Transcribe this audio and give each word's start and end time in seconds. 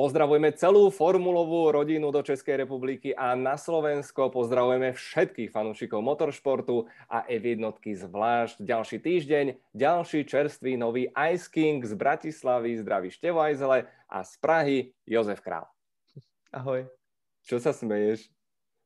Pozdravujeme 0.00 0.48
celú 0.56 0.88
formulovú 0.88 1.68
rodinu 1.76 2.08
do 2.08 2.24
Českej 2.24 2.64
republiky 2.64 3.12
a 3.12 3.36
na 3.36 3.60
Slovensko. 3.60 4.32
Pozdravujeme 4.32 4.96
všetkých 4.96 5.52
fanúšikov 5.52 6.00
motoršportu 6.00 6.88
a 7.04 7.28
F1 7.28 7.60
zvlášť. 8.08 8.64
Ďalší 8.64 8.96
týždeň, 8.96 9.46
ďalší 9.76 10.24
čerstvý 10.24 10.80
nový 10.80 11.12
Ice 11.12 11.52
King 11.52 11.84
z 11.84 11.92
Bratislavy, 11.92 12.80
zdraví 12.80 13.12
Števo 13.12 13.44
Ajzele 13.44 13.92
a 14.08 14.24
z 14.24 14.32
Prahy 14.40 14.78
Jozef 15.04 15.44
Král. 15.44 15.68
Ahoj. 16.48 16.88
Čo 17.44 17.60
sa 17.60 17.76
smeješ? 17.76 18.39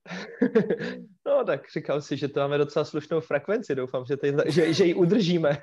No 1.26 1.44
tak 1.44 1.70
říkal 1.72 2.00
si, 2.00 2.16
že 2.16 2.28
to 2.28 2.40
máme 2.40 2.58
docela 2.58 2.84
slušnou 2.84 3.20
frekvenci, 3.20 3.74
doufám, 3.74 4.04
že, 4.04 4.16
tady, 4.16 4.34
že, 4.46 4.72
že 4.72 4.84
ji 4.84 4.94
udržíme. 4.94 5.58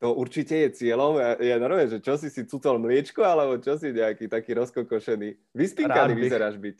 To 0.00 0.16
určite 0.16 0.56
je 0.56 0.68
cieľom. 0.72 1.20
Ja, 1.20 1.36
ja 1.36 1.56
normálne, 1.60 1.92
že 1.92 2.00
čo 2.00 2.16
si 2.16 2.32
si 2.32 2.48
cucol 2.48 2.80
mliečko, 2.80 3.20
alebo 3.20 3.60
čo 3.60 3.76
si 3.76 3.92
nejaký 3.92 4.32
taký 4.32 4.56
rozkokošený. 4.56 5.52
Vyspinkaný 5.52 6.16
vyzeráš 6.16 6.56
byť. 6.56 6.76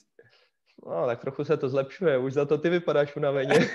No, 0.80 1.04
tak 1.04 1.20
trochu 1.20 1.44
se 1.44 1.56
to 1.56 1.68
zlepšuje, 1.68 2.18
už 2.18 2.32
za 2.32 2.44
to 2.48 2.58
ty 2.58 2.68
vypadáš 2.68 3.16
unaveně. 3.16 3.60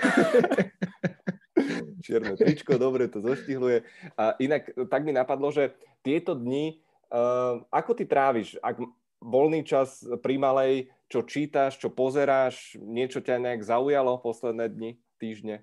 Čierne 2.02 2.36
tričko, 2.36 2.78
dobre, 2.78 3.08
to 3.08 3.22
zoštihluje. 3.22 3.82
A 4.18 4.34
inak 4.38 4.70
tak 4.90 5.06
mi 5.06 5.14
napadlo, 5.14 5.50
že 5.50 5.74
tieto 6.02 6.34
dni, 6.34 6.78
uh, 7.10 7.62
ako 7.70 7.94
ty 7.94 8.04
tráviš, 8.06 8.58
ak 8.62 8.78
voľný 9.22 9.66
čas 9.66 10.06
pri 10.22 10.38
malej, 10.38 10.86
čo 11.06 11.22
čítaš, 11.22 11.78
čo 11.78 11.90
pozeráš, 11.90 12.74
niečo 12.78 13.22
ťa 13.22 13.38
nejak 13.38 13.62
zaujalo 13.62 14.18
posledné 14.18 14.68
dni, 14.68 14.90
týždne? 15.18 15.62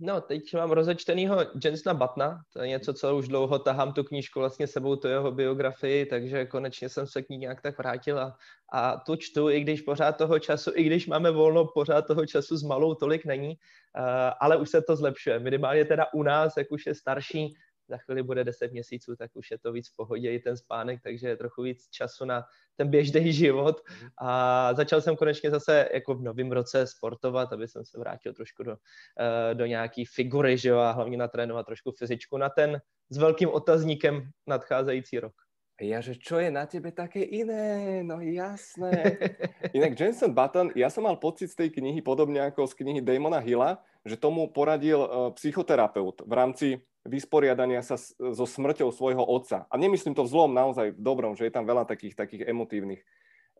No, 0.00 0.20
teď 0.20 0.54
mám 0.54 0.70
rozečtenýho 0.70 1.54
Jensona 1.64 1.94
Batna, 1.94 2.42
to 2.52 2.62
je 2.62 2.68
něco, 2.68 2.94
co 2.94 3.16
už 3.16 3.28
dlouho 3.28 3.58
tahám 3.58 3.92
tu 3.92 4.04
knížku 4.04 4.40
vlastně 4.40 4.66
sebou, 4.66 4.96
tu 4.96 5.08
jeho 5.08 5.32
biografii, 5.32 6.06
takže 6.06 6.46
konečně 6.46 6.88
jsem 6.88 7.06
se 7.06 7.22
k 7.22 7.28
ní 7.28 7.38
nějak 7.38 7.62
tak 7.62 7.78
vrátil 7.78 8.18
a, 8.18 8.36
a 8.72 8.96
tu 8.96 9.16
čtu, 9.16 9.50
i 9.50 9.60
když 9.60 9.80
pořád 9.80 10.12
toho 10.12 10.38
času, 10.38 10.72
i 10.74 10.82
když 10.84 11.06
máme 11.06 11.30
volno, 11.30 11.64
pořád 11.74 12.06
toho 12.06 12.26
času 12.26 12.56
s 12.56 12.62
malou 12.62 12.94
tolik 12.94 13.24
není, 13.24 13.48
uh, 13.48 14.04
ale 14.40 14.56
už 14.56 14.70
se 14.70 14.82
to 14.82 14.96
zlepšuje. 14.96 15.38
Minimálně 15.38 15.84
teda 15.84 16.06
u 16.14 16.22
nás, 16.22 16.56
jak 16.56 16.66
už 16.70 16.86
je 16.86 16.94
starší, 16.94 17.54
za 17.88 17.96
chvíli 17.96 18.22
bude 18.22 18.44
10 18.44 18.72
měsíců, 18.72 19.16
tak 19.16 19.30
už 19.34 19.50
je 19.50 19.58
to 19.58 19.72
víc 19.72 19.88
v 19.88 19.96
pohodě 19.96 20.32
i 20.32 20.38
ten 20.38 20.56
spánek, 20.56 21.00
takže 21.02 21.28
je 21.28 21.36
trochu 21.36 21.62
víc 21.62 21.88
času 21.90 22.24
na 22.24 22.44
ten 22.76 22.88
běžný 22.90 23.32
život 23.32 23.80
a 24.20 24.70
začal 24.74 25.00
jsem 25.00 25.16
konečně 25.16 25.50
zase 25.50 25.88
jako 25.94 26.14
v 26.14 26.22
novém 26.22 26.52
roce 26.52 26.86
sportovat, 26.86 27.52
aby 27.52 27.68
jsem 27.68 27.84
se 27.84 27.98
vrátil 27.98 28.34
trošku 28.34 28.62
do, 28.62 28.76
eh, 29.20 29.54
do 29.54 29.66
nějaký 29.66 30.04
figury, 30.04 30.58
že 30.58 30.68
jo, 30.68 30.78
a 30.78 30.90
hlavně 30.92 31.16
natrénovat 31.16 31.66
trošku 31.66 31.92
fyzičku 31.98 32.36
na 32.36 32.48
ten 32.48 32.80
s 33.10 33.18
velkým 33.18 33.48
otazníkem 33.48 34.30
nadcházející 34.46 35.20
rok. 35.20 35.34
Ja, 35.82 35.98
že 35.98 36.14
čo 36.14 36.38
je 36.38 36.54
na 36.54 36.70
tebe 36.70 36.94
také 36.94 37.18
iné? 37.18 37.98
No 38.06 38.22
jasné. 38.22 38.94
Inak 39.76 39.98
Jensen 39.98 40.30
Button, 40.30 40.70
ja 40.78 40.86
som 40.86 41.02
mal 41.02 41.18
pocit 41.18 41.50
z 41.50 41.66
tej 41.66 41.74
knihy, 41.74 41.98
podobne 41.98 42.46
ako 42.46 42.70
z 42.70 42.78
knihy 42.78 43.02
Damona 43.02 43.42
Hilla, 43.42 43.82
že 44.06 44.14
tomu 44.14 44.46
poradil 44.54 45.02
uh, 45.02 45.34
psychoterapeut 45.34 46.22
v 46.22 46.32
rámci 46.32 46.66
vysporiadania 47.04 47.84
sa 47.84 48.00
so 48.16 48.48
smrťou 48.48 48.88
svojho 48.90 49.20
otca. 49.20 49.68
A 49.68 49.74
nemyslím 49.76 50.16
to 50.16 50.24
v 50.24 50.32
zlom, 50.32 50.56
naozaj 50.56 50.96
v 50.96 51.00
dobrom, 51.00 51.36
že 51.36 51.46
je 51.48 51.52
tam 51.52 51.68
veľa 51.68 51.84
takých, 51.84 52.16
takých 52.16 52.48
emotívnych, 52.48 53.04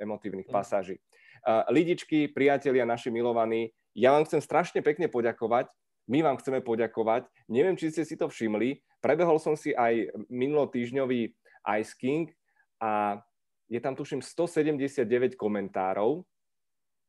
emotívnych 0.00 0.48
mm. 0.48 0.54
pasáží. 0.54 0.96
Uh, 1.44 1.60
lidičky, 1.68 2.32
priatelia, 2.32 2.88
naši 2.88 3.12
milovaní, 3.12 3.68
ja 3.94 4.10
vám 4.10 4.26
chcem 4.26 4.42
strašne 4.42 4.80
pekne 4.82 5.06
poďakovať. 5.06 5.70
My 6.10 6.20
vám 6.20 6.36
chceme 6.40 6.60
poďakovať. 6.60 7.28
Neviem, 7.48 7.78
či 7.78 7.88
ste 7.88 8.04
si 8.04 8.18
to 8.18 8.28
všimli. 8.28 8.82
Prebehol 9.00 9.40
som 9.40 9.56
si 9.56 9.72
aj 9.72 10.12
minulotýžňový 10.28 11.32
Ice 11.80 11.94
King 11.96 12.28
a 12.80 13.20
je 13.68 13.80
tam 13.80 13.96
tuším 13.96 14.20
179 14.20 15.36
komentárov. 15.40 16.24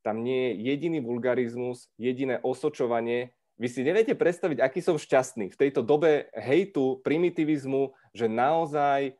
Tam 0.00 0.24
nie 0.24 0.54
je 0.54 0.72
jediný 0.72 1.02
vulgarizmus, 1.02 1.92
jediné 2.00 2.40
osočovanie, 2.40 3.35
vy 3.56 3.68
si 3.72 3.80
neviete 3.80 4.12
predstaviť, 4.12 4.60
aký 4.60 4.84
som 4.84 5.00
šťastný 5.00 5.48
v 5.52 5.60
tejto 5.60 5.80
dobe 5.80 6.28
hejtu, 6.36 7.00
primitivizmu, 7.00 7.96
že 8.12 8.28
naozaj 8.28 9.16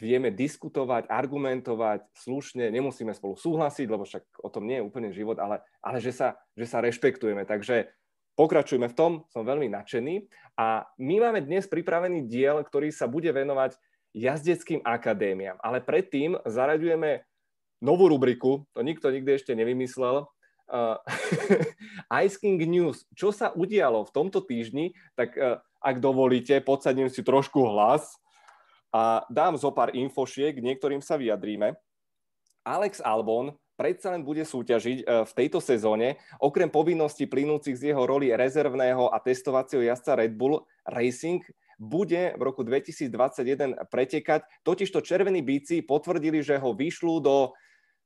vieme 0.00 0.32
diskutovať, 0.32 1.06
argumentovať 1.06 2.08
slušne, 2.16 2.72
nemusíme 2.72 3.14
spolu 3.14 3.38
súhlasiť, 3.38 3.86
lebo 3.86 4.02
však 4.08 4.42
o 4.42 4.48
tom 4.50 4.66
nie 4.66 4.80
je 4.80 4.86
úplne 4.86 5.14
život, 5.14 5.38
ale, 5.38 5.62
ale 5.84 6.02
že, 6.02 6.10
sa, 6.10 6.40
že 6.58 6.66
sa 6.66 6.82
rešpektujeme. 6.82 7.46
Takže 7.46 7.92
pokračujeme 8.34 8.90
v 8.90 8.96
tom, 8.98 9.12
som 9.30 9.46
veľmi 9.46 9.70
nadšený. 9.70 10.26
A 10.58 10.88
my 10.98 11.14
máme 11.22 11.40
dnes 11.46 11.70
pripravený 11.70 12.26
diel, 12.26 12.58
ktorý 12.66 12.90
sa 12.90 13.06
bude 13.06 13.30
venovať 13.30 13.78
jazdeckým 14.14 14.82
akadémiám. 14.82 15.58
Ale 15.62 15.82
predtým 15.82 16.38
zaraďujeme 16.42 17.22
novú 17.82 18.10
rubriku, 18.10 18.66
to 18.74 18.80
nikto 18.82 19.10
nikdy 19.10 19.38
ešte 19.38 19.54
nevymyslel, 19.54 20.26
uh, 20.70 21.00
Ice 22.24 22.36
King 22.40 22.60
News. 22.64 23.04
Čo 23.12 23.34
sa 23.34 23.52
udialo 23.52 24.04
v 24.06 24.14
tomto 24.14 24.40
týždni, 24.44 24.96
tak 25.18 25.34
uh, 25.36 25.60
ak 25.84 26.00
dovolíte, 26.00 26.60
podsadím 26.64 27.12
si 27.12 27.20
trošku 27.20 27.60
hlas 27.68 28.16
a 28.94 29.26
dám 29.28 29.58
zo 29.58 29.74
pár 29.74 29.92
infošiek, 29.92 30.56
niektorým 30.56 31.04
sa 31.04 31.18
vyjadríme. 31.20 31.76
Alex 32.64 33.04
Albon 33.04 33.52
predsa 33.74 34.14
len 34.14 34.22
bude 34.22 34.46
súťažiť 34.46 34.98
uh, 35.04 35.26
v 35.26 35.32
tejto 35.34 35.58
sezóne, 35.58 36.16
okrem 36.38 36.70
povinností 36.70 37.26
plynúcich 37.26 37.74
z 37.74 37.92
jeho 37.92 38.06
roli 38.06 38.30
rezervného 38.30 39.10
a 39.10 39.18
testovacieho 39.18 39.82
jazdca 39.82 40.22
Red 40.22 40.38
Bull 40.38 40.62
Racing, 40.86 41.42
bude 41.78 42.34
v 42.38 42.42
roku 42.42 42.62
2021 42.62 43.90
pretekať. 43.90 44.46
Totižto 44.62 45.02
červení 45.02 45.42
bíci 45.42 45.82
potvrdili, 45.82 46.38
že 46.38 46.58
ho 46.58 46.70
vyšľú 46.70 47.14
do 47.18 47.36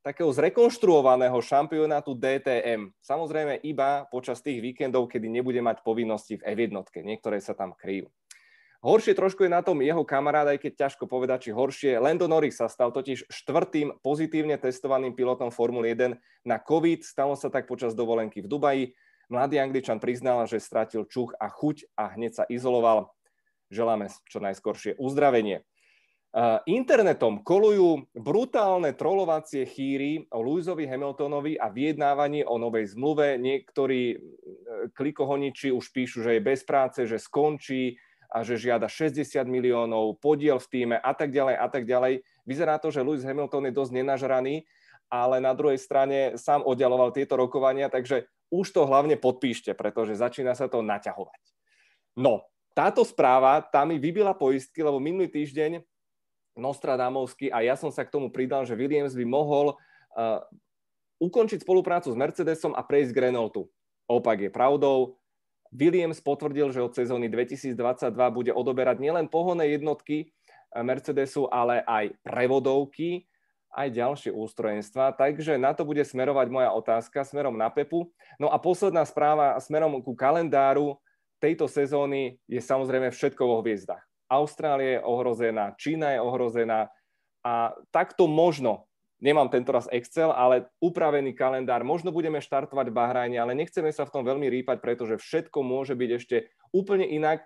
takého 0.03 0.31
zrekonštruovaného 0.31 1.37
šampionátu 1.43 2.15
DTM. 2.15 2.95
Samozrejme 3.03 3.61
iba 3.67 4.07
počas 4.09 4.41
tých 4.41 4.63
víkendov, 4.63 5.11
kedy 5.11 5.29
nebude 5.29 5.59
mať 5.61 5.83
povinnosti 5.83 6.39
v 6.39 6.47
F1. 6.55 6.75
Niektoré 7.05 7.39
sa 7.43 7.53
tam 7.53 7.75
kryjú. 7.75 8.09
Horšie 8.79 9.19
trošku 9.19 9.43
je 9.43 9.51
na 9.51 9.59
tom 9.59 9.83
jeho 9.83 10.07
kamarád, 10.07 10.55
aj 10.55 10.59
keď 10.63 10.87
ťažko 10.87 11.11
povedať, 11.11 11.51
či 11.51 11.51
horšie. 11.51 11.99
Lando 11.99 12.31
Norris 12.31 12.63
sa 12.63 12.71
stal 12.71 12.95
totiž 12.95 13.27
štvrtým 13.27 13.99
pozitívne 14.07 14.55
testovaným 14.55 15.19
pilotom 15.19 15.51
Formuly 15.51 15.99
1 15.99 16.15
na 16.47 16.57
COVID. 16.63 17.03
Stalo 17.03 17.35
sa 17.35 17.51
tak 17.51 17.67
počas 17.67 17.99
dovolenky 17.99 18.39
v 18.39 18.47
Dubaji. 18.47 18.85
Mladý 19.27 19.59
Angličan 19.59 19.99
priznal, 19.99 20.47
že 20.47 20.63
stratil 20.63 21.11
čuch 21.11 21.35
a 21.43 21.51
chuť 21.51 21.91
a 21.99 22.15
hneď 22.15 22.33
sa 22.39 22.45
izoloval. 22.47 23.11
Želáme 23.69 24.15
čo 24.31 24.39
najskoršie 24.39 24.95
uzdravenie. 24.95 25.67
Internetom 26.69 27.41
kolujú 27.41 28.05
brutálne 28.13 28.93
trolovacie 28.93 29.65
chýry 29.65 30.29
o 30.29 30.45
Lewisovi 30.45 30.85
Hamiltonovi 30.85 31.57
a 31.57 31.73
vyjednávaní 31.73 32.45
o 32.45 32.61
novej 32.61 32.93
zmluve. 32.93 33.41
Niektorí 33.41 34.03
e, 34.13 34.17
klikohoniči 34.93 35.73
už 35.73 35.89
píšu, 35.89 36.21
že 36.21 36.37
je 36.37 36.45
bez 36.45 36.69
práce, 36.69 37.09
že 37.09 37.17
skončí 37.17 37.97
a 38.29 38.45
že 38.45 38.61
žiada 38.61 38.93
60 38.93 39.25
miliónov, 39.49 40.21
podiel 40.21 40.61
v 40.61 40.69
týme 40.69 40.97
a 41.01 41.13
tak 41.17 41.33
ďalej 41.33 41.57
a 41.57 41.67
tak 41.73 41.89
ďalej. 41.89 42.21
Vyzerá 42.45 42.77
to, 42.77 42.93
že 42.93 43.01
Lewis 43.01 43.25
Hamilton 43.25 43.73
je 43.73 43.79
dosť 43.81 43.93
nenažraný, 43.97 44.69
ale 45.09 45.41
na 45.41 45.57
druhej 45.57 45.81
strane 45.81 46.37
sám 46.37 46.61
oddialoval 46.61 47.09
tieto 47.17 47.41
rokovania, 47.41 47.89
takže 47.89 48.29
už 48.53 48.77
to 48.77 48.85
hlavne 48.85 49.17
podpíšte, 49.17 49.73
pretože 49.73 50.21
začína 50.21 50.53
sa 50.53 50.69
to 50.69 50.85
naťahovať. 50.85 51.41
No, 52.21 52.45
táto 52.77 53.01
správa, 53.01 53.65
tá 53.65 53.89
mi 53.89 53.97
vybila 53.97 54.37
poistky, 54.37 54.85
lebo 54.85 55.01
minulý 55.01 55.33
týždeň 55.33 55.81
Nostradamovsky 56.59 57.49
a 57.55 57.63
ja 57.63 57.79
som 57.79 57.89
sa 57.95 58.03
k 58.03 58.13
tomu 58.13 58.29
pridal, 58.29 58.67
že 58.67 58.75
Williams 58.75 59.15
by 59.15 59.23
mohol 59.23 59.79
uh, 60.19 60.43
ukončiť 61.23 61.63
spoluprácu 61.63 62.11
s 62.11 62.19
Mercedesom 62.19 62.75
a 62.75 62.83
prejsť 62.83 63.15
k 63.15 63.23
Renaultu. 63.31 63.71
Opak 64.11 64.43
je 64.43 64.51
pravdou. 64.51 65.17
Williams 65.71 66.19
potvrdil, 66.19 66.75
že 66.75 66.83
od 66.83 66.93
sezóny 66.97 67.31
2022 67.31 67.77
bude 68.35 68.51
odoberať 68.51 68.99
nielen 68.99 69.31
pohonné 69.31 69.71
jednotky 69.71 70.35
uh, 70.75 70.83
Mercedesu, 70.83 71.47
ale 71.47 71.87
aj 71.87 72.19
prevodovky, 72.27 73.31
aj 73.71 73.95
ďalšie 73.95 74.31
ústrojenstva. 74.35 75.15
Takže 75.15 75.61
na 75.61 75.77
to 75.77 75.87
bude 75.87 76.03
smerovať 76.03 76.51
moja 76.51 76.75
otázka 76.75 77.23
smerom 77.23 77.55
na 77.55 77.71
Pepu. 77.71 78.11
No 78.41 78.51
a 78.51 78.59
posledná 78.59 79.07
správa 79.07 79.55
smerom 79.63 80.01
ku 80.03 80.17
kalendáru 80.17 80.99
tejto 81.39 81.71
sezóny 81.71 82.41
je 82.51 82.59
samozrejme 82.59 83.15
všetko 83.15 83.43
vo 83.47 83.63
hviezdach. 83.63 84.08
Austrália 84.29 85.01
je 85.01 85.05
ohrozená, 85.05 85.73
Čína 85.81 86.17
je 86.17 86.21
ohrozená 86.21 86.93
a 87.41 87.73
takto 87.89 88.29
možno, 88.29 88.89
nemám 89.25 89.49
tento 89.49 89.73
raz 89.73 89.89
Excel, 89.89 90.31
ale 90.31 90.69
upravený 90.79 91.33
kalendár, 91.33 91.83
možno 91.83 92.13
budeme 92.13 92.39
štartovať 92.39 92.93
v 92.93 92.97
Bahrajne, 92.97 93.39
ale 93.41 93.57
nechceme 93.57 93.89
sa 93.91 94.05
v 94.05 94.13
tom 94.13 94.23
veľmi 94.23 94.47
rýpať, 94.53 94.85
pretože 94.85 95.17
všetko 95.19 95.65
môže 95.65 95.97
byť 95.97 96.11
ešte 96.13 96.37
úplne 96.71 97.09
inak. 97.09 97.43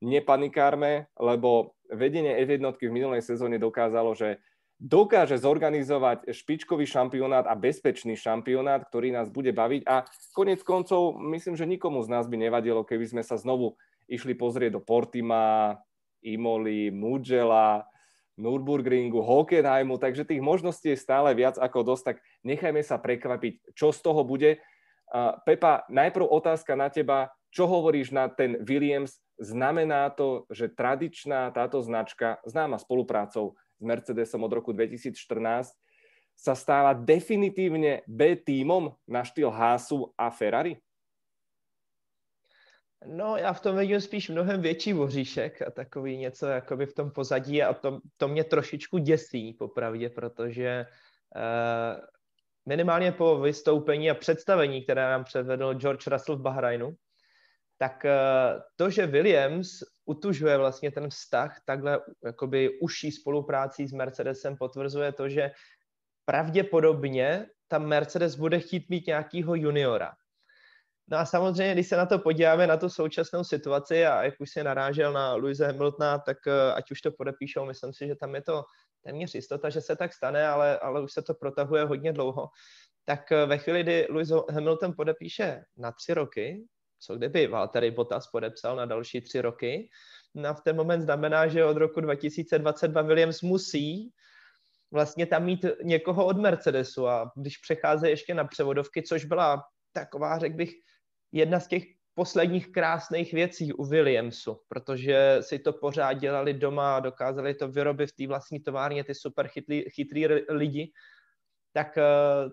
Nepanikárme, 0.00 1.12
lebo 1.20 1.76
vedenie 1.92 2.32
F1 2.40 2.72
v 2.80 2.88
minulej 2.88 3.20
sezóne 3.20 3.60
dokázalo, 3.60 4.16
že 4.16 4.40
dokáže 4.80 5.36
zorganizovať 5.36 6.32
špičkový 6.32 6.88
šampionát 6.88 7.44
a 7.44 7.52
bezpečný 7.52 8.16
šampionát, 8.16 8.80
ktorý 8.88 9.12
nás 9.12 9.28
bude 9.28 9.52
baviť 9.52 9.84
a 9.84 10.08
konec 10.32 10.64
koncov 10.64 11.20
myslím, 11.20 11.52
že 11.52 11.68
nikomu 11.68 12.00
z 12.00 12.08
nás 12.08 12.24
by 12.24 12.40
nevadilo, 12.40 12.80
keby 12.80 13.04
sme 13.04 13.20
sa 13.20 13.36
znovu 13.36 13.76
išli 14.08 14.32
pozrieť 14.32 14.80
do 14.80 14.80
Portima, 14.80 15.76
Imoli, 16.22 16.92
Mugello, 16.92 17.84
Nürburgringu, 18.40 19.20
Hockenheimu, 19.20 20.00
takže 20.00 20.24
tých 20.24 20.40
možností 20.40 20.96
je 20.96 21.04
stále 21.04 21.36
viac 21.36 21.60
ako 21.60 21.84
dosť, 21.84 22.04
tak 22.04 22.16
nechajme 22.40 22.80
sa 22.80 22.96
prekvapiť, 22.96 23.76
čo 23.76 23.92
z 23.92 24.00
toho 24.00 24.24
bude. 24.24 24.56
Pepa, 25.44 25.84
najprv 25.92 26.24
otázka 26.24 26.72
na 26.72 26.88
teba, 26.88 27.28
čo 27.52 27.68
hovoríš 27.68 28.14
na 28.14 28.30
ten 28.32 28.56
Williams? 28.64 29.20
Znamená 29.36 30.08
to, 30.14 30.48
že 30.48 30.72
tradičná 30.72 31.50
táto 31.52 31.82
značka, 31.84 32.40
známa 32.48 32.80
spoluprácou 32.80 33.58
s 33.76 33.82
Mercedesom 33.82 34.40
od 34.44 34.52
roku 34.52 34.72
2014, 34.72 35.76
sa 36.40 36.54
stáva 36.56 36.96
definitívne 36.96 38.00
B 38.08 38.32
týmom 38.40 38.96
na 39.04 39.20
štýl 39.20 39.52
Haasu 39.52 40.08
a 40.16 40.32
Ferrari? 40.32 40.80
No, 43.06 43.36
já 43.36 43.52
v 43.52 43.60
tom 43.60 43.76
vidím 43.76 44.00
spíš 44.00 44.28
mnohem 44.28 44.60
větší 44.60 44.92
voříšek 44.92 45.62
a 45.62 45.70
takový 45.70 46.16
něco 46.16 46.46
jakoby 46.46 46.86
v 46.86 46.94
tom 46.94 47.10
pozadí 47.10 47.62
a 47.62 47.74
to, 47.74 48.00
to 48.16 48.28
mě 48.28 48.44
trošičku 48.44 48.98
děsí 48.98 49.52
popravdě, 49.52 50.08
protože 50.08 50.86
uh, 51.36 52.04
minimálně 52.66 53.12
po 53.12 53.40
vystoupení 53.40 54.10
a 54.10 54.14
představení, 54.14 54.82
které 54.82 55.02
nám 55.02 55.24
předvedl 55.24 55.74
George 55.74 56.06
Russell 56.06 56.38
v 56.38 56.42
Bahrajnu, 56.42 56.94
tak 57.78 58.04
uh, 58.04 58.60
to, 58.76 58.90
že 58.90 59.06
Williams 59.06 59.70
utužuje 60.04 60.58
vlastně 60.58 60.90
ten 60.90 61.10
vztah 61.10 61.60
takhle 61.66 62.00
jakoby 62.24 62.78
užší 62.80 63.12
spoluprácí 63.12 63.86
s 63.86 63.92
Mercedesem, 63.92 64.56
potvrzuje 64.56 65.12
to, 65.12 65.28
že 65.28 65.50
pravděpodobně 66.24 67.46
tam 67.68 67.86
Mercedes 67.86 68.36
bude 68.36 68.58
chtít 68.58 68.88
mít 68.88 69.06
nějakýho 69.06 69.54
juniora. 69.54 70.12
No 71.10 71.18
a 71.18 71.24
samozřejmě, 71.24 71.74
když 71.74 71.88
se 71.88 71.96
na 71.96 72.06
to 72.06 72.18
podíváme, 72.18 72.66
na 72.66 72.76
tu 72.76 72.88
současnou 72.88 73.44
situaci 73.44 74.06
a 74.06 74.22
jak 74.22 74.34
už 74.40 74.50
se 74.50 74.64
narážel 74.64 75.12
na 75.12 75.34
Louise 75.34 75.66
Hamiltona, 75.66 76.18
tak 76.18 76.36
eh, 76.46 76.72
ať 76.72 76.90
už 76.90 77.00
to 77.00 77.12
podepíšou, 77.12 77.64
myslím 77.64 77.92
si, 77.92 78.06
že 78.06 78.14
tam 78.16 78.34
je 78.34 78.42
to 78.42 78.64
téměř 79.04 79.34
jistota, 79.34 79.70
že 79.70 79.80
se 79.80 79.96
tak 79.96 80.12
stane, 80.12 80.46
ale, 80.46 80.78
ale 80.78 81.02
už 81.02 81.12
se 81.12 81.22
to 81.22 81.34
protahuje 81.34 81.84
hodně 81.84 82.12
dlouho. 82.12 82.48
Tak 83.04 83.32
eh, 83.32 83.46
ve 83.46 83.58
chvíli, 83.58 83.82
kdy 83.82 84.06
Lewis 84.10 84.32
Hamilton 84.50 84.92
podepíše 84.96 85.64
na 85.76 85.92
tři 85.92 86.14
roky, 86.14 86.64
co 86.98 87.16
kdyby 87.16 87.46
Valtteri 87.46 87.90
Bottas 87.90 88.26
podepsal 88.26 88.76
na 88.76 88.86
další 88.86 89.20
tři 89.20 89.40
roky, 89.40 89.90
no 90.34 90.54
v 90.54 90.60
ten 90.60 90.76
moment 90.76 91.02
znamená, 91.02 91.48
že 91.48 91.64
od 91.64 91.76
roku 91.76 92.00
2022 92.00 93.02
Williams 93.02 93.42
musí 93.42 94.10
vlastně 94.90 95.26
tam 95.26 95.44
mít 95.44 95.66
někoho 95.82 96.26
od 96.26 96.36
Mercedesu 96.36 97.08
a 97.08 97.32
když 97.36 97.58
přechází 97.58 98.08
ještě 98.08 98.34
na 98.34 98.44
převodovky, 98.44 99.02
což 99.02 99.24
byla 99.24 99.62
taková, 99.92 100.38
řekl 100.38 100.56
bych, 100.56 100.74
jedna 101.32 101.60
z 101.60 101.66
těch 101.68 101.84
posledních 102.14 102.72
krásných 102.72 103.32
věcí 103.32 103.72
u 103.72 103.84
Williamsu, 103.84 104.60
protože 104.68 105.38
si 105.40 105.58
to 105.58 105.72
pořád 105.72 106.12
dělali 106.12 106.54
doma 106.54 106.96
a 106.96 107.00
dokázali 107.00 107.54
to 107.54 107.68
vyrobit 107.68 108.10
v 108.10 108.16
té 108.16 108.26
vlastní 108.26 108.60
továrně, 108.60 109.04
ty 109.04 109.14
super 109.14 109.48
chytlí, 109.48 109.84
chytrý 109.90 110.26
lidi, 110.48 110.92
tak 111.72 111.98
eh, 111.98 112.04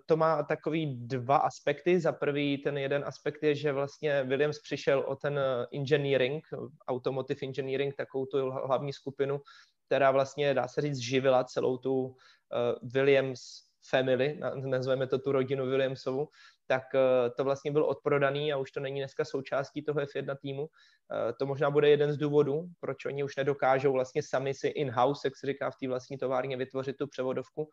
to 0.06 0.18
má 0.18 0.44
takový 0.44 0.96
dva 0.96 1.38
aspekty. 1.38 2.00
Za 2.00 2.12
prvý 2.12 2.58
ten 2.58 2.78
jeden 2.78 3.04
aspekt 3.06 3.44
je, 3.44 3.56
že 3.56 3.72
vlastně 3.72 4.24
Williams 4.24 4.60
přišel 4.60 5.00
o 5.00 5.16
ten 5.16 5.40
eh, 5.40 5.66
engineering, 5.74 6.48
automotive 6.88 7.40
engineering, 7.44 7.96
takovou 7.96 8.26
tu 8.26 8.52
hlavní 8.52 8.94
skupinu, 8.94 9.42
která 9.86 10.12
vlastně, 10.12 10.54
dá 10.54 10.68
se 10.68 10.82
říct, 10.82 10.98
živila 10.98 11.44
celou 11.44 11.78
tu 11.78 12.06
uh, 12.06 12.14
Williams 12.94 13.40
family, 13.90 14.40
nazveme 14.56 15.08
to 15.08 15.20
tu 15.20 15.32
rodinu 15.32 15.66
Williamsovu, 15.66 16.28
tak 16.68 16.84
eh, 16.96 17.30
to 17.38 17.44
vlastně 17.44 17.72
byl 17.72 17.86
odprodaný 17.86 18.54
a 18.54 18.58
už 18.58 18.72
to 18.72 18.80
není 18.80 19.00
dneska 19.00 19.26
součástí 19.26 19.84
toho 19.84 20.00
F1 20.00 20.38
týmu. 20.42 20.68
Eh, 20.68 21.34
to 21.34 21.46
možná 21.46 21.72
bude 21.72 21.90
jeden 21.90 22.14
z 22.14 22.18
důvodů, 22.18 22.64
proč 22.80 23.06
oni 23.06 23.24
už 23.24 23.36
nedokážou 23.36 23.92
vlastně 23.92 24.24
sami 24.24 24.54
si 24.54 24.68
in-house, 24.68 25.28
jak 25.28 25.38
se 25.38 25.48
říká 25.48 25.72
v 25.72 25.76
té 25.82 25.88
vlastní 25.88 26.18
továrně, 26.18 26.58
vytvořit 26.58 26.98
tu 26.98 27.08
převodovku 27.08 27.70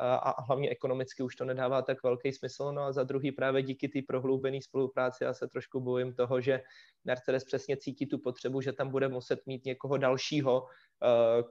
eh, 0.00 0.04
a 0.04 0.42
hlavně 0.42 0.70
ekonomicky 0.70 1.22
už 1.22 1.36
to 1.36 1.44
nedává 1.44 1.82
tak 1.82 2.02
velký 2.02 2.32
smysl. 2.32 2.72
No 2.72 2.82
a 2.82 2.92
za 2.92 3.02
druhý 3.02 3.32
právě 3.32 3.62
díky 3.62 3.88
té 3.88 4.00
prohloubené 4.08 4.62
spolupráci 4.62 5.24
já 5.24 5.34
se 5.34 5.48
trošku 5.48 5.80
bojím 5.80 6.14
toho, 6.14 6.40
že 6.40 6.60
Mercedes 7.04 7.44
přesně 7.44 7.76
cítí 7.76 8.06
tu 8.06 8.18
potřebu, 8.18 8.60
že 8.60 8.72
tam 8.72 8.90
bude 8.90 9.08
muset 9.08 9.46
mít 9.46 9.64
někoho 9.64 9.96
dalšího, 9.96 10.66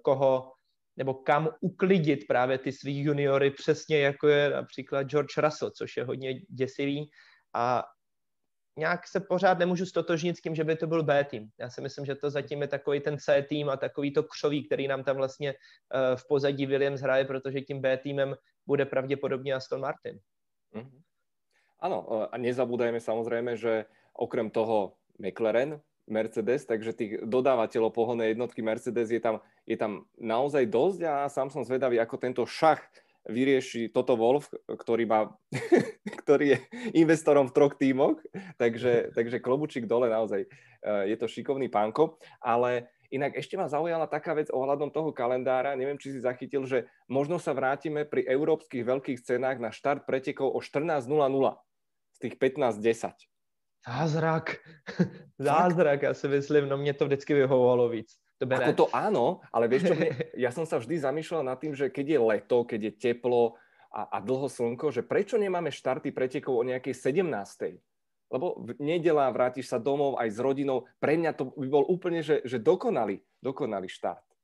koho 0.02 0.52
nebo 0.98 1.14
kam 1.14 1.50
uklidit 1.62 2.28
právě 2.28 2.58
ty 2.58 2.72
svý 2.72 3.00
juniory, 3.00 3.52
přesně 3.52 4.00
jako 4.00 4.28
je 4.28 4.50
například 4.50 5.04
George 5.04 5.38
Russell, 5.38 5.72
což 5.72 5.98
je 5.98 6.04
hodně 6.04 6.42
děsivý 6.50 7.10
a 7.54 7.84
nějak 8.78 9.08
se 9.08 9.20
pořád 9.20 9.60
nemůžu 9.60 9.86
stotožnit 9.86 10.38
s 10.38 10.42
tím, 10.42 10.56
že 10.56 10.64
by 10.64 10.76
to 10.76 10.88
byl 10.88 11.04
B 11.04 11.24
tým. 11.24 11.50
Já 11.60 11.70
si 11.70 11.82
myslím, 11.82 12.06
že 12.06 12.16
to 12.16 12.30
zatím 12.30 12.62
je 12.62 12.68
takový 12.68 13.00
ten 13.00 13.18
C 13.18 13.42
tým 13.42 13.70
a 13.70 13.78
takový 13.78 14.14
to 14.14 14.24
křoví, 14.24 14.68
který 14.68 14.88
nám 14.88 15.04
tam 15.04 15.16
vlastně 15.16 15.54
uh, 15.54 16.16
v 16.16 16.28
pozadí 16.28 16.66
Williams 16.66 17.02
hraje, 17.02 17.26
protože 17.26 17.62
tím 17.62 17.82
B 17.82 17.98
týmem 17.98 18.36
bude 18.68 18.86
pravděpodobně 18.86 19.54
Aston 19.54 19.82
Martin. 19.82 20.20
Mm-hmm. 20.74 21.02
Ano, 21.80 22.28
a 22.34 22.38
nezabúdajme 22.38 23.00
samozrejme, 23.00 23.58
že 23.58 23.86
okrem 24.14 24.50
toho 24.50 24.96
McLaren, 25.20 25.82
Mercedes, 26.06 26.70
takže 26.70 26.94
tých 26.94 27.12
dodávateľov 27.26 27.92
pohonnej 27.92 28.38
jednotky 28.38 28.62
Mercedes 28.62 29.10
je 29.10 29.18
tam 29.18 29.42
je 29.66 29.78
tam 29.78 30.06
naozaj 30.22 30.70
dosť 30.70 31.00
a 31.10 31.14
sám 31.26 31.50
som 31.50 31.66
zvedavý, 31.66 31.98
ako 31.98 32.22
tento 32.22 32.46
šach 32.46 32.86
vyrieši 33.26 33.90
toto 33.90 34.14
Wolf, 34.14 34.54
ktorý, 34.70 35.10
má, 35.10 35.34
ktorý 36.22 36.54
je 36.54 36.58
investorom 36.94 37.50
v 37.50 37.56
troch 37.58 37.74
tímoch, 37.74 38.22
takže, 38.62 39.10
takže 39.18 39.42
klobučík 39.42 39.90
dole 39.90 40.14
naozaj 40.14 40.46
eh, 40.46 41.04
je 41.10 41.16
to 41.18 41.26
šikovný 41.26 41.66
pánko, 41.74 42.22
ale 42.38 42.94
inak 43.10 43.34
ešte 43.34 43.58
ma 43.58 43.66
zaujala 43.66 44.06
taká 44.06 44.38
vec 44.38 44.54
ohľadom 44.54 44.94
toho 44.94 45.10
kalendára, 45.10 45.74
neviem, 45.74 45.98
či 45.98 46.14
si 46.14 46.22
zachytil, 46.22 46.70
že 46.70 46.86
možno 47.10 47.42
sa 47.42 47.58
vrátime 47.58 48.06
pri 48.06 48.22
európskych 48.30 48.86
veľkých 48.86 49.26
cenách 49.26 49.58
na 49.58 49.74
štart 49.74 50.06
pretekov 50.06 50.54
o 50.54 50.62
14.00 50.62 51.10
z 52.14 52.18
tých 52.22 52.36
15.10. 52.38 53.35
Zázrak. 53.88 54.58
Zázrak, 55.40 56.02
já 56.02 56.14
si 56.14 56.28
myslím, 56.28 56.70
no 56.70 56.78
mě 56.78 56.94
to 56.94 57.06
vždycky 57.06 57.34
vyhovovalo 57.34 57.90
víc. 57.90 58.18
To 58.36 58.46
Ako 58.52 58.74
to 58.76 58.86
áno, 58.92 59.40
ale 59.56 59.72
vieš 59.72 59.88
čo, 59.88 59.96
ja 60.36 60.52
som 60.52 60.68
sa 60.68 60.76
vždy 60.76 61.00
zamýšľal 61.00 61.48
nad 61.48 61.56
tým, 61.56 61.72
že 61.72 61.88
keď 61.88 62.06
je 62.06 62.20
leto, 62.20 62.58
keď 62.68 62.80
je 62.84 62.92
teplo 62.92 63.56
a, 63.88 64.12
a 64.12 64.18
dlho 64.20 64.52
slnko, 64.52 64.92
že 64.92 65.08
prečo 65.08 65.40
nemáme 65.40 65.72
štarty 65.72 66.12
pretekov 66.12 66.60
o 66.60 66.68
nejakej 66.68 67.16
17. 67.16 67.24
Lebo 68.28 68.60
v 68.60 68.76
nedela 68.84 69.32
vrátiš 69.32 69.72
sa 69.72 69.80
domov 69.80 70.20
aj 70.20 70.36
s 70.36 70.40
rodinou. 70.44 70.84
Pre 71.00 71.16
mňa 71.16 71.32
to 71.32 71.56
by 71.56 71.68
bol 71.72 71.88
úplne, 71.88 72.20
že, 72.20 72.44
že 72.44 72.60
dokonalý, 72.60 73.24
dokonalý 73.40 73.88
štart. 73.88 74.35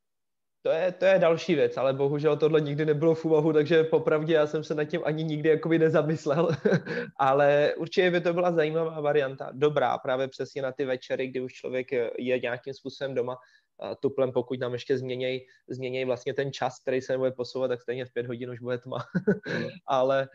To 0.63 0.69
je, 0.69 0.92
to 0.92 1.06
je 1.06 1.19
další 1.19 1.56
věc, 1.56 1.78
ale 1.78 1.94
bohužel 1.94 2.38
tohle 2.38 2.62
nikdy 2.62 2.86
nebylo 2.86 3.16
v 3.16 3.25
úvahu, 3.25 3.53
takže 3.53 3.84
popravdě 3.84 4.34
já 4.34 4.48
jsem 4.48 4.63
se 4.63 4.75
nad 4.75 4.84
tím 4.84 5.01
ani 5.06 5.24
nikdy 5.24 5.50
jakoby 5.50 5.80
nezamyslel. 5.80 6.50
ale 7.20 7.74
určitě 7.77 8.12
by 8.12 8.22
to 8.22 8.34
byla 8.34 8.51
zajímavá 8.51 9.01
varianta. 9.01 9.50
Dobrá, 9.53 9.98
právě 9.98 10.27
přesně 10.27 10.62
na 10.62 10.72
ty 10.72 10.86
večery, 10.86 11.27
kdy 11.27 11.41
už 11.41 11.53
člověk 11.53 11.91
je 12.18 12.39
nějakým 12.39 12.74
způsobem 12.74 13.15
doma 13.15 13.38
tuplem, 14.00 14.31
pokud 14.31 14.59
nám 14.59 14.73
ještě 14.73 14.97
změněj, 14.97 15.45
změněj 15.69 16.05
vlastně 16.05 16.33
ten 16.33 16.53
čas, 16.53 16.79
který 16.81 17.01
se 17.01 17.13
nebude 17.13 17.31
posouvat, 17.31 17.71
tak 17.71 17.81
stejně 17.81 18.05
v 18.05 18.13
pět 18.13 18.27
hodin 18.27 18.50
už 18.50 18.59
bude 18.59 18.77
tma. 18.77 18.97
Mm. 19.47 19.67
ale 19.88 20.27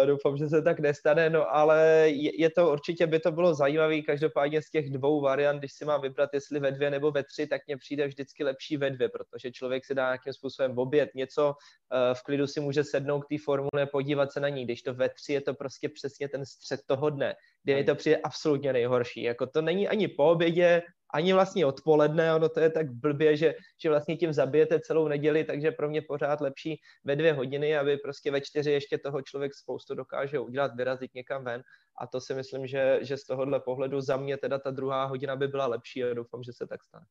uh, 0.00 0.06
doufám, 0.06 0.36
že 0.36 0.48
se 0.48 0.62
tak 0.62 0.80
nestane, 0.80 1.30
no 1.30 1.54
ale 1.54 2.08
je, 2.10 2.40
je 2.40 2.50
to 2.50 2.72
určitě, 2.72 3.06
by 3.06 3.20
to 3.20 3.32
bylo 3.32 3.54
zajímavé, 3.54 4.02
každopádně 4.02 4.62
z 4.62 4.70
těch 4.70 4.90
dvou 4.90 5.20
variant, 5.20 5.58
když 5.58 5.72
si 5.72 5.84
mám 5.84 6.02
vybrat, 6.02 6.30
jestli 6.34 6.60
ve 6.60 6.72
dvě 6.72 6.90
nebo 6.90 7.10
ve 7.10 7.24
tři, 7.24 7.46
tak 7.46 7.62
mně 7.66 7.76
přijde 7.76 8.06
vždycky 8.06 8.44
lepší 8.44 8.76
ve 8.76 8.90
dvě, 8.90 9.08
protože 9.08 9.52
člověk 9.52 9.84
si 9.84 9.94
dá 9.94 10.04
nějakým 10.04 10.32
způsobem 10.32 10.78
oběd, 10.78 11.10
něco, 11.14 11.46
uh, 11.46 12.14
v 12.14 12.22
klidu 12.22 12.46
si 12.46 12.60
může 12.60 12.84
sednout 12.84 13.20
k 13.20 13.28
té 13.28 13.36
formule, 13.44 13.86
podívat 13.92 14.32
se 14.32 14.40
na 14.40 14.48
ní, 14.48 14.64
když 14.64 14.82
to 14.82 14.94
ve 14.94 15.08
tři 15.08 15.32
je 15.32 15.40
to 15.40 15.54
prostě 15.54 15.88
přesně 15.88 16.28
ten 16.28 16.46
střed 16.46 16.80
toho 16.86 17.10
dne, 17.10 17.34
kdy 17.62 17.74
mi 17.74 17.84
to 17.84 17.94
přijde 17.94 18.16
absolutně 18.16 18.72
nejhorší, 18.72 19.22
jako 19.22 19.46
to 19.46 19.62
není 19.62 19.88
ani 19.88 20.08
po 20.08 20.24
obědě, 20.24 20.82
ani 21.14 21.32
vlastně 21.32 21.66
odpoledne, 21.66 22.34
ono 22.34 22.48
to 22.48 22.60
je 22.60 22.70
tak 22.70 22.92
blbě, 22.92 23.36
že, 23.36 23.54
že 23.82 23.88
vlastně 23.88 24.16
tím 24.16 24.32
zabijete 24.32 24.80
celou 24.80 25.08
neděli, 25.08 25.44
takže 25.44 25.70
pro 25.70 25.88
mě 25.88 26.02
pořád 26.02 26.40
lepší 26.40 26.80
ve 27.04 27.16
dvě 27.16 27.32
hodiny, 27.32 27.76
aby 27.76 27.96
prostě 27.96 28.30
ve 28.30 28.40
čtyři 28.40 28.72
ještě 28.72 28.98
toho 28.98 29.22
člověk 29.22 29.54
spoustu 29.54 29.94
dokáže 29.94 30.38
udělat, 30.38 30.74
vyrazit 30.76 31.14
někam 31.14 31.44
ven 31.44 31.62
a 32.00 32.06
to 32.06 32.20
si 32.20 32.34
myslím, 32.34 32.66
že, 32.66 32.98
že 33.02 33.16
z 33.16 33.24
tohohle 33.24 33.60
pohledu 33.60 34.00
za 34.00 34.16
mě 34.16 34.36
teda 34.36 34.58
ta 34.58 34.70
druhá 34.70 35.04
hodina 35.04 35.36
by 35.36 35.48
byla 35.48 35.66
lepší 35.66 36.04
a 36.04 36.14
doufám, 36.14 36.42
že 36.42 36.52
se 36.52 36.66
tak 36.66 36.84
stane. 36.84 37.04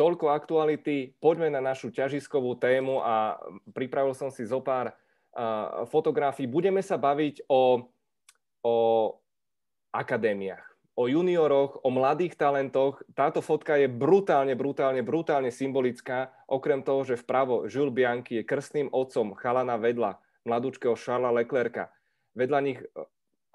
Toľko 0.00 0.32
aktuality, 0.32 1.12
poďme 1.20 1.52
na 1.52 1.60
našu 1.60 1.92
ťažiskovú 1.92 2.56
tému 2.56 3.04
a 3.04 3.36
pripravil 3.76 4.16
som 4.16 4.32
si 4.32 4.48
zo 4.48 4.64
pár 4.64 4.96
fotografií. 5.92 6.48
Budeme 6.48 6.80
sa 6.80 6.96
baviť 6.96 7.44
o, 7.52 7.84
o 8.64 8.76
akadémiách 9.92 10.69
o 11.00 11.08
junioroch, 11.08 11.80
o 11.80 11.88
mladých 11.88 12.36
talentoch. 12.36 13.00
Táto 13.16 13.40
fotka 13.40 13.80
je 13.80 13.88
brutálne, 13.88 14.52
brutálne, 14.52 15.00
brutálne 15.00 15.48
symbolická. 15.48 16.28
Okrem 16.44 16.84
toho, 16.84 17.08
že 17.08 17.16
vpravo 17.16 17.64
Jules 17.64 17.96
Bianchi 17.96 18.44
je 18.44 18.44
krstným 18.44 18.92
otcom 18.92 19.32
chalana 19.32 19.80
vedľa 19.80 20.20
mladúčkého 20.44 20.92
Charlesa 21.00 21.32
Leclerca. 21.32 21.84
Vedľa 22.36 22.60
nich 22.60 22.76
e, 22.76 22.86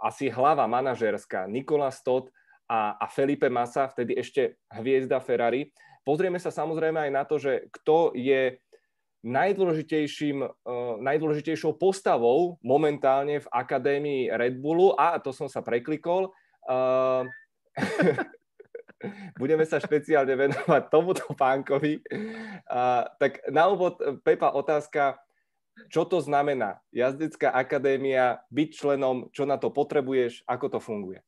asi 0.02 0.34
hlava 0.34 0.66
manažerská 0.66 1.46
Nikola 1.46 1.94
Stott 1.94 2.34
a, 2.66 2.98
a 2.98 3.06
Felipe 3.06 3.46
Massa, 3.54 3.86
vtedy 3.86 4.18
ešte 4.18 4.58
hviezda 4.74 5.22
Ferrari. 5.22 5.70
Pozrieme 6.02 6.42
sa 6.42 6.50
samozrejme 6.50 6.98
aj 6.98 7.12
na 7.14 7.24
to, 7.30 7.38
že 7.38 7.70
kto 7.70 8.18
je 8.18 8.58
najdôležitejším, 9.26 10.38
uh, 10.46 10.50
najdôležitejšou 11.02 11.82
postavou 11.82 12.62
momentálne 12.62 13.42
v 13.42 13.48
akadémii 13.50 14.30
Red 14.30 14.62
Bullu. 14.62 14.94
A 14.94 15.18
to 15.18 15.34
som 15.34 15.50
sa 15.50 15.66
preklikol. 15.66 16.30
Uh, 16.66 17.26
budeme 19.42 19.66
sa 19.66 19.78
špeciálne 19.80 20.36
venovať 20.36 20.84
tomuto 20.90 21.30
pánkovi. 21.34 22.02
Uh, 22.66 23.06
tak 23.22 23.46
na 23.50 23.70
úvod, 23.70 24.02
Pepa, 24.26 24.52
otázka, 24.52 25.22
čo 25.92 26.08
to 26.08 26.24
znamená? 26.24 26.80
Jazdecká 26.90 27.52
akadémia, 27.52 28.40
byť 28.50 28.70
členom, 28.72 29.28
čo 29.36 29.44
na 29.44 29.60
to 29.60 29.70
potrebuješ, 29.70 30.44
ako 30.48 30.68
to 30.70 30.80
funguje? 30.80 31.20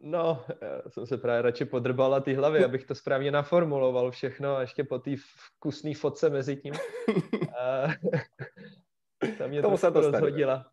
No, 0.00 0.44
já 0.62 0.90
jsem 0.90 1.06
se 1.06 1.18
právě 1.18 1.42
radši 1.42 1.64
podrbal 1.64 2.10
na 2.10 2.20
ty 2.20 2.34
hlavy, 2.34 2.64
abych 2.64 2.84
to 2.84 2.94
správně 2.94 3.30
naformuloval 3.30 4.10
všechno 4.10 4.56
a 4.56 4.60
ještě 4.60 4.84
po 4.84 4.98
té 4.98 5.10
vkusné 5.16 5.94
fotce 5.94 6.30
mezi 6.30 6.56
tím. 6.56 6.74
A, 7.58 7.86
ta 9.38 9.46
mě 9.46 9.62
Tomu 9.62 9.76
se 9.76 9.90
to 9.90 10.00
rozhodila. 10.00 10.70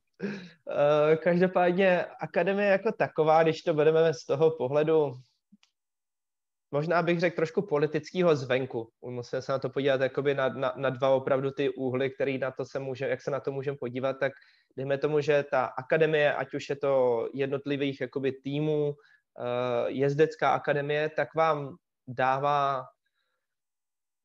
Každopádně 1.23 2.05
akademie 2.05 2.69
jako 2.69 2.91
taková, 2.91 3.43
když 3.43 3.61
to 3.61 3.73
budeme 3.73 4.13
z 4.13 4.25
toho 4.25 4.51
pohledu, 4.51 5.13
možná 6.71 7.03
bych 7.03 7.19
řekl 7.19 7.35
trošku 7.35 7.61
politického 7.61 8.35
zvenku. 8.35 8.89
Musíme 9.01 9.41
se 9.41 9.51
na 9.51 9.59
to 9.59 9.69
podívat 9.69 10.01
na, 10.33 10.49
na, 10.49 10.73
na 10.75 10.89
dva 10.89 11.09
opravdu 11.09 11.51
ty 11.51 11.69
úhly, 11.69 12.09
který 12.09 12.37
na 12.37 12.51
to 12.51 12.65
se 12.65 12.79
může, 12.79 13.07
jak 13.07 13.21
se 13.21 13.31
na 13.31 13.39
to 13.39 13.51
můžeme 13.51 13.77
podívat, 13.77 14.13
tak 14.19 14.31
dejme 14.77 14.97
tomu, 14.97 15.21
že 15.21 15.45
ta 15.51 15.65
akademie, 15.65 16.33
ať 16.33 16.53
už 16.53 16.69
je 16.69 16.75
to 16.75 17.27
jednotlivých 17.33 18.01
jakoby 18.01 18.31
týmů, 18.31 18.95
Eh, 19.39 19.91
jezdecká 19.91 20.53
akademie, 20.53 21.09
tak 21.09 21.35
vám 21.35 21.75
dává, 22.07 22.85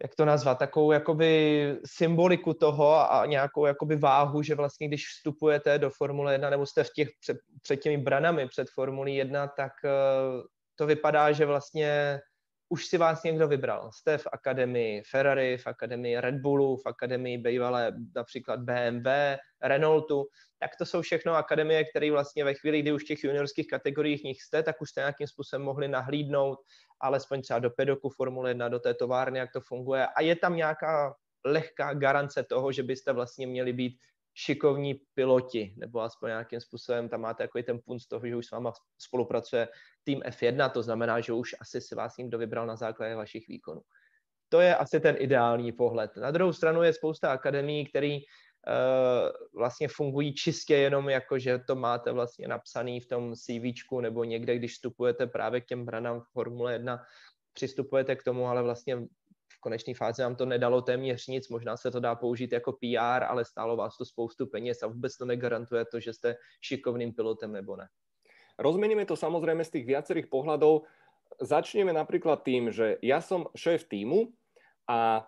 jak 0.03 0.15
to 0.15 0.25
nazvat, 0.25 0.59
takovou 0.59 0.93
jakoby 0.93 1.77
symboliku 1.87 2.55
toho 2.55 3.13
a 3.13 3.27
nějakou 3.27 3.67
jakoby 3.67 3.97
váhu, 3.97 4.43
že 4.43 4.55
vlastně 4.55 4.89
když 4.89 5.07
vstupujete 5.07 5.79
do 5.79 5.91
Formule 5.91 6.35
1 6.35 6.51
nebo 6.51 6.67
jste 6.67 6.85
v 6.85 6.91
těch 6.95 7.09
před, 7.21 7.37
před 7.63 7.77
těmi 7.77 7.99
branami 7.99 8.49
před 8.49 8.69
Formulí 8.75 9.17
1, 9.17 9.47
tak 9.47 9.73
eh, 9.85 9.91
to 10.77 10.87
vypadá, 10.87 11.33
že 11.33 11.47
vlastně 11.47 12.21
už 12.69 12.87
si 12.87 12.99
vás 12.99 13.23
někdo 13.23 13.49
vybral. 13.49 13.93
Jste 13.93 14.19
v 14.19 14.27
akademii 14.33 15.03
Ferrari, 15.11 15.59
v 15.59 15.67
akademii 15.67 16.21
Red 16.21 16.35
Bullu, 16.35 16.77
v 16.77 16.87
akademii 16.87 17.39
bývalé 17.39 17.93
například 18.15 18.61
BMW, 18.61 19.09
Renaultu, 19.63 20.27
tak 20.59 20.71
to 20.79 20.87
jsou 20.87 21.03
všechno 21.03 21.35
akademie, 21.35 21.85
které 21.85 22.11
vlastně 22.11 22.45
ve 22.45 22.55
chvíli, 22.55 22.83
kdy 22.83 22.93
už 22.93 23.03
v 23.03 23.07
těch 23.07 23.25
juniorských 23.25 23.67
kategoriích 23.67 24.25
nich 24.25 24.43
jste, 24.43 24.63
tak 24.63 24.81
už 24.81 24.91
jste 24.91 25.01
nějakým 25.01 25.27
způsobem 25.27 25.63
mohli 25.63 25.89
nahlídnout, 25.89 26.59
alespoň 27.01 27.43
třeba 27.43 27.59
do 27.59 27.71
pedoku 27.71 28.09
Formule 28.09 28.51
1, 28.51 28.69
do 28.69 28.79
té 28.79 28.95
továrny, 28.95 29.39
jak 29.39 29.53
to 29.53 29.61
funguje. 29.61 30.07
A 30.07 30.23
je 30.23 30.37
tam 30.37 30.57
nějaká 30.57 31.15
lehká 31.45 31.95
garance 31.95 32.43
toho, 32.43 32.73
že 32.73 32.83
byste 32.83 33.13
vlastně 33.13 33.47
měli 33.47 33.73
být 33.73 33.99
šikovní 34.39 34.95
piloti, 35.15 35.75
nebo 35.77 36.01
aspoň 36.01 36.29
nějakým 36.29 36.61
způsobem 36.61 37.09
tam 37.09 37.21
máte 37.21 37.43
jako 37.43 37.63
ten 37.63 37.79
punt 37.85 38.01
z 38.01 38.07
toho, 38.07 38.27
že 38.27 38.37
už 38.37 38.47
s 38.47 38.51
váma 38.51 38.73
spolupracuje 38.99 39.69
tým 40.05 40.21
F1, 40.21 40.71
to 40.71 40.83
znamená, 40.83 41.21
že 41.21 41.33
už 41.33 41.55
asi 41.61 41.81
si 41.81 41.95
vás 41.95 42.17
někdo 42.17 42.39
vybral 42.39 42.67
na 42.67 42.77
základě 42.77 43.15
vašich 43.15 43.49
výkonů. 43.49 43.81
To 44.49 44.61
je 44.61 44.77
asi 44.77 45.01
ten 45.01 45.17
ideální 45.19 45.73
pohled. 45.73 46.17
Na 46.17 46.31
druhou 46.31 46.53
stranu 46.53 46.83
je 46.83 46.93
spousta 46.93 47.33
akademií, 47.33 47.87
které 47.87 48.19
uh, 48.19 49.61
vlastně 49.61 49.89
fungují 49.89 50.35
čistě 50.35 50.75
jenom 50.75 51.09
jako, 51.09 51.39
že 51.39 51.59
to 51.59 51.77
máte 51.77 52.13
vlastně 52.13 52.49
napsaný 52.49 53.01
v 53.01 53.07
tom 53.07 53.35
CVčku 53.35 54.01
nebo 54.01 54.25
někde, 54.25 54.57
když 54.57 54.73
vstupujete 54.73 55.27
právě 55.27 55.61
k 55.61 55.67
těm 55.67 55.85
branám 55.85 56.21
v 56.21 56.33
Formule 56.33 56.73
1, 56.73 56.99
přistupujete 57.53 58.17
k 58.17 58.23
tomu, 58.23 58.47
ale 58.47 58.63
vlastně 58.63 58.99
v 59.59 59.61
konečné 59.61 59.95
fázi 59.95 60.23
vám 60.23 60.39
to 60.39 60.47
nedalo 60.47 60.83
téměř 60.83 61.27
nic, 61.27 61.49
možná 61.49 61.77
se 61.77 61.91
to 61.91 62.01
dá 62.01 62.15
použít 62.15 62.53
jako 62.53 62.73
PR, 62.73 63.27
ale 63.27 63.45
stálo 63.45 63.77
vás 63.77 63.99
to 63.99 64.05
spoustu 64.05 64.47
peněz 64.47 64.83
a 64.83 64.87
vůbec 64.87 65.17
to 65.17 65.25
negarantuje 65.25 65.85
to, 65.85 66.01
že 66.01 66.13
jste 66.13 66.37
šikovným 66.63 67.13
pilotem 67.13 67.53
nebo 67.53 67.77
ne. 67.77 67.89
Rozmeníme 68.59 69.07
to 69.07 69.15
samozrejme 69.15 69.63
z 69.63 69.71
tých 69.71 69.87
viacerých 69.87 70.27
pohľadov. 70.27 70.83
Začneme 71.39 71.95
napríklad 71.95 72.43
tým, 72.43 72.75
že 72.75 72.99
ja 73.03 73.23
som 73.23 73.47
šéf 73.55 73.87
týmu 73.87 74.35
a 74.91 75.27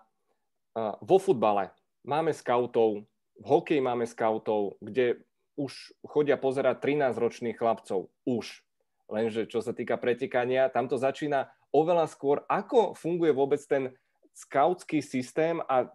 vo 0.99 1.17
futbale 1.19 1.71
máme 2.03 2.35
scoutov, 2.35 3.07
v 3.39 3.45
hokeji 3.47 3.79
máme 3.79 4.03
scoutov, 4.03 4.75
kde 4.83 5.23
už 5.55 5.95
chodia 6.03 6.35
pozerať 6.35 6.83
13-ročných 6.83 7.55
chlapcov. 7.55 8.11
Už. 8.27 8.63
Lenže 9.11 9.47
čo 9.47 9.59
sa 9.59 9.71
týka 9.71 9.95
pretekania, 9.99 10.71
tam 10.71 10.87
to 10.87 10.99
začína 10.99 11.51
oveľa 11.71 12.11
skôr. 12.11 12.43
Ako 12.51 12.95
funguje 12.99 13.31
vôbec 13.31 13.59
ten 13.63 13.95
skautský 14.33 15.01
systém 15.01 15.61
a 15.69 15.91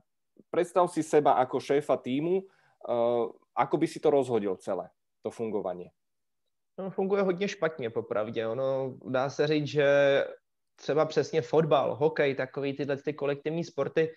predstav 0.50 0.93
si 0.93 1.02
seba 1.02 1.33
ako 1.33 1.61
šéfa 1.61 1.97
týmu, 1.97 2.43
ako 3.57 3.76
by 3.76 3.87
si 3.87 4.00
to 4.00 4.11
rozhodil 4.11 4.57
celé, 4.57 4.88
to 5.23 5.31
fungovanie? 5.31 5.90
No, 6.78 6.90
funguje 6.90 7.23
hodně 7.23 7.49
špatně, 7.49 7.90
popravdě. 7.90 8.47
Ono 8.47 8.95
dá 9.09 9.31
se 9.31 9.47
říct, 9.47 9.66
že 9.66 9.88
třeba 10.76 11.05
přesně 11.05 11.43
fotbal, 11.43 11.95
hokej, 11.95 12.35
takový 12.35 12.76
tyhle 12.76 12.97
ty 12.97 13.14
kolektivní 13.14 13.64
sporty, 13.64 14.14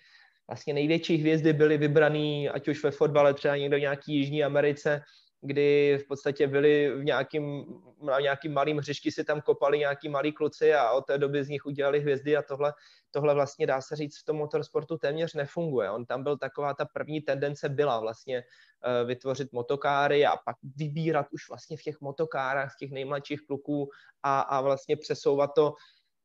vlastně 0.48 0.74
největší 0.74 1.16
hvězdy 1.16 1.52
byly 1.52 1.78
vybraný, 1.78 2.48
ať 2.48 2.68
už 2.68 2.84
ve 2.84 2.90
fotbale, 2.90 3.34
třeba 3.34 3.56
někdo 3.56 3.76
v 3.76 3.80
nějaký 3.80 4.14
Jižní 4.14 4.44
Americe, 4.44 5.02
kdy 5.42 5.98
v 6.04 6.08
podstatě 6.08 6.46
byli 6.46 6.90
v 6.96 7.04
nějakým, 7.04 7.64
na 8.02 8.20
nějakým 8.20 8.52
malým 8.52 8.78
hřišti 8.78 9.10
si 9.10 9.24
tam 9.24 9.40
kopali 9.40 9.78
nějaký 9.78 10.08
malí 10.08 10.32
kluci 10.32 10.74
a 10.74 10.90
od 10.92 11.06
té 11.06 11.18
doby 11.18 11.44
z 11.44 11.48
nich 11.48 11.66
udělali 11.66 12.00
hvězdy 12.00 12.36
a 12.36 12.42
tohle, 12.42 12.72
tohle 13.10 13.34
vlastně 13.34 13.66
dá 13.66 13.80
se 13.80 13.96
říct 13.96 14.20
v 14.20 14.24
tom 14.24 14.36
motorsportu 14.36 14.98
téměř 14.98 15.34
nefunguje. 15.34 15.90
On 15.90 16.06
tam 16.06 16.22
byl 16.22 16.38
taková 16.38 16.74
ta 16.74 16.84
první 16.84 17.20
tendence 17.20 17.68
byla 17.68 18.00
vlastně 18.00 18.42
uh, 18.42 19.08
vytvořit 19.08 19.52
motokáry 19.52 20.26
a 20.26 20.36
pak 20.36 20.56
vybírat 20.76 21.26
už 21.32 21.48
vlastně 21.48 21.76
v 21.76 21.82
těch 21.82 22.00
motokárách 22.00 22.72
z 22.72 22.76
těch 22.76 22.90
nejmladších 22.90 23.40
kluků 23.46 23.88
a, 24.22 24.40
a 24.40 24.60
vlastně 24.60 24.96
přesouvat 24.96 25.50
to 25.54 25.74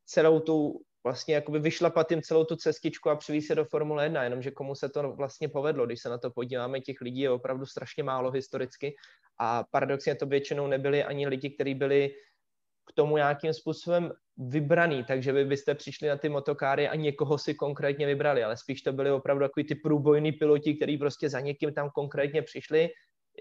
celou 0.06 0.40
tu 0.40 0.82
vlastně 1.06 1.36
jakoby 1.36 1.60
vyšlapat 1.60 2.12
jim 2.12 2.22
celou 2.22 2.44
tu 2.44 2.56
cestičku 2.56 3.10
a 3.10 3.16
přivízt 3.16 3.48
se 3.48 3.56
do 3.56 3.66
Formule 3.66 4.04
1, 4.04 4.24
jenomže 4.24 4.52
komu 4.52 4.76
se 4.76 4.90
to 4.90 5.12
vlastně 5.12 5.50
povedlo, 5.50 5.86
když 5.86 6.02
se 6.02 6.10
na 6.10 6.18
to 6.18 6.32
podíváme, 6.32 6.80
těch 6.80 7.02
lidí 7.02 7.20
je 7.20 7.30
opravdu 7.30 7.66
strašně 7.66 8.04
málo 8.04 8.32
historicky 8.32 8.96
a 9.40 9.64
paradoxně 9.72 10.16
to 10.16 10.26
většinou 10.26 10.68
nebyli 10.68 11.04
ani 11.04 11.28
lidi, 11.28 11.50
kteří 11.50 11.76
byli 11.76 12.10
k 12.90 12.94
tomu 12.94 13.18
nějakým 13.18 13.54
způsobem 13.54 14.12
vybraný, 14.38 15.04
takže 15.04 15.32
vy 15.32 15.46
byste 15.46 15.76
přišli 15.76 16.08
na 16.08 16.18
ty 16.18 16.30
motokáry 16.30 16.90
a 16.90 16.96
někoho 16.96 17.38
si 17.38 17.54
konkrétně 17.54 18.06
vybrali, 18.06 18.44
ale 18.44 18.58
spíš 18.58 18.82
to 18.82 18.94
byli 18.94 19.12
opravdu 19.12 19.46
takový 19.46 19.66
ty 19.66 19.76
průbojní 19.76 20.32
piloti, 20.32 20.74
kteří 20.74 20.98
prostě 20.98 21.30
za 21.30 21.40
někým 21.40 21.74
tam 21.74 21.90
konkrétně 21.90 22.42
přišli, 22.42 22.90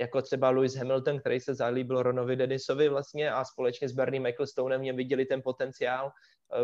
jako 0.01 0.23
třeba 0.23 0.51
Lewis 0.51 0.77
Hamilton, 0.77 1.21
který 1.21 1.41
se 1.41 1.55
zalíbil 1.55 2.03
Ronovi 2.03 2.37
Dennisovi 2.37 2.89
vlastně 2.89 3.31
a 3.31 3.45
společně 3.45 3.89
s 3.89 3.93
Bernie 3.93 4.29
Ecclestonem 4.29 4.81
mě 4.81 4.93
viděli 4.93 5.25
ten 5.25 5.43
potenciál, 5.43 6.11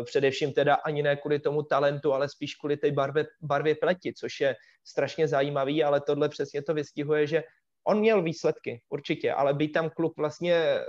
především 0.03 0.53
teda 0.53 0.75
ani 0.75 1.03
ne 1.03 1.15
kvůli 1.15 1.39
tomu 1.39 1.63
talentu, 1.63 2.13
ale 2.13 2.29
spíš 2.29 2.55
kvůli 2.55 2.77
té 2.77 2.91
barvě, 2.91 3.27
barvě 3.41 3.75
pleti, 3.75 4.13
což 4.13 4.39
je 4.39 4.55
strašně 4.83 5.27
zajímavý, 5.27 5.83
ale 5.83 6.01
tohle 6.01 6.29
přesně 6.29 6.61
to 6.61 6.73
vystihuje, 6.73 7.27
že 7.27 7.43
on 7.87 7.99
měl 7.99 8.21
výsledky, 8.21 8.81
určitě, 8.89 9.33
ale 9.33 9.53
být 9.53 9.71
tam 9.71 9.89
kluk 9.89 10.17
vlastně, 10.17 10.53
eh, 10.53 10.83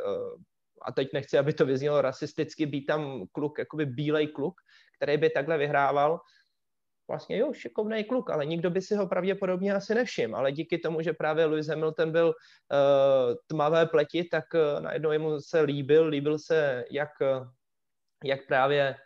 a 0.82 0.92
teď 0.92 1.08
nechci, 1.12 1.38
aby 1.38 1.52
to 1.52 1.66
vyznělo 1.66 2.02
rasisticky, 2.02 2.66
být 2.66 2.86
tam 2.86 3.24
kluk, 3.32 3.58
jakoby 3.58 3.86
bílej 3.86 4.26
kluk, 4.26 4.54
který 4.96 5.16
by 5.16 5.30
takhle 5.30 5.58
vyhrával, 5.58 6.20
vlastně 7.08 7.38
jo, 7.38 7.52
šikovný 7.52 8.04
kluk, 8.04 8.30
ale 8.30 8.46
nikdo 8.46 8.70
by 8.70 8.82
si 8.82 8.94
ho 8.94 9.08
pravděpodobně 9.08 9.74
asi 9.74 9.94
nevšiml, 9.94 10.36
ale 10.36 10.52
díky 10.52 10.78
tomu, 10.78 11.02
že 11.02 11.12
právě 11.12 11.44
Lewis 11.44 11.66
Hamilton 11.66 12.12
byl 12.12 12.26
uh, 12.26 12.34
tmavé 13.46 13.86
pleti, 13.86 14.24
tak 14.24 14.44
uh, 14.54 14.82
najednou 14.82 15.12
jemu 15.12 15.40
se 15.40 15.60
líbil, 15.60 16.06
líbil 16.06 16.38
se 16.38 16.84
jak 16.90 17.10
jak 18.24 18.46
právě 18.46 18.96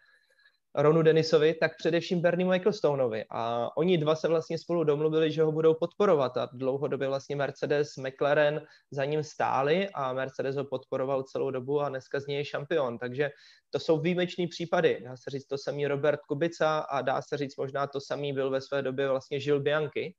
Ronu 0.78 1.02
Denisovi, 1.02 1.54
tak 1.54 1.76
především 1.76 2.20
Berniemu 2.20 2.52
Ecclestoneovi. 2.52 3.25
A 3.30 3.70
oni 3.76 3.99
dva 3.99 4.16
se 4.16 4.28
vlastně 4.28 4.58
spolu 4.58 4.85
domluvili, 4.85 5.32
že 5.32 5.42
ho 5.42 5.52
budou 5.52 5.75
podporovat 5.75 6.37
a 6.37 6.49
dlouhodobě 6.52 7.08
vlastně 7.08 7.37
Mercedes, 7.37 7.96
McLaren 7.96 8.66
za 8.90 9.04
ním 9.04 9.23
stáli 9.23 9.88
a 9.94 10.12
Mercedes 10.12 10.56
ho 10.56 10.64
podporoval 10.64 11.23
celou 11.23 11.50
dobu 11.50 11.80
a 11.80 11.88
dneska 11.88 12.20
z 12.20 12.26
něj 12.26 12.37
je 12.37 12.44
šampion. 12.44 12.99
Takže 12.99 13.30
to 13.70 13.78
jsou 13.78 14.00
výjimečný 14.00 14.46
případy. 14.46 15.00
Dá 15.04 15.16
se 15.16 15.30
říct 15.30 15.46
to 15.46 15.58
samý 15.58 15.87
Robert 15.87 16.20
Kubica 16.20 16.78
a 16.78 17.02
dá 17.02 17.23
se 17.23 17.37
říct 17.37 17.56
možná 17.56 17.87
to 17.87 18.00
samý 18.00 18.32
byl 18.32 18.50
ve 18.50 18.61
své 18.61 18.82
době 18.82 19.08
vlastně 19.08 19.40
Žil 19.40 19.61
Bianchi, 19.61 20.14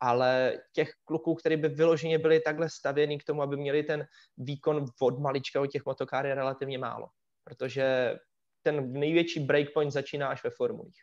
ale 0.00 0.58
těch 0.72 0.90
kluků, 1.04 1.34
kteří 1.34 1.56
by 1.56 1.68
vyloženě 1.68 2.18
byli 2.18 2.40
takhle 2.40 2.70
stavěni 2.70 3.18
k 3.18 3.24
tomu, 3.24 3.42
aby 3.42 3.56
měli 3.56 3.82
ten 3.82 4.06
výkon 4.36 4.84
od 5.00 5.18
malička 5.18 5.60
od 5.60 5.66
těch 5.66 5.84
motokár 5.86 6.26
je 6.26 6.34
relativně 6.34 6.78
málo. 6.78 7.06
Protože 7.44 8.16
ten 8.68 8.92
největší 8.92 9.40
breakpoint 9.40 9.92
začíná 9.92 10.28
až 10.28 10.44
ve 10.44 10.52
formulích. 10.52 11.00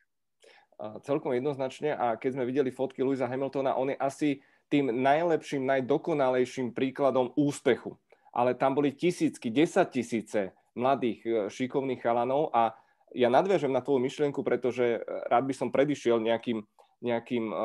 Celkom 1.01 1.34
jednoznačne 1.34 1.98
a 1.98 2.19
keď 2.19 2.38
sme 2.38 2.45
videli 2.45 2.69
fotky 2.69 3.01
Louisa 3.01 3.25
Hamiltona, 3.25 3.74
on 3.79 3.89
je 3.89 3.98
asi 3.98 4.29
tým 4.69 4.91
najlepším, 4.91 5.65
najdokonalejším 5.65 6.77
príkladom 6.77 7.34
úspechu. 7.34 7.98
Ale 8.36 8.53
tam 8.53 8.75
boli 8.75 8.91
tisícky, 8.91 9.48
desať 9.50 10.03
tisíce 10.03 10.51
mladých 10.75 11.19
e, 11.24 11.29
šikovných 11.48 12.03
chalanov 12.03 12.51
a 12.51 12.75
ja 13.15 13.31
nadviažem 13.31 13.72
na 13.72 13.79
tvoju 13.79 14.03
myšlienku, 14.03 14.43
pretože 14.43 15.00
e, 15.00 15.07
rád 15.31 15.48
by 15.48 15.55
som 15.55 15.72
predišiel 15.72 16.19
nejakým, 16.19 16.60
nejakým 17.00 17.45
uh, 17.48 17.57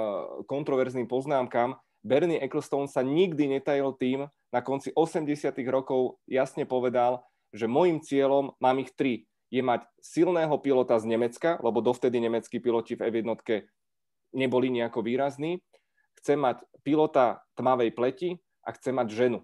kontroverzným 0.47 1.11
poznámkam, 1.11 1.75
Bernie 2.07 2.39
Ecclestone 2.39 2.87
sa 2.87 3.03
nikdy 3.03 3.59
netajil 3.59 3.99
tým, 3.99 4.31
na 4.55 4.61
konci 4.63 4.95
80 4.95 5.27
rokov 5.69 6.23
jasne 6.31 6.63
povedal, 6.65 7.27
že 7.51 7.67
môjim 7.67 7.99
cieľom, 7.99 8.55
mám 8.63 8.79
ich 8.79 8.95
tri, 8.95 9.30
je 9.51 9.63
mať 9.63 9.87
silného 9.99 10.55
pilota 10.63 10.97
z 11.03 11.11
Nemecka, 11.11 11.59
lebo 11.61 11.83
dovtedy 11.83 12.23
nemeckí 12.23 12.63
piloti 12.63 12.95
v 12.95 13.11
F1 13.11 13.35
neboli 14.31 14.71
nejako 14.71 15.03
výrazní, 15.03 15.59
chce 16.23 16.39
mať 16.39 16.63
pilota 16.87 17.43
tmavej 17.59 17.91
pleti 17.91 18.31
a 18.63 18.71
chce 18.71 18.95
mať 18.95 19.09
ženu 19.11 19.43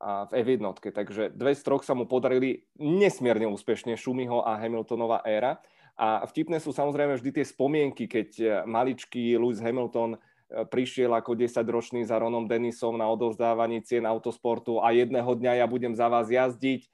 v 0.00 0.32
F1. 0.32 0.64
Takže 0.80 1.22
dve 1.36 1.52
z 1.52 1.60
troch 1.60 1.84
sa 1.84 1.92
mu 1.92 2.08
podarili 2.08 2.64
nesmierne 2.80 3.44
úspešne, 3.52 4.00
Šumiho 4.00 4.40
a 4.40 4.56
Hamiltonova 4.56 5.20
éra. 5.28 5.60
A 5.98 6.24
vtipné 6.24 6.62
sú 6.62 6.70
samozrejme 6.72 7.18
vždy 7.18 7.42
tie 7.42 7.44
spomienky, 7.44 8.06
keď 8.08 8.64
maličký 8.64 9.36
Lewis 9.36 9.60
Hamilton 9.60 10.16
E, 10.48 10.64
prišiel 10.64 11.12
ako 11.12 11.36
10-ročný 11.36 12.08
za 12.08 12.16
Ronom 12.16 12.48
Denisom 12.48 12.96
na 12.96 13.04
odovzdávaní 13.12 13.84
cien 13.84 14.08
autosportu 14.08 14.80
a 14.80 14.96
jedného 14.96 15.28
dňa 15.28 15.60
ja 15.60 15.66
budem 15.68 15.92
za 15.92 16.08
vás 16.08 16.32
jazdiť 16.32 16.88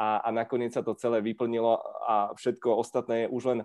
a, 0.00 0.24
a 0.24 0.28
nakoniec 0.32 0.72
sa 0.72 0.80
to 0.80 0.96
celé 0.96 1.20
vyplnilo 1.20 1.76
a 2.08 2.32
všetko 2.32 2.72
ostatné 2.80 3.28
je 3.28 3.32
už 3.36 3.42
len, 3.52 3.60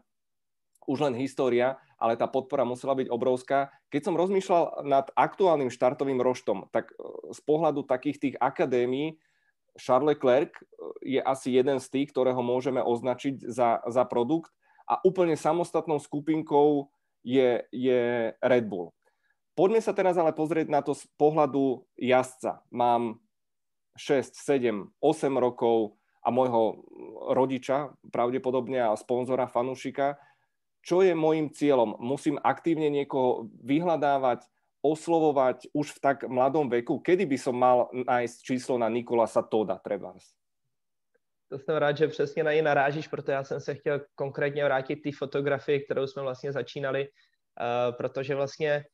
už 0.84 1.08
len 1.08 1.16
história, 1.16 1.80
ale 1.96 2.20
tá 2.20 2.28
podpora 2.28 2.68
musela 2.68 2.92
byť 2.92 3.08
obrovská. 3.08 3.72
Keď 3.88 4.02
som 4.04 4.20
rozmýšľal 4.20 4.84
nad 4.84 5.08
aktuálnym 5.16 5.72
štartovým 5.72 6.20
roštom, 6.20 6.68
tak 6.76 6.92
e, 6.92 7.32
z 7.32 7.40
pohľadu 7.40 7.88
takých 7.88 8.18
tých 8.20 8.36
akadémií 8.44 9.16
Charles 9.80 10.20
Leclerc 10.20 10.52
e, 10.60 10.64
je 11.16 11.22
asi 11.24 11.56
jeden 11.56 11.80
z 11.80 11.88
tých, 11.88 12.12
ktorého 12.12 12.44
môžeme 12.44 12.84
označiť 12.84 13.40
za, 13.48 13.80
za 13.88 14.04
produkt 14.04 14.52
a 14.92 15.00
úplne 15.08 15.40
samostatnou 15.40 16.04
skupinkou 16.04 16.92
je, 17.24 17.64
je 17.72 18.36
Red 18.44 18.68
Bull. 18.68 18.92
Poďme 19.56 19.80
sa 19.80 19.96
teraz 19.96 20.20
ale 20.20 20.36
pozrieť 20.36 20.68
na 20.68 20.84
to 20.84 20.92
z 20.92 21.08
pohľadu 21.16 21.88
jazdca. 21.96 22.60
Mám 22.76 23.24
6, 23.96 24.36
7, 24.36 24.92
8 25.00 25.32
rokov 25.40 25.96
a 26.26 26.30
môjho 26.34 26.82
rodiča, 27.38 27.94
pravdepodobne 28.10 28.82
a 28.82 28.98
sponzora, 28.98 29.46
fanúšika. 29.46 30.18
Čo 30.82 31.06
je 31.06 31.14
môjim 31.14 31.54
cieľom? 31.54 31.98
Musím 32.02 32.42
aktívne 32.42 32.90
niekoho 32.90 33.50
vyhľadávať, 33.62 34.46
oslovovať 34.86 35.74
už 35.74 35.98
v 35.98 36.00
tak 36.02 36.18
mladom 36.30 36.70
veku? 36.70 37.02
Kedy 37.02 37.26
by 37.26 37.38
som 37.38 37.58
mal 37.58 37.90
nájsť 37.94 38.38
číslo 38.42 38.78
na 38.78 38.90
Nikolasa 38.90 39.42
Toda, 39.42 39.82
trebárs? 39.82 40.38
To 41.50 41.60
jsem 41.60 41.76
rád, 41.76 41.98
že 41.98 42.08
přesně 42.08 42.44
na 42.44 42.54
ní 42.54 42.62
narážíš, 42.62 43.08
protože 43.08 43.32
já 43.32 43.44
jsem 43.44 43.62
se 43.62 43.76
chtěl 43.76 44.02
konkrétně 44.16 44.66
vrátit 44.66 44.96
té 44.96 45.10
fotografii, 45.18 45.86
kterou 45.86 46.08
jsme 46.08 46.22
vlastně 46.22 46.52
začínali, 46.52 47.08
uh, 47.08 47.96
protože 47.98 48.36
vlastně 48.36 48.86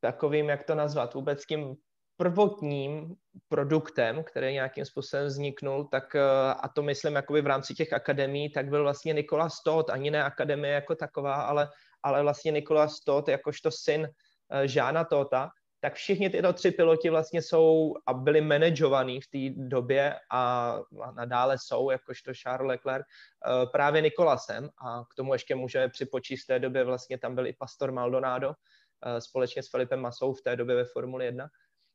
takovým, 0.00 0.48
jak 0.48 0.64
to 0.64 0.74
nazvat, 0.74 1.14
vůbec 1.14 1.46
tím 1.46 1.74
prvotním 2.16 3.14
produktem, 3.48 4.24
který 4.24 4.52
nějakým 4.52 4.84
způsobem 4.84 5.26
vzniknul, 5.26 5.84
tak 5.84 6.14
eh, 6.14 6.20
a 6.60 6.68
to 6.68 6.82
myslím 6.82 7.14
jakoby 7.14 7.42
v 7.42 7.46
rámci 7.46 7.74
těch 7.74 7.92
akademií, 7.92 8.50
tak 8.52 8.68
byl 8.68 8.82
vlastně 8.82 9.12
Nikola 9.12 9.48
Stott, 9.48 9.90
ani 9.90 10.10
ne 10.10 10.24
akademie 10.24 10.74
jako 10.74 10.94
taková, 10.94 11.34
ale, 11.34 11.68
ale 12.02 12.22
vlastně 12.22 12.52
Nikola 12.52 12.88
Stott 12.88 13.28
jakožto 13.28 13.70
syn 13.70 14.08
eh, 14.52 14.68
Žána 14.68 15.04
Tota, 15.04 15.50
tak 15.80 15.94
všichni 15.94 16.30
tyto 16.30 16.52
tři 16.52 16.70
piloti 16.70 17.10
vlastně 17.10 17.42
jsou 17.42 17.94
a 18.06 18.14
byli 18.14 18.40
manažovaní 18.40 19.20
v 19.20 19.26
té 19.26 19.60
době 19.68 20.14
a, 20.30 20.78
nadále 21.14 21.56
jsou, 21.58 21.90
jakožto 21.90 22.32
Charles 22.34 22.68
Leclerc, 22.68 23.04
eh, 23.06 23.66
právě 23.66 24.02
Nikolasem 24.02 24.68
a 24.78 25.04
k 25.04 25.14
tomu 25.14 25.32
ještě 25.32 25.54
může 25.54 25.88
připočíst 25.88 26.44
v 26.44 26.46
té 26.46 26.58
době 26.58 26.84
vlastně 26.84 27.18
tam 27.18 27.34
byl 27.34 27.46
i 27.46 27.52
Pastor 27.52 27.92
Maldonado, 27.92 28.52
společně 29.18 29.62
s 29.62 29.70
Filipem 29.70 30.00
Masou 30.00 30.34
v 30.34 30.42
té 30.42 30.56
době 30.56 30.76
ve 30.76 30.84
Formuli 30.84 31.24
1. 31.24 31.48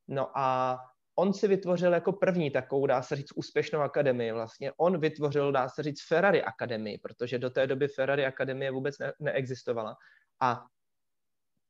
No 0.07 0.37
a 0.37 0.77
on 1.15 1.33
si 1.33 1.47
vytvořil 1.47 1.93
jako 1.93 2.13
první 2.13 2.51
takovou, 2.51 2.85
dá 2.85 3.01
se 3.01 3.15
říct, 3.15 3.31
úspěšnou 3.35 3.79
akademii. 3.79 4.31
Vlastně 4.31 4.71
on 4.77 4.99
vytvořil, 4.99 5.51
dá 5.51 5.69
se 5.69 5.83
říct, 5.83 6.07
Ferrari 6.07 6.43
akademii, 6.43 6.97
protože 6.97 7.39
do 7.39 7.49
té 7.49 7.67
doby 7.67 7.87
Ferrari 7.87 8.25
akademie 8.25 8.71
vůbec 8.71 8.99
ne- 8.99 9.13
neexistovala. 9.19 9.95
A 10.41 10.65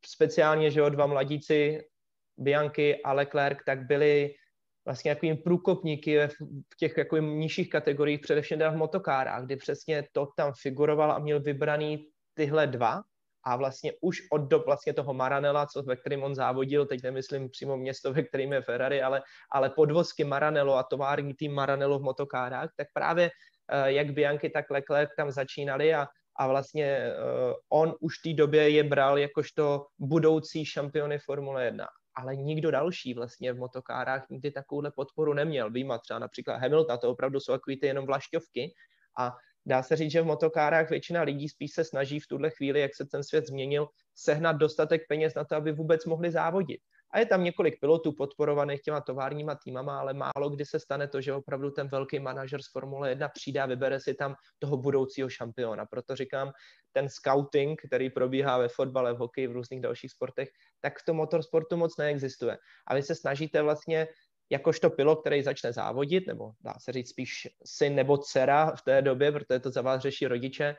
speciálně, 0.06 0.71
že 0.71 0.80
jo, 0.80 0.89
dva 0.89 1.06
mladíci, 1.06 1.80
Bianchi 2.38 3.02
a 3.04 3.13
Leclerc, 3.13 3.58
tak 3.65 3.86
byli 3.88 4.36
vlastně 4.86 5.10
jakým 5.10 5.38
průkopníky 5.38 6.28
v 6.73 6.76
těch 6.78 6.97
jako 6.97 7.17
nižších 7.17 7.69
kategoriích, 7.69 8.19
především 8.19 8.60
v 8.60 8.76
motokárách, 8.76 9.45
kdy 9.45 9.56
přesně 9.56 10.08
to 10.12 10.28
tam 10.36 10.54
figuroval 10.62 11.12
a 11.12 11.19
měl 11.19 11.39
vybraný 11.39 12.08
tyhle 12.34 12.67
dva 12.67 13.02
a 13.48 13.56
vlastně 13.56 13.92
už 14.02 14.18
od 14.32 14.42
dob 14.42 14.66
vlastně 14.66 14.94
toho 14.94 15.14
Maranela, 15.14 15.66
co, 15.66 15.84
ve 15.84 15.96
kterém 15.96 16.24
on 16.24 16.36
závodil, 16.36 16.86
teď 16.86 17.04
nemyslím 17.04 17.50
přímo 17.50 17.78
město, 17.78 18.14
ve 18.14 18.24
kterým 18.24 18.54
je 18.54 18.62
Ferrari, 18.62 19.02
ale, 19.02 19.22
ale 19.52 19.70
podvozky 19.70 20.24
Maranello 20.24 20.76
a 20.76 20.84
tovární 20.84 21.34
tým 21.34 21.54
Maranello 21.54 22.00
v 22.00 22.04
motokárách, 22.04 22.70
tak 22.78 22.88
právě 22.94 23.30
uh, 23.30 23.86
jak 23.86 24.12
Bianchi, 24.12 24.50
tak 24.50 24.70
Leclerc 24.70 25.10
tam 25.18 25.32
začínali 25.32 25.94
a, 25.94 26.08
a 26.40 26.48
vlastně 26.48 27.14
uh, 27.14 27.54
on 27.70 27.96
už 28.00 28.20
v 28.20 28.22
té 28.24 28.34
době 28.34 28.70
je 28.70 28.84
bral 28.84 29.18
jakožto 29.18 29.86
budoucí 30.00 30.66
šampiony 30.66 31.20
Formule 31.20 31.66
1 31.66 31.88
ale 32.20 32.36
nikdo 32.36 32.72
další 32.72 33.14
vlastně 33.14 33.54
v 33.54 33.58
motokárách 33.58 34.30
nikdy 34.30 34.52
takovouhle 34.52 34.92
podporu 34.92 35.34
neměl. 35.34 35.72
Výjima 35.72 35.98
třeba 35.98 36.20
například 36.20 36.58
Hamilton, 36.58 36.98
to 36.98 37.10
opravdu 37.10 37.40
jsou 37.40 37.54
takový 37.54 37.80
ty 37.80 37.88
jenom 37.88 38.06
vlašťovky 38.06 38.74
a 39.20 39.36
dá 39.68 39.84
se 39.84 39.96
říct, 39.96 40.12
že 40.12 40.22
v 40.22 40.26
motokárách 40.26 40.90
většina 40.90 41.22
lidí 41.22 41.50
spíš 41.50 41.72
se 41.72 41.84
snaží 41.84 42.20
v 42.20 42.28
tuhle 42.28 42.50
chvíli, 42.50 42.80
jak 42.80 42.96
se 42.96 43.06
ten 43.06 43.24
svět 43.24 43.48
změnil, 43.48 43.88
sehnat 44.16 44.56
dostatek 44.56 45.02
peněz 45.10 45.36
na 45.36 45.44
to, 45.44 45.56
aby 45.56 45.72
vůbec 45.72 46.06
mohli 46.06 46.32
závodit. 46.32 46.82
A 47.12 47.20
je 47.20 47.26
tam 47.26 47.44
několik 47.44 47.80
pilotů 47.80 48.12
podporovaných 48.12 48.82
těma 48.82 49.02
továrníma 49.02 49.56
týmama, 49.56 50.00
ale 50.00 50.14
málo 50.14 50.50
kdy 50.50 50.66
se 50.66 50.80
stane 50.80 51.08
to, 51.08 51.22
že 51.22 51.34
opravdu 51.34 51.72
ten 51.72 51.88
velký 51.88 52.20
manažer 52.20 52.62
z 52.62 52.72
Formule 52.72 53.10
1 53.10 53.30
přijde 53.30 53.62
a 53.62 53.66
vybere 53.66 54.00
si 54.00 54.14
tam 54.14 54.36
toho 54.60 54.78
budoucího 54.78 55.30
šampiona. 55.30 55.86
Proto 55.86 56.16
říkám, 56.16 56.52
ten 56.92 57.10
scouting, 57.10 57.82
který 57.88 58.10
probíhá 58.10 58.58
ve 58.58 58.68
fotbale, 58.68 59.14
v 59.14 59.18
hokeji, 59.18 59.48
v 59.48 59.52
různých 59.52 59.82
dalších 59.82 60.12
sportech, 60.12 60.50
tak 60.82 61.00
v 61.00 61.06
tom 61.06 61.18
motorsportu 61.18 61.78
moc 61.78 61.98
neexistuje. 61.98 62.58
A 62.88 62.96
vy 62.96 63.04
se 63.04 63.16
snažíte 63.16 63.62
vlastně 63.62 64.08
jakožto 64.50 64.90
pilot, 64.90 65.22
který 65.22 65.44
začne 65.44 65.74
závodit, 65.74 66.28
nebo 66.28 66.52
dá 66.62 66.74
se 66.80 66.92
říct 66.92 67.10
spíš 67.10 67.48
syn 67.66 67.96
nebo 67.96 68.18
dcera 68.18 68.76
v 68.76 68.82
té 68.82 69.02
době, 69.02 69.32
protože 69.32 69.60
to 69.60 69.72
za 69.72 69.82
vás 69.82 70.02
řeší 70.02 70.28
rodiče, 70.28 70.76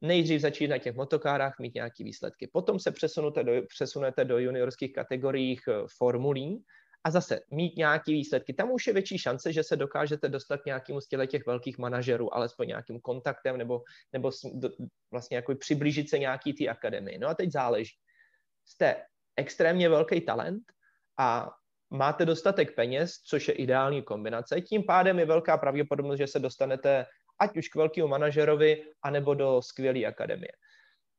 nejdřív 0.00 0.40
začít 0.40 0.68
na 0.68 0.78
těch 0.78 0.94
motokárách 0.94 1.58
mít 1.58 1.74
nějaké 1.74 2.04
výsledky. 2.04 2.50
Potom 2.52 2.78
se 2.78 2.90
přesunete 2.90 3.44
do, 3.44 3.52
přesunete 3.68 4.24
do 4.24 4.38
juniorských 4.38 4.92
kategoriích 4.92 5.60
eh, 5.68 5.72
formulí 5.98 6.64
a 7.04 7.10
zase 7.10 7.40
mít 7.50 7.76
nějaké 7.76 8.12
výsledky. 8.12 8.54
Tam 8.54 8.70
už 8.70 8.86
je 8.86 8.92
větší 8.92 9.18
šance, 9.18 9.52
že 9.52 9.62
se 9.62 9.76
dokážete 9.76 10.28
dostat 10.28 10.60
nějakému 10.66 11.00
z 11.00 11.08
těch 11.08 11.46
velkých 11.46 11.78
manažerů, 11.78 12.34
alespoň 12.34 12.68
nějakým 12.68 13.00
kontaktem 13.00 13.56
nebo, 13.56 13.82
nebo 14.12 14.30
vlastně 15.10 15.36
jako 15.36 15.54
přiblížit 15.54 16.10
se 16.10 16.18
nějaký 16.18 16.52
té 16.52 16.68
akademii. 16.68 17.18
No 17.18 17.28
a 17.28 17.34
teď 17.34 17.52
záleží. 17.52 17.94
Jste 18.64 18.96
extrémně 19.36 19.88
velký 19.88 20.20
talent 20.20 20.62
a 21.18 21.50
máte 21.90 22.26
dostatek 22.26 22.74
peněz, 22.74 23.12
což 23.12 23.48
je 23.48 23.54
ideální 23.54 24.02
kombinace, 24.02 24.60
tím 24.60 24.82
pádem 24.82 25.18
je 25.18 25.26
velká 25.26 25.58
pravděpodobnost, 25.58 26.18
že 26.18 26.26
se 26.26 26.38
dostanete 26.38 27.06
ať 27.40 27.56
už 27.56 27.68
k 27.68 27.76
velkému 27.76 28.08
manažerovi, 28.08 28.84
anebo 29.02 29.34
do 29.34 29.62
skvělé 29.62 30.04
akademie. 30.04 30.52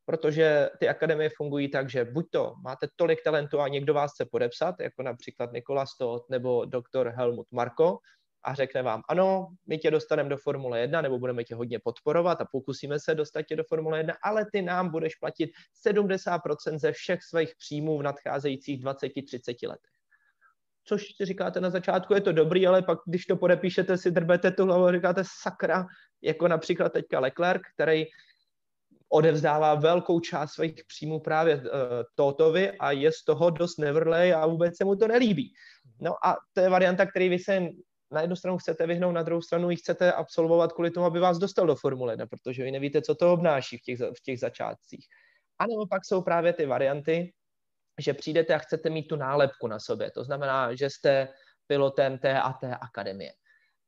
Protože 0.05 0.69
ty 0.79 0.89
akademie 0.89 1.29
fungují 1.37 1.71
tak, 1.71 1.89
že 1.89 2.05
buď 2.05 2.25
to 2.31 2.53
máte 2.63 2.87
tolik 2.95 3.23
talentu 3.23 3.59
a 3.59 3.67
někdo 3.67 3.93
vás 3.93 4.11
chce 4.13 4.25
podepsat, 4.31 4.75
jako 4.79 5.03
například 5.03 5.53
Nikola 5.53 5.85
Stott 5.85 6.29
nebo 6.29 6.65
doktor 6.65 7.13
Helmut 7.15 7.47
Marko, 7.51 7.97
a 8.43 8.53
řekne 8.53 8.81
vám, 8.81 9.01
ano, 9.09 9.47
my 9.67 9.77
tě 9.77 9.91
dostaneme 9.91 10.29
do 10.29 10.37
Formule 10.37 10.79
1, 10.79 11.01
nebo 11.01 11.19
budeme 11.19 11.43
tě 11.43 11.55
hodně 11.55 11.79
podporovat 11.79 12.41
a 12.41 12.45
pokusíme 12.51 12.99
se 12.99 13.15
dostat 13.15 13.41
tě 13.41 13.55
do 13.55 13.63
Formule 13.63 13.99
1, 13.99 14.13
ale 14.23 14.45
ty 14.51 14.61
nám 14.61 14.89
budeš 14.91 15.15
platit 15.15 15.49
70% 15.87 16.77
ze 16.77 16.91
všech 16.91 17.23
svých 17.23 17.53
příjmů 17.55 17.97
v 17.97 18.03
nadcházejících 18.03 18.83
20-30 18.83 19.69
letech 19.69 20.00
což 20.83 21.05
si 21.15 21.25
říkáte 21.25 21.61
na 21.61 21.69
začátku, 21.69 22.13
je 22.13 22.21
to 22.21 22.31
dobrý, 22.31 22.67
ale 22.67 22.81
pak, 22.81 22.99
když 23.05 23.25
to 23.25 23.37
podepíšete, 23.37 23.97
si 23.97 24.11
drbete 24.11 24.51
tu 24.51 24.65
hlavu 24.65 24.85
a 24.85 24.91
říkáte 24.91 25.23
sakra, 25.41 25.85
jako 26.21 26.47
například 26.47 26.93
teďka 26.93 27.19
Leclerc, 27.19 27.61
který 27.75 28.05
odevzdává 29.09 29.75
velkou 29.75 30.19
část 30.19 30.51
svých 30.51 30.73
příjmů 30.87 31.19
právě 31.19 31.55
uh, 31.55 31.63
Totovi 32.15 32.71
a 32.71 32.91
je 32.91 33.11
z 33.11 33.23
toho 33.23 33.49
dost 33.49 33.77
nevrlej 33.77 34.33
a 34.33 34.45
vůbec 34.45 34.77
se 34.77 34.85
mu 34.85 34.95
to 34.95 35.07
nelíbí. 35.07 35.53
No 35.99 36.25
a 36.25 36.37
to 36.53 36.61
je 36.61 36.69
varianta, 36.69 37.05
který 37.05 37.29
vy 37.29 37.39
se 37.39 37.67
na 38.11 38.21
jednu 38.21 38.35
stranu 38.35 38.57
chcete 38.57 38.87
vyhnout, 38.87 39.11
na 39.11 39.23
druhou 39.23 39.41
stranu 39.41 39.69
ji 39.69 39.77
chcete 39.77 40.13
absolvovat 40.13 40.73
kvůli 40.73 40.91
tomu, 40.91 41.05
aby 41.05 41.19
vás 41.19 41.37
dostal 41.37 41.67
do 41.67 41.75
Formule 41.75 42.13
1, 42.13 42.25
protože 42.27 42.63
vy 42.63 42.71
nevíte, 42.71 43.01
co 43.01 43.15
to 43.15 43.33
obnáší 43.33 43.77
v 43.77 43.81
těch, 43.81 43.99
v 43.99 44.21
těch 44.23 44.39
začátcích. 44.39 45.05
A 45.59 45.67
nebo 45.67 45.87
pak 45.87 46.05
jsou 46.05 46.21
právě 46.21 46.53
ty 46.53 46.65
varianty, 46.65 47.33
že 47.99 48.13
přijdete 48.13 48.55
a 48.55 48.57
chcete 48.57 48.89
mít 48.89 49.07
tu 49.07 49.15
nálepku 49.15 49.67
na 49.67 49.79
sobě. 49.79 50.11
To 50.11 50.23
znamená, 50.23 50.75
že 50.75 50.89
jste 50.89 51.27
pilotem 51.67 52.17
té 52.17 52.41
a 52.41 52.53
té 52.53 52.75
akademie. 52.75 53.31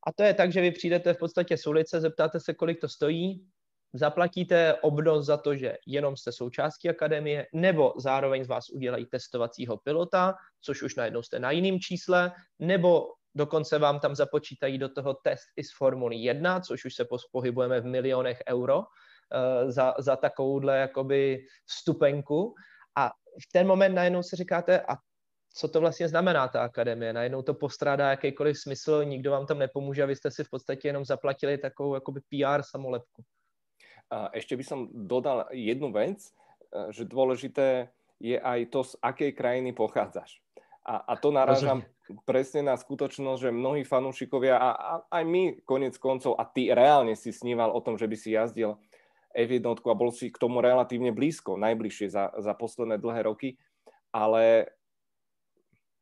A 0.08 0.12
to 0.12 0.24
je 0.24 0.34
tak, 0.34 0.52
že 0.52 0.62
vy 0.62 0.72
přijdete 0.72 1.14
v 1.14 1.18
podstatě 1.18 1.58
z 1.58 1.68
ulice, 1.68 2.02
zeptáte 2.02 2.40
se, 2.40 2.54
kolik 2.54 2.82
to 2.82 2.90
stojí, 2.90 3.48
zaplatíte 3.94 4.74
obnos 4.74 5.26
za 5.26 5.38
to, 5.38 5.56
že 5.56 5.78
jenom 5.88 6.18
jste 6.18 6.32
součástí 6.32 6.90
akademie, 6.90 7.48
nebo 7.54 7.94
zároveň 7.98 8.44
z 8.44 8.48
vás 8.48 8.70
udělají 8.70 9.06
testovacího 9.06 9.78
pilota, 9.78 10.36
což 10.62 10.82
už 10.82 10.96
najednou 10.96 11.22
jste 11.22 11.40
na 11.40 11.52
jiném 11.52 11.80
čísle, 11.80 12.32
nebo 12.60 13.08
dokonce 13.36 13.80
vám 13.80 14.00
tam 14.00 14.16
započítají 14.16 14.78
do 14.78 14.90
toho 14.90 15.14
test 15.14 15.46
i 15.56 15.64
z 15.64 15.74
Formuly 15.78 16.16
1, 16.16 16.60
což 16.60 16.86
už 16.86 16.96
se 16.96 17.06
pohybujeme 17.32 17.82
v 17.82 17.86
milionech 17.86 18.40
euro 18.50 18.80
uh, 18.80 19.72
za, 19.72 19.94
za 20.00 20.16
takovouhle 20.16 20.78
jakoby 20.78 21.46
vstupenku. 21.66 22.56
A 22.96 23.10
v 23.42 23.46
ten 23.52 23.68
moment 23.68 23.96
najednou 23.96 24.24
si 24.24 24.36
říkáte, 24.36 24.82
a 24.82 24.98
co 25.54 25.68
to 25.68 25.80
vlastně 25.80 26.08
znamená 26.10 26.48
ta 26.48 26.64
akademie. 26.64 27.14
Najednou 27.14 27.42
to 27.42 27.54
postrádá 27.54 28.10
jakýkoliv 28.10 28.60
smysl, 28.60 29.04
nikdo 29.06 29.32
vám 29.32 29.46
tam 29.46 29.60
nepomůže 29.60 30.04
a 30.04 30.06
vy 30.06 30.16
jste 30.16 30.32
si 30.32 30.44
v 30.44 30.50
podstatě 30.50 30.88
jenom 30.88 31.06
zaplatili 31.06 31.58
takovou 31.58 31.94
jakoby 31.94 32.22
PR 32.22 32.62
samolepku. 32.62 33.24
A 34.12 34.30
ešte 34.34 34.54
by 34.54 34.64
som 34.64 34.80
dodal 34.94 35.50
jednu 35.50 35.90
vec, 35.90 36.22
e, 36.22 36.32
že 36.94 37.10
dôležité 37.10 37.90
je 38.22 38.38
aj 38.38 38.70
to, 38.70 38.86
z 38.86 38.94
akej 39.02 39.32
krajiny 39.34 39.74
pochádzaš. 39.74 40.38
A, 40.86 41.02
a 41.02 41.14
to 41.16 41.32
narážam 41.32 41.82
presne 42.28 42.62
na 42.62 42.76
skutočnosť, 42.76 43.40
že 43.48 43.56
mnohí 43.56 43.88
fanúšikovia 43.88 44.60
a, 44.60 44.70
a 44.76 44.94
aj 45.18 45.24
my 45.24 45.44
konec 45.64 45.96
koncov, 45.98 46.36
a 46.36 46.44
ty 46.44 46.70
reálne 46.70 47.16
si 47.16 47.32
sníval 47.32 47.72
o 47.72 47.80
tom, 47.80 47.96
že 47.96 48.06
by 48.06 48.16
si 48.20 48.36
jazdil 48.36 48.76
F1 49.34 49.66
a 49.66 49.96
bol 49.98 50.14
si 50.14 50.30
k 50.30 50.38
tomu 50.38 50.62
relatívne 50.62 51.10
blízko, 51.10 51.58
najbližšie 51.58 52.08
za, 52.14 52.30
za 52.38 52.54
posledné 52.54 53.02
dlhé 53.02 53.26
roky, 53.26 53.58
ale 54.14 54.70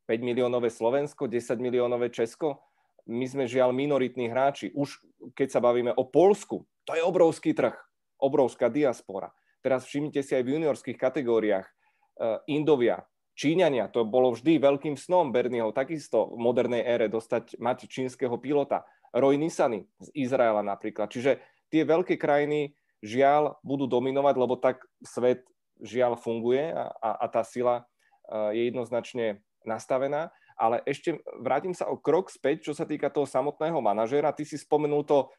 5 0.06 0.20
miliónové 0.20 0.68
Slovensko, 0.68 1.32
10 1.32 1.56
miliónové 1.64 2.12
Česko, 2.12 2.60
my 3.08 3.26
sme 3.26 3.50
žiaľ 3.50 3.74
minoritní 3.74 4.30
hráči. 4.30 4.70
Už 4.76 5.02
keď 5.34 5.48
sa 5.58 5.64
bavíme 5.64 5.96
o 5.96 6.06
Polsku, 6.06 6.68
to 6.86 6.94
je 6.94 7.02
obrovský 7.02 7.56
trh 7.56 7.74
obrovská 8.22 8.70
diaspora. 8.70 9.34
Teraz 9.66 9.90
všimnite 9.90 10.22
si 10.22 10.38
aj 10.38 10.46
v 10.46 10.54
juniorských 10.58 10.98
kategóriách 10.98 11.66
uh, 11.66 12.38
Indovia, 12.46 13.02
Číňania, 13.34 13.90
to 13.90 14.06
bolo 14.06 14.38
vždy 14.38 14.62
veľkým 14.62 14.94
snom 14.94 15.34
Bernieho, 15.34 15.74
takisto 15.74 16.30
v 16.30 16.38
modernej 16.38 16.86
ére 16.86 17.10
dostať, 17.10 17.58
mať 17.58 17.90
čínskeho 17.90 18.38
pilota. 18.38 18.86
Roy 19.18 19.42
Nisany 19.42 19.90
z 19.98 20.08
Izraela 20.14 20.62
napríklad. 20.62 21.10
Čiže 21.10 21.42
tie 21.74 21.82
veľké 21.82 22.22
krajiny 22.22 22.78
žiaľ 23.02 23.58
budú 23.66 23.90
dominovať, 23.90 24.36
lebo 24.38 24.56
tak 24.58 24.86
svet 25.02 25.46
žiaľ 25.82 26.18
funguje 26.18 26.72
a, 26.72 26.94
a, 27.02 27.10
a 27.22 27.26
tá 27.28 27.42
sila 27.42 27.82
uh, 28.30 28.54
je 28.54 28.70
jednoznačne 28.70 29.42
nastavená. 29.66 30.30
Ale 30.54 30.86
ešte 30.86 31.18
vrátim 31.42 31.74
sa 31.74 31.90
o 31.90 31.98
krok 31.98 32.30
späť, 32.30 32.70
čo 32.70 32.74
sa 32.78 32.86
týka 32.86 33.10
toho 33.10 33.26
samotného 33.26 33.82
manažéra. 33.82 34.30
Ty 34.30 34.46
si 34.46 34.62
spomenul 34.62 35.02
to 35.02 35.34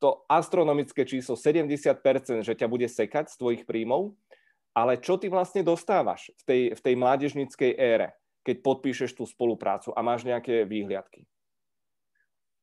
to 0.00 0.24
astronomické 0.26 1.04
číslo 1.04 1.36
70%, 1.36 2.40
že 2.40 2.56
ťa 2.56 2.66
bude 2.66 2.88
sekať 2.88 3.28
z 3.28 3.36
tvojich 3.36 3.62
príjmov, 3.68 4.16
ale 4.72 4.96
čo 4.96 5.20
ty 5.20 5.28
vlastne 5.28 5.60
dostávaš 5.60 6.32
v 6.40 6.42
tej, 6.48 6.62
v 6.72 6.80
tej 6.80 6.94
mládežnickej 6.96 7.72
ére, 7.76 8.16
keď 8.40 8.64
podpíšeš 8.64 9.12
tú 9.12 9.28
spoluprácu 9.28 9.92
a 9.92 10.00
máš 10.00 10.24
nejaké 10.24 10.64
výhliadky? 10.64 11.28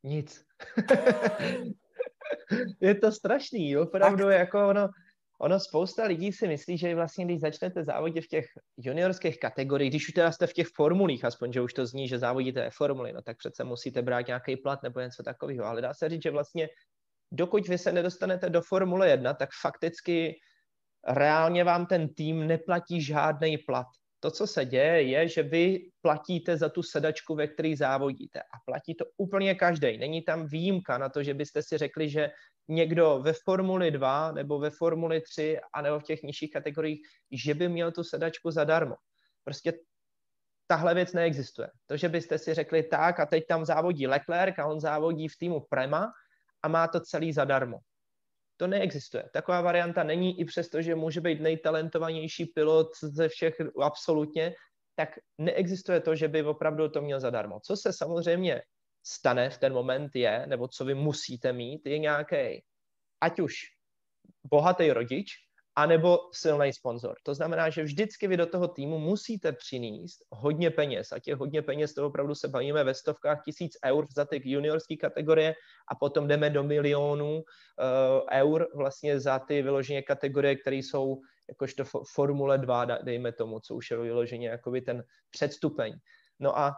Nic. 0.01 0.33
je 2.81 2.95
to 2.95 3.11
strašný, 3.11 3.77
opravdu 3.77 4.23
tak. 4.23 4.39
jako 4.39 4.67
ono, 4.69 4.89
ono 5.41 5.59
spousta 5.59 6.03
lidí 6.03 6.31
si 6.31 6.47
myslí, 6.47 6.77
že 6.77 6.95
vlastně 6.95 7.25
když 7.25 7.39
začnete 7.39 7.83
závodit 7.83 8.23
v 8.23 8.27
těch 8.27 8.45
juniorských 8.77 9.39
kategoriích, 9.39 9.91
když 9.91 10.07
už 10.07 10.13
teda 10.13 10.31
jste 10.31 10.47
v 10.47 10.53
těch 10.53 10.67
formulích, 10.75 11.25
aspoň, 11.25 11.53
že 11.53 11.61
už 11.61 11.73
to 11.73 11.85
zní, 11.85 12.07
že 12.07 12.19
závodíte 12.19 12.61
ve 12.61 12.71
formuli, 12.71 13.13
no 13.13 13.21
tak 13.21 13.37
přece 13.37 13.63
musíte 13.63 14.01
brát 14.01 14.27
nějaký 14.27 14.57
plat 14.57 14.83
nebo 14.83 14.99
něco 14.99 15.23
takového, 15.23 15.65
ale 15.65 15.81
dá 15.81 15.93
se 15.93 16.09
říct, 16.09 16.23
že 16.23 16.31
vlastně 16.31 16.69
dokud 17.31 17.67
vy 17.67 17.77
se 17.77 17.91
nedostanete 17.91 18.49
do 18.49 18.61
Formule 18.61 19.09
1, 19.09 19.33
tak 19.33 19.49
fakticky 19.61 20.39
reálně 21.07 21.63
vám 21.63 21.85
ten 21.85 22.13
tým 22.13 22.47
neplatí 22.47 23.01
žádný 23.01 23.57
plat. 23.57 23.87
To, 24.19 24.31
co 24.31 24.47
se 24.47 24.65
děje, 24.65 25.01
je, 25.01 25.27
že 25.27 25.43
vy 25.43 25.79
platíte 26.01 26.57
za 26.57 26.69
tu 26.69 26.83
sedačku, 26.83 27.35
ve 27.35 27.47
které 27.47 27.73
závodíte. 27.77 28.39
A 28.41 28.57
platí 28.65 28.95
to 28.95 29.05
úplně 29.17 29.55
každý. 29.55 29.97
Není 29.97 30.21
tam 30.21 30.47
výjimka 30.47 30.97
na 30.97 31.09
to, 31.09 31.23
že 31.23 31.33
byste 31.33 31.63
si 31.63 31.77
řekli, 31.77 32.09
že 32.09 32.29
někdo 32.67 33.19
ve 33.23 33.33
Formuli 33.33 33.91
2 33.91 34.31
nebo 34.31 34.59
ve 34.59 34.69
Formuli 34.69 35.21
3 35.21 35.59
a 35.73 35.81
nebo 35.81 35.99
v 35.99 36.03
těch 36.03 36.23
nižších 36.23 36.51
kategoriích, 36.51 37.01
že 37.31 37.53
by 37.53 37.69
měl 37.69 37.91
tu 37.91 38.03
sedačku 38.03 38.51
zadarmo. 38.51 38.95
Prostě 39.43 39.73
tahle 40.67 40.93
věc 40.93 41.13
neexistuje. 41.13 41.69
To, 41.85 41.97
že 41.97 42.09
byste 42.09 42.37
si 42.37 42.53
řekli 42.53 42.83
tak 42.83 43.19
a 43.19 43.25
teď 43.25 43.43
tam 43.47 43.65
závodí 43.65 44.07
Leclerc 44.07 44.59
a 44.59 44.65
on 44.65 44.79
závodí 44.79 45.27
v 45.27 45.37
týmu 45.37 45.59
Prema, 45.69 46.11
a 46.63 46.67
má 46.67 46.87
to 46.87 46.99
celý 46.99 47.33
zadarmo. 47.33 47.79
To 48.57 48.67
neexistuje. 48.67 49.29
Taková 49.33 49.61
varianta 49.61 50.03
není 50.03 50.39
i 50.39 50.45
přesto, 50.45 50.81
že 50.81 50.95
může 50.95 51.21
být 51.21 51.41
nejtalentovanější 51.41 52.45
pilot 52.45 52.87
ze 53.01 53.29
všech 53.29 53.55
absolutně, 53.81 54.53
tak 54.95 55.09
neexistuje 55.37 56.01
to, 56.01 56.15
že 56.15 56.27
by 56.27 56.43
opravdu 56.43 56.89
to 56.89 57.01
měl 57.01 57.19
zadarmo. 57.19 57.59
Co 57.59 57.77
se 57.77 57.93
samozřejmě 57.93 58.61
stane 59.05 59.49
v 59.49 59.57
ten 59.57 59.73
moment 59.73 60.15
je, 60.15 60.47
nebo 60.47 60.67
co 60.67 60.85
vy 60.85 60.93
musíte 60.95 61.53
mít, 61.53 61.85
je 61.85 61.99
nějaký, 61.99 62.63
ať 63.21 63.39
už 63.39 63.53
bohatý 64.49 64.91
rodič, 64.91 65.46
anebo 65.77 66.19
silný 66.33 66.73
sponzor. 66.73 67.15
To 67.23 67.33
znamená, 67.33 67.69
že 67.69 67.83
vždycky 67.83 68.27
vy 68.27 68.37
do 68.37 68.45
toho 68.45 68.67
týmu 68.67 68.99
musíte 68.99 69.51
přinést 69.51 70.25
hodně 70.31 70.69
peněz. 70.71 71.11
A 71.11 71.19
těch 71.19 71.35
hodně 71.35 71.61
peněz, 71.61 71.93
to 71.93 72.07
opravdu 72.07 72.35
se 72.35 72.47
bavíme 72.47 72.83
ve 72.83 72.93
stovkách 72.93 73.41
tisíc 73.45 73.77
eur 73.85 74.05
za 74.15 74.25
ty 74.25 74.41
juniorské 74.43 74.95
kategorie 74.95 75.55
a 75.91 75.95
potom 75.95 76.27
jdeme 76.27 76.49
do 76.49 76.63
milionů 76.63 77.35
uh, 77.37 77.43
eur 78.31 78.67
vlastně 78.75 79.19
za 79.19 79.39
ty 79.39 79.61
vyloženě 79.61 80.01
kategorie, 80.01 80.55
které 80.55 80.75
jsou 80.75 81.21
jakožto 81.49 81.83
Formule 82.13 82.57
2, 82.57 82.85
dejme 82.85 83.31
tomu, 83.31 83.59
co 83.59 83.75
už 83.75 83.91
je 83.91 83.97
vyloženě 83.97 84.47
jakoby 84.47 84.81
ten 84.81 85.03
předstupeň. 85.29 85.93
No 86.39 86.57
a 86.57 86.73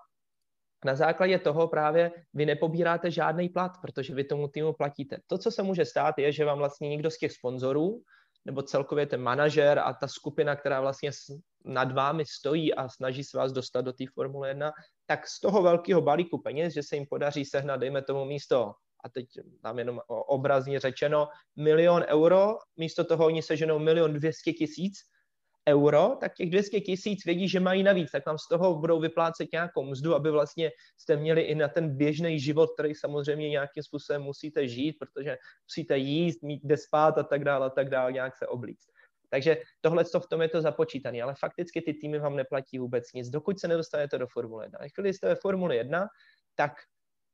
na 0.85 0.95
základě 0.95 1.39
toho 1.39 1.67
právě 1.67 2.11
vy 2.33 2.45
nepobíráte 2.45 3.11
žádný 3.11 3.49
plat, 3.49 3.71
protože 3.81 4.15
vy 4.15 4.23
tomu 4.23 4.47
týmu 4.47 4.73
platíte. 4.73 5.17
To, 5.27 5.37
co 5.37 5.51
se 5.51 5.63
může 5.63 5.85
stát, 5.85 6.17
je, 6.17 6.31
že 6.31 6.45
vám 6.45 6.57
vlastně 6.57 6.89
někdo 6.89 7.11
z 7.11 7.17
těch 7.17 7.31
sponzorů 7.31 8.03
nebo 8.45 8.61
celkově 8.61 9.05
ten 9.05 9.21
manažer 9.21 9.79
a 9.79 9.93
ta 9.93 10.07
skupina, 10.07 10.55
která 10.55 10.81
vlastně 10.81 11.11
nad 11.65 11.91
vámi 11.91 12.25
stojí 12.25 12.73
a 12.73 12.89
snaží 12.89 13.23
se 13.23 13.37
vás 13.37 13.51
dostat 13.51 13.81
do 13.81 13.93
té 13.93 14.03
Formule 14.13 14.47
1, 14.49 14.71
tak 15.05 15.27
z 15.27 15.39
toho 15.39 15.61
velkého 15.61 16.01
balíku 16.01 16.41
peněz, 16.41 16.73
že 16.73 16.83
se 16.83 16.95
jim 16.95 17.05
podaří 17.09 17.45
sehnat, 17.45 17.79
dejme 17.79 18.01
tomu 18.01 18.25
místo, 18.25 18.73
a 19.03 19.09
teď 19.09 19.25
tam 19.61 19.79
jenom 19.79 20.01
obrazně 20.07 20.79
řečeno, 20.79 21.27
milion 21.55 22.03
euro, 22.07 22.57
místo 22.77 23.03
toho 23.03 23.25
oni 23.25 23.41
seženou 23.41 23.79
milion 23.79 24.13
dvěstě 24.13 24.53
tisíc, 24.53 24.99
euro, 25.73 26.17
tak 26.19 26.33
těch 26.35 26.49
200 26.49 26.81
tisíc 26.81 27.25
vědí, 27.25 27.49
že 27.49 27.59
mají 27.59 27.83
navíc, 27.83 28.11
tak 28.11 28.25
vám 28.25 28.37
z 28.37 28.47
toho 28.47 28.75
budou 28.75 28.99
vyplácet 28.99 29.47
nějakou 29.53 29.83
mzdu, 29.83 30.15
aby 30.15 30.31
vlastně 30.31 30.71
jste 30.97 31.17
měli 31.17 31.41
i 31.41 31.55
na 31.55 31.67
ten 31.67 31.97
běžný 31.97 32.39
život, 32.39 32.69
který 32.73 32.95
samozřejmě 32.95 33.49
nějakým 33.49 33.83
způsobem 33.83 34.21
musíte 34.21 34.67
žít, 34.67 34.95
protože 34.99 35.37
musíte 35.67 35.97
jíst, 35.97 36.43
mít 36.43 36.61
kde 36.63 36.77
spát 36.77 37.17
a 37.17 37.23
tak 37.23 37.43
dále, 37.43 37.65
a 37.65 37.69
tak 37.69 37.89
dále, 37.89 38.11
nějak 38.11 38.37
se 38.37 38.47
oblíct. 38.47 38.87
Takže 39.29 39.57
tohle 39.81 40.03
v 40.03 40.27
tom 40.29 40.41
je 40.41 40.49
to 40.49 40.61
započítané, 40.61 41.21
ale 41.21 41.35
fakticky 41.39 41.81
ty 41.81 41.93
týmy 41.93 42.19
vám 42.19 42.35
neplatí 42.35 42.79
vůbec 42.79 43.13
nic, 43.13 43.29
dokud 43.29 43.59
se 43.59 43.67
nedostanete 43.67 44.17
do 44.17 44.27
Formule 44.27 44.65
1. 44.65 44.79
Když 44.97 45.15
jste 45.15 45.27
ve 45.27 45.35
Formule 45.35 45.75
1, 45.75 46.07
tak 46.55 46.71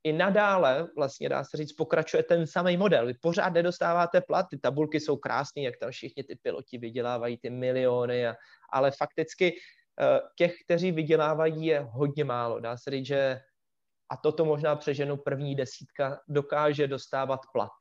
i 0.06 0.14
nadále, 0.14 0.88
vlastně 0.96 1.30
dá 1.30 1.44
se 1.44 1.58
říct, 1.58 1.74
pokračuje 1.74 2.24
ten 2.24 2.48
samý 2.48 2.78
model. 2.78 3.06
Vy 3.06 3.14
pořád 3.14 3.54
nedostáváte 3.54 4.22
plat, 4.22 4.46
ty 4.50 4.58
tabulky 4.58 5.00
jsou 5.00 5.18
krásné, 5.18 5.62
jak 5.62 5.78
tam 5.78 5.92
všichni 5.92 6.24
ty 6.24 6.36
piloti 6.36 6.78
vydělávají 6.78 7.38
ty 7.38 7.50
miliony, 7.50 8.28
a, 8.28 8.36
ale 8.74 8.92
fakticky 8.92 9.56
eh, 10.02 10.20
těch, 10.38 10.56
kteří 10.66 10.92
vydělávají, 10.92 11.66
je 11.66 11.80
hodně 11.80 12.24
málo. 12.24 12.60
Dá 12.60 12.78
se 12.78 12.92
říct, 12.92 13.06
že 13.06 13.40
a 14.10 14.18
toto 14.18 14.46
možná 14.46 14.76
přeženu 14.76 15.18
první 15.18 15.56
desítka 15.56 16.22
dokáže 16.28 16.88
dostávat 16.88 17.40
plat. 17.54 17.72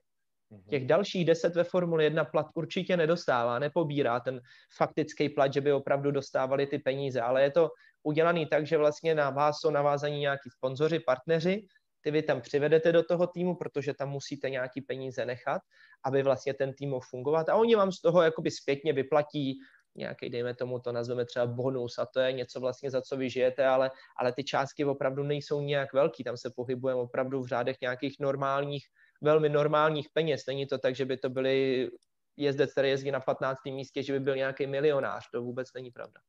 Mhm. 0.50 0.62
Těch 0.70 0.86
dalších 0.86 1.24
deset 1.24 1.54
ve 1.54 1.64
Formule 1.64 2.04
1 2.04 2.24
plat 2.24 2.46
určitě 2.54 2.96
nedostává, 2.96 3.58
nepobírá 3.58 4.20
ten 4.20 4.40
faktický 4.76 5.28
plat, 5.28 5.52
že 5.52 5.60
by 5.60 5.72
opravdu 5.72 6.10
dostávali 6.10 6.66
ty 6.66 6.78
peníze, 6.78 7.20
ale 7.20 7.42
je 7.42 7.50
to 7.50 7.70
udělaný 8.02 8.46
tak, 8.46 8.66
že 8.66 8.78
vlastně 8.78 9.14
na 9.14 9.30
vás 9.30 9.56
jsou 9.60 9.70
navázaní 9.70 10.18
nějaký 10.18 10.50
sponzoři, 10.50 11.00
partneři, 11.00 11.66
ty 12.04 12.10
vy 12.10 12.22
tam 12.22 12.40
přivedete 12.40 12.92
do 12.92 13.02
toho 13.02 13.26
týmu, 13.26 13.54
protože 13.54 13.94
tam 13.94 14.10
musíte 14.10 14.50
nějaký 14.50 14.80
peníze 14.80 15.26
nechat, 15.26 15.62
aby 16.04 16.22
vlastně 16.22 16.54
ten 16.54 16.72
tým 16.74 16.90
mohl 16.90 17.06
fungovat 17.10 17.48
a 17.48 17.54
oni 17.56 17.74
vám 17.74 17.92
z 17.92 18.00
toho 18.00 18.22
jakoby 18.22 18.50
zpětně 18.50 18.92
vyplatí 18.92 19.58
nějaký, 19.94 20.30
dejme 20.30 20.54
tomu, 20.54 20.78
to 20.80 20.92
nazveme 20.92 21.24
třeba 21.24 21.46
bonus 21.46 21.98
a 21.98 22.06
to 22.06 22.20
je 22.20 22.32
něco 22.32 22.60
vlastně, 22.60 22.90
za 22.90 23.02
co 23.02 23.16
vy 23.16 23.30
žijete, 23.30 23.66
ale, 23.66 23.90
ale 24.16 24.32
ty 24.32 24.44
částky 24.44 24.84
opravdu 24.84 25.22
nejsou 25.22 25.60
nějak 25.60 25.92
velký, 25.92 26.24
tam 26.24 26.36
se 26.36 26.50
pohybujeme 26.56 27.00
opravdu 27.00 27.42
v 27.42 27.46
řádech 27.46 27.76
nějakých 27.80 28.16
normálních, 28.20 28.86
velmi 29.20 29.48
normálních 29.48 30.08
peněz. 30.12 30.46
Není 30.46 30.66
to 30.66 30.78
tak, 30.78 30.96
že 30.96 31.04
by 31.04 31.16
to 31.16 31.30
byly 31.30 31.88
jezdec, 32.36 32.72
který 32.72 32.88
jezdí 32.88 33.10
na 33.10 33.20
15. 33.20 33.64
místě, 33.64 34.02
že 34.02 34.12
by 34.12 34.20
byl 34.20 34.36
nějaký 34.36 34.66
milionář. 34.66 35.30
To 35.30 35.42
vůbec 35.42 35.72
není 35.74 35.90
pravda. 35.90 36.20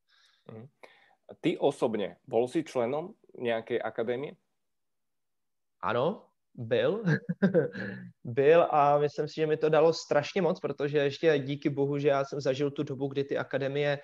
Mm. 0.52 0.66
Ty 1.40 1.58
osobně, 1.58 2.16
bol 2.26 2.48
si 2.48 2.64
členom 2.64 3.12
nějaké 3.38 3.78
akademie? 3.78 4.32
Ano, 5.86 6.26
byl. 6.54 7.02
byl 8.24 8.66
a 8.70 8.98
myslím 8.98 9.28
si, 9.28 9.34
že 9.34 9.46
mi 9.46 9.56
to 9.56 9.68
dalo 9.68 9.92
strašně 9.92 10.42
moc, 10.42 10.60
protože 10.60 10.98
ještě 10.98 11.38
díky 11.38 11.70
bohu, 11.70 11.98
že 11.98 12.08
já 12.08 12.24
jsem 12.24 12.40
zažil 12.40 12.70
tu 12.70 12.82
dobu, 12.82 13.08
kdy 13.08 13.24
ty 13.24 13.38
akademie 13.38 13.98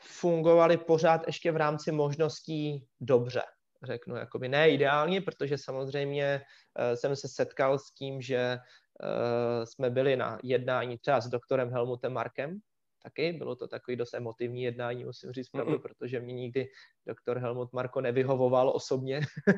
fungovaly 0.00 0.76
pořád 0.76 1.26
ještě 1.26 1.52
v 1.52 1.56
rámci 1.56 1.92
možností 1.92 2.86
dobře. 3.00 3.42
Řeknu, 3.82 4.16
jakoby 4.16 4.48
ne 4.48 4.70
ideálně, 4.70 5.20
protože 5.20 5.58
samozřejmě 5.58 6.40
uh, 6.40 6.96
jsem 6.96 7.16
se 7.16 7.28
setkal 7.28 7.78
s 7.78 7.90
tím, 7.90 8.20
že 8.20 8.58
uh, 8.58 9.64
jsme 9.64 9.90
byli 9.90 10.16
na 10.16 10.38
jednání 10.42 10.98
třeba 10.98 11.20
s 11.20 11.28
doktorem 11.28 11.70
Helmutem 11.70 12.12
Markem, 12.12 12.58
taky. 13.04 13.32
Bylo 13.32 13.56
to 13.56 13.68
takový 13.68 13.96
dost 13.96 14.14
emotivní 14.14 14.62
jednání, 14.62 15.04
musím 15.04 15.32
říct 15.32 15.48
pravdu, 15.48 15.72
mm-hmm. 15.72 15.82
protože 15.82 16.20
mě 16.20 16.34
nikdy 16.34 16.68
doktor 17.06 17.38
Helmut 17.38 17.72
Marko 17.72 18.00
nevyhovoval 18.00 18.68
osobně, 18.68 19.20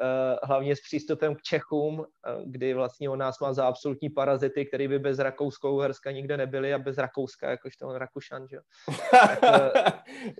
eh, 0.00 0.36
hlavně 0.42 0.76
s 0.76 0.80
přístupem 0.80 1.34
k 1.34 1.42
Čechům, 1.42 2.04
eh, 2.04 2.42
kdy 2.44 2.74
vlastně 2.74 3.10
on 3.10 3.18
nás 3.18 3.40
má 3.40 3.52
za 3.52 3.66
absolutní 3.66 4.10
parazity, 4.10 4.66
který 4.66 4.88
by 4.88 4.98
bez 4.98 5.18
Rakouskou 5.18 5.78
Herska 5.78 6.10
nikde 6.10 6.36
nebyli 6.36 6.74
a 6.74 6.78
bez 6.78 6.98
Rakouska, 6.98 7.50
jakožto 7.50 7.88
on 7.88 7.96
Rakušan, 7.96 8.48
že? 8.48 8.58
tak, 9.10 9.38
eh, 9.42 9.92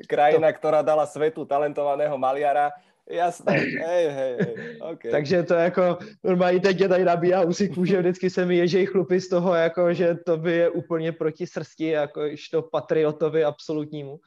Krajina, 0.08 0.52
to... 0.52 0.58
která 0.58 0.82
dala 0.82 1.06
světu 1.06 1.44
talentovaného 1.44 2.18
maliara, 2.18 2.70
Jasné, 3.10 3.52
hej, 3.52 4.08
hej, 4.08 4.36
hej. 4.40 4.78
Okay. 4.80 5.10
Takže 5.10 5.42
to 5.42 5.54
jako, 5.54 5.98
normálně 6.24 6.60
teď 6.60 6.80
je 6.80 6.88
tady 6.88 7.04
nabíjá 7.04 7.42
usí 7.42 7.68
kůže, 7.68 7.98
vždycky 7.98 8.30
se 8.30 8.46
mi 8.46 8.56
ježej 8.56 8.86
chlupy 8.86 9.20
z 9.20 9.28
toho, 9.28 9.54
jako, 9.54 9.94
že 9.94 10.14
to 10.14 10.36
by 10.36 10.52
je 10.52 10.70
úplně 10.70 11.12
proti 11.12 11.46
srsti, 11.46 11.86
jako 11.86 12.22
to 12.50 12.62
patriotovi 12.62 13.44
absolutnímu. 13.44 14.18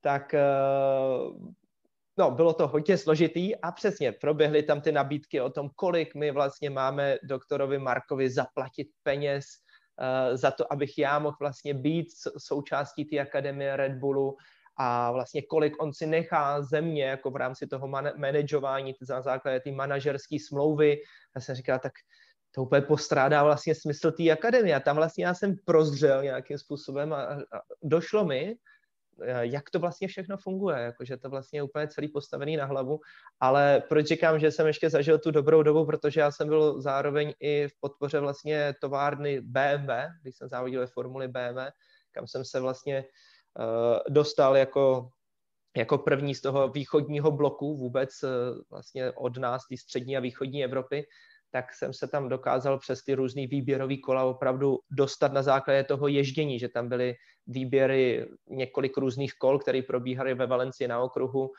Tak 0.00 0.34
eh, 0.34 0.40
no, 2.18 2.30
bylo 2.30 2.52
to 2.52 2.68
hodně 2.68 2.98
složitý 2.98 3.56
a 3.56 3.72
přesně 3.72 4.12
proběhly 4.12 4.62
tam 4.62 4.80
ty 4.80 4.92
nabídky 4.92 5.40
o 5.40 5.50
tom, 5.50 5.70
kolik 5.76 6.14
my 6.14 6.30
vlastně 6.30 6.70
máme 6.70 7.16
doktorovi 7.22 7.78
Markovi 7.78 8.30
zaplatit 8.30 8.88
peněz 9.02 9.44
uh, 9.46 10.36
za 10.36 10.50
to, 10.50 10.72
abych 10.72 10.98
já 10.98 11.18
mohl 11.18 11.36
vlastně 11.40 11.74
být 11.74 12.06
součástí 12.38 13.04
té 13.04 13.18
akademie 13.18 13.76
Red 13.76 13.92
Bullu 13.92 14.36
a 14.82 15.12
vlastně 15.12 15.42
kolik 15.42 15.82
on 15.82 15.92
si 15.92 16.06
nechá 16.06 16.62
země 16.62 17.04
jako 17.04 17.30
v 17.30 17.36
rámci 17.36 17.66
toho 17.66 17.88
man- 17.88 18.12
manažování 18.16 18.94
na 19.08 19.22
základě 19.22 19.60
té 19.60 19.72
manažerské 19.72 20.36
smlouvy. 20.48 20.96
Já 21.34 21.40
jsem 21.40 21.54
říkal, 21.54 21.78
tak 21.78 21.92
to 22.54 22.62
úplně 22.62 22.82
postrádá 22.82 23.44
vlastně 23.44 23.74
smysl 23.74 24.12
té 24.12 24.30
akademie. 24.30 24.74
A 24.74 24.80
tam 24.80 24.96
vlastně 24.96 25.24
já 25.24 25.34
jsem 25.34 25.56
prozřel 25.64 26.22
nějakým 26.22 26.58
způsobem 26.58 27.12
a, 27.12 27.22
a 27.22 27.60
došlo 27.82 28.24
mi, 28.24 28.56
jak 29.40 29.70
to 29.70 29.78
vlastně 29.78 30.08
všechno 30.08 30.36
funguje, 30.36 30.78
jakože 30.78 31.16
to 31.16 31.30
vlastně 31.30 31.58
je 31.58 31.62
úplně 31.62 31.88
celý 31.88 32.08
postavený 32.08 32.56
na 32.56 32.64
hlavu, 32.64 33.00
ale 33.40 33.82
proč 33.88 34.06
říkám, 34.06 34.38
že 34.38 34.50
jsem 34.50 34.66
ještě 34.66 34.90
zažil 34.90 35.18
tu 35.18 35.30
dobrou 35.30 35.62
dobu, 35.62 35.86
protože 35.86 36.20
já 36.20 36.30
jsem 36.30 36.48
byl 36.48 36.80
zároveň 36.80 37.34
i 37.40 37.68
v 37.68 37.80
podpoře 37.80 38.20
vlastně 38.20 38.74
továrny 38.80 39.40
BMW, 39.40 39.90
když 40.22 40.36
jsem 40.36 40.48
závodil 40.48 40.80
ve 40.80 40.86
formuli 40.86 41.28
BMW, 41.28 41.58
kam 42.12 42.26
jsem 42.26 42.44
se 42.44 42.60
vlastně 42.60 43.04
Eh, 43.04 43.04
dostal 44.08 44.56
jako, 44.56 45.10
jako 45.76 45.98
první 45.98 46.34
z 46.34 46.40
toho 46.40 46.68
východního 46.68 47.30
bloku 47.30 47.76
vůbec 47.76 48.10
eh, 48.22 48.28
vlastně 48.70 49.12
od 49.12 49.36
nás, 49.36 49.62
té 49.70 49.76
střední 49.76 50.16
a 50.16 50.20
východní 50.20 50.64
Evropy, 50.64 51.06
tak 51.52 51.74
jsem 51.74 51.92
se 51.92 52.08
tam 52.08 52.28
dokázal 52.28 52.78
přes 52.78 53.02
ty 53.02 53.14
různý 53.14 53.46
výběrový 53.46 54.00
kola 54.00 54.24
opravdu 54.24 54.78
dostat 54.90 55.32
na 55.32 55.42
základě 55.42 55.84
toho 55.84 56.08
ježdění, 56.08 56.58
že 56.58 56.68
tam 56.68 56.88
byly 56.88 57.14
výběry 57.46 58.26
několik 58.48 58.96
různých 58.96 59.34
kol, 59.34 59.58
které 59.58 59.82
probíhaly 59.82 60.34
ve 60.34 60.46
Valencii 60.46 60.88
na 60.88 61.00
okruhu 61.00 61.50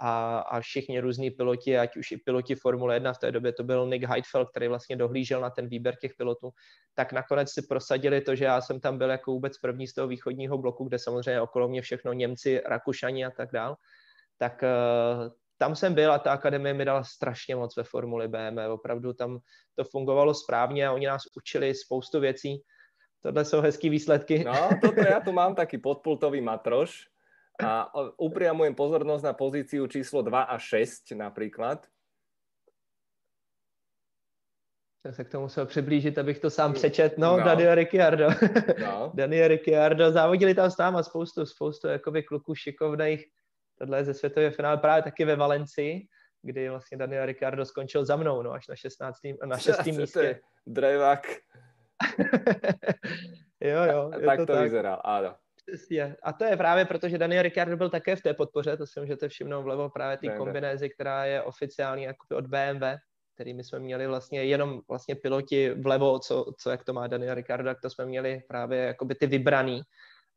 a, 0.00 0.38
a 0.38 0.60
všichni 0.60 1.00
různí 1.00 1.30
piloti, 1.30 1.78
ať 1.78 1.96
už 1.96 2.10
i 2.10 2.16
piloti 2.16 2.54
Formule 2.54 2.96
1, 2.96 3.12
v 3.12 3.18
té 3.18 3.32
době 3.32 3.52
to 3.52 3.64
byl 3.64 3.86
Nick 3.86 4.04
Heidfeld, 4.04 4.50
který 4.50 4.68
vlastně 4.68 4.96
dohlížel 4.96 5.40
na 5.40 5.50
ten 5.50 5.68
výběr 5.68 5.96
těch 5.96 6.14
pilotů, 6.14 6.50
tak 6.94 7.12
nakonec 7.12 7.52
si 7.52 7.62
prosadili 7.62 8.20
to, 8.20 8.34
že 8.34 8.44
já 8.44 8.60
jsem 8.60 8.80
tam 8.80 8.98
byl 8.98 9.10
jako 9.10 9.30
vůbec 9.30 9.58
první 9.58 9.86
z 9.86 9.94
toho 9.94 10.08
východního 10.08 10.58
bloku, 10.58 10.84
kde 10.84 10.98
samozřejmě 10.98 11.40
okolo 11.40 11.68
mě 11.68 11.82
všechno 11.82 12.12
Němci, 12.12 12.62
Rakušani 12.66 13.24
a 13.24 13.30
tak 13.30 13.52
dál, 13.52 13.76
tak 14.38 14.62
uh, 14.62 15.28
tam 15.58 15.76
jsem 15.76 15.94
byl 15.94 16.12
a 16.12 16.18
ta 16.18 16.32
akademie 16.32 16.74
mi 16.74 16.84
dala 16.84 17.04
strašně 17.04 17.56
moc 17.56 17.76
ve 17.76 17.82
Formuli 17.82 18.28
BMW, 18.28 18.70
opravdu 18.70 19.12
tam 19.12 19.38
to 19.74 19.84
fungovalo 19.84 20.34
správně 20.34 20.86
a 20.86 20.92
oni 20.92 21.06
nás 21.06 21.22
učili 21.36 21.74
spoustu 21.74 22.20
věcí, 22.20 22.62
Tohle 23.22 23.44
jsou 23.44 23.60
hezký 23.60 23.88
výsledky. 23.88 24.44
No, 24.44 24.68
toto 24.80 25.00
já 25.00 25.20
tu 25.20 25.32
mám 25.32 25.54
taký 25.54 25.78
podpultový 25.78 26.40
matroš, 26.40 27.09
a 27.62 27.90
upriamujem 28.18 28.74
pozornosť 28.74 29.24
na 29.24 29.32
pozíciu 29.32 29.86
číslo 29.86 30.22
2 30.22 30.42
a 30.42 30.58
6 30.58 31.12
napríklad. 31.14 31.86
Jsem 35.02 35.12
se 35.12 35.24
k 35.24 35.28
tomu 35.28 35.44
musel 35.44 35.66
přiblížit, 35.66 36.18
abych 36.18 36.38
to 36.38 36.50
sám 36.50 36.72
přečet. 36.72 37.18
No, 37.18 37.36
no. 37.36 37.44
Daniel 37.44 37.74
Ricciardo. 37.74 38.28
No. 38.80 39.12
Daniel 39.16 39.48
Ricciardo. 39.48 40.12
Závodili 40.12 40.54
tam 40.54 40.70
s 40.70 40.76
náma 40.76 41.02
spoustu, 41.02 41.46
spoustu 41.46 41.88
jakoby 41.88 42.22
kluků 42.22 42.54
šikovných. 42.54 43.24
Tohle 43.78 43.98
je 43.98 44.04
ze 44.04 44.14
světové 44.14 44.50
finále 44.50 44.76
právě 44.76 45.02
taky 45.02 45.24
ve 45.24 45.36
Valencii, 45.36 46.06
kdy 46.42 46.68
vlastně 46.68 46.98
Daniel 46.98 47.26
Ricciardo 47.26 47.64
skončil 47.64 48.04
za 48.04 48.16
mnou, 48.16 48.42
no, 48.42 48.52
až 48.52 48.68
na 48.68 48.76
16. 48.76 49.16
na 49.44 49.58
6. 49.58 49.86
místě. 49.86 50.40
Drevák. 50.66 51.26
jo, 53.60 53.82
jo. 53.92 54.10
tak 54.26 54.38
to, 54.38 54.46
to 54.46 54.52
tak. 54.52 54.62
vyzeral, 54.62 55.00
áno. 55.04 55.36
Přesně. 55.70 56.16
A 56.22 56.32
to 56.32 56.44
je 56.44 56.56
právě 56.56 56.84
proto, 56.84 57.08
že 57.08 57.18
Daniel 57.18 57.42
Ricciardo 57.42 57.76
byl 57.76 57.90
také 57.90 58.16
v 58.16 58.22
té 58.22 58.34
podpoře, 58.34 58.76
to 58.76 58.86
si 58.86 59.00
můžete 59.00 59.28
všimnout 59.28 59.62
vlevo 59.62 59.90
právě 59.90 60.16
té 60.16 60.28
kombinézy, 60.36 60.90
která 60.90 61.24
je 61.24 61.42
oficiální 61.42 62.02
jako 62.02 62.36
od 62.36 62.46
BMW, 62.46 62.84
který 63.34 63.54
my 63.54 63.64
jsme 63.64 63.78
měli 63.78 64.06
vlastně 64.06 64.44
jenom 64.44 64.80
vlastně 64.88 65.16
piloti 65.16 65.70
vlevo, 65.70 66.18
co, 66.18 66.46
co 66.58 66.70
jak 66.70 66.84
to 66.84 66.92
má 66.92 67.06
Daniel 67.06 67.34
Ricciardo, 67.34 67.64
tak 67.64 67.80
to 67.80 67.90
jsme 67.90 68.06
měli 68.06 68.42
právě 68.48 68.78
jakoby 68.78 69.14
ty 69.14 69.26
vybraný. 69.26 69.82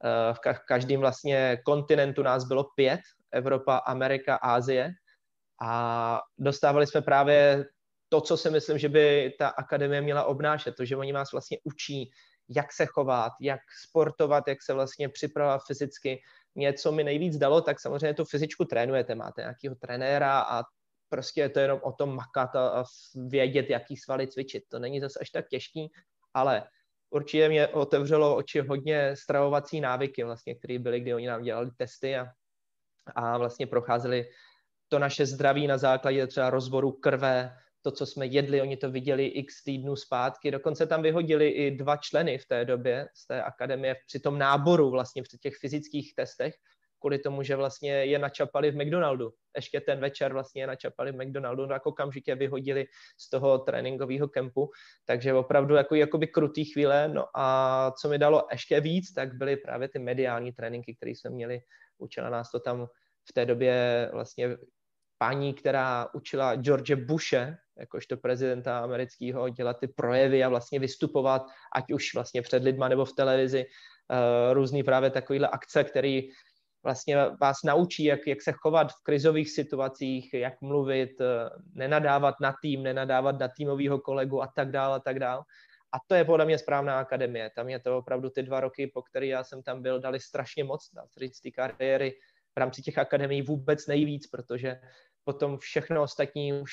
Eh, 0.03 0.33
v 0.33 0.59
každém 0.67 0.99
vlastně 0.99 1.57
kontinentu 1.65 2.23
nás 2.23 2.43
bylo 2.43 2.65
pět, 2.75 2.99
Evropa, 3.31 3.77
Amerika, 3.77 4.35
Ázie 4.35 4.91
a 5.61 6.21
dostávali 6.37 6.87
jsme 6.87 7.01
právě 7.01 7.65
to, 8.09 8.21
co 8.21 8.37
si 8.37 8.49
myslím, 8.49 8.77
že 8.77 8.89
by 8.89 9.33
ta 9.39 9.47
akademie 9.47 10.01
měla 10.01 10.23
obnášet, 10.23 10.75
to, 10.75 10.85
že 10.85 10.95
oni 10.95 11.13
nás 11.13 11.31
vlastně 11.31 11.57
učí 11.63 12.11
jak 12.49 12.73
se 12.73 12.85
chovat, 12.85 13.31
jak 13.41 13.59
sportovat, 13.83 14.47
jak 14.47 14.61
se 14.61 14.73
vlastně 14.73 15.09
připravovat 15.09 15.61
fyzicky. 15.67 16.21
Mě, 16.55 16.73
co 16.73 16.91
mi 16.91 17.03
nejvíc 17.03 17.37
dalo, 17.37 17.61
tak 17.61 17.79
samozřejmě 17.79 18.13
tu 18.13 18.25
fyzičku 18.25 18.65
trénujete, 18.65 19.15
máte 19.15 19.41
nějakého 19.41 19.75
trenéra 19.75 20.39
a 20.41 20.63
prostě 21.09 21.41
je 21.41 21.49
to 21.49 21.59
jenom 21.59 21.79
o 21.83 21.91
tom 21.91 22.15
makat 22.15 22.55
a, 22.55 22.69
a 22.69 22.83
vědět, 23.15 23.69
jaký 23.69 23.97
svaly 23.97 24.27
cvičit. 24.27 24.63
To 24.69 24.79
není 24.79 25.01
zase 25.01 25.19
až 25.19 25.29
tak 25.29 25.47
těžký, 25.47 25.91
ale 26.33 26.63
určitě 27.09 27.49
mě 27.49 27.67
otevřelo 27.67 28.35
oči 28.35 28.59
hodně 28.59 29.15
stravovací 29.15 29.81
návyky, 29.81 30.23
vlastně, 30.23 30.55
které 30.55 30.79
byly, 30.79 30.99
kdy 30.99 31.13
oni 31.13 31.27
nám 31.27 31.43
dělali 31.43 31.71
testy 31.77 32.17
a, 32.17 32.27
a 33.15 33.37
vlastně 33.37 33.67
procházeli 33.67 34.25
to 34.87 34.99
naše 34.99 35.25
zdraví 35.25 35.67
na 35.67 35.77
základě 35.77 36.27
třeba 36.27 36.49
rozboru 36.49 36.91
krve, 36.91 37.57
to, 37.83 37.91
co 37.91 38.05
jsme 38.05 38.25
jedli, 38.25 38.61
oni 38.61 38.77
to 38.77 38.91
viděli 38.91 39.25
x 39.25 39.63
týdnů 39.63 39.95
zpátky, 39.95 40.51
dokonce 40.51 40.87
tam 40.87 41.01
vyhodili 41.01 41.49
i 41.49 41.71
dva 41.71 41.97
členy 41.97 42.37
v 42.37 42.45
té 42.45 42.65
době 42.65 43.07
z 43.13 43.27
té 43.27 43.43
akademie 43.43 43.95
při 44.07 44.19
tom 44.19 44.37
náboru 44.37 44.89
vlastně 44.89 45.23
při 45.23 45.37
těch 45.37 45.55
fyzických 45.55 46.15
testech, 46.15 46.53
kvůli 46.99 47.19
tomu, 47.19 47.43
že 47.43 47.55
vlastně 47.55 47.91
je 47.91 48.19
načapali 48.19 48.71
v 48.71 48.75
McDonaldu. 48.75 49.33
Ještě 49.55 49.81
ten 49.81 49.99
večer 49.99 50.33
vlastně 50.33 50.63
je 50.63 50.67
načapali 50.67 51.11
v 51.11 51.15
McDonaldu, 51.15 51.67
tak 51.67 51.85
okamžitě 51.85 52.35
vyhodili 52.35 52.85
z 53.17 53.29
toho 53.29 53.59
tréninkového 53.59 54.27
kempu, 54.27 54.69
takže 55.05 55.33
opravdu 55.33 55.75
jako, 55.75 55.95
jakoby 55.95 56.27
krutý 56.27 56.65
chvíle. 56.65 57.07
No 57.07 57.25
a 57.35 57.91
co 58.01 58.09
mi 58.09 58.17
dalo 58.17 58.47
ještě 58.51 58.79
víc, 58.79 59.13
tak 59.13 59.33
byly 59.35 59.57
právě 59.57 59.87
ty 59.87 59.99
mediální 59.99 60.51
tréninky, 60.51 60.95
které 60.95 61.11
jsme 61.11 61.29
měli. 61.29 61.59
Učila 61.97 62.29
nás 62.29 62.51
to 62.51 62.59
tam 62.59 62.87
v 63.29 63.33
té 63.33 63.45
době 63.45 64.09
vlastně 64.13 64.57
paní, 65.23 65.53
která 65.53 66.07
učila 66.13 66.55
George 66.55 66.95
Bushe, 66.95 67.57
jakožto 67.79 68.17
prezidenta 68.17 68.79
amerického, 68.79 69.49
dělat 69.49 69.79
ty 69.79 69.87
projevy 69.87 70.43
a 70.43 70.49
vlastně 70.49 70.79
vystupovat, 70.79 71.47
ať 71.75 71.91
už 71.91 72.13
vlastně 72.13 72.41
před 72.41 72.63
lidma 72.63 72.87
nebo 72.87 73.05
v 73.05 73.13
televizi, 73.13 73.65
uh, 73.65 74.53
různý 74.53 74.83
právě 74.83 75.09
takovýhle 75.09 75.47
akce, 75.47 75.83
který 75.83 76.29
vlastně 76.83 77.17
vás 77.41 77.57
naučí, 77.65 78.03
jak, 78.03 78.27
jak 78.27 78.41
se 78.41 78.51
chovat 78.51 78.91
v 78.91 79.03
krizových 79.03 79.51
situacích, 79.51 80.33
jak 80.33 80.61
mluvit, 80.61 81.11
uh, 81.19 81.27
nenadávat 81.73 82.35
na 82.41 82.55
tým, 82.61 82.83
nenadávat 82.83 83.39
na 83.39 83.47
týmového 83.47 83.99
kolegu 83.99 84.41
a 84.41 84.47
tak 84.47 84.71
dále 84.71 84.95
a 84.95 84.99
tak 84.99 85.19
dále. 85.19 85.43
A 85.93 85.97
to 86.07 86.15
je 86.15 86.25
podle 86.25 86.45
mě 86.45 86.57
správná 86.57 86.99
akademie. 86.99 87.51
Tam 87.55 87.69
je 87.69 87.79
to 87.79 87.97
opravdu 87.97 88.29
ty 88.29 88.43
dva 88.43 88.59
roky, 88.59 88.87
po 88.87 89.01
které 89.01 89.27
já 89.27 89.43
jsem 89.43 89.63
tam 89.63 89.81
byl, 89.81 89.99
dali 89.99 90.19
strašně 90.19 90.63
moc, 90.63 90.89
dá 90.93 91.07
se 91.07 91.19
říct, 91.19 91.39
ty 91.39 91.51
kariéry 91.51 92.13
v 92.55 92.59
rámci 92.59 92.81
těch 92.81 92.97
akademií 92.97 93.41
vůbec 93.41 93.87
nejvíc, 93.87 94.27
protože 94.27 94.79
potom 95.23 95.57
všechno 95.57 96.03
ostatní 96.03 96.53
už 96.53 96.71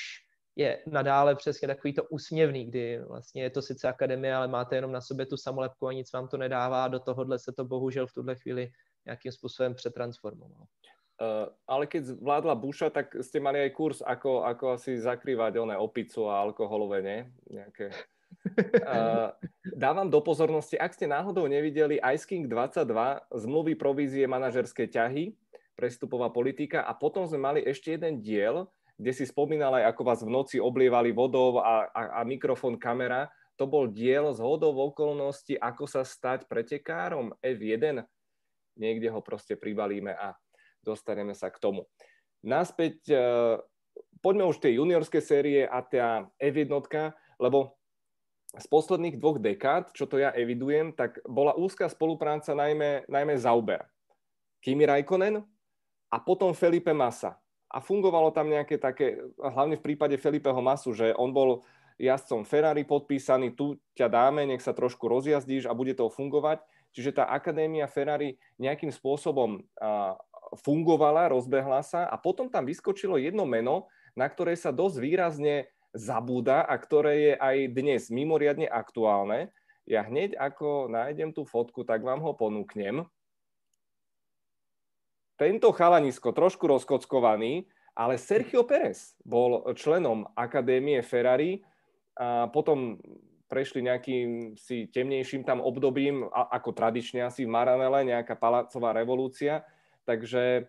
je 0.55 0.83
nadále 0.87 1.35
přesně 1.35 1.67
takový 1.67 1.93
to 1.93 2.03
úsměvný, 2.03 2.65
kdy 2.65 2.99
vlastně 3.07 3.43
je 3.43 3.49
to 3.49 3.61
sice 3.61 3.87
akademie, 3.87 4.35
ale 4.35 4.47
máte 4.47 4.75
jenom 4.75 4.91
na 4.91 5.01
sobě 5.01 5.25
tu 5.25 5.37
samolepku 5.37 5.87
a 5.87 5.93
nic 5.93 6.11
vám 6.11 6.27
to 6.27 6.37
nedává. 6.37 6.87
Do 6.87 6.99
tohohle 6.99 7.39
se 7.39 7.51
to 7.51 7.65
bohužel 7.65 8.07
v 8.07 8.13
tuhle 8.13 8.35
chvíli 8.35 8.71
nějakým 9.05 9.31
způsobem 9.31 9.73
přetransformovalo. 9.75 10.65
Uh, 11.21 11.53
ale 11.67 11.85
keď 11.85 12.17
vládla 12.17 12.57
Busha, 12.57 12.89
tak 12.89 13.13
ste 13.21 13.37
mali 13.37 13.61
aj 13.61 13.71
kurz, 13.77 14.01
ako, 14.01 14.41
ako 14.41 14.73
asi 14.73 14.97
zakrývať 14.97 15.61
oné 15.61 15.77
opicu 15.77 16.25
a 16.25 16.41
alkoholové, 16.41 17.05
nie? 17.05 17.19
Nejaké. 17.45 17.93
Uh, 18.81 19.29
dávam 19.85 20.09
do 20.09 20.17
pozornosti, 20.17 20.81
ak 20.81 20.97
ste 20.97 21.05
náhodou 21.05 21.45
nevideli 21.45 22.01
Ice 22.01 22.25
King 22.25 22.49
22, 22.49 23.21
zmluvy, 23.37 23.77
provízie, 23.77 24.25
manažerské 24.25 24.89
ťahy, 24.89 25.37
prestupová 25.75 26.29
politika 26.29 26.83
a 26.85 26.93
potom 26.93 27.25
sme 27.25 27.39
mali 27.39 27.59
ešte 27.63 27.95
jeden 27.95 28.19
diel, 28.21 28.69
kde 29.01 29.11
si 29.17 29.25
spomínal 29.25 29.81
aj, 29.81 29.95
ako 29.95 30.01
vás 30.05 30.19
v 30.21 30.29
noci 30.29 30.57
oblievali 30.61 31.09
vodou 31.09 31.57
a, 31.57 31.89
a, 31.89 32.01
a 32.17 32.21
mikrofón, 32.21 32.77
kamera. 32.77 33.31
To 33.57 33.65
bol 33.65 33.89
diel 33.89 34.29
z 34.33 34.39
hodou 34.41 34.73
okolností, 34.73 35.57
ako 35.57 35.85
sa 35.89 36.05
stať 36.05 36.45
pretekárom 36.45 37.33
F1. 37.41 38.05
Niekde 38.77 39.07
ho 39.09 39.21
proste 39.21 39.57
pribalíme 39.57 40.13
a 40.13 40.37
dostaneme 40.81 41.33
sa 41.33 41.49
k 41.49 41.61
tomu. 41.61 41.85
Naspäť, 42.41 42.97
uh, 43.13 43.61
poďme 44.21 44.49
už 44.49 44.61
tej 44.61 44.81
juniorské 44.81 45.21
série 45.21 45.65
a 45.65 45.81
tá 45.85 46.25
F1, 46.41 46.69
lebo 47.37 47.77
z 48.51 48.65
posledných 48.67 49.15
dvoch 49.15 49.39
dekád, 49.39 49.95
čo 49.95 50.03
to 50.03 50.19
ja 50.19 50.35
evidujem, 50.35 50.91
tak 50.91 51.23
bola 51.23 51.55
úzká 51.55 51.87
spolupráca 51.87 52.51
najmä, 52.51 53.07
najmä 53.07 53.39
Zauber. 53.39 53.87
Kimi 54.59 54.83
Raikkonen 54.83 55.47
a 56.11 56.17
potom 56.19 56.51
Felipe 56.51 56.91
Massa. 56.91 57.39
A 57.71 57.79
fungovalo 57.79 58.35
tam 58.35 58.51
nejaké 58.51 58.75
také, 58.75 59.23
hlavne 59.39 59.79
v 59.79 59.85
prípade 59.87 60.19
Felipeho 60.19 60.59
Masu, 60.59 60.91
že 60.91 61.15
on 61.15 61.31
bol 61.31 61.63
jazdcom 61.95 62.43
Ferrari 62.43 62.83
podpísaný, 62.83 63.55
tu 63.55 63.79
ťa 63.95 64.11
dáme, 64.11 64.43
nech 64.43 64.59
sa 64.59 64.75
trošku 64.75 65.07
rozjazdíš 65.07 65.71
a 65.71 65.77
bude 65.77 65.95
to 65.95 66.11
fungovať. 66.11 66.59
Čiže 66.91 67.23
tá 67.23 67.31
akadémia 67.31 67.87
Ferrari 67.87 68.35
nejakým 68.59 68.91
spôsobom 68.91 69.63
fungovala, 70.59 71.31
rozbehla 71.31 71.79
sa 71.79 72.11
a 72.11 72.19
potom 72.19 72.51
tam 72.51 72.67
vyskočilo 72.67 73.15
jedno 73.15 73.47
meno, 73.47 73.87
na 74.19 74.27
ktoré 74.27 74.59
sa 74.59 74.75
dosť 74.75 74.99
výrazne 74.99 75.71
zabúda 75.95 76.67
a 76.67 76.75
ktoré 76.75 77.13
je 77.15 77.33
aj 77.39 77.57
dnes 77.71 78.01
mimoriadne 78.11 78.67
aktuálne. 78.67 79.55
Ja 79.87 80.03
hneď 80.03 80.35
ako 80.35 80.91
nájdem 80.91 81.31
tú 81.31 81.47
fotku, 81.47 81.87
tak 81.87 82.03
vám 82.03 82.19
ho 82.19 82.35
ponúknem. 82.35 83.07
Tento 85.41 85.73
chalanisko, 85.73 86.37
trošku 86.37 86.69
rozkockovaný, 86.69 87.65
ale 87.97 88.21
Sergio 88.21 88.61
Pérez 88.61 89.17
bol 89.25 89.65
členom 89.73 90.29
Akadémie 90.37 91.01
Ferrari 91.01 91.65
a 92.13 92.45
potom 92.53 93.01
prešli 93.49 93.81
nejakým 93.81 94.53
si 94.53 94.85
temnejším 94.93 95.41
tam 95.41 95.57
obdobím, 95.65 96.29
ako 96.29 96.77
tradične 96.77 97.25
asi 97.25 97.49
v 97.49 97.57
Maranele, 97.57 98.13
nejaká 98.13 98.37
palácová 98.37 98.93
revolúcia 98.93 99.65
takže 100.05 100.67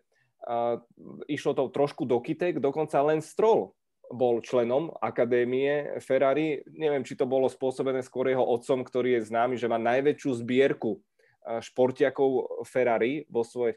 išlo 1.31 1.53
to 1.55 1.71
trošku 1.71 2.05
do 2.05 2.19
kytek, 2.19 2.59
dokonca 2.59 2.99
len 3.03 3.23
Stroll 3.23 3.75
bol 4.13 4.45
členom 4.45 4.93
akadémie 5.01 5.97
Ferrari. 6.05 6.61
Neviem, 6.69 7.07
či 7.07 7.17
to 7.17 7.25
bolo 7.25 7.49
spôsobené 7.49 8.05
skôr 8.05 8.29
jeho 8.29 8.45
otcom, 8.45 8.85
ktorý 8.85 9.17
je 9.17 9.33
známy, 9.33 9.57
že 9.57 9.71
má 9.71 9.81
najväčšiu 9.81 10.31
zbierku 10.45 11.01
športiakov 11.43 12.63
Ferrari 12.69 13.25
vo, 13.31 13.43
svoj, 13.43 13.73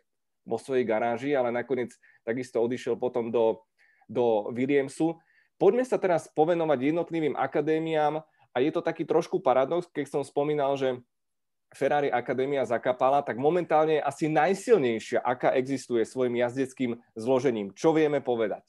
vo 0.46 0.62
svojej 0.62 0.86
garáži, 0.86 1.34
ale 1.34 1.50
nakoniec 1.50 1.92
takisto 2.22 2.62
odišiel 2.62 2.96
potom 2.96 3.34
do, 3.34 3.66
do 4.06 4.54
Williamsu. 4.54 5.18
Poďme 5.58 5.84
sa 5.84 5.98
teraz 5.98 6.30
povenovať 6.32 6.94
jednotlivým 6.94 7.36
akadémiám 7.36 8.22
a 8.54 8.58
je 8.62 8.72
to 8.72 8.80
taký 8.86 9.04
trošku 9.04 9.42
paradox, 9.42 9.90
keď 9.92 10.06
som 10.08 10.22
spomínal, 10.24 10.78
že 10.80 11.02
Ferrari 11.76 12.08
Akadémia 12.08 12.64
zakapala, 12.64 13.20
tak 13.20 13.36
momentálne 13.36 14.00
je 14.00 14.08
asi 14.08 14.26
najsilnejšia, 14.32 15.20
aká 15.20 15.52
existuje 15.60 16.08
svojim 16.08 16.40
jazdeckým 16.40 16.96
zložením. 17.20 17.76
Čo 17.76 17.92
vieme 17.92 18.24
povedať 18.24 18.64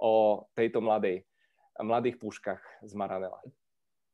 o 0.00 0.46
tejto 0.56 0.80
mladej, 0.80 1.28
mladých 1.76 2.16
puškách 2.16 2.62
z 2.80 2.92
Maranela? 2.96 3.36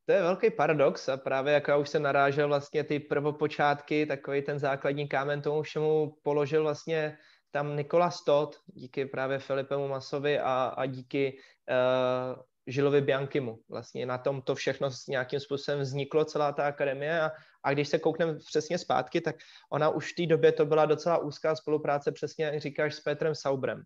To 0.06 0.12
je 0.12 0.22
velký 0.22 0.50
paradox 0.50 1.08
a 1.08 1.16
právě 1.16 1.54
jak 1.54 1.68
já 1.68 1.76
už 1.76 1.88
jsem 1.88 2.02
narážel 2.02 2.48
vlastně 2.48 2.84
ty 2.84 3.00
prvopočátky, 3.00 4.06
takový 4.06 4.42
ten 4.42 4.58
základní 4.58 5.08
kámen 5.08 5.42
tomu 5.42 5.62
všemu 5.62 6.16
položil 6.22 6.62
vlastně 6.62 7.18
tam 7.50 7.76
Nikola 7.76 8.10
Stott, 8.10 8.56
díky 8.66 9.06
právě 9.06 9.38
Filipemu 9.38 9.88
Masovi 9.88 10.38
a, 10.38 10.74
a 10.76 10.86
díky 10.86 11.38
uh, 11.70 12.42
Žilovi 12.66 13.00
Biankimu. 13.00 13.58
Vlastně 13.70 14.06
na 14.06 14.18
tom 14.18 14.42
to 14.42 14.54
všechno 14.54 14.90
s 14.90 15.06
nějakým 15.06 15.40
způsobem 15.40 15.80
vzniklo, 15.80 16.24
celá 16.24 16.52
ta 16.52 16.66
akademie 16.66 17.20
a, 17.20 17.30
a 17.64 17.72
když 17.72 17.88
se 17.88 17.98
koukneme 17.98 18.34
přesně 18.34 18.78
zpátky, 18.78 19.20
tak 19.20 19.36
ona 19.72 19.88
už 19.88 20.12
v 20.12 20.16
té 20.16 20.26
době 20.26 20.52
to 20.52 20.66
byla 20.66 20.86
docela 20.86 21.18
úzká 21.18 21.56
spolupráce, 21.56 22.12
přesně 22.12 22.44
jak 22.44 22.60
říkáš, 22.60 22.94
s 22.94 23.00
Petrem 23.00 23.34
Saubrem. 23.34 23.82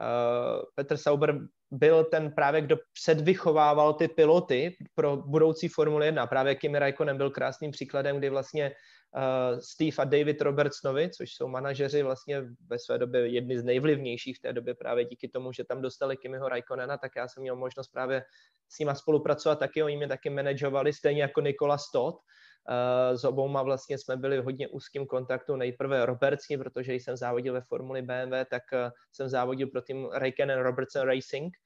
Uh, 0.00 0.62
Petr 0.74 0.96
Sauber 0.96 1.38
byl 1.70 2.04
ten 2.04 2.32
právě, 2.32 2.60
kdo 2.60 2.76
předvychovával 2.92 3.94
ty 3.94 4.08
piloty 4.08 4.76
pro 4.94 5.16
budoucí 5.16 5.68
Formule 5.68 6.06
1. 6.06 6.26
Právě 6.26 6.54
Kimi 6.54 6.78
Raikkonen 6.78 7.16
byl 7.16 7.30
krásným 7.30 7.70
příkladem, 7.70 8.18
kdy 8.18 8.30
vlastně 8.30 8.70
uh, 8.70 9.58
Steve 9.58 9.96
a 9.98 10.04
David 10.04 10.42
Robertsonovi, 10.42 11.10
což 11.10 11.32
jsou 11.32 11.48
manažeři 11.48 12.02
vlastně 12.02 12.42
ve 12.66 12.78
své 12.78 12.98
době 12.98 13.28
jedni 13.28 13.58
z 13.58 13.64
nejvlivnějších 13.64 14.36
v 14.36 14.40
té 14.40 14.52
době 14.52 14.74
právě 14.74 15.04
díky 15.04 15.28
tomu, 15.28 15.52
že 15.52 15.64
tam 15.64 15.82
dostali 15.82 16.16
Kimiho 16.16 16.48
Raikkonena, 16.48 16.98
tak 16.98 17.12
já 17.16 17.28
jsem 17.28 17.40
měl 17.40 17.56
možnost 17.56 17.88
právě 17.88 18.22
s 18.68 18.78
nima 18.78 18.94
spolupracovat 18.94 19.58
taky, 19.58 19.82
oni 19.82 19.96
mě 19.96 20.08
taky 20.08 20.30
manažovali, 20.30 20.92
stejně 20.92 21.22
jako 21.22 21.40
Nikola 21.40 21.78
Stott. 21.78 22.16
Uh, 22.68 23.16
s 23.16 23.24
obouma 23.24 23.62
vlastně 23.62 23.98
jsme 23.98 24.16
byli 24.16 24.40
v 24.40 24.44
hodně 24.44 24.68
úzkým 24.68 25.06
kontaktu. 25.06 25.56
Nejprve 25.56 26.06
Robertsi, 26.06 26.58
protože 26.58 26.94
jsem 26.94 27.16
závodil 27.16 27.52
ve 27.52 27.60
Formuli 27.60 28.02
BMW, 28.02 28.34
tak 28.50 28.62
uh, 28.72 28.90
jsem 29.12 29.28
závodil 29.28 29.66
pro 29.66 29.82
tým 29.82 30.08
Raikkonen 30.12 30.60
Robertson 30.60 31.06
Racing, 31.06 31.56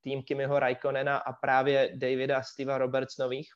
tým 0.00 0.22
Kimiho 0.22 0.58
Raikkonena 0.58 1.16
a 1.16 1.32
právě 1.32 1.92
Davida 1.96 2.38
a 2.38 2.42
Steva 2.42 2.78
Robertsonových, 2.78 3.50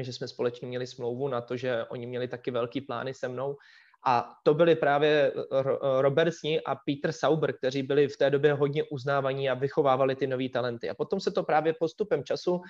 že 0.00 0.12
jsme 0.12 0.28
společně 0.28 0.68
měli 0.68 0.86
smlouvu 0.86 1.28
na 1.28 1.40
to, 1.40 1.56
že 1.56 1.84
oni 1.84 2.06
měli 2.06 2.28
taky 2.28 2.50
velký 2.50 2.80
plány 2.80 3.14
se 3.14 3.28
mnou. 3.28 3.56
A 4.06 4.34
to 4.42 4.54
byli 4.54 4.76
právě 4.76 5.32
Robert 6.00 6.32
Sni 6.32 6.60
a 6.60 6.74
Peter 6.74 7.12
Sauber, 7.12 7.52
kteří 7.52 7.82
byli 7.82 8.08
v 8.08 8.16
té 8.16 8.30
době 8.30 8.52
hodně 8.52 8.84
uznávaní 8.84 9.50
a 9.50 9.54
vychovávali 9.54 10.16
ty 10.16 10.26
nové 10.26 10.48
talenty. 10.48 10.90
A 10.90 10.94
potom 10.94 11.20
se 11.20 11.30
to 11.30 11.42
právě 11.42 11.74
postupem 11.80 12.24
času 12.24 12.54
uh, 12.54 12.62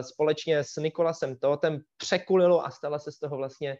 společně 0.00 0.58
s 0.58 0.76
Nikolasem 0.76 1.36
Totem 1.36 1.80
překulilo 1.96 2.66
a 2.66 2.70
stala 2.70 2.98
se 2.98 3.12
z 3.12 3.18
toho 3.18 3.36
vlastně 3.36 3.76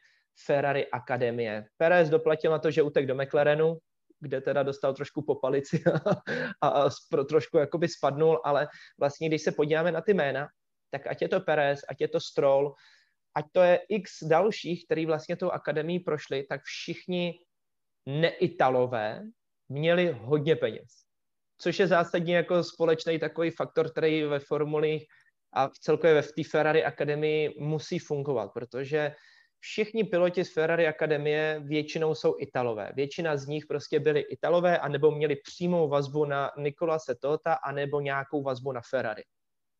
Ferrari 0.46 0.86
Akademie. 0.90 1.66
Perez 1.76 2.10
doplatil 2.10 2.50
na 2.50 2.58
to, 2.58 2.70
že 2.70 2.82
utek 2.82 3.06
do 3.06 3.14
McLarenu, 3.14 3.78
kde 4.20 4.40
teda 4.40 4.62
dostal 4.62 4.94
trošku 4.94 5.22
po 5.22 5.34
palici 5.34 5.82
a, 6.60 6.68
a, 6.68 6.84
a 6.84 7.24
trošku 7.28 7.58
jakoby 7.58 7.88
spadnul, 7.88 8.40
ale 8.44 8.68
vlastně 8.98 9.28
když 9.28 9.42
se 9.42 9.52
podíváme 9.52 9.92
na 9.92 10.00
ty 10.00 10.14
jména, 10.14 10.48
tak 10.90 11.06
ať 11.06 11.22
je 11.22 11.28
to 11.28 11.40
Perez, 11.40 11.80
ať 11.88 12.00
je 12.00 12.08
to 12.08 12.20
Stroll, 12.20 12.74
ať 13.34 13.44
to 13.52 13.62
je 13.62 13.80
x 13.88 14.10
dalších, 14.22 14.84
který 14.84 15.06
vlastně 15.06 15.36
tou 15.36 15.50
akademií 15.50 16.00
prošli, 16.00 16.42
tak 16.42 16.60
všichni 16.64 17.34
neitalové 18.06 19.22
měli 19.68 20.16
hodně 20.20 20.56
peněz. 20.56 20.88
Což 21.58 21.78
je 21.78 21.86
zásadně 21.86 22.36
jako 22.36 22.64
společný 22.64 23.18
takový 23.18 23.50
faktor, 23.50 23.90
který 23.90 24.22
ve 24.22 24.38
formulích 24.38 25.06
a 25.52 25.68
v 25.68 25.78
celkově 25.78 26.22
v 26.22 26.32
té 26.32 26.42
Ferrari 26.50 26.84
akademii 26.84 27.54
musí 27.58 27.98
fungovat, 27.98 28.50
protože 28.54 29.14
všichni 29.58 30.04
piloti 30.04 30.44
z 30.44 30.52
Ferrari 30.52 30.86
akademie 30.86 31.60
většinou 31.64 32.14
jsou 32.14 32.36
Italové. 32.38 32.92
Většina 32.94 33.36
z 33.36 33.46
nich 33.46 33.66
prostě 33.66 34.00
byli 34.00 34.20
Italové, 34.20 34.78
anebo 34.78 35.10
měli 35.10 35.36
přímou 35.36 35.88
vazbu 35.88 36.24
na 36.24 36.50
Nikola 36.58 36.98
Tota, 37.20 37.54
anebo 37.54 38.00
nějakou 38.00 38.42
vazbu 38.42 38.72
na 38.72 38.80
Ferrari. 38.90 39.22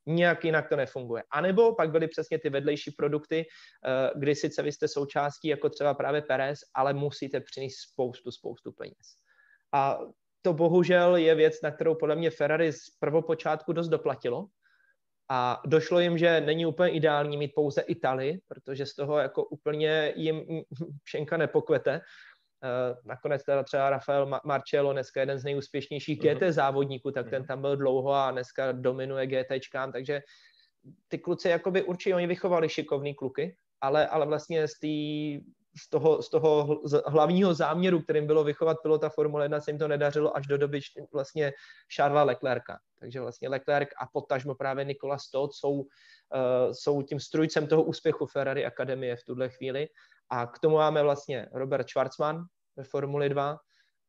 Nijak 0.07 0.45
jinak 0.45 0.69
to 0.69 0.77
nefunguje. 0.77 1.23
A 1.31 1.41
nebo 1.41 1.75
pak 1.75 1.91
byly 1.91 2.09
přesně 2.09 2.39
ty 2.39 2.51
vedlejší 2.51 2.91
produkty, 2.91 3.45
eh, 3.45 4.11
kdy 4.17 4.35
sice 4.35 4.63
vy 4.63 4.73
jste 4.73 4.89
součástí, 4.89 5.49
jako 5.49 5.69
třeba 5.69 5.95
právě 5.95 6.23
Perez, 6.23 6.59
ale 6.75 6.95
musíte 6.95 7.41
přinést 7.41 7.77
spoustu, 7.93 8.31
spoustu 8.31 8.73
peněz. 8.73 9.17
A 9.73 9.99
to 10.43 10.53
bohužel 10.53 11.17
je 11.17 11.35
věc, 11.35 11.63
na 11.63 11.71
kterou 11.71 11.95
podle 11.95 12.17
mě 12.17 12.31
Ferrari 12.31 12.73
z 12.73 12.91
prvopočátku 13.01 13.73
dost 13.73 13.89
doplatilo. 13.89 14.47
A 15.33 15.63
došlo 15.67 16.01
jim, 16.01 16.19
že 16.19 16.41
není 16.41 16.67
úplně 16.67 16.93
ideální 16.93 17.37
mít 17.37 17.53
pouze 17.55 17.81
Itali, 17.81 18.39
protože 18.49 18.87
z 18.87 18.95
toho 18.95 19.19
jako 19.19 19.45
úplně 19.45 20.13
jim 20.17 20.45
šenka 21.05 21.37
nepokvete. 21.37 22.01
Eh, 22.65 22.97
nakonec 23.05 23.45
teda 23.45 23.63
třeba 23.63 23.91
Rafael 23.91 24.41
Marcello, 24.45 24.93
dneska 24.93 25.21
jeden 25.21 25.39
z 25.39 25.45
nejúspěšnějších 25.45 26.19
GT 26.19 26.43
mhm. 26.43 26.53
závodníků, 26.53 27.11
tak 27.11 27.31
ten 27.31 27.39
mhm. 27.39 27.47
tam 27.47 27.61
byl 27.61 27.77
dlouho 27.77 28.13
a 28.13 28.31
dneska 28.31 28.73
dominuje 28.73 29.27
GTčkám, 29.27 29.93
takže 29.93 30.23
ty 31.09 31.19
kluci 31.19 31.49
jakoby 31.49 31.83
určitě 31.83 32.15
oni 32.15 32.27
vychovali 32.27 32.69
šikovný 32.69 33.15
kluky, 33.15 33.57
ale, 33.81 34.07
ale 34.07 34.27
vlastně 34.27 34.69
z, 34.69 34.79
tý, 34.79 35.39
z, 35.77 35.91
toho, 35.91 36.23
z 36.23 36.31
toho 36.31 36.81
hlavního 37.07 37.55
záměru, 37.55 38.01
kterým 38.01 38.27
bylo 38.27 38.45
vychovat 38.45 38.77
pilota 38.83 39.09
Formule 39.09 39.45
1, 39.45 39.61
se 39.61 39.71
jim 39.71 39.79
to 39.79 39.89
nedařilo 39.89 40.37
až 40.37 40.47
do 40.47 40.59
doby 40.59 40.81
vlastně 41.13 41.53
Charlesa 41.97 42.25
Leclerca. 42.25 42.79
Takže 43.01 43.21
vlastně 43.21 43.49
Leclerc 43.49 43.89
a 44.01 44.07
potažmo 44.13 44.55
právě 44.55 44.85
Nikola 44.85 45.19
Stott 45.19 45.55
jsou, 45.55 45.73
uh, 45.73 45.87
jsou 46.73 47.03
tím 47.03 47.21
strujcem 47.21 47.67
toho 47.67 47.83
úspěchu 47.83 48.27
Ferrari 48.27 48.67
Akademie 48.67 49.17
v 49.17 49.25
tuhle 49.25 49.49
chvíli 49.49 49.89
a 50.31 50.47
k 50.47 50.59
tomu 50.59 50.77
máme 50.77 51.03
vlastně 51.03 51.49
Robert 51.53 51.89
Schwarzman 51.89 52.45
ve 52.77 52.85
Formuli 52.85 53.29
2, 53.29 53.59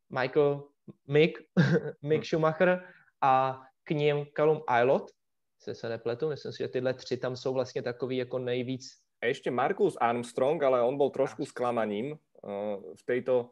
Michael 0.10 0.64
Mick, 1.08 1.40
Mick 2.02 2.26
Schumacher 2.26 2.84
a 3.22 3.62
k 3.84 3.92
ním 3.92 4.26
Callum 4.36 4.62
Aylot, 4.68 5.12
se 5.60 5.76
se 5.76 5.90
nepletu, 5.90 6.30
myslím 6.30 6.52
si, 6.52 6.64
že 6.64 6.68
tyhle 6.68 6.94
tři 6.94 7.18
tam 7.18 7.36
jsou 7.36 7.54
vlastně 7.54 7.82
takový 7.82 8.18
jako 8.18 8.40
nejvíc. 8.40 8.98
A 9.22 9.26
ještě 9.26 9.52
Marcus 9.52 9.98
Armstrong, 10.02 10.64
ale 10.64 10.82
on 10.82 10.98
byl 10.98 11.10
trošku 11.10 11.46
zklamaním 11.46 12.12
uh, 12.12 12.94
v 12.96 13.04
této 13.06 13.50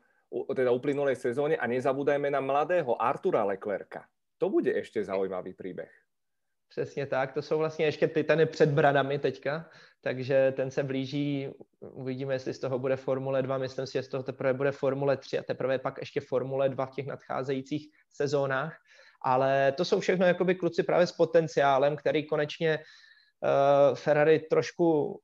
teda 0.56 0.72
uplynulej 0.72 1.16
sezóne 1.16 1.58
a 1.58 1.68
nezabúdajme 1.68 2.30
na 2.30 2.40
mladého 2.40 3.02
Artura 3.02 3.44
Leclerca. 3.44 4.06
To 4.38 4.50
bude 4.50 4.72
ještě 4.72 5.04
zaujímavý 5.04 5.54
příběh. 5.54 5.92
Přesně 6.70 7.06
tak, 7.06 7.34
to 7.34 7.42
jsou 7.42 7.58
vlastně 7.58 7.86
ještě 7.86 8.08
titany 8.08 8.46
před 8.46 8.70
bradami 8.70 9.20
teďka, 9.20 9.70
takže 10.02 10.54
ten 10.56 10.72
se 10.72 10.84
blíží, 10.84 11.50
uvidíme, 11.80 12.34
jestli 12.34 12.54
z 12.54 12.60
toho 12.60 12.80
bude 12.80 12.96
Formule 12.96 13.42
2, 13.42 13.58
myslím 13.58 13.88
si, 13.88 13.94
že 13.94 14.04
z 14.04 14.08
toho 14.08 14.24
teprve 14.24 14.54
bude 14.54 14.72
Formule 14.72 15.18
3 15.18 15.40
a 15.40 15.44
teprve 15.44 15.80
pak 15.80 15.98
ještě 16.00 16.22
Formule 16.22 16.70
2 16.70 16.86
v 16.86 16.92
těch 16.92 17.08
nadcházejících 17.08 17.88
sezónách, 18.12 18.78
ale 19.22 19.72
to 19.72 19.86
jsou 19.86 20.00
všechno 20.00 20.26
jakoby 20.26 20.56
kluci 20.56 20.84
právě 20.84 21.08
s 21.08 21.12
potenciálem, 21.12 21.96
který 21.96 22.28
konečně 22.28 22.80
uh, 22.80 23.96
Ferrari 23.96 24.40
trošku 24.40 25.20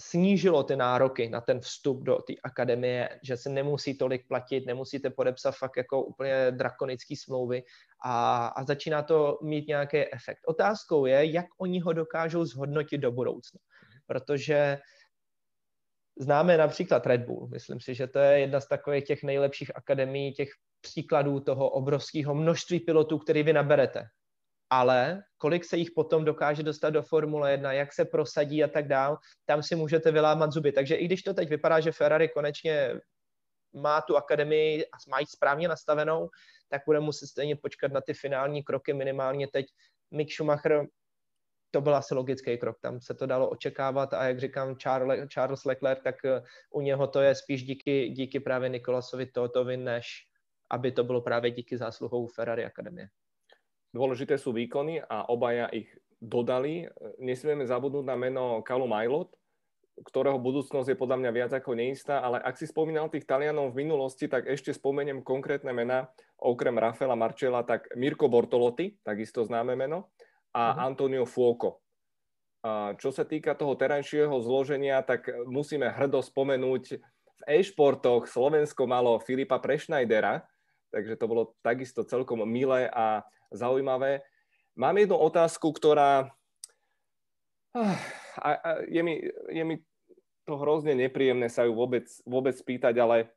snížilo 0.00 0.62
ty 0.62 0.76
nároky 0.76 1.28
na 1.28 1.40
ten 1.40 1.60
vstup 1.60 2.02
do 2.02 2.16
té 2.16 2.32
akademie, 2.44 3.08
že 3.22 3.36
se 3.36 3.50
nemusí 3.50 3.98
tolik 3.98 4.28
platit, 4.28 4.66
nemusíte 4.66 5.10
podepsat 5.10 5.52
fakt 5.52 5.76
jako 5.76 6.02
úplně 6.02 6.50
drakonický 6.50 7.16
smlouvy 7.16 7.62
a, 8.04 8.46
a 8.46 8.64
začíná 8.64 9.02
to 9.02 9.38
mít 9.42 9.68
nějaký 9.68 10.14
efekt. 10.14 10.40
Otázkou 10.46 11.06
je, 11.06 11.32
jak 11.32 11.46
oni 11.58 11.80
ho 11.80 11.92
dokážou 11.92 12.44
zhodnotit 12.44 12.98
do 12.98 13.12
budoucna, 13.12 13.60
protože 14.06 14.78
známe 16.20 16.56
například 16.56 17.06
Red 17.06 17.20
Bull. 17.20 17.48
Myslím 17.48 17.80
si, 17.80 17.94
že 17.94 18.06
to 18.06 18.18
je 18.18 18.40
jedna 18.40 18.60
z 18.60 18.68
takových 18.68 19.04
těch 19.04 19.22
nejlepších 19.22 19.76
akademií, 19.76 20.32
těch 20.32 20.50
příkladů 20.80 21.40
toho 21.40 21.70
obrovského 21.70 22.34
množství 22.34 22.80
pilotů, 22.80 23.18
který 23.18 23.42
vy 23.42 23.52
naberete 23.52 24.04
ale 24.70 25.22
kolik 25.38 25.64
se 25.64 25.76
jich 25.76 25.90
potom 25.90 26.24
dokáže 26.24 26.62
dostat 26.62 26.90
do 26.90 27.02
Formule 27.02 27.50
1, 27.50 27.72
jak 27.72 27.92
se 27.92 28.04
prosadí 28.04 28.64
a 28.64 28.68
tak 28.68 28.88
dál, 28.88 29.18
tam 29.44 29.62
si 29.62 29.76
můžete 29.76 30.10
vylámat 30.12 30.52
zuby. 30.52 30.72
Takže 30.72 30.94
i 30.94 31.04
když 31.04 31.22
to 31.22 31.34
teď 31.34 31.48
vypadá, 31.48 31.80
že 31.80 31.92
Ferrari 31.92 32.28
konečně 32.28 32.94
má 33.72 34.00
tu 34.00 34.16
akademii 34.16 34.86
a 34.86 34.96
má 35.10 35.20
ji 35.20 35.26
správně 35.26 35.68
nastavenou, 35.68 36.28
tak 36.68 36.82
bude 36.86 37.00
muset 37.00 37.26
stejně 37.26 37.56
počkat 37.56 37.92
na 37.92 38.00
ty 38.00 38.14
finální 38.14 38.62
kroky, 38.62 38.92
minimálně 38.92 39.48
teď 39.48 39.66
Mick 40.10 40.32
Schumacher, 40.32 40.86
to 41.70 41.80
byl 41.80 41.96
asi 41.96 42.14
logický 42.14 42.58
krok, 42.58 42.80
tam 42.80 43.00
se 43.00 43.14
to 43.14 43.26
dalo 43.26 43.50
očekávat 43.50 44.14
a 44.14 44.24
jak 44.24 44.40
říkám 44.40 44.76
Charles, 45.32 45.64
Leclerc, 45.64 46.02
tak 46.04 46.24
eh, 46.24 46.42
u 46.70 46.80
něho 46.80 47.06
to 47.06 47.20
je 47.20 47.34
spíš 47.34 47.62
díky, 47.62 48.08
díky 48.08 48.40
právě 48.40 48.68
Nikolasovi 48.68 49.26
Totovi, 49.26 49.76
než 49.76 50.06
aby 50.70 50.92
to 50.92 51.04
bylo 51.04 51.20
právě 51.20 51.50
díky 51.50 51.78
zásluhou 51.78 52.26
Ferrari 52.26 52.64
Akademie. 52.64 53.08
Dôležité 53.90 54.38
sú 54.38 54.54
výkony 54.54 55.02
a 55.02 55.26
obaja 55.26 55.66
ich 55.74 55.90
dodali. 56.22 56.86
Nesmieme 57.18 57.66
zabudnúť 57.66 58.06
na 58.06 58.14
meno 58.14 58.62
Kalu 58.62 58.86
Majlot, 58.86 59.34
ktorého 60.06 60.40
budúcnosť 60.40 60.94
je 60.94 61.00
podľa 61.00 61.16
mňa 61.20 61.30
viac 61.34 61.52
ako 61.52 61.76
neistá, 61.76 62.24
ale 62.24 62.40
ak 62.40 62.56
si 62.56 62.64
spomínal 62.64 63.12
tých 63.12 63.28
Talianov 63.28 63.72
v 63.72 63.84
minulosti, 63.84 64.30
tak 64.30 64.48
ešte 64.48 64.72
spomeniem 64.72 65.20
konkrétne 65.20 65.74
mena, 65.76 66.08
okrem 66.40 66.72
Rafaela 66.78 67.18
Marčela, 67.18 67.66
tak 67.66 67.90
Mirko 67.98 68.30
Bortolotti, 68.32 68.96
takisto 69.04 69.44
známe 69.44 69.76
meno, 69.76 70.08
a 70.56 70.72
uh-huh. 70.72 70.86
Antonio 70.88 71.28
Fuoco. 71.28 71.84
A 72.60 72.92
čo 72.96 73.12
sa 73.12 73.24
týka 73.24 73.56
toho 73.56 73.76
terajšieho 73.76 74.32
zloženia, 74.40 75.00
tak 75.04 75.28
musíme 75.48 75.88
hrdo 75.88 76.20
spomenúť, 76.20 76.84
v 77.40 77.42
e-športoch 77.56 78.28
Slovensko 78.28 78.84
malo 78.84 79.16
Filipa 79.16 79.56
Prešnajdera, 79.56 80.44
takže 80.90 81.16
to 81.16 81.26
bolo 81.30 81.54
takisto 81.62 82.02
celkom 82.04 82.42
milé 82.46 82.90
a 82.90 83.22
zaujímavé. 83.54 84.22
Mám 84.74 85.02
jednu 85.02 85.16
otázku, 85.18 85.70
ktorá 85.74 86.30
ah, 87.74 87.98
a, 88.38 88.48
a 88.58 88.70
je, 88.86 89.02
mi, 89.02 89.22
je 89.50 89.64
mi 89.66 89.82
to 90.46 90.58
hrozne 90.58 90.94
nepríjemné 90.98 91.46
sa 91.46 91.66
ju 91.66 91.74
vôbec, 91.74 92.06
vôbec 92.26 92.54
spýtať, 92.54 92.94
ale 92.98 93.30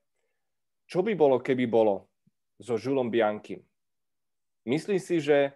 čo 0.90 1.06
by 1.06 1.14
bolo, 1.14 1.38
keby 1.38 1.70
bolo 1.70 2.10
so 2.58 2.78
Žulom 2.78 3.14
Bianchim? 3.14 3.62
Myslíš 4.66 5.02
si, 5.02 5.18
že 5.20 5.54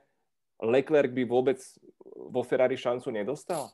Leclerc 0.61 1.13
by 1.13 1.23
vôbec 1.25 1.57
vo 2.29 2.41
Ferrari 2.41 2.75
šancu 2.75 3.13
nedostal? 3.13 3.69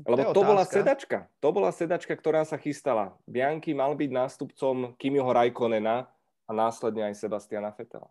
Lebo 0.00 0.32
to 0.32 0.42
bola 0.42 0.64
sedačka. 0.64 1.28
To 1.44 1.52
bola 1.52 1.68
sedačka, 1.68 2.16
ktorá 2.16 2.48
sa 2.48 2.56
chystala. 2.56 3.12
Bianchi 3.28 3.76
mal 3.76 3.92
byť 3.92 4.10
nástupcom 4.10 4.96
Kimiho 4.96 5.28
Raikkonena 5.28 6.08
a 6.48 6.50
následne 6.50 7.12
aj 7.12 7.20
Sebastiana 7.20 7.70
Vettela. 7.70 8.08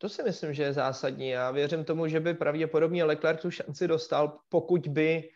To 0.00 0.08
si 0.08 0.22
myslím, 0.22 0.50
že 0.54 0.62
je 0.62 0.72
zásadní. 0.72 1.28
Já 1.28 1.50
věřím 1.50 1.84
tomu, 1.84 2.08
že 2.08 2.20
by 2.20 2.34
pravděpodobně 2.34 3.04
Leclerc 3.04 3.42
tu 3.42 3.50
šanci 3.50 3.88
dostal, 3.88 4.38
pokud 4.48 4.88
by 4.88 5.30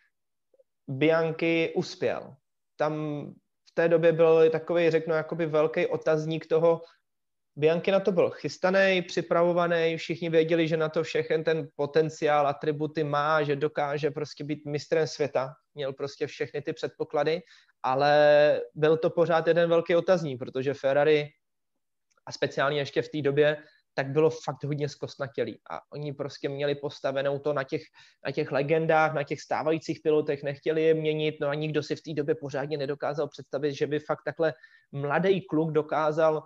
Bianchi 0.89 1.73
uspěl. 1.77 2.35
Tam 2.77 2.95
v 3.69 3.71
té 3.75 3.89
době 3.89 4.13
byl 4.13 4.51
takový, 4.51 4.91
řeknu, 4.91 5.15
jakoby 5.15 5.47
velký 5.47 5.87
otazník 5.87 6.47
toho, 6.47 6.83
Bianchi 7.59 7.91
na 7.91 8.01
to 8.01 8.13
byl 8.13 8.31
chystaný, 8.31 9.03
připravovaný, 9.03 9.97
všichni 9.97 10.31
věděli, 10.31 10.69
že 10.69 10.77
na 10.77 10.89
to 10.89 11.03
všechen 11.03 11.45
ten 11.45 11.69
potenciál, 11.77 12.47
atributy 12.47 13.05
má, 13.05 13.43
že 13.43 13.57
dokáže 13.57 14.11
prostě 14.11 14.45
být 14.45 14.67
mistrem 14.67 15.07
světa, 15.07 15.55
měl 15.75 15.93
prostě 15.93 16.27
všechny 16.27 16.63
ty 16.63 16.73
předpoklady, 16.73 17.41
ale 17.83 18.61
byl 18.75 18.97
to 18.97 19.11
pořád 19.11 19.47
jeden 19.47 19.69
velký 19.69 19.97
otazník, 19.97 20.39
protože 20.39 20.75
Ferrari 20.75 21.29
a 22.27 22.33
speciálně 22.33 22.79
ještě 22.79 23.03
v 23.03 23.09
té 23.09 23.23
době 23.23 23.57
tak 23.95 24.07
bylo 24.07 24.31
fakt 24.31 24.65
hodně 24.65 24.89
zkostnatělý. 24.89 25.61
A 25.71 25.81
oni 25.93 26.13
prostě 26.13 26.49
měli 26.49 26.75
postavenou 26.75 27.39
to 27.39 27.53
na 27.53 27.65
těch, 27.65 27.83
na 28.27 28.33
těch 28.33 28.53
legendách, 28.53 29.15
na 29.15 29.23
těch 29.23 29.41
stávajících 29.41 30.01
pilotech, 30.03 30.43
nechtěli 30.43 30.83
je 30.83 30.95
měnit, 30.95 31.35
no 31.41 31.49
a 31.49 31.55
nikdo 31.55 31.83
si 31.83 31.97
v 31.97 32.03
té 32.03 32.13
době 32.13 32.35
pořádně 32.35 32.77
nedokázal 32.77 33.29
představit, 33.29 33.75
že 33.75 33.87
by 33.87 33.99
fakt 33.99 34.23
takhle 34.25 34.55
mladý 34.93 35.47
kluk 35.47 35.73
dokázal 35.73 36.43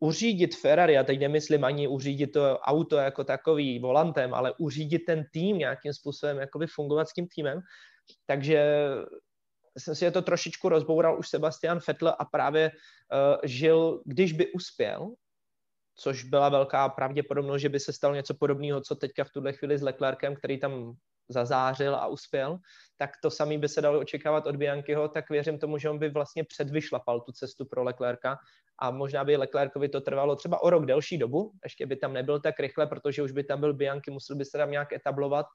uřídit 0.00 0.56
Ferrari, 0.56 0.98
a 0.98 1.04
teď 1.04 1.20
nemyslím 1.20 1.64
ani 1.64 1.88
uřídit 1.88 2.32
to 2.32 2.58
auto 2.58 2.96
jako 2.96 3.24
takový 3.24 3.78
volantem, 3.78 4.34
ale 4.34 4.54
uřídit 4.58 4.98
ten 5.06 5.24
tým 5.32 5.58
nějakým 5.58 5.92
způsobem, 5.92 6.38
jakoby 6.38 6.66
fungovat 6.66 7.08
s 7.08 7.12
tím 7.12 7.26
týmem. 7.34 7.60
Takže 8.26 8.86
jsem 9.78 9.94
si 9.94 10.04
je 10.04 10.10
to 10.10 10.22
trošičku 10.22 10.68
rozboural 10.68 11.18
už 11.18 11.28
Sebastian 11.28 11.80
Vettel 11.88 12.14
a 12.18 12.24
právě 12.24 12.70
uh, 12.70 13.36
žil, 13.44 14.02
když 14.04 14.32
by 14.32 14.52
uspěl, 14.52 15.14
což 15.94 16.24
byla 16.24 16.48
velká 16.48 16.88
pravděpodobnost, 16.88 17.60
že 17.60 17.68
by 17.68 17.80
se 17.80 17.92
stalo 17.92 18.14
něco 18.14 18.34
podobného, 18.34 18.80
co 18.80 18.94
teďka 18.94 19.24
v 19.24 19.30
tuhle 19.30 19.52
chvíli 19.52 19.78
s 19.78 19.82
Leclerkem, 19.82 20.34
který 20.34 20.60
tam 20.60 20.94
zazářil 21.32 21.94
a 21.94 22.06
uspěl, 22.06 22.58
tak 22.96 23.10
to 23.22 23.30
samý 23.30 23.58
by 23.58 23.68
se 23.68 23.80
dalo 23.80 24.00
očekávat 24.00 24.46
od 24.46 24.56
Biankyho, 24.56 25.08
tak 25.08 25.30
věřím 25.30 25.58
tomu, 25.58 25.78
že 25.78 25.90
on 25.90 25.98
by 25.98 26.08
vlastně 26.08 26.44
předvyšlapal 26.44 27.20
tu 27.20 27.32
cestu 27.32 27.64
pro 27.64 27.82
Leclerca 27.82 28.38
a 28.78 28.90
možná 28.90 29.24
by 29.24 29.36
Leclercovi 29.36 29.88
to 29.88 30.00
trvalo 30.00 30.36
třeba 30.36 30.62
o 30.62 30.70
rok 30.70 30.86
delší 30.86 31.18
dobu, 31.18 31.52
ještě 31.64 31.86
by 31.86 31.96
tam 31.96 32.12
nebyl 32.12 32.40
tak 32.40 32.60
rychle, 32.60 32.86
protože 32.86 33.22
už 33.22 33.32
by 33.32 33.44
tam 33.44 33.60
byl 33.60 33.74
Bianchi, 33.74 34.10
musel 34.10 34.36
by 34.36 34.44
se 34.44 34.58
tam 34.58 34.70
nějak 34.70 34.92
etablovat. 34.92 35.46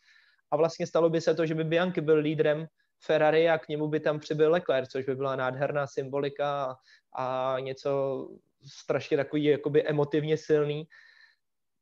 A 0.52 0.58
vlastně 0.58 0.88
stalo 0.88 1.10
by 1.10 1.22
se 1.22 1.36
to, 1.36 1.46
že 1.46 1.56
by 1.56 1.64
Bianchi 1.64 2.02
byl 2.02 2.18
lídrem 2.18 2.68
Ferrari 3.04 3.50
a 3.50 3.58
k 3.58 3.68
němu 3.68 3.88
by 3.88 4.00
tam 4.00 4.20
přibyl 4.20 4.52
Leclerc, 4.52 4.90
což 4.90 5.06
by 5.06 5.16
byla 5.16 5.36
nádherná 5.36 5.88
symbolika 5.88 6.66
a, 6.66 6.76
a 7.16 7.60
něco 7.60 8.28
strašně 8.66 9.18
takový 9.18 9.44
jakoby 9.44 9.88
emotivně 9.88 10.38
silný, 10.38 10.88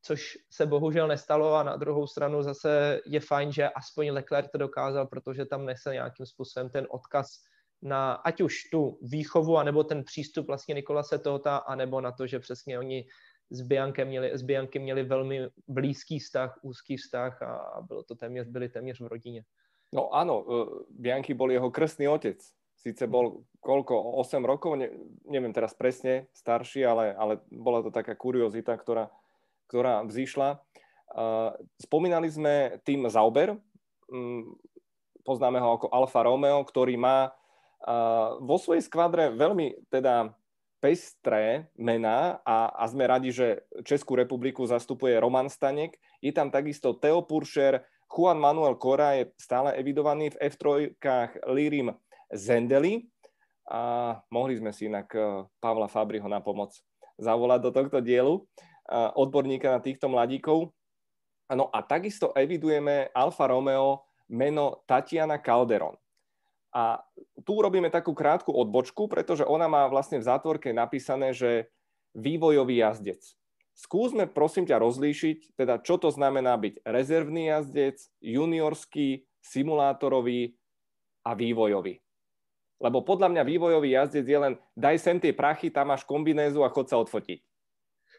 což 0.06 0.38
se 0.52 0.66
bohužel 0.66 1.08
nestalo 1.08 1.54
a 1.54 1.64
na 1.64 1.76
druhou 1.76 2.08
stranu 2.08 2.44
zase 2.44 3.02
je 3.06 3.20
fajn, 3.20 3.52
že 3.52 3.70
aspoň 3.70 4.12
Leclerc 4.12 4.52
to 4.52 4.58
dokázal, 4.58 5.08
protože 5.08 5.46
tam 5.46 5.66
nese 5.66 5.94
nějakým 5.94 6.26
způsobem 6.26 6.70
ten 6.70 6.86
odkaz 6.90 7.28
na 7.82 8.14
ať 8.14 8.42
už 8.42 8.70
tu 8.72 9.00
výchovu, 9.02 9.58
anebo 9.58 9.84
ten 9.84 10.04
přístup 10.04 10.48
vlastně 10.48 10.76
Nikolase 10.76 11.18
Tohota, 11.18 11.58
anebo 11.58 12.02
na 12.02 12.12
to, 12.12 12.28
že 12.28 12.40
přesně 12.40 12.80
oni 12.80 13.06
s 13.50 13.62
měli, 14.06 14.38
s 14.38 14.42
Biankem 14.42 14.82
měli 14.82 15.04
velmi 15.04 15.50
blízký 15.68 16.20
vztah, 16.20 16.60
úzký 16.62 16.98
vztah 16.98 17.42
a 17.42 17.82
bylo 17.88 18.04
to 18.04 18.16
téměř, 18.16 18.48
byli 18.48 18.70
téměř 18.70 19.02
v 19.02 19.08
rodině. 19.08 19.44
No 19.94 20.10
áno, 20.12 20.44
Bianchi 20.90 21.34
bol 21.34 21.52
jeho 21.52 21.72
krstný 21.72 22.10
otec. 22.10 22.42
Sice 22.76 23.08
bol 23.08 23.48
koľko, 23.64 23.98
8 24.22 24.46
rokov, 24.46 24.76
ne, 24.78 24.92
neviem 25.26 25.54
teraz 25.54 25.74
presne, 25.74 26.28
starší, 26.36 26.86
ale, 26.86 27.16
ale 27.16 27.40
bola 27.50 27.82
to 27.82 27.90
taká 27.90 28.14
kuriozita, 28.14 28.76
ktorá, 28.78 29.10
ktorá 29.68 30.06
vzýšla. 30.06 30.60
Spomínali 31.80 32.28
sme 32.28 32.82
tým 32.84 33.08
Zauber, 33.08 33.56
um, 34.12 34.58
poznáme 35.24 35.64
ho 35.64 35.80
ako 35.80 35.88
Alfa 35.90 36.28
Romeo, 36.28 36.60
ktorý 36.68 37.00
má 37.00 37.32
vo 38.42 38.58
svojej 38.58 38.82
skvadre 38.82 39.30
veľmi 39.30 39.90
teda 39.94 40.34
pestré 40.82 41.70
mená 41.78 42.42
a, 42.46 42.70
a 42.74 42.84
sme 42.90 43.06
radi, 43.10 43.30
že 43.34 43.66
Českú 43.86 44.18
republiku 44.18 44.66
zastupuje 44.66 45.18
Roman 45.18 45.50
Stanek. 45.50 45.98
Je 46.22 46.30
tam 46.34 46.50
takisto 46.54 46.98
Theo 46.98 47.26
Puršer, 47.26 47.82
Juan 48.06 48.38
Manuel 48.38 48.78
Cora 48.78 49.18
je 49.18 49.34
stále 49.34 49.74
evidovaný 49.82 50.34
v 50.34 50.54
F3 50.54 50.64
Lirim 51.50 51.90
Zendeli 52.30 53.10
a 53.66 54.14
mohli 54.30 54.62
sme 54.62 54.70
si 54.70 54.86
inak 54.86 55.10
e, 55.18 55.50
Pavla 55.58 55.90
Fabriho 55.90 56.30
na 56.30 56.38
pomoc 56.38 56.78
zavolať 57.18 57.60
do 57.66 57.72
tohto 57.74 58.00
dielu, 58.06 58.46
odborníka 58.92 59.70
na 59.74 59.82
týchto 59.82 60.10
mladíkov. 60.10 60.70
No 61.50 61.70
a 61.70 61.86
takisto 61.86 62.34
evidujeme 62.34 63.10
Alfa 63.14 63.50
Romeo 63.50 64.06
meno 64.30 64.82
Tatiana 64.90 65.38
Calderon. 65.38 65.94
A 66.76 67.00
tu 67.48 67.62
robíme 67.62 67.88
takú 67.88 68.12
krátku 68.12 68.52
odbočku, 68.52 69.08
pretože 69.08 69.48
ona 69.48 69.70
má 69.70 69.88
vlastne 69.88 70.20
v 70.20 70.28
zátvorke 70.28 70.76
napísané, 70.76 71.32
že 71.32 71.72
vývojový 72.12 72.84
jazdec. 72.84 73.22
Skúsme 73.76 74.28
prosím 74.28 74.68
ťa 74.68 74.80
rozlíšiť, 74.80 75.60
teda 75.60 75.84
čo 75.84 76.00
to 76.00 76.12
znamená 76.12 76.56
byť 76.56 76.84
rezervný 76.88 77.52
jazdec, 77.52 78.00
juniorský, 78.24 79.28
simulátorový 79.40 80.56
a 81.28 81.32
vývojový. 81.36 82.00
Lebo 82.80 83.04
podľa 83.08 83.32
mňa 83.32 83.44
vývojový 83.48 83.90
jazdec 83.96 84.26
je 84.28 84.40
len 84.40 84.54
daj 84.76 84.96
sem 85.00 85.16
tie 85.20 85.32
prachy, 85.32 85.72
tam 85.72 85.96
máš 85.96 86.04
kombinézu 86.04 86.64
a 86.64 86.72
chod 86.72 86.92
sa 86.92 87.00
odfotiť. 87.00 87.40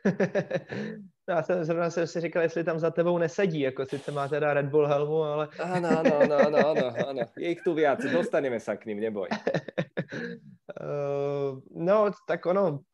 Já 1.29 1.43
jsem 1.43 1.65
zrovna 1.65 1.91
jsem 1.91 2.07
si 2.07 2.21
říkal, 2.21 2.43
jestli 2.43 2.65
tam 2.65 2.79
za 2.79 2.91
tebou 2.91 3.19
nesedí, 3.19 3.61
jako 3.61 3.87
sice 3.87 4.13
má 4.13 4.29
teda 4.29 4.55
Red 4.55 4.67
Bull 4.67 4.87
helmu, 4.87 5.23
ale... 5.23 5.49
Áno, 5.59 5.89
áno, 5.89 6.13
áno, 6.23 6.37
áno, 6.39 6.59
áno, 6.71 6.87
áno. 7.03 7.23
Je 7.35 7.51
ich 7.51 7.63
tu 7.67 7.75
viac, 7.75 7.99
dostaneme 7.99 8.63
sa 8.63 8.79
k 8.79 8.87
ním, 8.87 9.03
neboj. 9.03 9.27
uh, 10.79 11.59
no, 11.75 12.15
tak 12.31 12.47
ono, 12.47 12.87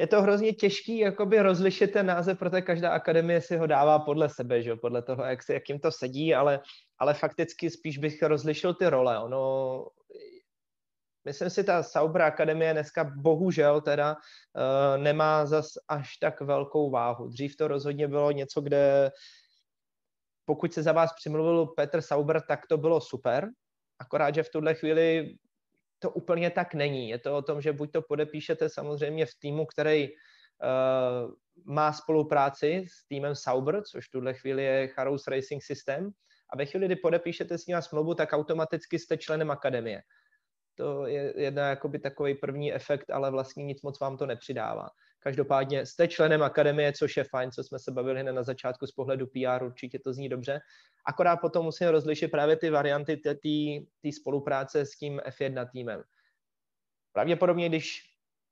je 0.00 0.06
to 0.06 0.22
hrozně 0.22 0.52
těžký 0.52 0.98
jakoby 0.98 1.42
rozlišit 1.42 1.92
ten 1.92 2.06
název, 2.06 2.38
protože 2.38 2.62
každá 2.62 2.90
akademie 2.90 3.40
si 3.40 3.56
ho 3.56 3.66
dává 3.66 3.98
podle 3.98 4.28
sebe, 4.28 4.62
že? 4.62 4.76
podle 4.76 5.02
toho, 5.02 5.24
jak, 5.24 5.42
si, 5.42 5.52
jak 5.52 5.68
jim 5.68 5.78
to 5.78 5.92
sedí, 5.92 6.34
ale, 6.34 6.60
ale 6.98 7.14
fakticky 7.14 7.70
spíš 7.70 7.98
bych 7.98 8.22
rozlišil 8.22 8.74
ty 8.74 8.88
role. 8.88 9.18
Ono, 9.18 9.86
myslím 11.24 11.50
si, 11.50 11.64
ta 11.64 11.82
Sauber 11.82 12.22
Akademie 12.22 12.72
dneska 12.72 13.04
bohužel 13.04 13.80
teda 13.80 14.16
uh, 14.16 15.02
nemá 15.02 15.46
zas 15.46 15.66
až 15.88 16.16
tak 16.16 16.40
velkou 16.40 16.90
váhu. 16.90 17.28
Dřív 17.28 17.56
to 17.56 17.68
rozhodně 17.68 18.08
bylo 18.08 18.30
něco, 18.30 18.60
kde 18.60 19.10
pokud 20.44 20.74
se 20.74 20.82
za 20.82 20.92
vás 20.92 21.10
přimluvil 21.12 21.66
Petr 21.66 22.00
Sauber, 22.00 22.40
tak 22.48 22.66
to 22.66 22.78
bylo 22.78 23.00
super, 23.00 23.48
akorát, 23.98 24.34
že 24.34 24.42
v 24.42 24.50
tuhle 24.50 24.74
chvíli 24.74 25.34
to 25.98 26.10
úplně 26.10 26.50
tak 26.50 26.74
není. 26.74 27.08
Je 27.08 27.18
to 27.18 27.36
o 27.36 27.42
tom, 27.42 27.60
že 27.60 27.72
buď 27.72 27.92
to 27.92 28.02
podepíšete 28.02 28.68
samozřejmě 28.68 29.26
v 29.26 29.34
týmu, 29.40 29.66
který 29.66 30.08
uh, 30.08 31.34
má 31.64 31.92
spolupráci 31.92 32.86
s 32.88 33.06
týmem 33.06 33.34
Sauber, 33.34 33.82
což 33.82 34.08
v 34.08 34.10
tuhle 34.10 34.34
chvíli 34.34 34.64
je 34.64 34.88
Charos 34.88 35.26
Racing 35.26 35.62
System, 35.62 36.10
a 36.52 36.56
ve 36.56 36.66
chvíli, 36.66 36.86
kdy 36.86 36.96
podepíšete 36.96 37.58
s 37.58 37.66
ním 37.66 37.82
smlouvu, 37.82 38.14
tak 38.14 38.32
automaticky 38.32 38.98
jste 38.98 39.16
členem 39.16 39.50
akademie. 39.50 40.02
To 40.80 41.06
je 41.06 41.34
jedna 41.36 41.68
jakoby 41.68 41.98
takový 41.98 42.34
první 42.34 42.74
efekt, 42.74 43.10
ale 43.10 43.30
vlastně 43.30 43.64
nic 43.64 43.82
moc 43.82 44.00
vám 44.00 44.16
to 44.16 44.26
nepřidává. 44.26 44.88
Každopádně 45.18 45.86
jste 45.86 46.08
členem 46.08 46.42
akademie, 46.42 46.92
což 46.92 47.16
je 47.16 47.24
fajn, 47.24 47.50
co 47.50 47.64
jsme 47.64 47.78
se 47.78 47.90
bavili 47.92 48.20
hned 48.20 48.32
na 48.32 48.42
začátku 48.42 48.86
z 48.86 48.92
pohledu 48.92 49.26
PR, 49.26 49.64
určitě 49.64 49.98
to 49.98 50.12
zní 50.12 50.28
dobře. 50.28 50.60
Akorát 51.06 51.36
potom 51.36 51.64
musím 51.64 51.88
rozlišit 51.88 52.30
právě 52.30 52.56
ty 52.56 52.70
varianty 52.70 53.16
té 54.02 54.12
spolupráce 54.12 54.86
s 54.86 54.90
tím 54.90 55.20
F1 55.28 55.68
týmem. 55.72 56.02
Pravděpodobně, 57.12 57.68
když 57.68 58.09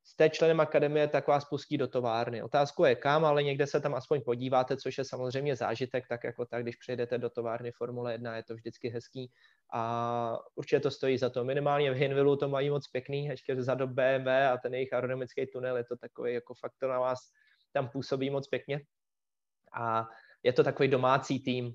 jste 0.09 0.29
členem 0.29 0.59
akademie, 0.59 1.07
tak 1.07 1.27
vás 1.27 1.45
pustí 1.45 1.77
do 1.77 1.87
továrny. 1.87 2.43
Otázku 2.43 2.85
je 2.85 2.95
kam, 2.95 3.25
ale 3.25 3.43
někde 3.43 3.67
se 3.67 3.79
tam 3.79 3.95
aspoň 3.95 4.21
podíváte, 4.21 4.77
což 4.77 4.97
je 4.97 5.05
samozřejmě 5.05 5.55
zážitek, 5.55 6.07
tak 6.09 6.23
jako 6.23 6.45
tak, 6.45 6.63
když 6.63 6.75
přijdete 6.75 7.17
do 7.17 7.29
továrny 7.29 7.71
Formule 7.71 8.11
1, 8.11 8.35
je 8.35 8.43
to 8.43 8.55
vždycky 8.55 8.89
hezký 8.89 9.31
a 9.73 10.39
určitě 10.55 10.79
to 10.79 10.91
stojí 10.91 11.17
za 11.17 11.29
to. 11.29 11.43
Minimálně 11.43 11.91
v 11.91 11.95
Hinvillu 11.95 12.35
to 12.35 12.49
mají 12.49 12.69
moc 12.69 12.87
pěkný, 12.87 13.25
ještě 13.25 13.63
za 13.63 13.75
do 13.75 13.87
BMW 13.87 14.27
a 14.53 14.57
ten 14.57 14.73
jejich 14.73 14.93
aerodynamický 14.93 15.47
tunel 15.47 15.77
je 15.77 15.83
to 15.83 15.97
takový 15.97 16.33
jako 16.33 16.53
faktor 16.53 16.89
na 16.89 16.99
vás 16.99 17.19
tam 17.71 17.89
působí 17.89 18.29
moc 18.29 18.47
pěkně. 18.47 18.81
A 19.73 20.09
je 20.43 20.53
to 20.53 20.63
takový 20.63 20.89
domácí 20.89 21.39
tým, 21.39 21.73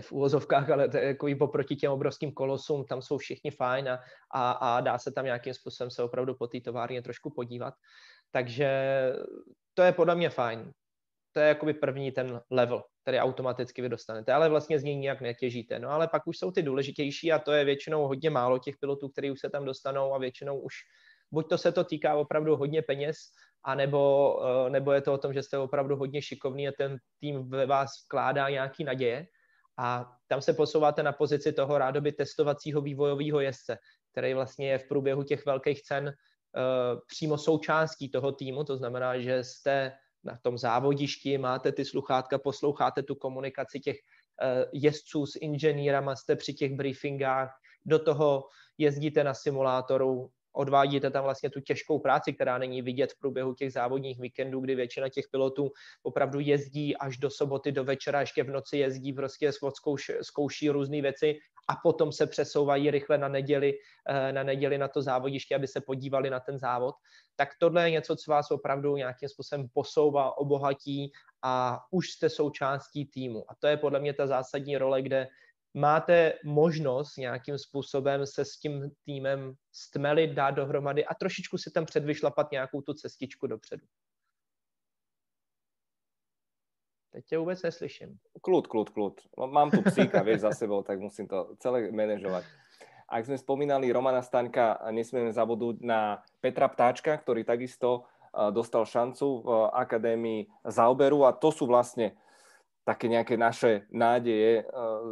v 0.00 0.12
úvozovkách, 0.12 0.70
ale 0.70 0.88
jako 1.00 1.28
poproti 1.38 1.76
těm 1.76 1.92
obrovským 1.92 2.32
kolosům, 2.32 2.84
tam 2.84 3.02
jsou 3.02 3.18
všichni 3.18 3.50
fajn 3.50 3.88
a, 3.88 4.00
a, 4.34 4.50
a 4.50 4.80
dá 4.80 4.98
se 4.98 5.12
tam 5.12 5.24
nějakým 5.24 5.54
způsobem 5.54 5.90
se 5.90 6.02
opravdu 6.02 6.34
po 6.34 6.46
té 6.46 6.60
továrně 6.60 7.02
trošku 7.02 7.30
podívat. 7.30 7.74
Takže 8.30 8.70
to 9.74 9.82
je 9.82 9.92
podle 9.92 10.14
mě 10.14 10.30
fajn. 10.30 10.72
To 11.32 11.40
je 11.40 11.48
jakoby 11.48 11.74
první 11.74 12.12
ten 12.12 12.40
level, 12.50 12.82
který 13.02 13.18
automaticky 13.18 13.82
vy 13.82 13.88
dostanete, 13.88 14.32
ale 14.32 14.48
vlastně 14.48 14.78
z 14.78 14.84
něj 14.84 14.96
nijak 14.96 15.20
netěžíte. 15.20 15.78
No 15.78 15.90
ale 15.90 16.08
pak 16.08 16.26
už 16.26 16.38
jsou 16.38 16.50
ty 16.50 16.62
důležitější 16.62 17.32
a 17.32 17.38
to 17.38 17.52
je 17.52 17.64
většinou 17.64 18.06
hodně 18.06 18.30
málo 18.30 18.58
těch 18.58 18.74
pilotů, 18.80 19.08
kteří 19.08 19.30
už 19.30 19.40
se 19.40 19.50
tam 19.50 19.64
dostanou 19.64 20.14
a 20.14 20.18
většinou 20.18 20.60
už 20.60 20.74
buď 21.32 21.48
to 21.48 21.58
se 21.58 21.72
to 21.72 21.84
týká 21.84 22.16
opravdu 22.16 22.56
hodně 22.56 22.82
peněz, 22.82 23.16
anebo, 23.64 24.36
eh, 24.66 24.70
nebo 24.70 24.92
je 24.92 25.00
to 25.00 25.12
o 25.12 25.18
tom, 25.18 25.32
že 25.32 25.42
jste 25.42 25.58
opravdu 25.58 25.96
hodně 25.96 26.22
šikovný 26.22 26.68
a 26.68 26.72
ten 26.78 26.98
tým 27.20 27.48
ve 27.50 27.66
vás 27.66 27.90
vkládá 28.04 28.50
nějaký 28.50 28.84
naděje? 28.84 29.26
A 29.78 30.12
tam 30.26 30.40
se 30.42 30.52
posouváte 30.52 31.02
na 31.02 31.12
pozici 31.12 31.52
toho 31.52 31.78
rádoby 31.78 32.12
testovacího 32.12 32.80
vývojového 32.80 33.40
jezdce, 33.40 33.78
který 34.12 34.34
vlastně 34.34 34.70
je 34.70 34.78
v 34.78 34.88
průběhu 34.88 35.22
těch 35.22 35.46
velkých 35.46 35.82
cen 35.82 36.06
uh, 36.06 37.00
přímo 37.06 37.38
součástí 37.38 38.10
toho 38.10 38.32
týmu, 38.32 38.64
to 38.64 38.76
znamená, 38.76 39.18
že 39.18 39.44
jste 39.44 39.92
na 40.24 40.38
tom 40.42 40.58
závodišti, 40.58 41.38
máte 41.38 41.72
ty 41.72 41.84
sluchátka, 41.84 42.38
posloucháte 42.38 43.02
tu 43.02 43.14
komunikaci 43.14 43.80
těch 43.80 43.96
uh, 43.96 44.64
jezdců 44.72 45.26
s 45.26 45.38
inženýrama, 45.40 46.16
jste 46.16 46.36
při 46.36 46.54
těch 46.54 46.74
briefingách, 46.74 47.50
do 47.86 47.98
toho 47.98 48.48
jezdíte 48.78 49.24
na 49.24 49.34
simulátoru, 49.34 50.30
odvádíte 50.54 51.10
tam 51.10 51.24
vlastně 51.24 51.50
tu 51.50 51.60
těžkou 51.60 51.98
práci, 51.98 52.32
která 52.32 52.58
není 52.58 52.82
vidět 52.82 53.12
v 53.12 53.18
průběhu 53.18 53.54
těch 53.54 53.72
závodních 53.72 54.20
víkendů, 54.20 54.60
kdy 54.60 54.74
většina 54.74 55.08
těch 55.08 55.24
pilotů 55.30 55.70
opravdu 56.02 56.40
jezdí 56.40 56.96
až 56.96 57.18
do 57.18 57.30
soboty, 57.30 57.72
do 57.72 57.84
večera, 57.84 58.20
ještě 58.20 58.42
v 58.44 58.50
noci 58.50 58.78
jezdí, 58.78 59.12
prostě 59.12 59.50
zkouší, 60.22 60.70
různé 60.70 61.02
věci 61.02 61.38
a 61.68 61.76
potom 61.82 62.12
se 62.12 62.26
přesouvají 62.26 62.90
rychle 62.90 63.18
na 63.18 63.28
neděli, 63.28 63.72
eh, 64.08 64.32
na 64.32 64.42
neděli 64.42 64.78
na 64.78 64.88
to 64.88 65.02
závodiště, 65.02 65.54
aby 65.54 65.66
se 65.66 65.80
podívali 65.80 66.30
na 66.30 66.40
ten 66.40 66.58
závod. 66.58 66.94
Tak 67.36 67.48
tohle 67.58 67.82
je 67.82 67.90
něco, 67.90 68.16
co 68.16 68.30
vás 68.30 68.50
opravdu 68.50 68.96
nějakým 68.96 69.28
způsobem 69.28 69.68
posouvá, 69.72 70.38
obohatí 70.38 71.12
a 71.42 71.80
už 71.90 72.10
jste 72.10 72.30
součástí 72.30 73.06
týmu. 73.06 73.44
A 73.48 73.54
to 73.54 73.66
je 73.66 73.76
podle 73.76 74.00
mě 74.00 74.12
ta 74.12 74.26
zásadní 74.26 74.76
role, 74.76 75.02
kde 75.02 75.28
máte 75.74 76.32
možnost 76.44 77.16
nějakým 77.16 77.58
způsobem 77.58 78.26
se 78.26 78.44
s 78.44 78.56
tím 78.58 78.90
týmem 79.04 79.54
stmelit, 79.72 80.30
dát 80.30 80.50
dohromady 80.50 81.04
a 81.04 81.14
trošičku 81.14 81.58
si 81.58 81.70
tam 81.70 81.84
předvyšlapat 81.84 82.50
nějakou 82.50 82.80
tu 82.80 82.94
cestičku 82.94 83.46
dopředu. 83.46 83.86
Teď 87.12 87.24
tě 87.26 87.38
vůbec 87.38 87.62
neslyším. 87.62 88.18
Kľud, 88.42 88.66
kľud, 88.66 88.90
kľud. 88.90 89.14
Mám 89.46 89.70
tu 89.70 89.82
psíka, 89.82 90.22
vieš, 90.22 90.40
za 90.40 90.50
sebou, 90.50 90.82
tak 90.82 91.00
musím 91.00 91.28
to 91.28 91.54
celé 91.62 91.90
manažovať. 91.94 92.42
Ak 93.06 93.22
sme 93.30 93.38
spomínali 93.38 93.92
Romana 93.92 94.18
Staňka, 94.18 94.82
nesmieme 94.90 95.30
zabudnť 95.30 95.78
na 95.86 96.24
Petra 96.42 96.66
Ptáčka, 96.66 97.14
ktorý 97.14 97.46
takisto 97.46 98.10
dostal 98.50 98.82
šancu 98.82 99.46
v 99.46 99.48
Akadémii 99.70 100.50
Zauberu 100.66 101.22
a 101.22 101.30
to 101.30 101.54
sú 101.54 101.70
vlastne 101.70 102.18
také 102.84 103.08
nejaké 103.08 103.40
naše 103.40 103.88
nádeje 103.88 104.62
eh, 104.62 104.66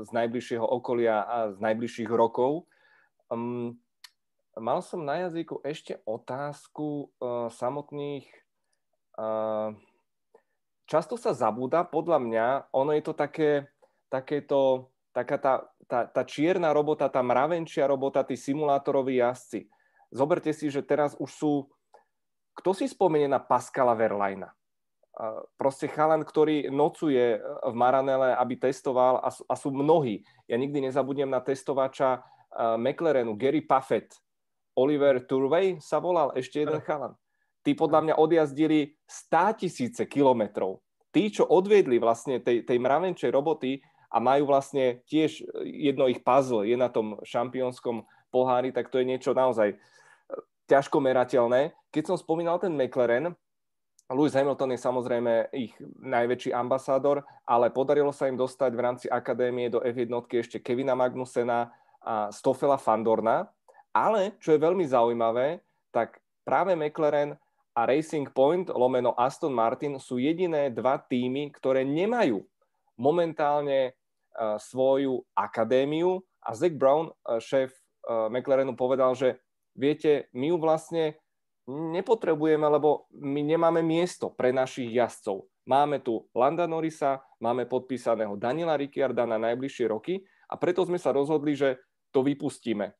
z 0.05 0.09
najbližšieho 0.13 0.65
okolia 0.65 1.25
a 1.25 1.37
z 1.57 1.59
najbližších 1.59 2.11
rokov. 2.13 2.69
Um, 3.33 3.81
mal 4.57 4.85
som 4.85 5.09
na 5.09 5.25
jazyku 5.25 5.65
ešte 5.65 5.97
otázku 6.05 7.09
uh, 7.17 7.49
samotných. 7.49 8.29
Uh, 9.17 9.73
často 10.85 11.17
sa 11.17 11.33
zabúda, 11.33 11.89
podľa 11.89 12.19
mňa, 12.21 12.47
ono 12.77 12.93
je 12.93 13.01
to 13.01 13.17
také, 13.17 13.73
takéto, 14.13 14.93
taká 15.17 15.41
tá, 15.41 15.55
tá, 15.89 16.05
tá 16.05 16.23
čierna 16.29 16.77
robota, 16.77 17.09
tá 17.09 17.25
mravenčia 17.25 17.89
robota, 17.89 18.21
tí 18.21 18.37
simulátoroví 18.37 19.17
jazdci. 19.25 19.73
Zoberte 20.13 20.53
si, 20.53 20.69
že 20.69 20.85
teraz 20.85 21.17
už 21.17 21.31
sú... 21.33 21.53
Kto 22.53 22.77
si 22.77 22.85
spomenie 22.85 23.33
na 23.33 23.41
Pascala 23.41 23.97
Verlaina? 23.97 24.53
Proste 25.57 25.87
chalan, 25.87 26.27
ktorý 26.27 26.71
nocuje 26.73 27.39
v 27.43 27.75
Maranele, 27.75 28.35
aby 28.35 28.59
testoval 28.59 29.23
a 29.23 29.31
sú, 29.31 29.43
a 29.47 29.55
sú 29.55 29.69
mnohí. 29.71 30.27
Ja 30.51 30.59
nikdy 30.59 30.91
nezabudnem 30.91 31.31
na 31.31 31.39
testovača 31.39 32.23
McLarenu, 32.77 33.39
Gary 33.39 33.65
Puffett, 33.65 34.13
Oliver 34.77 35.21
Turvey 35.25 35.77
sa 35.81 36.01
volal, 36.01 36.33
ešte 36.37 36.65
jeden 36.65 36.81
chalan. 36.81 37.13
Tí 37.63 37.77
podľa 37.77 38.01
mňa 38.03 38.15
odjazdili 38.19 38.97
100 39.07 39.61
tisíce 39.63 40.03
kilometrov. 40.09 40.83
Tí, 41.13 41.29
čo 41.29 41.45
odviedli 41.47 42.01
vlastne 42.01 42.41
tej, 42.41 42.65
tej 42.65 42.79
mravenčej 42.81 43.31
roboty 43.31 43.85
a 44.09 44.19
majú 44.19 44.49
vlastne 44.49 45.05
tiež 45.07 45.45
jedno 45.69 46.09
ich 46.09 46.25
puzzle, 46.25 46.65
je 46.65 46.75
na 46.75 46.89
tom 46.89 47.21
šampiónskom 47.23 48.03
pohári, 48.33 48.73
tak 48.73 48.89
to 48.89 48.99
je 48.99 49.07
niečo 49.07 49.37
naozaj 49.37 49.77
ťažko 50.67 50.99
merateľné. 51.05 51.77
Keď 51.93 52.05
som 52.09 52.17
spomínal 52.17 52.57
ten 52.57 52.73
McLaren, 52.73 53.37
Lewis 54.11 54.35
Hamilton 54.35 54.75
je 54.75 54.81
samozrejme 54.81 55.33
ich 55.55 55.73
najväčší 56.03 56.51
ambasádor, 56.53 57.23
ale 57.47 57.71
podarilo 57.71 58.11
sa 58.11 58.27
im 58.29 58.37
dostať 58.37 58.71
v 58.75 58.85
rámci 58.85 59.07
akadémie 59.09 59.71
do 59.71 59.81
F1 59.81 60.11
ešte 60.43 60.59
Kevina 60.59 60.93
Magnusena 60.93 61.71
a 62.03 62.29
Stoffela 62.35 62.77
Fandorna. 62.77 63.49
Ale, 63.93 64.37
čo 64.41 64.57
je 64.57 64.61
veľmi 64.61 64.85
zaujímavé, 64.89 65.61
tak 65.93 66.21
práve 66.43 66.73
McLaren 66.73 67.37
a 67.73 67.81
Racing 67.89 68.29
Point, 68.33 68.69
lomeno 68.69 69.17
Aston 69.17 69.53
Martin, 69.53 69.97
sú 69.97 70.21
jediné 70.21 70.69
dva 70.73 71.01
týmy, 71.01 71.53
ktoré 71.53 71.85
nemajú 71.85 72.45
momentálne 73.01 73.93
uh, 73.93 74.61
svoju 74.61 75.25
akadémiu. 75.33 76.21
A 76.45 76.53
Zach 76.53 76.77
Brown, 76.77 77.13
uh, 77.13 77.41
šéf 77.41 77.73
uh, 78.09 78.29
McLarenu, 78.29 78.77
povedal, 78.77 79.17
že 79.17 79.41
viete, 79.73 80.29
my 80.37 80.53
ju 80.53 80.57
vlastne 80.61 81.17
nepotrebujeme, 81.69 82.67
lebo 82.67 83.07
my 83.15 83.41
nemáme 83.43 83.83
miesto 83.83 84.35
pre 84.35 84.51
našich 84.51 84.91
jazdcov. 84.91 85.47
Máme 85.63 86.03
tu 86.03 86.27
Landa 86.35 86.67
Norisa, 86.67 87.23
máme 87.39 87.71
podpísaného 87.71 88.35
Daniela 88.35 88.75
Ricciarda 88.75 89.23
na 89.31 89.39
najbližšie 89.39 89.87
roky 89.87 90.27
a 90.51 90.59
preto 90.59 90.83
sme 90.83 90.99
sa 90.99 91.15
rozhodli, 91.15 91.55
že 91.55 91.79
to 92.11 92.27
vypustíme. 92.27 92.91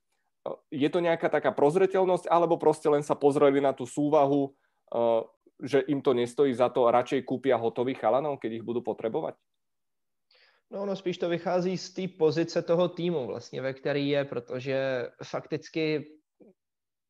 Je 0.71 0.89
to 0.91 1.03
nejaká 1.03 1.31
taká 1.31 1.51
prozreteľnosť, 1.55 2.31
alebo 2.31 2.59
proste 2.59 2.87
len 2.91 3.03
sa 3.03 3.19
pozreli 3.19 3.59
na 3.59 3.75
tú 3.75 3.87
súvahu, 3.87 4.51
eh, 4.51 5.23
že 5.63 5.79
im 5.91 6.03
to 6.03 6.15
nestojí 6.15 6.55
za 6.55 6.71
to 6.71 6.87
a 6.87 6.95
radšej 6.95 7.23
kúpia 7.23 7.59
hotových 7.59 8.03
chalanov, 8.03 8.39
keď 8.43 8.63
ich 8.63 8.67
budú 8.67 8.83
potrebovať? 8.83 9.39
No, 10.73 10.87
no 10.87 10.97
spíš 10.97 11.19
to 11.19 11.29
vychází 11.29 11.79
z 11.79 11.89
té 11.93 12.05
pozice 12.09 12.63
toho 12.63 12.89
týmu 12.89 13.27
vlastně, 13.27 13.63
ve 13.63 13.73
který 13.75 14.09
je, 14.09 14.25
protože 14.25 15.07
fakticky 15.23 16.07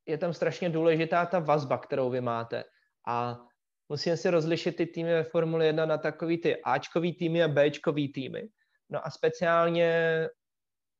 je 0.07 0.19
tam 0.19 0.33
strašně 0.33 0.71
důležitá 0.71 1.27
ta 1.27 1.39
vazba, 1.39 1.79
kterou 1.79 2.11
vy 2.11 2.21
máte. 2.21 2.65
A 3.07 3.41
musíme 3.89 4.17
si 4.17 4.31
rozlišit 4.31 4.77
ty 4.77 4.87
týmy 4.87 5.13
ve 5.13 5.25
Formule 5.25 5.67
1 5.67 5.87
na 5.87 5.99
takový 5.99 6.39
ty 6.39 6.63
Ačkový 6.63 7.13
týmy 7.13 7.43
a 7.43 7.49
Bčkový 7.49 8.13
týmy. 8.13 8.49
No 8.91 9.07
a 9.07 9.11
speciálně 9.11 10.29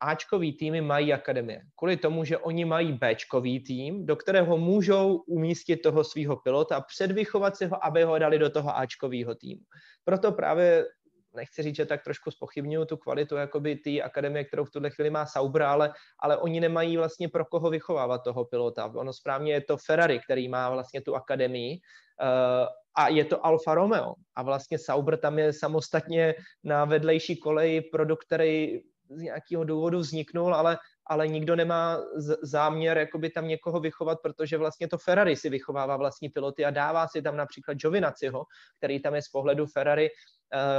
Ačkový 0.01 0.53
týmy 0.53 0.81
mají 0.81 1.13
akademie. 1.13 1.63
Kvůli 1.79 1.97
tomu, 1.97 2.25
že 2.25 2.39
oni 2.39 2.65
mají 2.65 2.93
Bčkový 2.93 3.61
tým, 3.61 4.07
do 4.07 4.17
kterého 4.17 4.59
můžou 4.59 5.17
umístit 5.17 5.77
toho 5.77 6.05
svého 6.05 6.37
pilota 6.37 6.77
a 6.77 6.81
předvychovat 6.81 7.57
si 7.57 7.67
ho, 7.67 7.85
aby 7.85 8.03
ho 8.03 8.19
dali 8.19 8.39
do 8.39 8.51
toho 8.51 8.77
Ačkového 8.77 9.35
týmu. 9.35 9.61
Proto 10.05 10.33
právě 10.33 10.87
nechci 11.35 11.63
říct, 11.63 11.77
že 11.77 11.87
tak 11.87 12.05
trošku 12.05 12.31
spochybnuju 12.31 12.85
tu 12.85 12.97
kvalitu 12.97 13.37
jakoby 13.37 13.77
té 13.77 14.01
akademie, 14.01 14.45
kterou 14.45 14.65
v 14.65 14.71
tuhle 14.71 14.91
chvíli 14.91 15.11
má 15.11 15.27
Sauber, 15.27 15.63
ale, 15.63 15.93
ale 16.19 16.37
oni 16.37 16.61
nemají 16.61 16.97
vlastně 16.97 17.29
pro 17.29 17.45
koho 17.45 17.71
vychovávat 17.71 18.25
toho 18.25 18.45
pilota. 18.45 18.87
Ono 18.87 19.13
správně 19.13 19.53
je 19.53 19.61
to 19.61 19.77
Ferrari, 19.77 20.21
který 20.25 20.49
má 20.49 20.71
vlastně 20.71 21.01
tu 21.01 21.15
akademii 21.17 21.81
uh, 22.23 22.67
a 22.95 23.09
je 23.09 23.25
to 23.25 23.47
Alfa 23.47 23.75
Romeo. 23.75 24.15
A 24.37 24.43
vlastně 24.43 24.79
Sauber 24.79 25.17
tam 25.17 25.39
je 25.39 25.53
samostatně 25.53 26.35
na 26.65 26.85
vedlejší 26.85 27.37
koleji 27.37 27.81
produkt, 27.81 28.25
který 28.25 28.81
z 29.11 29.23
nějakého 29.23 29.65
důvodu 29.65 29.99
vzniknul, 29.99 30.55
ale, 30.55 30.79
ale 31.07 31.29
nikdo 31.29 31.57
nemá 31.57 31.99
záměr 32.43 32.99
jakoby 32.99 33.31
tam 33.31 33.49
někoho 33.49 33.81
vychovat, 33.81 34.19
protože 34.23 34.59
vlastně 34.59 34.89
to 34.89 34.99
Ferrari 34.99 35.37
si 35.37 35.51
vychovává 35.51 35.97
vlastní 35.97 36.29
piloty 36.29 36.65
a 36.65 36.71
dává 36.71 37.09
si 37.09 37.23
tam 37.23 37.37
například 37.37 37.75
Giovinaciho, 37.75 38.45
který 38.79 39.03
tam 39.03 39.15
je 39.15 39.23
z 39.23 39.29
pohledu 39.29 39.67
Ferrari 39.67 40.11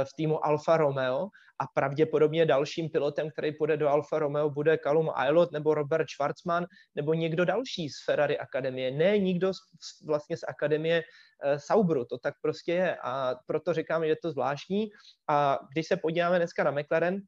v 0.04 0.12
týmu 0.16 0.46
Alfa 0.46 0.76
Romeo 0.76 1.28
a 1.58 1.66
pravděpodobně 1.74 2.46
dalším 2.46 2.90
pilotem, 2.90 3.30
který 3.30 3.52
půjde 3.52 3.76
do 3.76 3.88
Alfa 3.88 4.18
Romeo, 4.18 4.50
bude 4.50 4.78
Callum 4.78 5.10
Aylot 5.14 5.52
nebo 5.52 5.74
Robert 5.74 6.10
Schwarzman 6.10 6.66
nebo 6.94 7.14
někdo 7.14 7.44
další 7.44 7.88
z 7.88 8.04
Ferrari 8.04 8.38
Akademie. 8.38 8.90
Ne 8.90 9.18
nikdo 9.18 9.54
z, 9.54 9.58
vlastně 10.06 10.36
z 10.36 10.42
Akademie 10.48 11.02
uh, 11.02 11.58
Saubru, 11.58 12.04
to 12.04 12.18
tak 12.18 12.34
prostě 12.42 12.72
je 12.72 12.96
a 13.02 13.34
proto 13.46 13.74
říkám, 13.74 14.02
že 14.02 14.08
je 14.08 14.16
to 14.22 14.30
zvláštní 14.30 14.90
a 15.28 15.58
když 15.72 15.86
se 15.86 15.96
podíváme 15.96 16.38
dneska 16.38 16.64
na 16.64 16.70
McLaren, 16.70 17.20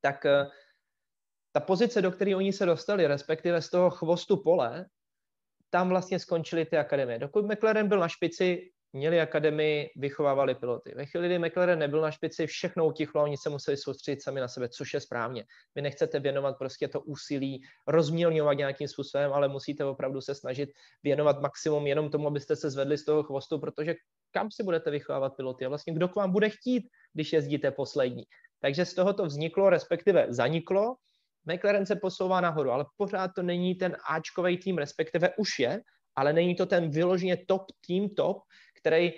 tak 0.00 0.24
uh, 0.24 0.50
ta 1.52 1.60
pozice, 1.60 2.02
do 2.02 2.10
které 2.10 2.36
oni 2.36 2.52
se 2.52 2.66
dostali, 2.66 3.06
respektive 3.06 3.62
z 3.62 3.70
toho 3.70 3.90
chvostu 3.90 4.36
pole, 4.36 4.86
tam 5.70 5.88
vlastně 5.88 6.18
skončily 6.18 6.64
ty 6.64 6.78
akademie. 6.78 7.18
Dokud 7.18 7.44
McLaren 7.44 7.88
byl 7.88 7.98
na 7.98 8.08
špici, 8.08 8.70
měli 8.92 9.20
akademii, 9.20 9.90
vychovávali 9.96 10.54
piloty. 10.54 10.92
Ve 10.96 11.06
chvíli, 11.06 11.28
kdy 11.28 11.38
McLaren 11.38 11.78
nebyl 11.78 12.00
na 12.00 12.10
špici, 12.10 12.46
všechno 12.46 12.86
utichlo, 12.86 13.22
oni 13.22 13.36
se 13.36 13.50
museli 13.50 13.76
soustředit 13.76 14.22
sami 14.22 14.40
na 14.40 14.48
sebe, 14.48 14.68
což 14.68 14.94
je 14.94 15.00
správně. 15.00 15.44
Vy 15.74 15.82
nechcete 15.82 16.20
věnovat 16.20 16.58
prostě 16.58 16.88
to 16.88 17.00
úsilí, 17.00 17.62
rozmělňovat 17.86 18.52
nějakým 18.52 18.88
způsobem, 18.88 19.32
ale 19.32 19.48
musíte 19.48 19.84
opravdu 19.84 20.20
se 20.20 20.34
snažit 20.34 20.70
věnovat 21.02 21.40
maximum 21.40 21.86
jenom 21.86 22.10
tomu, 22.10 22.26
abyste 22.26 22.56
se 22.56 22.70
zvedli 22.70 22.98
z 22.98 23.04
toho 23.04 23.22
chvostu, 23.22 23.58
protože 23.58 23.94
kam 24.30 24.50
si 24.50 24.62
budete 24.62 24.90
vychovávat 24.90 25.36
piloty 25.36 25.64
a 25.64 25.68
vlastně 25.68 25.94
kdo 25.94 26.08
k 26.08 26.16
vám 26.16 26.32
bude 26.32 26.48
chtít, 26.50 26.84
když 27.14 27.32
jezdíte 27.32 27.70
poslední. 27.70 28.22
Takže 28.60 28.84
z 28.84 28.94
toho 28.94 29.12
to 29.12 29.26
vzniklo, 29.26 29.70
respektive 29.70 30.26
zaniklo. 30.28 30.96
McLaren 31.46 31.86
se 31.86 31.96
posouvá 31.96 32.40
nahoru, 32.40 32.70
ale 32.70 32.84
pořád 32.96 33.30
to 33.36 33.42
není 33.42 33.74
ten 33.74 33.96
Ačkový 34.10 34.58
tým, 34.58 34.78
respektive 34.78 35.30
už 35.38 35.58
je, 35.58 35.80
ale 36.16 36.32
není 36.32 36.54
to 36.54 36.66
ten 36.66 36.90
vyloženě 36.90 37.36
top 37.48 37.62
tým 37.86 38.08
top, 38.14 38.42
který 38.80 39.12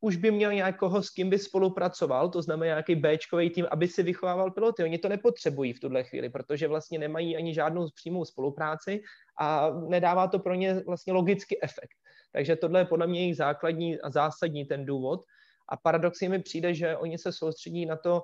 už 0.00 0.16
by 0.16 0.30
měl 0.30 0.52
nějakého, 0.52 1.02
s 1.02 1.10
kým 1.10 1.30
by 1.30 1.38
spolupracoval, 1.38 2.28
to 2.28 2.42
znamená 2.42 2.66
nějaký 2.66 2.96
Bčkový 2.96 3.50
tým, 3.50 3.66
aby 3.70 3.88
si 3.88 4.02
vychovával 4.02 4.50
piloty. 4.50 4.84
Oni 4.84 4.98
to 4.98 5.08
nepotřebují 5.08 5.72
v 5.72 5.80
tuhle 5.80 6.04
chvíli, 6.04 6.28
protože 6.30 6.68
vlastně 6.68 6.98
nemají 6.98 7.36
ani 7.36 7.54
žádnou 7.54 7.88
přímou 7.94 8.24
spolupráci 8.24 9.02
a 9.40 9.70
nedává 9.70 10.28
to 10.28 10.38
pro 10.38 10.54
ně 10.54 10.74
vlastně 10.86 11.12
logický 11.12 11.62
efekt. 11.62 11.96
Takže 12.32 12.56
tohle 12.56 12.80
je 12.80 12.84
podle 12.84 13.06
mě 13.06 13.20
jejich 13.20 13.36
základní 13.36 14.00
a 14.00 14.10
zásadní 14.10 14.64
ten 14.64 14.86
důvod. 14.86 15.20
A 15.68 15.76
paradoxně 15.76 16.28
mi 16.28 16.42
přijde, 16.42 16.74
že 16.74 16.96
oni 16.96 17.18
se 17.18 17.32
soustředí 17.32 17.86
na 17.86 17.96
to 17.96 18.22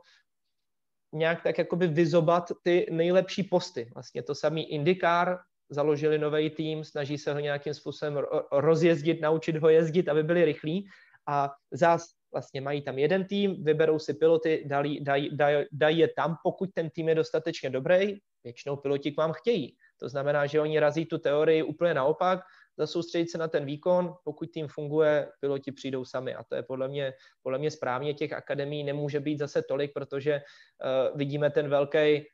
nějak 1.12 1.42
tak 1.42 1.58
jakoby 1.58 1.86
vyzobat 1.86 2.52
ty 2.62 2.86
nejlepší 2.90 3.42
posty. 3.42 3.90
Vlastně 3.94 4.22
to 4.22 4.34
samý 4.34 4.72
IndyCar, 4.72 5.38
založili 5.70 6.18
nový 6.18 6.50
tým, 6.50 6.84
snaží 6.84 7.18
se 7.18 7.32
ho 7.32 7.40
nějakým 7.40 7.74
způsobem 7.74 8.18
rozjezdit, 8.52 9.20
naučit 9.20 9.56
ho 9.56 9.68
jezdit, 9.68 10.08
aby 10.08 10.22
byli 10.22 10.44
rychlí 10.44 10.88
a 11.28 11.52
zás 11.70 12.06
vlastně 12.32 12.60
mají 12.60 12.82
tam 12.82 12.98
jeden 12.98 13.24
tým, 13.24 13.64
vyberou 13.64 13.98
si 13.98 14.14
piloty, 14.14 14.64
dají, 14.66 15.04
dají, 15.04 15.36
dají, 15.36 15.64
dají 15.72 15.98
je 15.98 16.08
tam, 16.16 16.36
pokud 16.42 16.70
ten 16.74 16.90
tým 16.90 17.08
je 17.08 17.14
dostatečně 17.14 17.70
dobrý, 17.70 18.18
většinou 18.44 18.76
piloti 18.76 19.12
k 19.12 19.16
vám 19.16 19.32
chtějí. 19.32 19.76
To 20.00 20.08
znamená, 20.08 20.46
že 20.46 20.60
oni 20.60 20.78
razí 20.78 21.06
tu 21.06 21.18
teorii 21.18 21.62
úplně 21.62 21.94
naopak, 21.94 22.40
zasoustředit 22.78 23.30
se 23.30 23.38
na 23.38 23.48
ten 23.48 23.64
výkon, 23.64 24.14
pokud 24.24 24.50
tým 24.50 24.68
funguje, 24.68 25.28
piloti 25.40 25.72
přijdou 25.72 26.04
sami 26.04 26.34
a 26.34 26.44
to 26.44 26.54
je 26.54 26.62
podle 26.62 26.88
mě, 26.88 27.12
podle 27.42 27.58
mě 27.58 27.70
správně, 27.70 28.14
těch 28.14 28.32
akademií 28.32 28.84
nemůže 28.84 29.20
být 29.20 29.38
zase 29.38 29.62
tolik, 29.62 29.92
protože 29.92 30.34
uh, 30.34 31.18
vidíme 31.18 31.50
ten 31.50 31.68
velký 31.68 32.26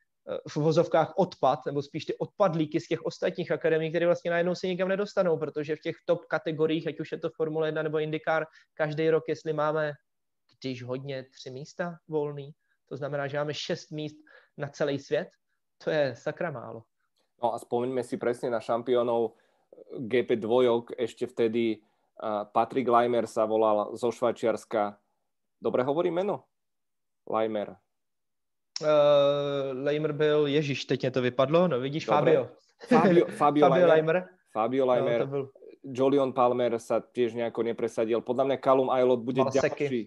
v 0.49 0.57
vozovkách 0.57 1.19
odpad, 1.19 1.59
nebo 1.67 1.83
spíš 1.83 2.05
ty 2.05 2.19
odpadlíky 2.19 2.81
z 2.81 2.89
těch 2.89 3.03
ostatních 3.03 3.51
akademií, 3.51 3.91
které 3.91 4.07
vlastně 4.07 4.31
najednou 4.31 4.55
se 4.55 4.67
nikam 4.67 4.89
nedostanou, 4.89 5.39
protože 5.39 5.77
v 5.77 5.81
těch 5.81 5.97
top 6.07 6.25
kategoriích, 6.31 6.87
ať 6.87 7.01
už 7.01 7.13
je 7.13 7.19
to 7.19 7.31
Formule 7.31 7.69
1 7.69 7.83
nebo 7.83 7.99
IndyCar, 7.99 8.47
každý 8.75 9.11
rok, 9.11 9.25
jestli 9.29 9.53
máme, 9.53 9.93
když 10.61 10.83
hodně, 10.83 11.27
tři 11.35 11.51
místa 11.51 11.99
volný, 12.09 12.53
to 12.89 12.97
znamená, 12.97 13.27
že 13.27 13.39
máme 13.39 13.55
šest 13.55 13.91
míst 13.91 14.17
na 14.57 14.69
celý 14.69 14.99
svět, 14.99 15.29
to 15.85 15.91
je 15.91 16.15
sakra 16.17 16.51
málo. 16.51 16.83
No 17.43 17.55
a 17.55 17.59
spomeňme 17.59 18.07
si 18.07 18.15
presne 18.15 18.55
na 18.55 18.63
šampiónov 18.63 19.35
GP 19.99 20.39
dvojok, 20.39 20.95
ešte 20.95 21.27
vtedy 21.27 21.83
Patrick 22.55 22.87
Leimer 22.87 23.27
sa 23.27 23.43
volal 23.51 23.99
zo 23.99 24.15
Švajčiarska. 24.15 24.95
Dobre 25.59 25.83
hovorí 25.83 26.15
meno? 26.15 26.47
Leimer 27.27 27.82
uh, 28.81 28.89
Leimer 29.85 30.13
byl, 30.13 30.47
ježíš, 30.47 30.85
teď 30.85 31.03
mě 31.03 31.11
to 31.11 31.23
vypadlo, 31.23 31.69
no 31.69 31.81
vidíš, 31.81 32.07
Dobre. 32.07 32.19
Fabio. 32.19 32.49
Fabio, 32.89 33.27
Fabio, 33.39 33.69
Fabio 33.69 33.87
Leimer. 33.87 34.29
Fabio 34.53 34.87
Leimer. 34.87 35.21
No, 35.21 35.27
byl... 35.27 35.51
Jolion 35.83 36.31
Palmer 36.31 36.79
sa 36.79 37.03
tiež 37.03 37.35
nejako 37.35 37.67
nepresadil. 37.67 38.23
Podľa 38.23 38.45
mňa 38.47 38.57
Callum 38.63 38.91
Aylot 38.91 39.21
bude 39.27 39.43
Valseky. 39.43 39.87
ďalší, 39.91 40.03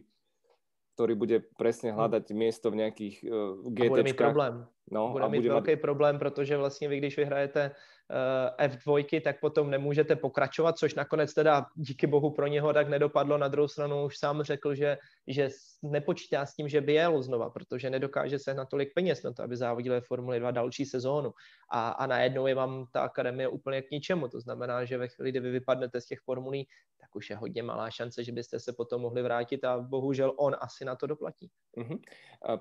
ktorý 0.95 1.13
bude 1.19 1.37
presne 1.59 1.91
hľadať 1.91 2.31
hmm. 2.31 2.37
miesto 2.39 2.71
v 2.71 2.75
nejakých 2.79 3.15
uh, 3.27 3.59
GTčkách. 3.67 3.83
A 3.83 3.91
bude 3.91 4.07
mít 4.07 4.17
problém. 4.17 4.53
No, 4.91 5.11
bude 5.11 5.23
a 5.23 5.27
mít 5.27 5.43
bude 5.43 5.49
velký 5.49 5.75
mať... 5.75 5.81
problém, 5.81 6.19
protože 6.19 6.57
vlastně 6.57 6.87
vy, 6.87 6.97
když 6.97 7.17
vyhrajete 7.17 7.71
uh, 7.71 8.65
F2, 8.67 9.21
tak 9.21 9.39
potom 9.39 9.69
nemůžete 9.69 10.15
pokračovat, 10.15 10.77
což 10.77 10.95
nakonec 10.95 11.33
teda 11.33 11.65
díky 11.75 12.07
bohu 12.07 12.31
pro 12.31 12.47
něho 12.47 12.73
tak 12.73 12.89
nedopadlo. 12.89 13.37
Na 13.37 13.47
druhou 13.47 13.67
stranu 13.67 14.05
už 14.05 14.17
sám 14.17 14.43
řekl, 14.43 14.75
že, 14.75 14.97
že 15.27 15.49
nepočítá 15.81 16.45
s 16.45 16.55
tím, 16.55 16.69
že 16.69 16.81
by 16.81 16.93
jel 16.93 17.21
znova, 17.21 17.49
protože 17.49 17.89
nedokáže 17.89 18.39
se 18.39 18.53
na 18.53 18.65
tolik 18.65 18.93
peněz 18.93 19.23
na 19.23 19.33
to, 19.33 19.43
aby 19.43 19.57
závodil 19.57 19.93
ve 19.93 20.01
Formuli 20.01 20.39
2 20.39 20.51
další 20.51 20.85
sezónu. 20.85 21.33
A, 21.71 21.89
a 21.89 22.07
najednou 22.07 22.47
je 22.47 22.55
vám 22.55 22.85
ta 22.91 23.01
akademie 23.01 23.47
úplně 23.47 23.81
k 23.81 23.91
ničemu. 23.91 24.27
To 24.27 24.39
znamená, 24.39 24.85
že 24.85 24.97
ve 24.97 25.07
chvíli, 25.07 25.31
kdy 25.31 25.39
vy 25.39 25.51
vypadnete 25.51 26.01
z 26.01 26.05
těch 26.05 26.19
formulí, 26.19 26.67
tak 27.01 27.15
už 27.15 27.29
je 27.29 27.35
hodně 27.35 27.63
malá 27.63 27.89
šance, 27.89 28.23
že 28.23 28.31
byste 28.31 28.59
se 28.59 28.73
potom 28.73 29.01
mohli 29.01 29.21
vrátit 29.21 29.63
a 29.63 29.77
bohužel 29.77 30.33
on 30.37 30.55
asi 30.59 30.85
na 30.85 30.95
to 30.95 31.07
doplatí. 31.07 31.49
Uh-huh. 31.77 31.99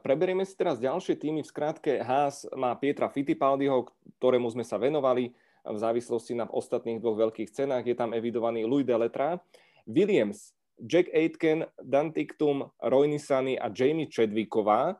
Preberieme 0.00 0.46
si 0.46 0.56
teraz 0.56 0.80
ďalšie 0.80 1.16
týmy. 1.16 1.42
V 1.42 1.50
skrátke 1.52 2.00
Haas 2.02 2.48
má 2.56 2.74
Pietra 2.74 3.08
Fittipaldiho, 3.08 3.88
ktorému 4.18 4.48
sme 4.50 4.64
sa 4.64 4.80
venovali 4.80 5.32
v 5.64 5.78
závislosti 5.80 6.36
na 6.36 6.44
ostatných 6.44 7.00
dvoch 7.00 7.16
veľkých 7.28 7.52
cenách. 7.52 7.84
Je 7.88 7.96
tam 7.96 8.12
evidovaný 8.12 8.68
Louis 8.68 8.84
Deletra. 8.84 9.40
Williams 9.84 10.53
Jack 10.78 11.08
Aitken, 11.14 11.66
Dan 11.82 12.12
Tictum, 12.12 12.70
Roy 12.82 13.08
Nisani 13.08 13.58
a 13.58 13.70
Jamie 13.70 14.10
Chadwicková. 14.10 14.96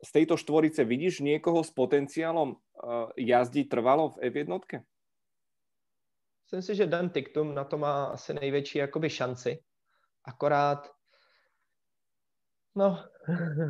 Z 0.00 0.10
tejto 0.12 0.36
štvorice 0.36 0.84
vidíš 0.84 1.20
niekoho 1.20 1.60
s 1.60 1.68
potenciálom 1.76 2.56
uh, 2.56 3.12
jazdiť 3.20 3.68
trvalo 3.68 4.16
v 4.16 4.32
F1? 4.32 4.48
Myslím 6.44 6.62
si, 6.64 6.72
že 6.74 6.90
Dan 6.90 7.12
Tiktum 7.12 7.54
na 7.54 7.64
to 7.64 7.78
má 7.78 8.04
asi 8.16 8.34
největší 8.34 8.78
jakoby 8.78 9.10
šanci. 9.10 9.62
Akorát 10.24 10.88
No. 12.76 12.98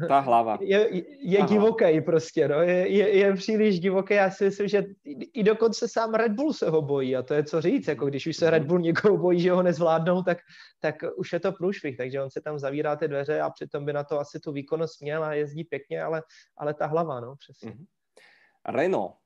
Ta 0.08 0.20
hlava. 0.20 0.58
Je, 0.60 0.88
je 1.20 1.42
divoký 1.42 2.00
prostě, 2.00 2.48
no. 2.48 2.62
Je, 2.62 2.88
je, 2.88 3.16
je 3.16 3.34
příliš 3.34 3.80
divoký. 3.80 4.14
Já 4.14 4.30
si 4.30 4.44
myslím, 4.44 4.68
že 4.68 4.84
i 5.32 5.42
dokonce 5.42 5.88
sám 5.88 6.14
Red 6.14 6.32
Bull 6.32 6.52
se 6.52 6.70
ho 6.70 6.82
bojí 6.82 7.16
a 7.16 7.22
to 7.22 7.34
je 7.34 7.44
co 7.44 7.60
říct. 7.60 7.88
Jako 7.88 8.06
když 8.06 8.26
už 8.26 8.36
se 8.36 8.50
Red 8.50 8.64
Bull 8.64 8.80
někoho 8.80 9.16
bojí, 9.16 9.40
že 9.40 9.52
ho 9.52 9.62
nezvládnou, 9.62 10.22
tak, 10.22 10.38
tak 10.80 10.94
už 11.16 11.32
je 11.32 11.40
to 11.40 11.52
průšvih. 11.52 11.96
Takže 11.96 12.22
on 12.22 12.30
se 12.30 12.40
tam 12.40 12.58
zavírá 12.58 12.96
ty 12.96 13.08
dveře 13.08 13.40
a 13.40 13.50
přitom 13.50 13.84
by 13.84 13.92
na 13.92 14.04
to 14.04 14.20
asi 14.20 14.40
tu 14.40 14.52
výkonnost 14.52 15.02
měl 15.02 15.24
a 15.24 15.34
jezdí 15.34 15.64
pěkně, 15.64 16.02
ale, 16.02 16.22
ale 16.56 16.74
ta 16.74 16.86
hlava, 16.86 17.20
no, 17.20 17.36
přesně. 17.36 17.70
Mm-hmm. 17.70 17.86
Renault 18.68 19.16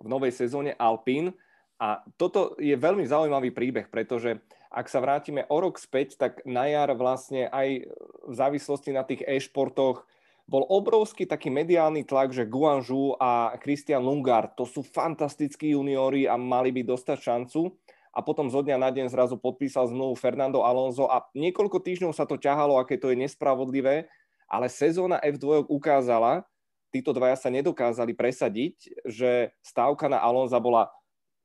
v 0.00 0.08
novej 0.08 0.32
sezóne 0.32 0.76
Alpine 0.76 1.32
a 1.80 2.04
toto 2.16 2.54
je 2.60 2.76
veľmi 2.76 3.04
zaujímavý 3.08 3.50
príbeh, 3.50 3.88
pretože 3.88 4.40
ak 4.72 4.88
sa 4.88 5.04
vrátime 5.04 5.44
o 5.52 5.56
rok 5.60 5.76
späť, 5.76 6.16
tak 6.16 6.40
na 6.48 6.64
jar 6.64 6.88
vlastne 6.96 7.46
aj 7.52 7.84
v 8.24 8.34
závislosti 8.34 8.90
na 8.96 9.04
tých 9.04 9.20
e-športoch 9.28 10.08
bol 10.48 10.66
obrovský 10.66 11.28
taký 11.28 11.52
mediálny 11.52 12.02
tlak, 12.02 12.34
že 12.34 12.48
Guanžu 12.48 13.14
a 13.20 13.54
Christian 13.62 14.02
Lungard 14.02 14.58
to 14.58 14.66
sú 14.66 14.82
fantastickí 14.82 15.72
juniori 15.76 16.26
a 16.26 16.34
mali 16.34 16.74
by 16.74 16.82
dostať 16.82 17.18
šancu. 17.20 17.70
A 18.12 18.20
potom 18.20 18.52
zo 18.52 18.60
dňa 18.60 18.76
na 18.76 18.92
deň 18.92 19.08
zrazu 19.08 19.40
podpísal 19.40 19.88
zmluvu 19.88 20.12
Fernando 20.20 20.60
Alonso 20.68 21.08
a 21.08 21.24
niekoľko 21.32 21.80
týždňov 21.80 22.12
sa 22.12 22.28
to 22.28 22.36
ťahalo, 22.36 22.76
aké 22.76 23.00
to 23.00 23.08
je 23.08 23.16
nespravodlivé, 23.16 24.04
ale 24.44 24.68
sezóna 24.68 25.16
F2 25.24 25.64
ukázala, 25.64 26.44
títo 26.92 27.16
dvaja 27.16 27.40
sa 27.40 27.48
nedokázali 27.48 28.12
presadiť, 28.12 29.08
že 29.08 29.56
stávka 29.64 30.12
na 30.12 30.20
Alonza 30.20 30.60
bola 30.60 30.92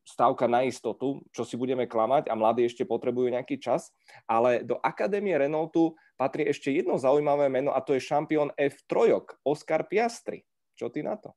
stávka 0.07 0.47
na 0.47 0.63
istotu, 0.63 1.19
čo 1.35 1.43
si 1.43 1.59
budeme 1.59 1.83
klamať 1.83 2.31
a 2.31 2.39
mladí 2.39 2.63
ešte 2.63 2.87
potrebujú 2.87 3.27
nejaký 3.27 3.59
čas, 3.59 3.91
ale 4.23 4.63
do 4.63 4.79
Akadémie 4.79 5.35
Renaultu 5.35 5.99
patrí 6.15 6.47
ešte 6.47 6.71
jedno 6.71 6.95
zaujímavé 6.95 7.51
meno 7.51 7.75
a 7.75 7.83
to 7.83 7.91
je 7.91 8.07
šampión 8.07 8.55
F3, 8.55 9.19
Oscar 9.43 9.83
Piastri. 9.83 10.47
Čo 10.79 10.87
ty 10.87 11.03
na 11.03 11.19
to? 11.19 11.35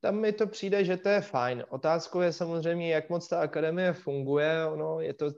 Tam 0.00 0.18
mi 0.18 0.32
to 0.32 0.46
přijde, 0.46 0.84
že 0.84 0.96
to 0.96 1.08
je 1.08 1.20
fajn. 1.20 1.64
Otázkou 1.68 2.20
je 2.20 2.32
samozřejmě, 2.32 2.94
jak 2.94 3.10
moc 3.10 3.28
ta 3.28 3.40
akademie 3.40 3.92
funguje. 3.92 4.66
Ono 4.66 5.00
je 5.00 5.14
to 5.14 5.30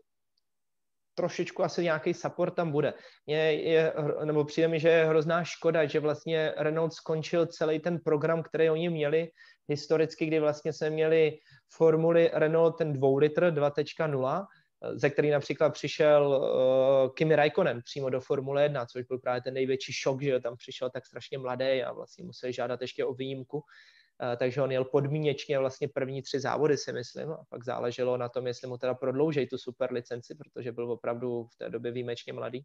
trošičku 1.15 1.65
asi 1.65 1.83
nějaký 1.83 2.15
support 2.15 2.55
tam 2.55 2.73
bude. 2.73 2.95
Mě 3.27 3.53
je, 3.53 3.93
nebo 4.25 4.45
přijde 4.45 4.69
mi, 4.69 4.81
že 4.81 4.89
je 4.89 5.05
hrozná 5.05 5.45
škoda, 5.45 5.87
že 5.87 6.01
vlastně 6.01 6.55
Renault 6.57 6.93
skončil 6.93 7.47
celý 7.47 7.81
ten 7.81 7.99
program, 7.99 8.43
který 8.43 8.71
oni 8.71 8.89
měli 8.89 9.29
historicky, 9.69 10.27
kdy 10.27 10.41
vlastně 10.41 10.73
se 10.73 10.91
měli 10.91 11.39
formuly 11.71 12.31
Renault 12.33 12.79
ten 12.79 12.93
2 12.93 13.19
litr 13.19 13.43
2.0, 13.43 14.47
ze 14.95 15.11
který 15.11 15.31
například 15.31 15.71
přišel 15.71 16.27
uh, 16.29 17.15
Kimi 17.15 17.37
Raikkonen 17.37 17.83
přímo 17.83 18.11
do 18.11 18.21
Formule 18.21 18.63
1, 18.63 18.87
což 18.87 19.05
byl 19.05 19.19
právě 19.19 19.43
ten 19.43 19.55
největší 19.55 19.93
šok, 19.93 20.23
že 20.23 20.41
tam 20.41 20.57
přišel 20.57 20.91
tak 20.91 21.07
strašně 21.07 21.39
mladý 21.39 21.83
a 21.83 21.93
vlastně 21.93 22.25
musel 22.25 22.53
žádat 22.53 22.81
ještě 22.81 23.05
o 23.05 23.15
výjimku. 23.15 23.59
Uh, 23.59 24.37
takže 24.37 24.63
on 24.63 24.73
jel 24.73 24.85
podmínečně 24.85 25.59
vlastně 25.59 25.89
první 25.89 26.23
tři 26.23 26.41
závody, 26.41 26.77
si 26.77 26.93
myslím, 26.93 27.31
a 27.31 27.45
pak 27.49 27.65
záleželo 27.65 28.17
na 28.17 28.29
tom, 28.29 28.47
jestli 28.47 28.69
mu 28.69 28.79
teda 28.79 28.95
prodloužej 28.95 29.47
tu 29.47 29.59
super 29.59 29.93
licenci, 29.93 30.35
protože 30.35 30.73
byl 30.73 30.91
opravdu 30.91 31.45
v 31.45 31.57
té 31.57 31.71
době 31.71 31.93
výjimečně 31.93 32.33
mladý. 32.33 32.65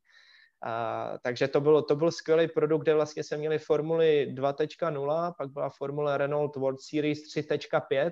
A, 0.66 1.18
takže 1.24 1.48
to, 1.48 1.62
bylo, 1.62 1.82
to 1.82 1.96
byl 1.96 2.12
skvělý 2.12 2.48
produkt, 2.48 2.82
kde 2.82 2.94
vlastně 2.94 3.24
se 3.24 3.38
měli 3.38 3.60
Formuli 3.60 4.28
2.0, 4.36 5.34
pak 5.38 5.50
byla 5.50 5.70
Formule 5.70 6.18
Renault 6.18 6.56
World 6.56 6.82
Series 6.82 7.20
3.5, 7.36 8.12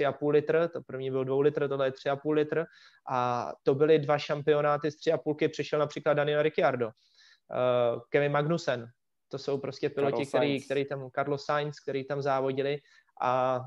3,5 0.00 0.30
litr, 0.30 0.68
to 0.72 0.82
první 0.82 1.10
byl 1.10 1.24
2 1.24 1.42
litr, 1.42 1.68
tohle 1.68 1.86
je 1.86 1.90
3,5 1.90 2.32
litr. 2.32 2.64
A 3.10 3.52
to 3.62 3.74
byly 3.74 3.98
dva 3.98 4.18
šampionáty 4.18 4.90
z 4.90 4.96
3,5, 4.96 5.50
přišel 5.50 5.78
například 5.78 6.14
Daniel 6.14 6.42
Ricciardo, 6.42 6.86
uh, 6.86 8.00
Kevin 8.08 8.32
Magnussen, 8.32 8.86
to 9.28 9.38
jsou 9.38 9.58
prostě 9.58 9.90
piloti, 9.90 10.26
který, 10.26 10.64
který 10.64 10.84
tam, 10.84 11.10
Carlos 11.14 11.44
Sainz, 11.44 11.80
který 11.80 12.04
tam 12.04 12.22
závodili 12.22 12.78
a 13.20 13.60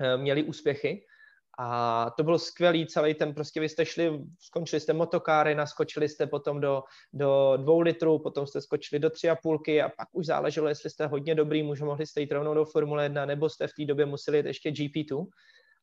uh, 0.00 0.22
měli 0.22 0.42
úspěchy. 0.42 1.06
A 1.58 2.10
to 2.16 2.22
bylo 2.24 2.38
skvělý, 2.38 2.86
celý 2.86 3.14
ten, 3.14 3.34
prostě 3.34 3.60
vy 3.60 3.68
jste 3.68 3.86
šli, 3.86 4.20
skončili 4.40 4.80
jste 4.80 4.92
motokáry, 4.92 5.54
naskočili 5.54 6.08
jste 6.08 6.26
potom 6.26 6.60
do, 6.60 6.82
do 7.12 7.52
dvou 7.56 7.80
litrů, 7.80 8.18
potom 8.18 8.46
jste 8.46 8.60
skočili 8.60 8.98
do 8.98 9.10
tři 9.10 9.30
a 9.30 9.36
půlky 9.36 9.82
a 9.82 9.88
pak 9.88 10.08
už 10.12 10.26
záleželo, 10.26 10.68
jestli 10.68 10.90
jste 10.90 11.06
hodně 11.06 11.34
dobrý, 11.34 11.62
může 11.62 11.84
mohli 11.84 12.06
jste 12.06 12.20
jít 12.20 12.32
rovnou 12.32 12.54
do 12.54 12.64
Formule 12.64 13.04
1, 13.04 13.26
nebo 13.26 13.48
jste 13.48 13.66
v 13.66 13.72
té 13.72 13.84
době 13.84 14.06
museli 14.06 14.38
jít 14.38 14.46
ještě 14.46 14.70
GP2 14.70 15.26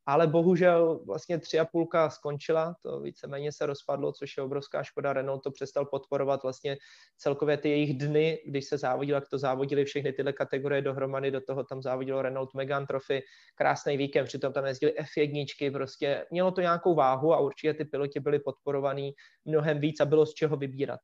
ale 0.06 0.28
bohužel 0.28 0.99
vlastně 1.06 1.39
tři 1.39 1.60
a 1.60 1.66
půlka 1.66 2.10
skončila, 2.10 2.76
to 2.82 2.99
víceméně 2.99 3.51
se 3.51 3.66
rozpadlo, 3.66 4.12
což 4.12 4.38
je 4.38 4.43
obrovská 4.43 4.84
škoda. 4.84 5.14
Renault 5.14 5.43
to 5.43 5.51
přestal 5.51 5.86
podporovat 5.86 6.43
vlastně 6.43 6.78
celkově 7.18 7.58
ty 7.58 7.70
jejich 7.70 7.97
dny, 7.97 8.43
když 8.45 8.66
se 8.66 8.78
závodilo, 8.78 9.18
jak 9.18 9.30
to 9.30 9.38
závodili 9.38 9.86
všechny 9.86 10.14
tyhle 10.14 10.34
kategorie 10.34 10.82
dohromady, 10.82 11.32
do 11.32 11.41
toho 11.41 11.64
tam 11.64 11.82
závodilo 11.82 12.22
Renault 12.22 12.54
Megane 12.54 12.86
Trophy, 12.86 13.22
krásný 13.56 13.97
víkend, 13.97 14.26
přitom 14.26 14.54
tam 14.54 14.66
jezdili 14.66 14.93
F1, 14.93 15.72
prostě 15.72 16.26
mělo 16.32 16.51
to 16.51 16.62
nějakou 16.62 16.95
váhu 16.95 17.34
a 17.34 17.39
určitě 17.39 17.74
ty 17.74 17.86
piloti 17.86 18.20
byli 18.20 18.39
podporovaný 18.39 19.12
mnohem 19.45 19.80
víc 19.80 19.99
a 19.99 20.06
bylo 20.06 20.26
z 20.26 20.34
čeho 20.34 20.58
vybírat. 20.58 20.99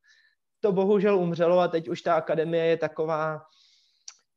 To 0.59 0.71
bohužel 0.71 1.17
umřelo 1.19 1.59
a 1.59 1.67
teď 1.67 1.89
už 1.89 2.01
ta 2.01 2.15
akademie 2.15 2.65
je 2.65 2.77
taková, 2.77 3.41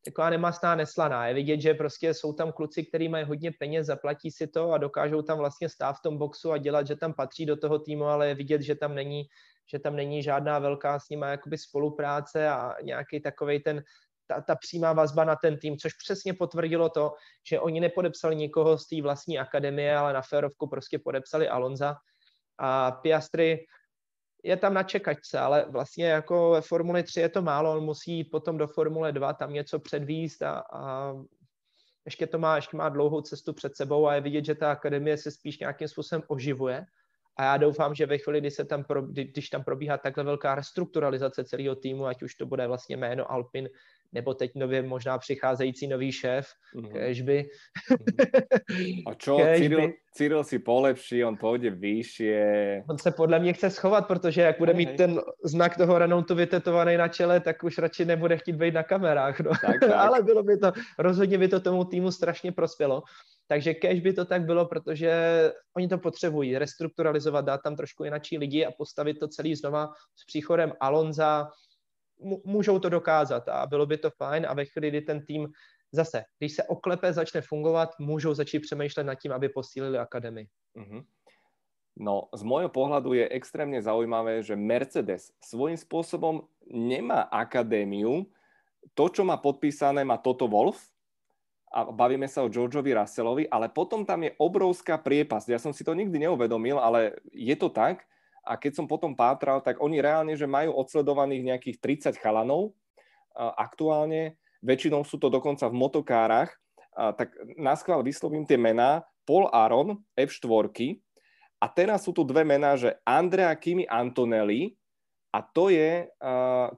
taková 0.05 0.31
nemastná, 0.31 0.75
neslaná. 0.75 1.27
Je 1.27 1.35
vidět, 1.35 1.61
že 1.61 1.75
prostě 1.75 2.15
jsou 2.15 2.33
tam 2.33 2.53
kluci, 2.53 2.85
kteří 2.85 3.09
mají 3.09 3.25
hodně 3.25 3.53
peněz, 3.59 3.87
zaplatí 3.87 4.31
si 4.31 4.47
to 4.47 4.73
a 4.73 4.79
dokážou 4.79 5.23
tam 5.23 5.39
vlastně 5.39 5.69
stát 5.69 5.93
v 5.93 6.03
tom 6.03 6.19
boxu 6.19 6.53
a 6.53 6.59
dělat, 6.59 6.87
že 6.87 6.97
tam 6.97 7.15
patří 7.15 7.47
do 7.47 7.57
toho 7.57 7.79
týmu, 7.79 8.05
ale 8.05 8.29
je 8.29 8.35
vidět, 8.35 8.63
že 8.63 8.75
tam 8.75 8.95
není, 8.95 9.25
že 9.73 9.79
tam 9.79 9.97
není 9.97 10.23
žádná 10.23 10.59
velká 10.59 10.99
s 10.99 11.09
nimi 11.09 11.27
jakoby 11.29 11.59
spolupráce 11.59 12.49
a 12.49 12.75
nějaký 12.83 13.21
takový 13.21 13.61
ten, 13.61 13.83
ta, 14.27 14.41
ta 14.41 14.57
přímá 14.57 14.93
vazba 14.93 15.25
na 15.25 15.37
ten 15.37 15.59
tým, 15.59 15.77
což 15.77 15.93
přesně 15.95 16.35
potvrdilo 16.35 16.89
to, 16.89 17.13
že 17.49 17.61
oni 17.61 17.81
nepodepsali 17.81 18.37
nikoho 18.37 18.79
z 18.79 18.89
té 18.89 19.03
vlastní 19.03 19.39
akademie, 19.39 19.97
ale 19.97 20.13
na 20.13 20.23
férovku 20.23 20.67
prostě 20.67 20.99
podepsali 20.99 21.49
Alonza 21.49 21.97
a 22.59 22.91
Piastri 22.91 23.59
je 24.43 24.57
tam 24.57 24.75
na 24.75 24.83
čekačce, 24.83 25.39
ale 25.39 25.65
vlastně 25.69 26.07
jako 26.07 26.51
ve 26.51 26.61
Formuli 26.61 27.03
3 27.03 27.21
je 27.21 27.29
to 27.29 27.43
málo, 27.43 27.73
on 27.73 27.85
musí 27.85 28.13
jít 28.17 28.25
potom 28.25 28.59
do 28.59 28.67
Formule 28.67 29.13
2, 29.13 29.33
tam 29.33 29.53
něco 29.53 29.79
předvíst 29.79 30.43
a, 30.43 30.65
a 30.73 31.15
ještě 32.05 32.27
to 32.27 32.39
má, 32.39 32.57
ještě 32.57 32.77
má 32.77 32.89
dlouhou 32.89 33.21
cestu 33.21 33.53
před 33.53 33.77
sebou 33.77 34.07
a 34.07 34.15
je 34.15 34.21
vidět, 34.21 34.45
že 34.45 34.55
ta 34.55 34.73
akademie 34.73 35.17
se 35.17 35.31
spíš 35.31 35.59
nějakým 35.59 35.89
způsobem 35.89 36.23
oživuje. 36.27 36.87
A 37.37 37.45
já 37.45 37.57
doufám, 37.57 37.95
že 37.95 38.07
ve 38.07 38.19
chvíli, 38.19 38.41
kdy 38.41 38.51
se 38.51 38.65
tam, 38.65 38.85
pro, 38.85 39.03
kdy, 39.03 39.25
když 39.25 39.51
tam 39.51 39.65
probíhá 39.65 39.99
takhle 39.99 40.25
velká 40.25 40.55
restrukturalizace 40.55 41.45
celého 41.45 41.75
týmu, 41.75 42.07
ať 42.07 42.23
už 42.23 42.35
to 42.35 42.47
bude 42.47 42.67
vlastně 42.67 42.97
jméno 42.97 43.33
Alpin, 43.33 43.69
nebo 44.13 44.35
teď 44.35 44.51
nově 44.55 44.83
možná 44.83 45.19
přicházející 45.19 45.87
nový 45.87 46.13
šéf, 46.13 46.47
mm-hmm. 46.77 46.93
kežby. 46.93 47.45
A 49.07 49.15
čo, 49.19 49.39
Cyril, 49.57 49.93
Cyril 50.15 50.45
si 50.45 50.59
polepší, 50.59 51.25
on 51.25 51.37
půjde 51.37 51.71
výšie. 51.71 52.85
On 52.91 52.99
se 52.99 53.11
podle 53.11 53.39
mě 53.39 53.53
chce 53.53 53.71
schovat, 53.71 54.07
protože 54.07 54.41
jak 54.41 54.59
bude 54.59 54.73
hej, 54.73 54.79
mít 54.79 54.89
hej. 54.89 54.97
ten 54.97 55.21
znak 55.45 55.77
toho 55.77 55.99
Renaultu 55.99 56.35
vytetovaný 56.35 56.97
na 56.97 57.09
čele, 57.09 57.41
tak 57.41 57.65
už 57.65 57.79
radši 57.79 58.05
nebude 58.05 58.37
chtít 58.37 58.57
být 58.57 58.75
na 58.75 58.83
kamerách. 58.83 59.41
No. 59.41 59.51
Tak, 59.51 59.81
tak. 59.81 59.91
Ale 59.97 60.23
bylo 60.23 60.43
by 60.43 60.57
to, 60.57 60.73
rozhodně 60.99 61.39
by 61.39 61.49
to 61.49 61.61
tomu 61.61 61.85
týmu 61.85 62.11
strašně 62.11 62.53
prospělo. 62.53 63.03
Takže 63.49 63.75
kež 63.75 64.01
by 64.01 64.13
to 64.13 64.25
tak 64.25 64.45
bylo, 64.45 64.67
protože 64.67 65.13
oni 65.77 65.89
to 65.89 65.99
potřebují, 65.99 66.59
restrukturalizovat, 66.59 67.45
dát 67.45 67.61
tam 67.65 67.77
trošku 67.77 68.05
jinačí 68.05 68.39
lidi 68.39 68.67
a 68.67 68.71
postavit 68.79 69.15
to 69.15 69.29
celý 69.29 69.55
znova 69.55 69.89
s 70.17 70.27
příchodem 70.27 70.73
Alonza, 70.81 71.49
můžou 72.45 72.79
to 72.79 72.89
dokázat 72.89 73.49
a 73.49 73.67
bylo 73.67 73.87
by 73.87 73.99
to 73.99 74.11
fajn 74.11 74.47
a 74.49 74.55
ve 74.55 74.65
chvíli, 74.65 74.89
kdy 74.89 75.01
ten 75.01 75.25
tým 75.25 75.49
zase, 75.93 76.25
když 76.39 76.53
se 76.53 76.63
oklepe, 76.63 77.13
začne 77.13 77.41
fungovat, 77.41 77.91
můžou 78.01 78.35
začít 78.35 78.61
přemýšlet 78.61 79.05
nad 79.05 79.15
tím, 79.15 79.33
aby 79.33 79.49
posílili 79.49 79.99
akademii. 79.99 80.47
Mm-hmm. 80.77 81.05
No, 81.93 82.33
z 82.33 82.41
môjho 82.41 82.73
pohľadu 82.73 83.13
je 83.13 83.29
extrémne 83.29 83.77
zaujímavé, 83.77 84.41
že 84.41 84.57
Mercedes 84.57 85.29
svojím 85.45 85.77
spôsobom 85.77 86.49
nemá 86.65 87.29
akadémiu. 87.29 88.25
To, 88.97 89.13
čo 89.13 89.29
má 89.29 89.37
podpísané, 89.37 90.01
má 90.01 90.17
Toto 90.17 90.49
Wolf 90.49 90.81
a 91.69 91.85
bavíme 91.93 92.25
sa 92.33 92.41
o 92.41 92.49
Georgeovi 92.49 92.97
Russellovi, 92.97 93.45
ale 93.53 93.69
potom 93.69 94.09
tam 94.09 94.25
je 94.25 94.33
obrovská 94.41 94.97
priepasť. 94.97 95.53
Ja 95.53 95.61
som 95.61 95.77
si 95.77 95.85
to 95.85 95.93
nikdy 95.93 96.17
neuvedomil, 96.17 96.81
ale 96.81 97.21
je 97.29 97.53
to 97.61 97.69
tak, 97.69 98.09
a 98.43 98.59
keď 98.59 98.83
som 98.83 98.87
potom 98.91 99.15
pátral, 99.15 99.63
tak 99.63 99.79
oni 99.79 100.03
reálne, 100.03 100.35
že 100.35 100.51
majú 100.51 100.75
odsledovaných 100.75 101.43
nejakých 101.55 101.77
30 102.13 102.19
chalanov 102.19 102.75
aktuálne, 103.37 104.37
väčšinou 104.61 105.07
sú 105.07 105.17
to 105.17 105.33
dokonca 105.33 105.67
v 105.71 105.79
motokárach, 105.79 106.53
tak 106.93 107.33
naskval 107.57 108.05
vyslovím 108.05 108.45
tie 108.45 108.61
mená, 108.61 109.07
Paul 109.25 109.49
Aron, 109.55 110.03
F4, 110.19 110.99
a 111.63 111.67
teraz 111.71 112.03
sú 112.03 112.11
tu 112.11 112.27
dve 112.27 112.43
mená, 112.43 112.75
že 112.75 112.99
Andrea 113.07 113.55
Kimi 113.55 113.87
Antonelli, 113.87 114.75
a 115.33 115.41
to 115.41 115.73
je 115.73 116.11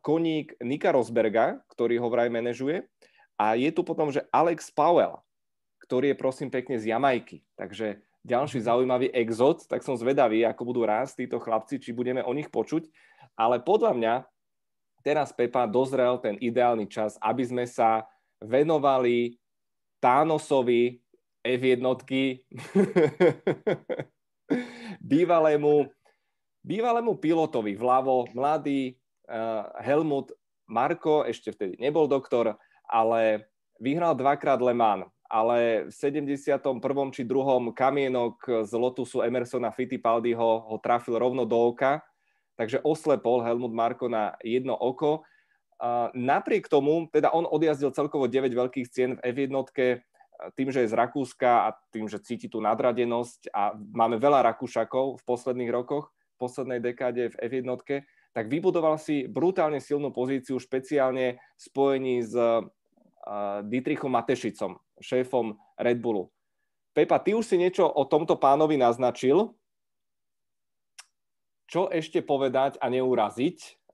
koník 0.05 0.55
Nika 0.63 0.95
Rosberga, 0.95 1.59
ktorý 1.73 1.99
ho 1.99 2.07
vraj 2.13 2.29
manažuje, 2.31 2.87
a 3.35 3.59
je 3.59 3.73
tu 3.75 3.83
potom, 3.83 4.15
že 4.15 4.23
Alex 4.31 4.71
Powell, 4.71 5.19
ktorý 5.83 6.15
je 6.15 6.21
prosím 6.21 6.55
pekne 6.55 6.79
z 6.79 6.95
Jamajky. 6.95 7.43
Takže 7.59 7.99
ďalší 8.25 8.65
zaujímavý 8.65 9.13
exot, 9.13 9.69
tak 9.69 9.85
som 9.85 9.95
zvedavý, 9.95 10.43
ako 10.49 10.63
budú 10.65 10.89
rásť 10.89 11.29
títo 11.29 11.39
chlapci, 11.39 11.77
či 11.77 11.93
budeme 11.93 12.25
o 12.25 12.33
nich 12.33 12.49
počuť. 12.49 12.89
Ale 13.37 13.61
podľa 13.61 13.93
mňa 13.93 14.15
teraz 15.05 15.31
Pepa 15.37 15.69
dozrel 15.69 16.17
ten 16.19 16.41
ideálny 16.41 16.89
čas, 16.89 17.21
aby 17.21 17.45
sme 17.45 17.65
sa 17.69 18.09
venovali 18.41 19.37
Tánosovi 20.01 21.05
F1 21.45 21.85
bývalému, 25.13 25.75
bývalému 26.65 27.13
pilotovi 27.21 27.77
vľavo, 27.77 28.33
mladý 28.33 28.97
uh, 29.29 29.69
Helmut 29.85 30.33
Marko, 30.65 31.29
ešte 31.29 31.53
vtedy 31.53 31.77
nebol 31.77 32.09
doktor, 32.09 32.57
ale 32.89 33.53
vyhral 33.77 34.17
dvakrát 34.17 34.57
Le 34.65 34.73
Mans, 34.73 35.05
ale 35.35 35.91
v 35.91 35.93
71. 36.23 36.79
či 37.11 37.27
2. 37.27 37.75
kamienok 37.75 38.63
z 38.63 38.73
Lotusu 38.79 39.27
Emersona 39.27 39.75
Fittipaldiho 39.75 40.71
ho 40.71 40.77
trafil 40.79 41.19
rovno 41.19 41.43
do 41.43 41.59
oka, 41.59 42.07
takže 42.55 42.79
oslepol 42.87 43.43
Helmut 43.43 43.75
Marko 43.75 44.07
na 44.07 44.39
jedno 44.47 44.79
oko 44.79 45.27
napriek 46.15 46.71
tomu, 46.71 47.11
teda 47.11 47.35
on 47.35 47.45
odjazdil 47.51 47.91
celkovo 47.91 48.31
9 48.31 48.47
veľkých 48.55 48.87
cien 48.89 49.19
v 49.19 49.35
F1, 49.35 49.51
tým, 50.55 50.69
že 50.71 50.87
je 50.87 50.91
z 50.91 50.95
Rakúska 50.95 51.51
a 51.67 51.69
tým, 51.95 52.07
že 52.11 52.23
cíti 52.23 52.51
tú 52.51 52.59
nadradenosť 52.63 53.51
a 53.55 53.75
máme 53.75 54.19
veľa 54.19 54.47
Rakúšakov 54.55 55.19
v 55.19 55.23
posledných 55.27 55.71
rokoch, 55.71 56.11
v 56.11 56.37
poslednej 56.39 56.81
dekáde 56.83 57.31
v 57.35 57.37
F1, 57.39 57.67
tak 58.35 58.51
vybudoval 58.51 58.99
si 58.99 59.31
brutálne 59.31 59.79
silnú 59.79 60.11
pozíciu 60.11 60.59
špeciálne 60.59 61.39
spojení 61.55 62.23
s 62.23 62.35
Dietrichom 63.65 64.13
Matešicom, 64.13 64.77
šéfom 65.01 65.57
Red 65.81 65.99
Bullu. 66.01 66.29
Pepa, 66.93 67.19
ty 67.19 67.35
už 67.35 67.49
si 67.49 67.57
niečo 67.59 67.89
o 67.89 68.05
tomto 68.07 68.39
pánovi 68.39 68.79
naznačil. 68.79 69.57
Čo 71.67 71.89
ešte 71.91 72.23
povedať 72.23 72.79
a 72.79 72.87
neuraziť? 72.93 73.85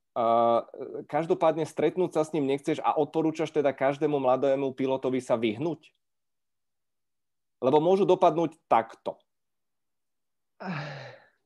každopádne 1.06 1.64
stretnúť 1.64 2.10
sa 2.18 2.22
s 2.26 2.34
ním 2.34 2.50
nechceš 2.50 2.82
a 2.82 2.98
odporúčaš 2.98 3.54
teda 3.54 3.70
každému 3.70 4.18
mladému 4.18 4.74
pilotovi 4.74 5.22
sa 5.22 5.38
vyhnúť? 5.38 5.94
Lebo 7.62 7.78
môžu 7.78 8.08
dopadnúť 8.08 8.56
takto. 8.66 9.20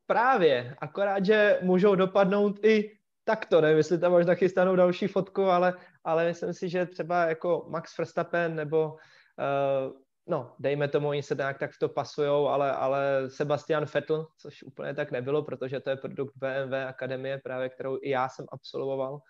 Právě, 0.06 0.76
akorát, 0.78 1.24
že 1.24 1.58
můžou 1.62 1.94
dopadnout 1.94 2.64
i 2.64 2.98
takto, 3.24 3.60
nevím, 3.60 3.76
jestli 3.76 3.98
tam 3.98 4.12
možná 4.12 4.34
chystanou 4.34 4.76
další 4.76 5.06
fotku, 5.06 5.42
ale, 5.42 5.74
ale 6.04 6.26
myslím 6.26 6.54
si, 6.54 6.68
že 6.68 6.86
třeba 6.86 7.24
jako 7.24 7.66
Max 7.68 7.98
Verstappen 7.98 8.54
nebo 8.54 8.92
uh, 8.92 9.92
no, 10.26 10.54
dejme 10.58 10.88
tomu, 10.88 11.08
oni 11.08 11.22
se 11.22 11.34
nějak 11.34 11.58
tak 11.58 11.72
v 11.72 11.78
to 11.78 11.88
pasujou, 11.88 12.48
ale, 12.48 12.72
ale 12.72 13.30
Sebastian 13.30 13.84
Vettel, 13.94 14.26
což 14.38 14.62
úplně 14.62 14.94
tak 14.94 15.10
nebylo, 15.10 15.42
protože 15.42 15.80
to 15.80 15.90
je 15.90 15.96
produkt 15.96 16.36
BMW 16.36 16.74
Akademie, 16.88 17.38
právě 17.38 17.68
kterou 17.68 17.98
i 18.02 18.10
já 18.10 18.28
jsem 18.28 18.46
absolvoval, 18.52 19.20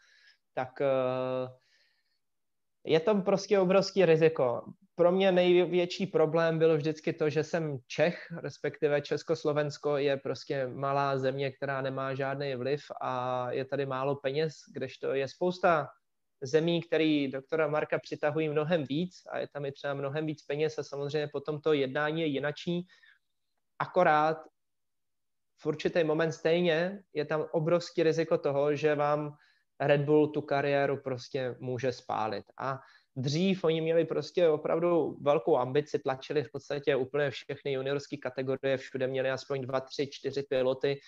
tak 0.55 0.71
uh, 0.81 1.49
je 2.85 3.01
tam 3.01 3.23
prostě 3.23 3.59
obrovský 3.59 4.05
riziko. 4.05 4.65
Pro 4.97 5.13
mě 5.13 5.33
největší 5.33 6.07
problém 6.07 6.59
byl 6.59 6.77
vždycky 6.77 7.13
to, 7.13 7.31
že 7.31 7.45
jsem 7.45 7.79
Čech, 7.87 8.27
respektive 8.43 9.01
Československo 9.01 9.97
je 9.97 10.17
prostě 10.17 10.67
malá 10.67 11.19
země, 11.19 11.51
která 11.51 11.83
nemá 11.83 12.15
žádný 12.15 12.55
vliv 12.55 12.81
a 13.01 13.47
je 13.51 13.65
tady 13.65 13.87
málo 13.87 14.17
peněz, 14.17 14.55
kdežto 14.75 15.15
je 15.15 15.29
spousta 15.29 15.89
zemí, 16.43 16.83
který 16.83 17.29
doktora 17.29 17.69
Marka 17.69 17.99
přitahují 17.99 18.49
mnohem 18.49 18.85
víc 18.85 19.23
a 19.31 19.39
je 19.39 19.49
tam 19.49 19.65
i 19.65 19.73
třeba 19.73 19.95
mnohem 19.95 20.27
víc 20.27 20.43
peněz 20.43 20.79
a 20.79 20.83
samozřejmě 20.83 21.29
potom 21.29 21.61
to 21.61 21.73
jednání 21.73 22.21
je 22.21 22.27
jinačí. 22.27 22.87
Akorát 23.79 24.39
v 25.61 25.67
určitý 25.67 26.05
moment 26.05 26.33
stejně 26.33 27.03
je 27.13 27.25
tam 27.25 27.47
obrovský 27.53 28.03
riziko 28.03 28.39
toho, 28.39 28.75
že 28.75 28.95
vám 28.95 29.37
Red 29.81 30.01
Bull 30.01 30.29
tu 30.29 30.41
kariéru 30.41 30.97
prostě 30.97 31.57
může 31.61 31.93
spálit. 31.93 32.45
A 32.59 32.79
dřív 33.17 33.65
oni 33.65 33.81
měli 33.81 34.05
prostě 34.05 34.49
opravdu 34.49 35.17
velkou 35.21 35.57
ambici, 35.57 35.99
tlačili 35.99 36.45
v 36.45 36.53
podstatě 36.53 36.97
úplně 36.97 37.31
všechny 37.31 37.73
juniorské 37.73 38.17
kategorie, 38.17 38.77
všude 38.77 39.07
měli 39.07 39.31
aspoň 39.31 39.61
dva, 39.61 39.81
tři, 39.81 40.09
čtyři 40.13 40.43
piloty 40.43 40.99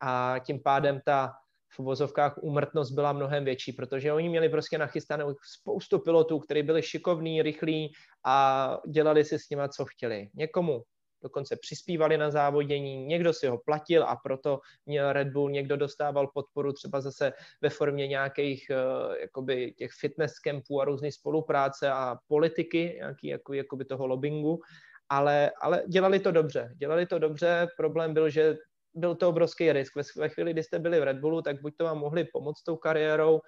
a 0.00 0.38
tím 0.46 0.62
pádem 0.62 1.00
ta 1.04 1.32
v 1.74 1.80
uvozovkách 1.80 2.38
úmrtnost 2.42 2.92
byla 2.92 3.12
mnohem 3.12 3.44
větší, 3.44 3.72
protože 3.72 4.12
oni 4.12 4.28
měli 4.28 4.48
prostě 4.48 4.78
nachystanou 4.78 5.34
spoustu 5.58 5.98
pilotů, 5.98 6.38
kteří 6.38 6.62
byli 6.62 6.82
šikovní, 6.82 7.42
rychlí 7.42 7.92
a 8.26 8.78
dělali 8.88 9.24
si 9.24 9.38
s 9.38 9.50
nimi, 9.50 9.62
co 9.76 9.84
chtěli. 9.84 10.28
Někomu 10.34 10.82
dokonce 11.22 11.56
přispívali 11.56 12.18
na 12.18 12.30
závodění, 12.30 13.06
někdo 13.06 13.32
si 13.32 13.46
ho 13.46 13.58
platil 13.58 14.04
a 14.04 14.16
proto 14.16 14.60
měl 14.86 15.12
Red 15.12 15.28
Bull, 15.28 15.50
někdo 15.50 15.76
dostával 15.76 16.26
podporu 16.34 16.72
třeba 16.72 17.00
zase 17.00 17.32
ve 17.62 17.70
formě 17.70 18.06
nějakých 18.06 18.66
uh, 18.70 19.14
jakoby 19.14 19.74
těch 19.78 19.90
fitness 20.00 20.32
campů 20.32 20.80
a 20.80 20.84
různé 20.84 21.12
spolupráce 21.12 21.90
a 21.90 22.16
politiky, 22.28 22.94
nějaký 22.96 23.26
jako, 23.26 23.52
jakoby 23.54 23.84
toho 23.84 24.06
lobbingu, 24.06 24.60
ale, 25.08 25.50
ale 25.60 25.82
dělali 25.88 26.20
to 26.20 26.32
dobře. 26.32 26.74
Dělali 26.76 27.06
to 27.06 27.18
dobře, 27.18 27.68
problém 27.76 28.14
byl, 28.14 28.30
že 28.30 28.56
byl 28.94 29.14
to 29.14 29.28
obrovský 29.28 29.72
risk. 29.72 29.92
Ve, 30.16 30.28
chvíli, 30.28 30.52
kdy 30.52 30.62
jste 30.62 30.78
byli 30.78 31.00
v 31.00 31.02
Red 31.02 31.18
Bullu, 31.18 31.42
tak 31.42 31.60
buď 31.62 31.76
to 31.76 31.84
vám 31.84 31.98
mohli 31.98 32.24
pomoct 32.24 32.62
tou 32.62 32.76
kariérou, 32.76 33.40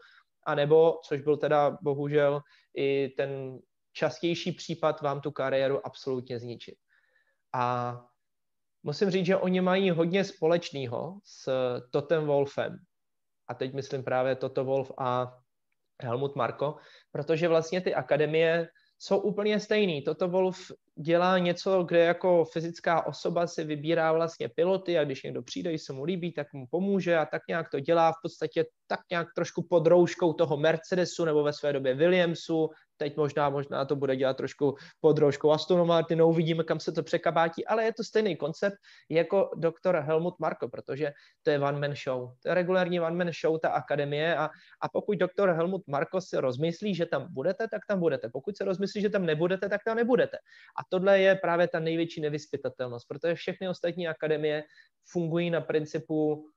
anebo, 0.47 1.01
což 1.05 1.21
byl 1.21 1.37
teda 1.37 1.79
bohužel 1.83 2.41
i 2.77 3.09
ten 3.17 3.59
častější 3.93 4.53
případ, 4.53 5.01
vám 5.01 5.21
tu 5.21 5.31
kariéru 5.31 5.87
absolutně 5.87 6.39
zničit. 6.39 6.75
A 7.55 7.95
musím 8.83 9.11
říct, 9.11 9.27
že 9.27 9.37
oni 9.37 9.61
mají 9.61 9.91
hodně 9.91 10.25
společného 10.25 11.19
s 11.25 11.51
Totem 11.91 12.27
Wolfem. 12.27 12.79
A 13.49 13.55
teď 13.55 13.75
myslím 13.75 14.05
právě 14.05 14.37
Toto 14.37 14.65
Wolf 14.65 14.93
a 14.99 15.39
Helmut 16.03 16.37
Marko, 16.37 16.77
protože 17.13 17.49
vlastně 17.49 17.81
ty 17.81 17.95
akademie 17.95 18.69
jsou 18.99 19.19
úplně 19.19 19.61
stejný. 19.61 20.03
Toto 20.03 20.29
Wolf 20.29 20.59
dělá 21.01 21.39
něco, 21.39 21.83
kde 21.83 21.99
jako 21.99 22.45
fyzická 22.45 23.07
osoba 23.07 23.47
si 23.47 23.65
vybírá 23.65 24.13
vlastně 24.13 24.49
piloty 24.49 24.99
a 24.99 25.05
když 25.05 25.23
někdo 25.23 25.43
přijde, 25.43 25.79
se 25.79 25.93
mu 25.93 26.05
líbí, 26.05 26.33
tak 26.33 26.53
mu 26.53 26.67
pomůže 26.71 27.17
a 27.17 27.27
tak 27.27 27.43
nějak 27.49 27.71
to 27.71 27.81
dělá 27.81 28.13
v 28.13 28.17
podstatě 28.23 28.65
tak 28.87 29.01
nějak 29.11 29.29
trošku 29.35 29.63
pod 29.71 29.87
rouškou 29.87 30.33
toho 30.33 30.57
Mercedesu 30.57 31.25
nebo 31.25 31.43
ve 31.43 31.53
své 31.53 31.73
době 31.73 31.95
Williamsu, 31.95 32.69
teď 32.99 33.17
možná, 33.17 33.51
možná 33.51 33.85
to 33.85 33.97
bude 33.97 34.17
dělat 34.17 34.37
trošku 34.37 34.77
pod 35.01 35.19
rouškou 35.19 35.51
Aston 35.51 35.87
Martinu, 35.87 36.27
uvidíme, 36.27 36.65
kam 36.65 36.81
se 36.81 36.93
to 36.93 37.03
překabátí, 37.03 37.67
ale 37.67 37.85
je 37.85 37.93
to 37.93 38.05
stejný 38.05 38.37
koncept 38.37 38.77
jako 39.11 39.51
doktor 39.57 39.97
Helmut 39.97 40.35
Marko, 40.41 40.69
protože 40.69 41.13
to 41.43 41.51
je 41.51 41.59
one 41.59 41.79
man 41.79 41.97
show. 42.05 42.33
To 42.43 42.49
je 42.49 42.55
regulární 42.55 43.01
one 43.01 43.17
man 43.17 43.33
show, 43.41 43.59
ta 43.59 43.69
akademie 43.69 44.37
a, 44.37 44.51
a 44.81 44.89
pokud 44.93 45.19
doktor 45.19 45.51
Helmut 45.51 45.83
Marko 45.87 46.21
si 46.21 46.37
rozmyslí, 46.37 46.95
že 46.95 47.07
tam 47.07 47.27
budete, 47.31 47.69
tak 47.69 47.83
tam 47.89 48.01
budete. 48.01 48.29
Pokud 48.29 48.57
se 48.57 48.65
rozmyslí, 48.65 49.01
že 49.01 49.11
tam 49.11 49.27
nebudete, 49.27 49.69
tak 49.69 49.81
tam 49.85 49.97
nebudete. 49.97 50.37
A 50.79 50.81
tohle 50.89 51.21
je 51.21 51.35
právě 51.35 51.69
ta 51.69 51.81
největší 51.81 52.21
nevyspytatelnost, 52.21 53.09
protože 53.09 53.35
všechny 53.35 53.69
ostatní 53.69 54.09
akademie 54.09 54.65
fungují 55.11 55.51
na 55.51 55.61
principu 55.61 56.49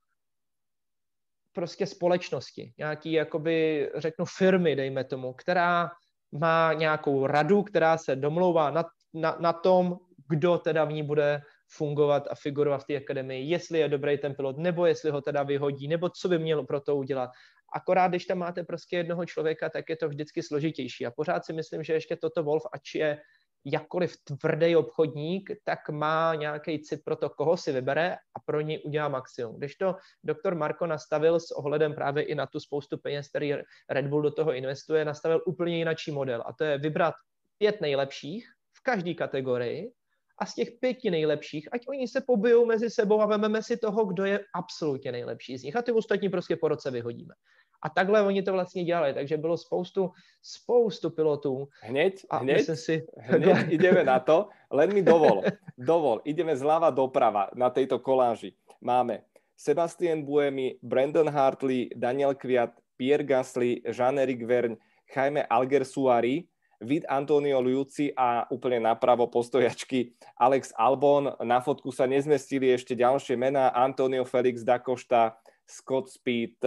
prostě 1.52 1.86
společnosti, 1.86 2.72
nějaký, 2.78 3.12
jakoby, 3.12 3.90
řeknu, 3.94 4.24
firmy, 4.24 4.76
dejme 4.76 5.04
tomu, 5.04 5.32
která 5.32 5.90
má 6.32 6.72
nějakou 6.72 7.26
radu, 7.26 7.62
která 7.62 7.98
se 7.98 8.16
domlouvá 8.16 8.70
na, 8.70 8.84
na, 9.14 9.36
na 9.40 9.52
tom, 9.52 9.96
kdo 10.28 10.58
teda 10.58 10.84
v 10.84 10.92
ní 10.92 11.02
bude 11.02 11.42
fungovat 11.68 12.28
a 12.30 12.34
figurovat 12.34 12.82
v 12.82 12.86
té 12.86 12.96
akademii, 12.96 13.50
jestli 13.50 13.78
je 13.78 13.88
dobrý 13.88 14.18
ten 14.18 14.34
pilot, 14.34 14.58
nebo 14.58 14.86
jestli 14.86 15.10
ho 15.10 15.20
teda 15.20 15.42
vyhodí, 15.42 15.88
nebo 15.88 16.08
co 16.08 16.28
by 16.28 16.38
měl 16.38 16.64
pro 16.64 16.80
to 16.80 16.96
udělat. 16.96 17.30
Akorát, 17.74 18.08
když 18.08 18.24
tam 18.24 18.38
máte 18.38 18.64
prostě 18.64 18.96
jednoho 18.96 19.26
člověka, 19.26 19.68
tak 19.68 19.84
je 19.88 19.96
to 19.96 20.08
vždycky 20.08 20.42
složitější. 20.42 21.06
A 21.06 21.10
pořád 21.10 21.44
si 21.44 21.52
myslím, 21.52 21.82
že 21.82 21.92
ještě 21.92 22.16
toto 22.16 22.42
Wolf, 22.42 22.62
ač 22.72 22.94
je 22.94 23.18
jakkoliv 23.64 24.16
tvrdý 24.24 24.76
obchodník, 24.76 25.50
tak 25.64 25.88
má 25.88 26.34
nějaký 26.34 26.82
cit 26.82 27.00
pro 27.04 27.16
to, 27.16 27.30
koho 27.30 27.56
si 27.56 27.72
vybere 27.72 28.14
a 28.14 28.40
pro 28.46 28.60
něj 28.60 28.82
udělá 28.84 29.08
maximum. 29.08 29.58
Když 29.58 29.76
to 29.76 29.96
doktor 30.24 30.54
Marko 30.54 30.86
nastavil 30.86 31.40
s 31.40 31.50
ohledem 31.50 31.94
právě 31.94 32.22
i 32.22 32.34
na 32.34 32.46
tu 32.46 32.60
spoustu 32.60 32.98
peněz, 32.98 33.28
který 33.28 33.54
Red 33.90 34.06
Bull 34.06 34.22
do 34.22 34.30
toho 34.30 34.54
investuje, 34.54 35.04
nastavil 35.04 35.42
úplně 35.46 35.78
jiný 35.78 35.94
model 36.12 36.42
a 36.46 36.52
to 36.52 36.64
je 36.64 36.78
vybrat 36.78 37.14
pět 37.58 37.80
nejlepších 37.80 38.46
v 38.72 38.82
každé 38.82 39.14
kategorii 39.14 39.92
a 40.38 40.46
z 40.46 40.54
těch 40.54 40.68
pěti 40.80 41.10
nejlepších, 41.10 41.68
ať 41.72 41.88
oni 41.88 42.08
se 42.08 42.20
pobijou 42.26 42.66
mezi 42.66 42.90
sebou 42.90 43.20
a 43.20 43.26
vememe 43.26 43.62
si 43.62 43.76
toho, 43.76 44.04
kdo 44.04 44.24
je 44.24 44.40
absolutně 44.54 45.12
nejlepší 45.12 45.58
z 45.58 45.62
nich 45.62 45.76
a 45.76 45.82
ty 45.82 45.92
ostatní 45.92 46.28
prostě 46.28 46.56
po 46.56 46.68
roce 46.68 46.90
vyhodíme. 46.90 47.34
A 47.82 47.88
takhle 47.88 48.22
oni 48.22 48.42
to 48.42 48.52
vlastně 48.52 48.84
dělali, 48.84 49.14
takže 49.14 49.36
bylo 49.36 49.56
spoustu, 49.56 50.10
spoustu 50.42 51.10
pilotů. 51.10 51.68
Hneď, 51.82 52.26
a 52.30 52.36
hneď, 52.36 52.66
si... 52.74 53.06
hneď 53.16 53.56
ideme 53.68 54.04
na 54.04 54.18
to, 54.20 54.48
len 54.70 54.94
mi 54.94 55.02
dovol, 55.02 55.42
dovol, 55.78 56.22
ideme 56.24 56.54
zľava 56.56 56.94
doprava 56.94 57.50
na 57.58 57.70
tejto 57.70 57.98
koláži. 57.98 58.54
Máme 58.78 59.26
Sebastian 59.58 60.22
Buemi, 60.22 60.78
Brandon 60.82 61.26
Hartley, 61.26 61.90
Daniel 61.94 62.34
Kviat, 62.34 62.74
Pierre 62.96 63.26
Gasly, 63.26 63.82
Jean-Éric 63.82 64.46
Vergne, 64.46 64.78
Jaime 65.10 65.42
Alguersuari. 65.50 66.46
Vid 66.82 67.06
Antonio 67.06 67.62
Liuci 67.62 68.10
a 68.18 68.42
úplne 68.50 68.82
napravo 68.82 69.30
postojačky 69.30 70.18
Alex 70.34 70.74
Albon. 70.74 71.30
Na 71.38 71.62
fotku 71.62 71.94
sa 71.94 72.10
nezmestili 72.10 72.74
ešte 72.74 72.98
ďalšie 72.98 73.38
mená. 73.38 73.70
Antonio 73.70 74.26
Felix 74.26 74.66
da 74.66 74.82
Costa, 74.82 75.38
Scott 75.62 76.10
Speed, 76.10 76.58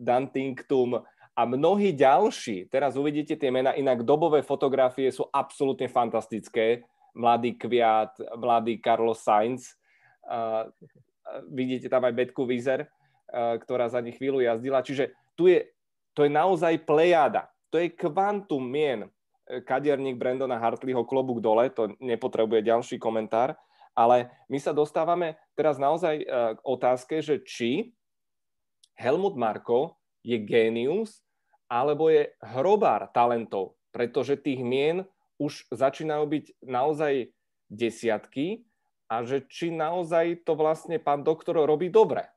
Dan 0.00 0.32
Tinktum 0.32 0.96
a 1.36 1.42
mnohí 1.44 1.92
ďalší. 1.92 2.72
Teraz 2.72 2.96
uvidíte 2.96 3.36
tie 3.36 3.52
mená, 3.52 3.76
inak 3.76 4.00
dobové 4.00 4.40
fotografie 4.40 5.12
sú 5.12 5.28
absolútne 5.28 5.92
fantastické. 5.92 6.88
Mladý 7.12 7.60
Kviat, 7.60 8.16
mladý 8.40 8.80
Carlos 8.80 9.20
Sainz. 9.20 9.76
Uh, 10.24 10.72
vidíte 11.52 11.92
tam 11.92 12.08
aj 12.08 12.16
Betku 12.16 12.48
Vizer, 12.48 12.88
uh, 12.88 13.60
ktorá 13.60 13.92
za 13.92 14.00
nich 14.00 14.16
chvíľu 14.16 14.40
jazdila. 14.40 14.80
Čiže 14.80 15.12
tu 15.36 15.52
je, 15.52 15.68
to 16.16 16.24
je 16.24 16.30
naozaj 16.32 16.80
plejada. 16.88 17.52
To 17.68 17.76
je 17.76 17.92
kvantum 17.92 18.64
mien 18.64 19.04
kaderník 19.58 20.14
Brandona 20.14 20.62
Hartleyho 20.62 21.02
klobúk 21.02 21.42
dole, 21.42 21.66
to 21.74 21.90
nepotrebuje 21.98 22.62
ďalší 22.62 22.96
komentár, 23.02 23.58
ale 23.98 24.30
my 24.46 24.58
sa 24.62 24.70
dostávame 24.70 25.34
teraz 25.58 25.76
naozaj 25.76 26.22
e, 26.22 26.24
k 26.54 26.58
otázke, 26.62 27.18
že 27.18 27.42
či 27.42 27.90
Helmut 29.00 29.32
Marko 29.40 29.96
je 30.20 30.36
génius 30.36 31.24
alebo 31.72 32.12
je 32.12 32.28
hrobár 32.44 33.08
talentov, 33.16 33.80
pretože 33.88 34.36
tých 34.36 34.60
mien 34.60 35.08
už 35.40 35.72
začínajú 35.72 36.24
byť 36.28 36.44
naozaj 36.68 37.32
desiatky 37.72 38.68
a 39.08 39.24
že 39.24 39.48
či 39.48 39.72
naozaj 39.72 40.44
to 40.44 40.52
vlastne 40.52 41.00
pán 41.00 41.24
doktor 41.24 41.56
robí 41.56 41.88
dobre. 41.88 42.28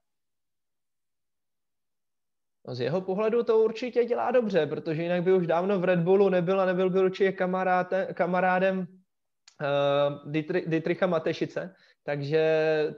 No 2.64 2.76
z 2.76 2.88
jeho 2.88 3.02
pohledu 3.02 3.44
to 3.44 3.60
určitě 3.60 4.06
dělá 4.06 4.32
dobře, 4.32 4.68
protože 4.68 5.04
jinak 5.04 5.24
by 5.24 5.34
už 5.34 5.48
dávno 5.48 5.80
v 5.80 5.84
Red 5.84 6.00
Bullu 6.00 6.30
nebyl 6.30 6.62
a 6.62 6.66
nebyl 6.66 6.90
by 6.90 7.00
určitě 7.00 7.32
kamarádem, 7.32 8.08
kamarádem 8.14 8.78
uh, 8.80 10.32
Dietricha 10.66 11.08
Matešice. 11.08 11.76
Takže 12.06 12.44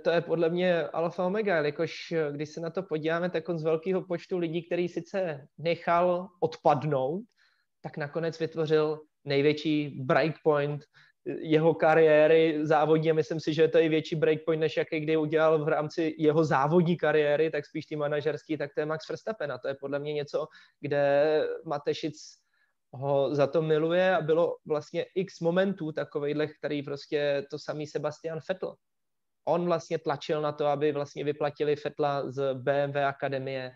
to 0.03 0.09
je 0.09 0.21
podle 0.21 0.49
mě 0.49 0.83
alfa 0.83 1.25
omega, 1.25 1.61
jakož 1.61 2.13
když 2.31 2.49
se 2.49 2.61
na 2.61 2.69
to 2.69 2.83
podíváme, 2.83 3.29
tak 3.29 3.49
on 3.49 3.59
z 3.59 3.63
velkého 3.63 4.01
počtu 4.01 4.37
lidí, 4.37 4.63
který 4.65 4.89
sice 4.89 5.47
nechal 5.57 6.27
odpadnout, 6.39 7.21
tak 7.81 7.97
nakonec 7.97 8.39
vytvořil 8.39 8.99
největší 9.23 10.01
breakpoint 10.01 10.81
jeho 11.25 11.73
kariéry 11.73 12.59
závodní. 12.61 13.11
A 13.11 13.13
myslím 13.13 13.39
si, 13.39 13.53
že 13.53 13.67
to 13.67 13.77
je 13.77 13.89
větší 13.89 14.15
breakpoint, 14.15 14.59
než 14.59 14.77
jaký 14.77 14.99
kdy 14.99 15.17
udělal 15.17 15.65
v 15.65 15.67
rámci 15.67 16.15
jeho 16.17 16.43
závodní 16.43 16.97
kariéry, 16.97 17.51
tak 17.51 17.65
spíš 17.65 17.85
ty 17.85 17.95
manažerský, 17.95 18.57
tak 18.57 18.73
to 18.73 18.79
je 18.79 18.85
Max 18.85 19.09
Verstappen. 19.09 19.51
A 19.51 19.57
to 19.57 19.67
je 19.67 19.75
podle 19.81 19.99
mě 19.99 20.13
něco, 20.13 20.47
kde 20.81 21.47
Matešic 21.65 22.15
ho 22.91 23.35
za 23.35 23.47
to 23.47 23.61
miluje. 23.61 24.15
A 24.15 24.21
bylo 24.21 24.55
vlastně 24.65 25.05
x 25.15 25.39
momentů 25.39 25.91
takovejhle, 25.91 26.47
který 26.47 26.83
prostě 26.83 27.45
to 27.51 27.59
samý 27.59 27.87
Sebastian 27.87 28.39
Vettel. 28.49 28.75
On 29.45 29.65
vlastně 29.65 29.99
tlačil 29.99 30.41
na 30.41 30.51
to, 30.51 30.65
aby 30.67 30.91
vlastně 30.91 31.23
vyplatili 31.23 31.75
Fetla 31.75 32.31
z 32.31 32.53
BMW 32.53 32.97
akademie. 32.97 33.71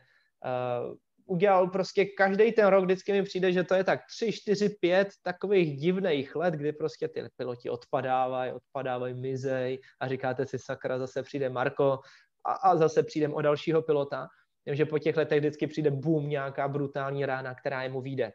Uh, 0.46 0.96
udělal 1.26 1.68
prostě 1.68 2.06
každý 2.06 2.52
ten 2.52 2.68
rok, 2.68 2.86
vždycky 2.86 3.12
mi 3.12 3.24
přijde, 3.24 3.52
že 3.52 3.64
to 3.64 3.76
je 3.76 3.84
tak 3.84 4.00
3, 4.10 4.32
4, 4.32 4.70
5 4.70 5.08
takových 5.24 5.78
divných 5.78 6.36
let, 6.36 6.54
kdy 6.54 6.74
prostě 6.74 7.08
ty 7.08 7.24
piloti 7.38 7.70
odpadávají, 7.70 8.52
odpadávají, 8.52 9.14
mizej 9.14 9.80
a 10.00 10.08
říkáte 10.08 10.46
si, 10.46 10.60
sakra, 10.60 11.00
zase 11.00 11.24
přijde 11.24 11.50
Marko 11.50 12.00
a, 12.46 12.52
a 12.52 12.78
zase 12.78 13.04
přijdem 13.04 13.34
o 13.34 13.42
dalšího 13.42 13.82
pilota. 13.82 14.28
Takže 14.66 14.86
po 14.86 15.00
těch 15.00 15.18
letech 15.18 15.40
vždycky 15.40 15.68
přijde 15.68 15.92
boom, 15.92 16.30
nějaká 16.30 16.68
brutální 16.68 17.26
rána, 17.26 17.56
která 17.56 17.84
jemu 17.84 18.02
vyjde. 18.02 18.32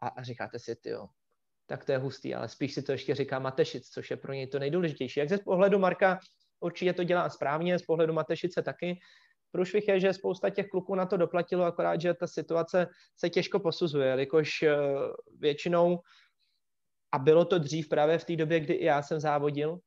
A, 0.00 0.08
a 0.08 0.22
říkáte 0.22 0.58
si, 0.58 0.76
ty 0.76 0.90
tak 1.66 1.84
to 1.84 1.92
je 1.92 1.98
hustý, 1.98 2.34
ale 2.34 2.48
spíš 2.48 2.74
si 2.74 2.82
to 2.82 2.92
ještě 2.92 3.14
říká 3.14 3.38
Matešic, 3.38 3.88
což 3.88 4.10
je 4.10 4.16
pro 4.16 4.32
něj 4.32 4.46
to 4.46 4.58
nejdůležitější. 4.58 5.20
Jak 5.20 5.28
ze 5.28 5.38
pohledu 5.38 5.78
Marka 5.78 6.18
určitě 6.62 6.92
to 6.92 7.04
dělá 7.04 7.28
správně, 7.28 7.78
z 7.78 7.82
pohledu 7.82 8.12
Matešice 8.12 8.62
taky, 8.62 8.98
Průšvih 9.52 9.88
je, 9.88 10.00
že 10.00 10.12
spousta 10.12 10.50
těch 10.50 10.68
kluků 10.68 10.94
na 10.94 11.06
to 11.06 11.16
doplatilo, 11.16 11.64
akorát, 11.64 12.00
že 12.00 12.14
ta 12.14 12.26
situace 12.26 12.86
se 13.16 13.30
těžko 13.30 13.60
posuzuje, 13.60 14.14
jakož 14.18 14.62
eh, 14.62 14.76
většinou, 15.38 16.00
a 17.14 17.18
bylo 17.18 17.44
to 17.44 17.58
dřív 17.58 17.88
právě 17.88 18.18
v 18.18 18.24
té 18.24 18.36
době, 18.36 18.60
kdy 18.60 18.74
i 18.74 18.84
já 18.84 19.02
jsem 19.02 19.20
závodil, 19.20 19.78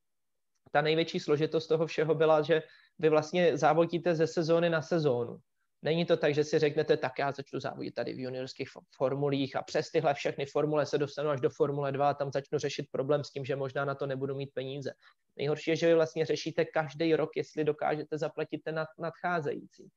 ta 0.72 0.82
největší 0.82 1.20
složitost 1.20 1.68
toho 1.68 1.88
všeho 1.88 2.16
byla, 2.16 2.42
že 2.42 2.62
vy 3.00 3.10
vlastně 3.10 3.58
závodíte 3.58 4.16
ze 4.16 4.28
sezóny 4.28 4.70
na 4.70 4.82
sezónu. 4.82 5.38
Není 5.86 6.06
to 6.06 6.18
tak, 6.18 6.36
že 6.36 6.44
si 6.44 6.60
řeknete, 6.60 6.98
tak 6.98 7.20
já 7.20 7.32
začnu 7.32 7.60
závodit 7.60 7.94
tady 7.94 8.14
v 8.14 8.20
juniorských 8.20 8.70
formulích 8.96 9.56
a 9.56 9.62
přes 9.62 9.92
tyhle 9.92 10.14
všechny 10.14 10.46
formule 10.46 10.86
se 10.86 10.98
dostanu 10.98 11.30
až 11.30 11.42
do 11.42 11.50
Formule 11.50 11.92
2 11.92 12.10
a 12.10 12.14
tam 12.14 12.32
začnu 12.32 12.60
řešit 12.60 12.88
problém 12.92 13.24
s 13.24 13.32
tím, 13.32 13.46
že 13.46 13.56
možná 13.56 13.86
na 13.86 13.96
to 13.96 14.06
nebudu 14.06 14.36
mít 14.36 14.54
peníze. 14.54 14.92
Nejhorší 15.36 15.72
je, 15.72 15.76
že 15.76 15.88
vy 15.88 15.94
vlastně 15.94 16.26
řešíte 16.26 16.66
každý 16.66 17.16
rok, 17.16 17.30
jestli 17.36 17.64
dokážete 17.64 18.18
zaplatit 18.18 18.58
ten 18.58 18.86
nadcházející. 19.00 19.90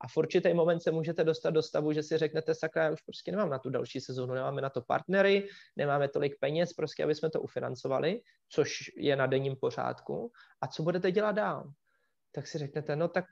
A 0.00 0.08
v 0.08 0.16
určitý 0.16 0.54
moment 0.54 0.80
se 0.80 0.90
můžete 0.90 1.24
dostat 1.24 1.50
do 1.50 1.62
stavu, 1.62 1.92
že 1.92 2.02
si 2.02 2.18
řeknete, 2.18 2.54
sakra, 2.54 2.84
já 2.84 2.90
už 2.90 3.02
prostě 3.02 3.30
nemám 3.30 3.50
na 3.50 3.58
tu 3.58 3.70
další 3.70 4.00
sezónu, 4.00 4.34
nemáme 4.34 4.60
na 4.60 4.70
to 4.70 4.82
partnery, 4.82 5.48
nemáme 5.76 6.08
tolik 6.08 6.32
peněz, 6.40 6.72
prostě, 6.72 7.04
aby 7.04 7.14
jsme 7.14 7.30
to 7.30 7.40
ufinancovali, 7.40 8.20
což 8.48 8.70
je 8.96 9.16
na 9.16 9.26
denním 9.26 9.56
pořádku. 9.56 10.32
A 10.60 10.66
co 10.66 10.82
budete 10.82 11.10
dělat 11.10 11.32
dál? 11.32 11.72
Tak 12.32 12.46
si 12.46 12.58
řeknete, 12.58 12.96
no 12.96 13.08
tak 13.08 13.24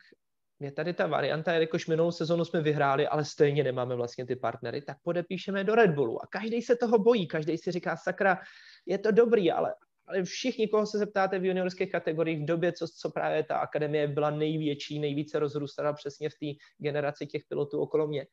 je 0.60 0.72
tady 0.72 0.94
ta 0.94 1.06
varianta, 1.06 1.52
jelikož 1.52 1.86
minulou 1.86 2.12
sezonu 2.12 2.44
jsme 2.44 2.60
vyhráli, 2.60 3.06
ale 3.06 3.24
stejně 3.24 3.64
nemáme 3.64 3.94
vlastně 3.94 4.26
ty 4.26 4.36
partnery, 4.36 4.82
tak 4.82 4.96
podepíšeme 5.02 5.64
do 5.64 5.74
Red 5.74 5.90
Bullu. 5.90 6.22
A 6.22 6.26
každý 6.26 6.62
se 6.62 6.76
toho 6.76 6.98
bojí, 6.98 7.26
každý 7.26 7.58
si 7.58 7.72
říká, 7.72 7.96
sakra, 7.96 8.40
je 8.86 8.98
to 8.98 9.10
dobrý, 9.10 9.52
ale, 9.52 9.74
ale 10.06 10.24
všichni, 10.24 10.68
koho 10.68 10.86
se 10.86 10.98
zeptáte 10.98 11.38
v 11.38 11.44
juniorských 11.44 11.92
kategoriích, 11.92 12.42
v 12.42 12.46
době, 12.46 12.72
co, 12.72 12.86
co 12.88 13.10
právě 13.10 13.42
ta 13.42 13.58
akademie 13.58 14.08
byla 14.08 14.30
největší, 14.30 14.98
nejvíce 14.98 15.38
rozrůstala 15.38 15.92
přesně 15.92 16.28
v 16.28 16.34
té 16.34 16.46
generaci 16.78 17.26
těch 17.26 17.42
pilotů 17.48 17.80
okolo 17.80 18.06
mě, 18.06 18.26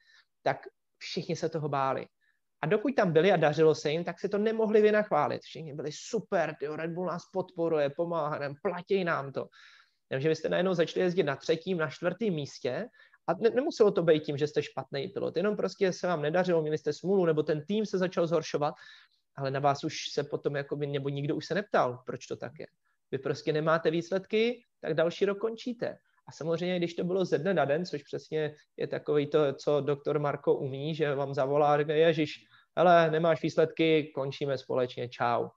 tak 0.44 0.58
všichni 0.98 1.36
se 1.36 1.50
toho 1.50 1.70
báli. 1.70 2.08
A 2.62 2.66
dokud 2.66 2.96
tam 2.96 3.12
byli 3.12 3.32
a 3.32 3.38
dařilo 3.38 3.76
se 3.76 3.92
jim, 3.92 4.04
tak 4.04 4.20
si 4.20 4.30
to 4.30 4.38
nemohli 4.38 4.82
vynachválit. 4.82 5.42
Všichni 5.42 5.74
byli 5.74 5.92
super, 5.92 6.56
tyjo, 6.60 6.76
Red 6.76 6.92
Bull 6.92 7.08
nás 7.08 7.24
podporuje, 7.34 7.90
pomáhá 7.90 8.40
nám, 8.40 8.56
platí 8.62 9.04
nám 9.04 9.32
to. 9.32 9.48
Takže 10.14 10.30
vy 10.30 10.36
jste 10.36 10.50
najednou 10.50 10.74
začali 10.74 11.06
jezdit 11.06 11.24
na 11.24 11.36
třetím, 11.36 11.78
na 11.78 11.90
čtvrtém 11.90 12.34
místě 12.34 12.90
a 13.28 13.34
ne, 13.34 13.50
nemuselo 13.50 13.92
to 13.92 14.04
být 14.04 14.24
tím, 14.24 14.38
že 14.38 14.48
jste 14.48 14.64
špatný 14.64 15.08
pilot, 15.08 15.38
jenom 15.38 15.56
prostě 15.56 15.94
se 15.94 16.08
vám 16.08 16.22
nedařilo, 16.22 16.62
měli 16.62 16.78
jste 16.78 16.94
smůlu, 16.94 17.26
nebo 17.26 17.44
ten 17.44 17.66
tým 17.66 17.86
se 17.86 17.98
začal 17.98 18.28
zhoršovat, 18.28 18.76
ale 19.36 19.52
na 19.52 19.60
vás 19.60 19.84
už 19.84 20.10
se 20.10 20.24
potom, 20.24 20.56
jakoby, 20.56 20.88
nebo 20.88 21.10
nikdo 21.10 21.36
už 21.36 21.46
se 21.46 21.56
neptal, 21.56 22.04
proč 22.06 22.28
to 22.28 22.36
tak 22.36 22.52
je. 22.60 22.68
Vy 23.12 23.18
prostě 23.18 23.54
nemáte 23.54 23.92
výsledky, 23.92 24.64
tak 24.82 24.94
další 24.94 25.26
rok 25.26 25.38
končíte. 25.38 25.98
A 26.28 26.32
samozřejmě, 26.32 26.78
když 26.78 26.94
to 26.94 27.04
bylo 27.04 27.26
ze 27.26 27.38
dne 27.38 27.54
na 27.54 27.66
den, 27.66 27.86
což 27.86 28.04
přesně 28.04 28.56
je 28.78 28.88
takový 28.88 29.28
to, 29.28 29.54
co 29.54 29.82
doktor 29.82 30.20
Marko 30.20 30.56
umí, 30.56 30.96
že 30.96 31.16
vám 31.16 31.34
zavolá 31.34 31.74
a 31.74 31.78
řekne, 31.78 31.98
Ježíš, 31.98 32.46
hele, 32.78 33.12
nemáš 33.12 33.42
výsledky, 33.42 34.12
končíme 34.16 34.58
společně, 34.58 35.10
čau 35.10 35.48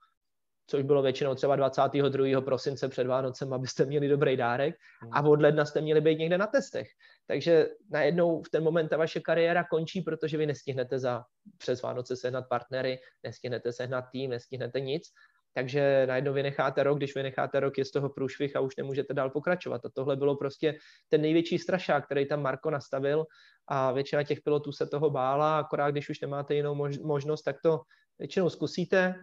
což 0.66 0.82
bylo 0.82 1.02
většinou 1.02 1.34
třeba 1.34 1.56
22. 1.56 2.40
prosince 2.40 2.88
před 2.88 3.06
Vánocem, 3.06 3.52
abyste 3.52 3.84
měli 3.84 4.08
dobrý 4.08 4.36
dárek 4.36 4.74
a 5.12 5.22
od 5.22 5.40
ledna 5.40 5.64
jste 5.64 5.80
měli 5.80 6.00
být 6.00 6.18
někde 6.18 6.38
na 6.38 6.46
testech. 6.46 6.88
Takže 7.26 7.68
najednou 7.90 8.42
v 8.42 8.50
ten 8.50 8.64
moment 8.64 8.88
ta 8.88 8.96
vaše 8.96 9.20
kariéra 9.20 9.64
končí, 9.64 10.02
protože 10.02 10.38
vy 10.38 10.46
nestihnete 10.46 10.98
za 10.98 11.24
přes 11.58 11.82
Vánoce 11.82 12.16
sehnat 12.16 12.44
partnery, 12.48 12.98
nestihnete 13.24 13.72
sehnat 13.72 14.04
tým, 14.12 14.30
nestihnete 14.30 14.80
nic. 14.80 15.02
Takže 15.54 16.06
najednou 16.06 16.32
vynecháte 16.32 16.82
rok, 16.82 16.98
když 16.98 17.14
vynecháte 17.14 17.60
rok, 17.60 17.78
je 17.78 17.84
z 17.84 17.90
toho 17.90 18.08
průšvih 18.08 18.56
a 18.56 18.60
už 18.60 18.76
nemůžete 18.76 19.14
dál 19.14 19.30
pokračovat. 19.30 19.84
A 19.84 19.88
tohle 19.94 20.16
bylo 20.16 20.36
prostě 20.36 20.78
ten 21.08 21.20
největší 21.20 21.58
strašák, 21.58 22.04
který 22.04 22.28
tam 22.28 22.42
Marko 22.42 22.70
nastavil 22.70 23.24
a 23.68 23.92
většina 23.92 24.22
těch 24.22 24.40
pilotů 24.40 24.72
se 24.72 24.86
toho 24.86 25.10
bála, 25.10 25.58
akorát 25.58 25.90
když 25.90 26.10
už 26.10 26.20
nemáte 26.20 26.54
jinou 26.54 26.74
možnost, 27.04 27.42
tak 27.42 27.56
to 27.62 27.80
většinou 28.18 28.50
zkusíte, 28.50 29.14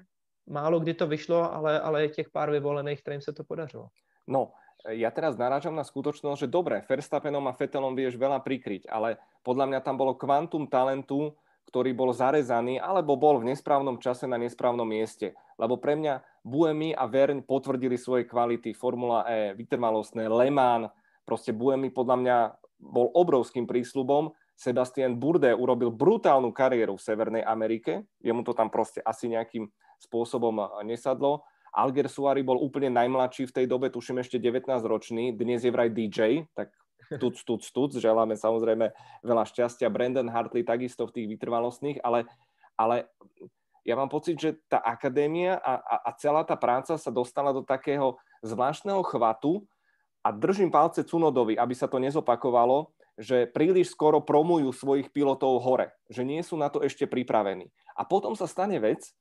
málo 0.48 0.80
kdy 0.80 0.94
to 0.94 1.08
vyšlo, 1.08 1.54
ale, 1.54 1.80
ale 1.80 2.02
je 2.02 2.10
těch 2.10 2.30
pár 2.30 2.52
vyvolených, 2.52 3.02
kterým 3.02 3.22
se 3.22 3.34
to 3.34 3.44
podařilo. 3.44 3.88
No, 4.28 4.52
ja 4.84 5.12
teraz 5.16 5.40
narážam 5.40 5.76
na 5.76 5.88
skutočnosť, 5.88 6.44
že 6.44 6.52
dobre, 6.52 6.84
Verstappenom 6.84 7.48
a 7.48 7.56
Fetelom 7.56 7.96
vieš 7.96 8.20
veľa 8.20 8.44
prikryť, 8.44 8.92
ale 8.92 9.16
podľa 9.44 9.72
mňa 9.72 9.80
tam 9.80 9.96
bolo 9.96 10.20
kvantum 10.20 10.68
talentu, 10.68 11.40
ktorý 11.72 11.96
bol 11.96 12.12
zarezaný, 12.12 12.84
alebo 12.84 13.16
bol 13.16 13.40
v 13.40 13.56
nesprávnom 13.56 13.96
čase 14.04 14.28
na 14.28 14.36
nesprávnom 14.36 14.84
mieste. 14.84 15.32
Lebo 15.56 15.80
pre 15.80 15.96
mňa 15.96 16.20
Buemi 16.44 16.92
a 16.92 17.08
Vern 17.08 17.48
potvrdili 17.48 17.96
svoje 17.96 18.28
kvality, 18.28 18.76
Formula 18.76 19.24
E, 19.24 19.56
vytrvalostné, 19.56 20.28
Le 20.28 20.52
Mans, 20.52 20.92
proste 21.24 21.56
Buemi 21.56 21.88
podľa 21.88 22.18
mňa 22.20 22.38
bol 22.84 23.08
obrovským 23.16 23.64
prísľubom, 23.64 24.36
Sebastian 24.54 25.18
Burde 25.18 25.50
urobil 25.56 25.90
brutálnu 25.90 26.52
kariéru 26.54 27.00
v 27.00 27.06
Severnej 27.08 27.44
Amerike, 27.48 28.06
jemu 28.22 28.44
to 28.44 28.54
tam 28.54 28.70
proste 28.70 29.02
asi 29.02 29.32
nejakým 29.32 29.66
spôsobom 30.04 30.84
nesadlo. 30.84 31.48
Alger 31.74 32.06
Suari 32.06 32.46
bol 32.46 32.62
úplne 32.62 32.94
najmladší 32.94 33.50
v 33.50 33.56
tej 33.56 33.66
dobe, 33.66 33.90
tuším 33.90 34.22
ešte 34.22 34.38
19-ročný, 34.38 35.34
dnes 35.34 35.66
je 35.66 35.74
vraj 35.74 35.90
DJ, 35.90 36.46
tak 36.54 36.70
tuc, 37.22 37.34
tuc, 37.42 37.66
tuc, 37.66 37.92
želáme 37.98 38.38
samozrejme 38.38 38.94
veľa 39.26 39.44
šťastia. 39.50 39.90
Brandon 39.90 40.30
Hartley 40.30 40.62
takisto 40.62 41.10
v 41.10 41.16
tých 41.18 41.28
vytrvalostných, 41.34 42.06
ale, 42.06 42.30
ale 42.78 43.10
ja 43.84 43.98
mám 43.98 44.08
pocit, 44.08 44.38
že 44.40 44.62
tá 44.70 44.80
akadémia 44.80 45.58
a, 45.60 45.82
a, 45.82 45.96
a 46.08 46.10
celá 46.16 46.46
tá 46.48 46.56
práca 46.56 46.96
sa 46.96 47.12
dostala 47.12 47.52
do 47.52 47.66
takého 47.66 48.16
zvláštneho 48.46 49.02
chvatu 49.04 49.66
a 50.24 50.32
držím 50.32 50.72
palce 50.72 51.04
Cunodovi, 51.04 51.60
aby 51.60 51.76
sa 51.76 51.92
to 51.92 52.00
nezopakovalo, 52.00 52.96
že 53.20 53.46
príliš 53.46 53.94
skoro 53.94 54.24
promujú 54.24 54.74
svojich 54.74 55.12
pilotov 55.14 55.62
hore, 55.62 55.94
že 56.10 56.26
nie 56.26 56.42
sú 56.42 56.58
na 56.58 56.72
to 56.72 56.82
ešte 56.82 57.06
pripravení. 57.06 57.70
A 57.94 58.08
potom 58.08 58.34
sa 58.34 58.50
stane 58.50 58.80
vec, 58.82 59.14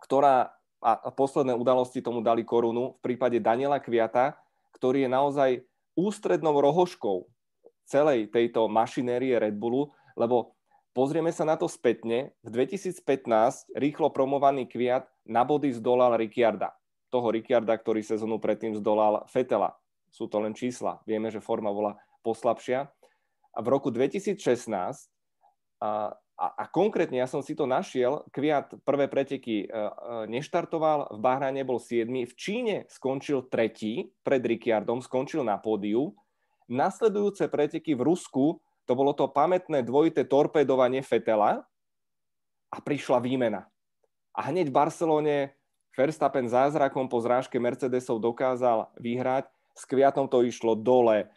ktorá, 0.00 0.52
a 0.80 1.12
posledné 1.12 1.52
udalosti 1.52 2.00
tomu 2.00 2.24
dali 2.24 2.40
korunu, 2.40 2.96
v 2.98 3.00
prípade 3.04 3.36
Daniela 3.36 3.76
Kviata, 3.76 4.40
ktorý 4.72 5.04
je 5.04 5.10
naozaj 5.12 5.50
ústrednou 5.92 6.56
rohoškou 6.56 7.28
celej 7.84 8.32
tejto 8.32 8.64
mašinérie 8.70 9.36
Red 9.36 9.60
Bullu, 9.60 9.92
lebo 10.16 10.56
Pozrieme 10.90 11.30
sa 11.30 11.46
na 11.46 11.54
to 11.54 11.70
spätne. 11.70 12.34
V 12.42 12.48
2015 12.50 12.98
rýchlo 13.78 14.10
promovaný 14.10 14.66
Kviat 14.66 15.06
na 15.22 15.46
body 15.46 15.70
zdolal 15.70 16.18
Ricciarda. 16.18 16.74
Toho 17.14 17.30
Ricciarda, 17.30 17.78
ktorý 17.78 18.02
sezónu 18.02 18.42
predtým 18.42 18.74
zdolal 18.74 19.22
Fetela. 19.30 19.78
Sú 20.10 20.26
to 20.26 20.42
len 20.42 20.50
čísla. 20.50 20.98
Vieme, 21.06 21.30
že 21.30 21.38
forma 21.38 21.70
bola 21.70 21.94
poslabšia. 22.26 22.90
A 23.54 23.58
v 23.62 23.68
roku 23.70 23.94
2016 23.94 24.34
a, 25.78 26.18
a, 26.40 26.46
a 26.56 26.64
konkrétne 26.64 27.20
ja 27.20 27.28
som 27.28 27.44
si 27.44 27.52
to 27.52 27.68
našiel, 27.68 28.24
Kviat 28.32 28.80
prvé 28.88 29.12
preteky 29.12 29.64
e, 29.64 29.66
e, 29.68 29.80
neštartoval, 30.32 31.12
v 31.12 31.18
Bahrajne 31.20 31.60
bol 31.68 31.76
7, 31.76 32.08
v 32.08 32.32
Číne 32.32 32.76
skončil 32.88 33.44
tretí 33.52 34.08
pred 34.24 34.40
Ricciardom, 34.40 35.04
skončil 35.04 35.44
na 35.44 35.60
pódiu. 35.60 36.16
Nasledujúce 36.72 37.44
preteky 37.52 37.92
v 37.92 38.08
Rusku 38.08 38.56
to 38.88 38.98
bolo 38.98 39.14
to 39.14 39.30
pamätné 39.30 39.86
dvojité 39.86 40.26
torpédovanie 40.26 41.04
Fetela 41.04 41.62
a 42.74 42.78
prišla 42.82 43.22
výmena. 43.22 43.70
A 44.34 44.50
hneď 44.50 44.72
v 44.72 44.76
Barcelone 44.80 45.36
Verstappen 45.94 46.50
zázrakom 46.50 47.06
po 47.06 47.22
zrážke 47.22 47.60
Mercedesov 47.62 48.18
dokázal 48.18 48.90
vyhrať, 48.98 49.46
s 49.76 49.86
Kviatom 49.86 50.26
to 50.26 50.42
išlo 50.42 50.74
dole, 50.74 51.30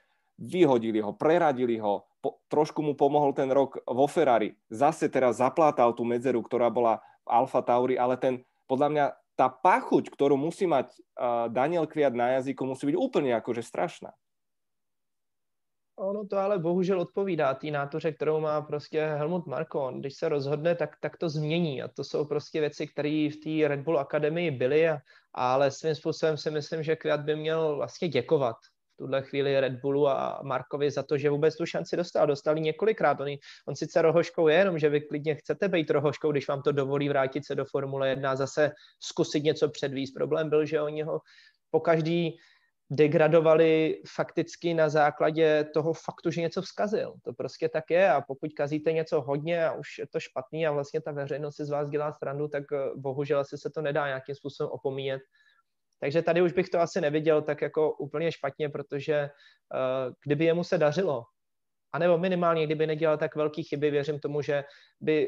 vyhodili 0.43 0.99
ho, 0.99 1.15
preradili 1.15 1.79
ho, 1.79 2.03
po, 2.19 2.43
trošku 2.51 2.83
mu 2.83 2.93
pomohol 2.95 3.31
ten 3.31 3.47
rok 3.51 3.79
vo 3.87 4.07
Ferrari, 4.07 4.55
zase 4.67 5.07
teraz 5.07 5.39
zaplátal 5.39 5.95
tú 5.95 6.03
medzeru, 6.03 6.43
ktorá 6.43 6.67
bola 6.67 6.99
v 7.23 7.27
Alfa 7.31 7.63
Tauri, 7.63 7.95
ale 7.95 8.19
ten, 8.19 8.43
podľa 8.67 8.89
mňa, 8.91 9.05
tá 9.33 9.47
pachuť, 9.49 10.13
ktorú 10.13 10.37
musí 10.37 10.67
mať 10.69 10.93
uh, 10.93 11.49
Daniel 11.49 11.87
Kviat 11.87 12.13
na 12.13 12.37
jazyku, 12.37 12.67
musí 12.67 12.91
byť 12.91 12.97
úplne 12.99 13.33
akože 13.33 13.63
strašná. 13.65 14.13
Ono 15.95 16.25
to 16.25 16.37
ale 16.37 16.59
bohužel 16.59 17.01
odpovídá 17.01 17.53
té 17.53 17.67
nátoře, 17.67 18.11
kterou 18.11 18.39
má 18.39 18.61
prostě 18.61 19.05
Helmut 19.05 19.45
Marko. 19.47 19.91
Když 19.95 20.15
se 20.17 20.29
rozhodne, 20.29 20.75
tak, 20.75 20.97
tak 20.99 21.17
to 21.17 21.29
změní. 21.29 21.81
A 21.83 21.87
to 21.87 22.03
jsou 22.03 22.25
prostě 22.25 22.59
věci, 22.59 22.87
které 22.87 23.29
v 23.29 23.37
té 23.43 23.67
Red 23.67 23.79
Bull 23.79 23.99
Akademii 23.99 24.51
byly, 24.51 24.89
ale 25.33 25.71
svým 25.71 25.95
způsobem 25.95 26.37
si 26.37 26.51
myslím, 26.51 26.83
že 26.83 26.95
Květ 26.95 27.21
by 27.21 27.35
měl 27.35 27.75
vlastně 27.75 28.07
děkovat 28.07 28.55
v 28.93 28.97
tuhle 28.97 29.21
chvíli 29.21 29.59
Red 29.59 29.73
Bullu 29.81 30.07
a 30.07 30.39
Markovi 30.43 30.91
za 30.91 31.03
to, 31.03 31.17
že 31.17 31.29
vůbec 31.29 31.57
tu 31.57 31.65
šanci 31.65 31.97
dostal. 31.97 32.27
Dostali 32.27 32.61
několikrát. 32.61 33.21
On, 33.21 33.27
on 33.67 33.75
sice 33.75 34.01
rohoškou 34.01 34.47
je, 34.47 34.55
jenom 34.55 34.79
že 34.79 34.89
vy 34.89 35.01
klidně 35.01 35.35
chcete 35.35 35.67
být 35.67 35.89
rohoškou, 35.89 36.31
když 36.31 36.47
vám 36.47 36.61
to 36.61 36.71
dovolí 36.71 37.09
vrátit 37.09 37.45
se 37.45 37.55
do 37.55 37.65
Formule 37.65 38.09
1 38.09 38.31
a 38.31 38.35
zase 38.35 38.71
zkusit 38.99 39.43
něco 39.43 39.69
předvíst. 39.69 40.13
Problém 40.13 40.49
byl, 40.49 40.65
že 40.65 40.81
oni 40.81 41.01
ho 41.01 41.19
po 41.71 41.79
každý 41.79 42.37
degradovali 42.91 44.01
fakticky 44.07 44.73
na 44.73 44.89
základě 44.89 45.63
toho 45.73 45.93
faktu, 45.93 46.31
že 46.31 46.41
něco 46.41 46.61
vzkazil. 46.61 47.13
To 47.23 47.33
prostě 47.33 47.69
tak 47.69 47.89
je 47.89 48.09
a 48.09 48.21
pokud 48.21 48.53
kazíte 48.53 48.91
něco 48.91 49.21
hodně 49.21 49.65
a 49.65 49.73
už 49.73 49.97
je 49.97 50.07
to 50.07 50.19
špatný 50.19 50.67
a 50.67 50.71
vlastně 50.71 51.01
ta 51.01 51.11
veřejnost 51.11 51.55
si 51.55 51.65
z 51.65 51.69
vás 51.69 51.89
dělá 51.89 52.13
strandu, 52.13 52.47
tak 52.47 52.63
eh, 52.73 52.77
bohužel 52.95 53.39
asi 53.39 53.57
se 53.57 53.69
to 53.69 53.81
nedá 53.81 54.07
nějakým 54.07 54.35
způsobem 54.35 54.71
opomíjet. 54.71 55.21
Takže 56.03 56.21
tady 56.21 56.41
už 56.41 56.53
bych 56.53 56.69
to 56.69 56.79
asi 56.79 57.01
neviděl 57.01 57.41
tak 57.41 57.61
jako 57.61 57.91
úplně 57.91 58.31
špatně, 58.31 58.69
protože 58.69 59.21
uh, 59.23 60.13
kdyby 60.25 60.45
jemu 60.45 60.63
se 60.63 60.77
dařilo, 60.77 61.23
anebo 61.93 62.17
minimálně 62.17 62.65
kdyby 62.65 62.87
nedělal 62.87 63.17
tak 63.17 63.35
velký 63.35 63.63
chyby, 63.63 63.91
věřím 63.91 64.19
tomu, 64.19 64.41
že 64.41 64.63
by 65.01 65.27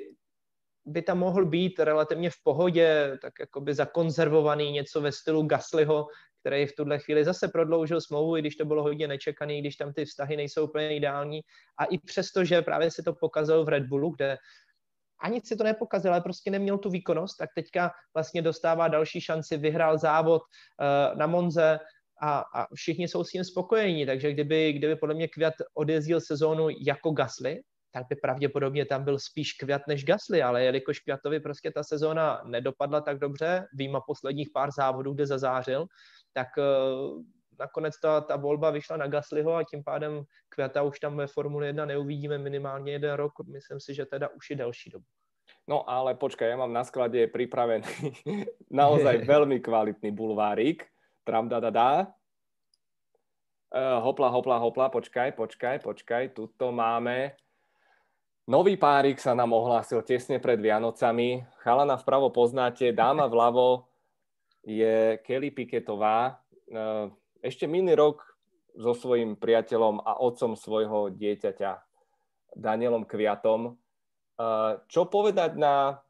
by 0.86 1.02
tam 1.02 1.20
mohl 1.20 1.46
být 1.46 1.80
relativně 1.80 2.30
v 2.30 2.44
pohodě, 2.44 3.18
tak 3.22 3.34
jako 3.40 3.62
by 3.62 3.74
zakonzervovaný 3.74 4.72
něco 4.72 5.02
ve 5.02 5.12
stylu 5.12 5.44
Gaslyho, 5.44 6.08
který 6.40 6.66
v 6.66 6.76
tuhle 6.76 7.00
chvíli 7.00 7.24
zase 7.24 7.48
prodloužil 7.48 8.02
smlouvu, 8.02 8.38
i 8.38 8.42
když 8.42 8.56
to 8.56 8.66
bylo 8.66 8.84
hodně 8.84 9.08
nečekaný, 9.08 9.62
když 9.62 9.76
tam 9.76 9.94
ty 9.94 10.06
vztahy 10.06 10.38
nejsou 10.38 10.68
úplně 10.68 10.96
ideální. 10.96 11.42
A 11.80 11.86
i 11.86 11.98
přesto, 11.98 12.46
že 12.46 12.62
právě 12.62 12.92
si 12.92 13.04
to 13.04 13.14
pokazil 13.14 13.66
v 13.66 13.70
Red 13.70 13.84
Bullu, 13.84 14.14
kde 14.16 14.38
ani 15.24 15.42
si 15.44 15.56
to 15.56 15.64
nepokazil, 15.64 16.12
ale 16.12 16.22
prostě 16.22 16.52
neměl 16.52 16.78
tu 16.78 16.90
výkonnost, 16.90 17.38
tak 17.38 17.50
teďka 17.56 17.92
vlastně 18.14 18.42
dostává 18.42 18.88
další 18.88 19.22
šanci, 19.22 19.58
vyhrál 19.58 19.98
závod 19.98 20.42
uh, 20.42 21.18
na 21.18 21.28
Monze 21.28 21.80
a, 22.22 22.44
a 22.56 22.76
všichni 22.76 23.08
jsou 23.08 23.24
s 23.24 23.30
tím 23.30 23.44
spokojení, 23.44 24.06
takže 24.06 24.32
kdyby, 24.32 24.74
kdyby 24.74 24.96
podle 24.96 25.16
mě 25.16 25.28
Květ 25.28 25.54
odjezdil 25.74 26.22
sezónu 26.22 26.68
jako 26.70 27.12
Gasly, 27.12 27.62
tak 27.92 28.06
by 28.10 28.16
pravděpodobně 28.16 28.86
tam 28.86 29.04
byl 29.04 29.20
spíš 29.20 29.54
Květ 29.54 29.82
než 29.88 30.06
Gasly, 30.06 30.44
ale 30.44 30.64
jelikož 30.64 31.00
Květovi 31.00 31.40
prostě 31.40 31.72
ta 31.72 31.84
sezóna 31.84 32.42
nedopadla 32.46 33.02
tak 33.02 33.20
dobře, 33.20 33.68
výjima 33.74 34.02
posledních 34.02 34.50
pár 34.54 34.72
závodů, 34.72 35.14
kde 35.14 35.28
zazářil, 35.28 35.86
tak 36.34 36.48
uh, 36.58 37.24
nakonec 37.60 38.00
ta, 38.00 38.22
ta 38.22 38.36
volba 38.36 38.72
vyšla 38.72 38.98
na 38.98 39.08
Gaslyho 39.08 39.56
a 39.56 39.64
tím 39.64 39.84
pádem 39.84 40.24
Květa 40.50 40.82
už 40.82 41.00
tam 41.00 41.18
ve 41.18 41.28
Formule 41.28 41.68
1 41.68 41.86
neuvidíme 41.86 42.38
minimálně 42.38 42.92
jeden 42.92 43.14
rok, 43.14 43.34
myslím 43.48 43.80
si, 43.80 43.94
že 43.94 44.06
teda 44.06 44.30
už 44.30 44.50
i 44.50 44.56
delší 44.56 44.90
dobu. 44.90 45.06
No 45.66 45.82
ale 45.90 46.14
počkaj, 46.14 46.46
ja 46.46 46.58
mám 46.58 46.74
na 46.74 46.86
sklade 46.86 47.26
pripravený 47.26 47.90
naozaj 48.70 49.26
veľmi 49.34 49.62
kvalitný 49.66 50.14
bulvárik. 50.14 50.86
Tram 51.26 51.50
da 51.50 51.58
da 51.58 51.74
da. 51.74 51.92
Uh, 53.74 53.98
hopla, 54.06 54.30
hopla, 54.30 54.62
hopla, 54.62 54.94
počkaj, 54.94 55.34
počkaj, 55.34 55.82
počkaj. 55.82 56.38
Tuto 56.38 56.70
máme. 56.70 57.34
Nový 58.46 58.78
párik 58.78 59.18
sa 59.18 59.34
nám 59.34 59.58
ohlásil 59.58 60.06
tesne 60.06 60.38
pred 60.38 60.62
Vianocami. 60.62 61.42
Chalana 61.66 61.98
vpravo 61.98 62.30
poznáte, 62.30 62.94
dáma 62.94 63.26
vľavo 63.26 63.90
je 64.66 65.18
Kelly 65.26 65.50
Piketová. 65.50 66.46
Eh, 66.70 67.06
ešte 67.46 67.70
minulý 67.70 67.94
rok 67.94 68.26
so 68.74 68.98
svojím 68.98 69.38
priateľom 69.38 70.02
a 70.02 70.18
otcom 70.20 70.58
svojho 70.58 71.14
dieťaťa 71.14 71.72
Danielom 72.58 73.06
Kviatom. 73.06 73.72
Eh, 73.72 74.72
čo 74.90 75.08
povedať 75.08 75.56
na 75.56 76.02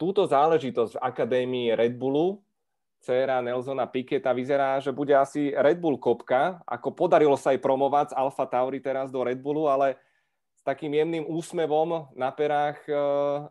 túto 0.00 0.24
záležitosť 0.24 0.96
v 0.96 1.02
Akadémii 1.02 1.68
Red 1.76 1.98
Bullu? 1.98 2.40
Cera 3.02 3.42
Nelsona 3.42 3.90
Piketa 3.90 4.30
vyzerá, 4.30 4.78
že 4.78 4.94
bude 4.94 5.10
asi 5.10 5.50
Red 5.50 5.82
Bull 5.82 5.98
kopka, 5.98 6.62
ako 6.62 6.94
podarilo 6.94 7.34
sa 7.34 7.50
aj 7.50 7.58
promovať 7.58 8.06
z 8.14 8.16
Alfa 8.16 8.46
Tauri 8.46 8.78
teraz 8.78 9.10
do 9.10 9.26
Red 9.26 9.42
Bullu, 9.42 9.66
ale 9.66 9.98
s 10.54 10.62
takým 10.62 10.94
jemným 10.94 11.26
úsmevom 11.26 12.14
na 12.14 12.30
perách 12.30 12.78
eh, 12.86 13.50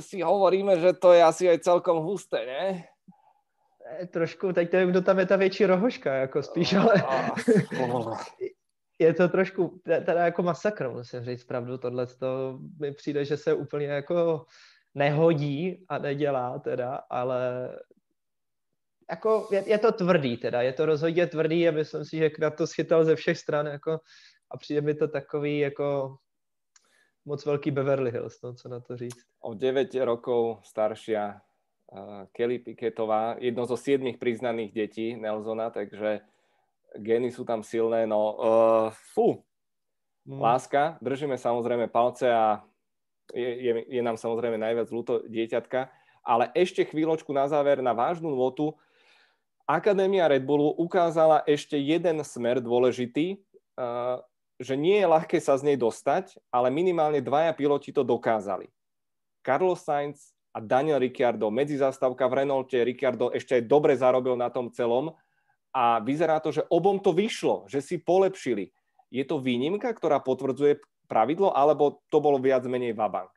si 0.00 0.24
hovoríme, 0.24 0.80
že 0.80 0.96
to 0.96 1.12
je 1.12 1.20
asi 1.20 1.44
aj 1.52 1.62
celkom 1.62 2.00
husté, 2.00 2.42
ne? 2.48 2.95
Trošku, 4.10 4.52
teď 4.52 4.72
nevím, 4.72 4.90
kdo 4.90 5.02
tam 5.02 5.18
je 5.18 5.26
ta 5.26 5.36
větší 5.36 5.66
rohoška, 5.66 6.14
jako 6.14 6.42
spíš, 6.42 6.74
ale 6.74 6.94
je 8.98 9.14
to 9.14 9.28
trošku, 9.28 9.80
teda 9.84 10.24
jako 10.24 10.42
masakr, 10.42 10.88
musím 10.88 11.24
říct 11.24 11.44
pravdu, 11.44 11.78
tohle 11.78 12.06
to 12.06 12.58
mi 12.80 12.92
přijde, 12.92 13.24
že 13.24 13.36
se 13.36 13.54
úplně 13.54 13.86
jako 13.86 14.46
nehodí 14.94 15.86
a 15.88 15.98
nedělá 15.98 16.58
teda, 16.58 16.94
ale 17.10 17.70
jako 19.10 19.48
je, 19.52 19.64
je 19.66 19.78
to 19.78 19.92
tvrdý 19.92 20.36
teda, 20.36 20.62
je 20.62 20.72
to 20.72 20.86
rozhodně 20.86 21.26
tvrdý 21.26 21.68
a 21.68 21.72
myslím 21.72 22.04
si, 22.04 22.16
že 22.16 22.30
Krat 22.30 22.56
to 22.56 22.66
schytal 22.66 23.04
ze 23.04 23.16
všech 23.16 23.38
stran 23.38 23.66
jako 23.66 24.00
a 24.50 24.56
přijde 24.56 24.80
mi 24.80 24.94
to 24.94 25.08
takový 25.08 25.58
jako 25.58 26.16
moc 27.24 27.46
veľký 27.46 27.74
Beverly 27.74 28.10
Hills, 28.10 28.42
no, 28.42 28.54
co 28.54 28.68
na 28.68 28.80
to 28.80 28.96
říct. 28.96 29.26
O 29.40 29.54
9 29.54 29.94
rokov 29.94 30.58
staršia 30.62 31.40
Kelly 32.34 32.58
Piketová, 32.58 33.38
jedno 33.38 33.62
zo 33.62 33.78
siedmých 33.78 34.18
priznaných 34.18 34.74
detí 34.74 35.14
Nelsona, 35.14 35.70
takže 35.70 36.26
gény 36.98 37.30
sú 37.30 37.46
tam 37.46 37.62
silné, 37.62 38.10
no 38.10 38.20
uh, 38.34 38.34
fú, 39.14 39.46
hmm. 40.26 40.40
láska, 40.40 40.82
držíme 40.98 41.38
samozrejme 41.38 41.86
palce 41.86 42.26
a 42.26 42.66
je, 43.30 43.46
je, 43.46 43.72
je 43.86 44.02
nám 44.02 44.18
samozrejme 44.18 44.58
najviac 44.58 44.90
ľúto 44.90 45.22
dieťatka, 45.30 45.90
ale 46.26 46.50
ešte 46.58 46.82
chvíľočku 46.82 47.30
na 47.30 47.46
záver 47.46 47.78
na 47.78 47.94
vážnu 47.94 48.34
notu. 48.34 48.74
Akadémia 49.66 50.30
Red 50.30 50.46
Bullu 50.46 50.74
ukázala 50.78 51.42
ešte 51.46 51.78
jeden 51.78 52.22
smer 52.22 52.58
dôležitý, 52.58 53.38
uh, 53.78 54.22
že 54.58 54.74
nie 54.74 54.98
je 54.98 55.06
ľahké 55.06 55.38
sa 55.38 55.54
z 55.54 55.70
nej 55.70 55.78
dostať, 55.78 56.34
ale 56.50 56.72
minimálne 56.74 57.22
dvaja 57.22 57.54
piloti 57.54 57.94
to 57.94 58.02
dokázali. 58.02 58.66
Carlos 59.46 59.86
Sainz 59.86 60.35
a 60.56 60.58
Daniel 60.64 60.96
Ricciardo, 60.96 61.52
medzizastávka 61.52 62.24
v 62.24 62.40
Renaulte, 62.40 62.80
Ricciardo 62.80 63.28
ešte 63.28 63.60
aj 63.60 63.68
dobre 63.68 63.92
zarobil 63.92 64.40
na 64.40 64.48
tom 64.48 64.72
celom 64.72 65.12
a 65.76 66.00
vyzerá 66.00 66.40
to, 66.40 66.48
že 66.48 66.64
obom 66.72 66.96
to 66.96 67.12
vyšlo, 67.12 67.68
že 67.68 67.84
si 67.84 68.00
polepšili. 68.00 68.72
Je 69.12 69.20
to 69.28 69.36
výnimka, 69.36 69.92
ktorá 69.92 70.16
potvrdzuje 70.24 70.80
pravidlo, 71.04 71.52
alebo 71.52 72.00
to 72.08 72.24
bolo 72.24 72.40
viac 72.40 72.64
menej 72.64 72.96
vabank? 72.96 73.28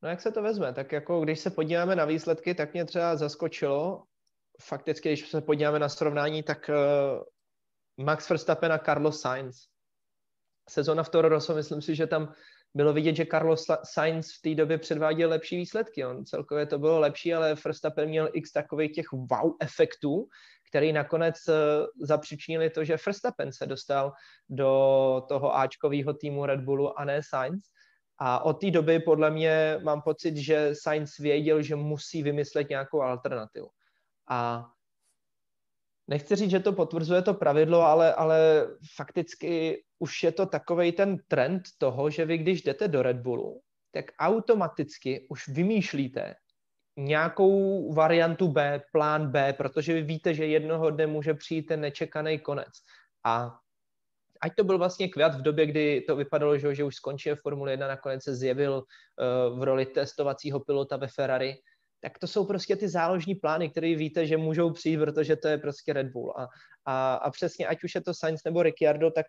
No 0.00 0.08
jak 0.08 0.20
se 0.20 0.32
to 0.32 0.42
vezme? 0.42 0.72
Tak 0.72 0.92
jako 0.92 1.20
když 1.20 1.40
se 1.40 1.50
podíváme 1.50 1.96
na 1.96 2.04
výsledky, 2.04 2.54
tak 2.54 2.72
mě 2.72 2.84
třeba 2.84 3.16
zaskočilo, 3.16 4.04
fakticky, 4.60 5.08
když 5.08 5.28
se 5.28 5.40
podíváme 5.40 5.78
na 5.78 5.88
srovnání, 5.88 6.42
tak 6.42 6.70
uh, 6.72 8.04
Max 8.04 8.30
Verstappen 8.30 8.72
a 8.72 8.78
Carlos 8.78 9.20
Sainz. 9.20 9.68
Sezona 10.68 11.02
v 11.02 11.08
Toro 11.08 11.28
Rosso, 11.28 11.54
myslím 11.54 11.82
si, 11.82 11.94
že 11.94 12.06
tam 12.06 12.32
bylo 12.74 12.92
vidět, 12.92 13.16
že 13.16 13.26
Carlos 13.26 13.66
Sainz 13.84 14.32
v 14.32 14.42
té 14.42 14.54
době 14.54 14.78
předváděl 14.78 15.30
lepší 15.30 15.56
výsledky. 15.56 16.04
On 16.04 16.24
celkově 16.24 16.66
to 16.66 16.78
bylo 16.78 17.00
lepší, 17.00 17.34
ale 17.34 17.56
Verstappen 17.64 18.08
měl 18.08 18.30
x 18.32 18.52
takových 18.52 18.92
těch 18.92 19.12
wow 19.12 19.52
efektů, 19.60 20.28
který 20.70 20.92
nakonec 20.92 21.36
uh, 21.48 21.54
zapříčinili 22.06 22.70
to, 22.70 22.84
že 22.84 22.96
Verstappen 23.06 23.52
se 23.52 23.66
dostal 23.66 24.12
do 24.48 25.22
toho 25.28 25.56
Ačkového 25.56 26.14
týmu 26.14 26.46
Red 26.46 26.60
Bullu 26.60 26.98
a 26.98 27.04
ne 27.04 27.20
Sainz. 27.28 27.62
A 28.18 28.44
od 28.44 28.52
té 28.52 28.70
doby 28.70 29.00
podle 29.00 29.30
mě 29.30 29.78
mám 29.82 30.02
pocit, 30.02 30.36
že 30.36 30.70
Sainz 30.82 31.16
věděl, 31.16 31.62
že 31.62 31.76
musí 31.76 32.22
vymyslet 32.22 32.68
nějakou 32.68 33.02
alternativu. 33.02 33.68
A 34.28 34.66
nechci 36.08 36.36
říct, 36.36 36.50
že 36.50 36.60
to 36.60 36.72
potvrzuje 36.72 37.22
to 37.22 37.34
pravidlo, 37.34 37.82
ale, 37.82 38.14
ale 38.14 38.66
fakticky 38.96 39.82
už 40.00 40.22
je 40.22 40.32
to 40.32 40.46
takový 40.46 40.92
ten 40.92 41.18
trend 41.28 41.62
toho, 41.78 42.10
že 42.10 42.24
vy 42.24 42.38
když 42.38 42.62
jdete 42.62 42.88
do 42.88 43.02
Red 43.02 43.16
Bullu, 43.16 43.60
tak 43.92 44.04
automaticky 44.18 45.26
už 45.30 45.48
vymýšlíte 45.48 46.34
nějakou 46.96 47.92
variantu 47.92 48.48
B, 48.48 48.82
plán 48.92 49.30
B, 49.30 49.52
protože 49.52 49.94
vy 49.94 50.02
víte, 50.02 50.34
že 50.34 50.46
jednoho 50.46 50.90
dne 50.90 51.06
může 51.06 51.34
přijít 51.34 51.62
ten 51.62 51.80
nečekaný 51.80 52.38
konec. 52.38 52.72
A 53.24 53.58
ať 54.40 54.54
to 54.54 54.64
byl 54.64 54.78
vlastně 54.78 55.08
Květ 55.08 55.34
v 55.34 55.42
době, 55.42 55.66
kdy 55.66 56.00
to 56.00 56.16
vypadalo, 56.16 56.58
že, 56.58 56.74
že 56.74 56.84
už 56.84 56.94
skončil 56.94 57.36
Formule 57.36 57.70
1, 57.70 57.88
nakonec 57.88 58.24
se 58.24 58.34
zjevil 58.34 58.72
uh, 58.74 59.58
v 59.58 59.62
roli 59.62 59.86
testovacího 59.86 60.60
pilota 60.60 60.96
ve 60.96 61.08
Ferrari, 61.08 61.56
tak 62.00 62.18
to 62.18 62.26
jsou 62.26 62.46
prostě 62.46 62.76
ty 62.76 62.88
záložní 62.88 63.34
plány, 63.34 63.70
které 63.70 63.94
víte, 63.94 64.26
že 64.26 64.36
můžou 64.36 64.72
přijít, 64.72 64.98
protože 64.98 65.36
to 65.36 65.48
je 65.48 65.58
prostě 65.58 65.92
Red 65.92 66.06
Bull. 66.06 66.34
A, 66.36 66.48
a, 66.84 67.14
a 67.14 67.30
přesně, 67.30 67.66
ať 67.66 67.84
už 67.84 67.94
je 67.94 68.00
to 68.00 68.14
Sainz 68.14 68.44
nebo 68.44 68.62
Ricciardo, 68.62 69.10
tak 69.10 69.26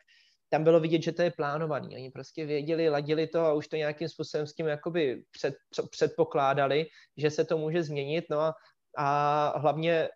tam 0.51 0.63
bylo 0.63 0.79
vidět, 0.79 1.01
že 1.01 1.11
to 1.11 1.21
je 1.21 1.31
plánovaný. 1.31 1.95
Oni 1.95 2.11
prostě 2.11 2.45
věděli, 2.45 2.89
ladili 2.89 3.27
to 3.27 3.39
a 3.39 3.53
už 3.53 3.67
to 3.67 3.75
nějakým 3.75 4.09
způsobem 4.09 4.47
s 4.47 4.53
tím 4.53 4.67
jakoby 4.67 5.23
před, 5.31 5.55
předpokládali, 5.89 6.85
že 7.17 7.31
se 7.31 7.45
to 7.45 7.57
může 7.57 7.83
změnit. 7.83 8.25
No 8.29 8.39
a, 8.39 8.53
a 8.97 9.57
hlavně 9.59 10.09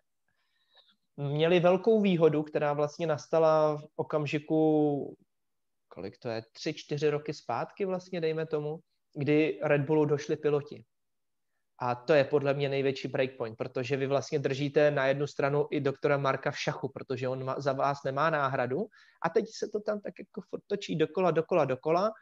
měli 1.16 1.60
velkou 1.60 2.00
výhodu, 2.00 2.42
která 2.42 2.72
vlastně 2.72 3.06
nastala 3.06 3.76
v 3.76 3.84
okamžiku, 3.96 5.16
kolik 5.88 6.18
to 6.18 6.28
je, 6.28 6.42
tři, 6.52 6.74
čtyři 6.74 7.10
roky 7.10 7.34
zpátky 7.34 7.84
vlastně, 7.84 8.20
dejme 8.20 8.46
tomu, 8.46 8.80
kdy 9.14 9.58
Red 9.62 9.80
Bullu 9.80 10.04
došli 10.04 10.36
piloti. 10.36 10.84
A 11.78 11.94
to 11.94 12.12
je 12.12 12.24
podle 12.24 12.54
mě 12.54 12.68
největší 12.68 13.08
breakpoint, 13.08 13.56
protože 13.56 13.96
vy 13.96 14.06
vlastně 14.06 14.38
držíte 14.38 14.90
na 14.90 15.06
jednu 15.06 15.26
stranu 15.26 15.66
i 15.70 15.80
doktora 15.80 16.18
Marka 16.18 16.50
v 16.50 16.58
šachu, 16.58 16.88
protože 16.88 17.28
on 17.28 17.54
za 17.58 17.72
vás 17.72 18.02
nemá 18.04 18.30
náhradu. 18.30 18.86
A 19.22 19.28
teď 19.28 19.44
se 19.58 19.68
to 19.68 19.80
tam 19.80 20.00
tak 20.00 20.14
jako 20.18 20.42
točí 20.66 20.96
dokola, 20.96 21.30
dokola, 21.30 21.64
dokola. 21.64 22.12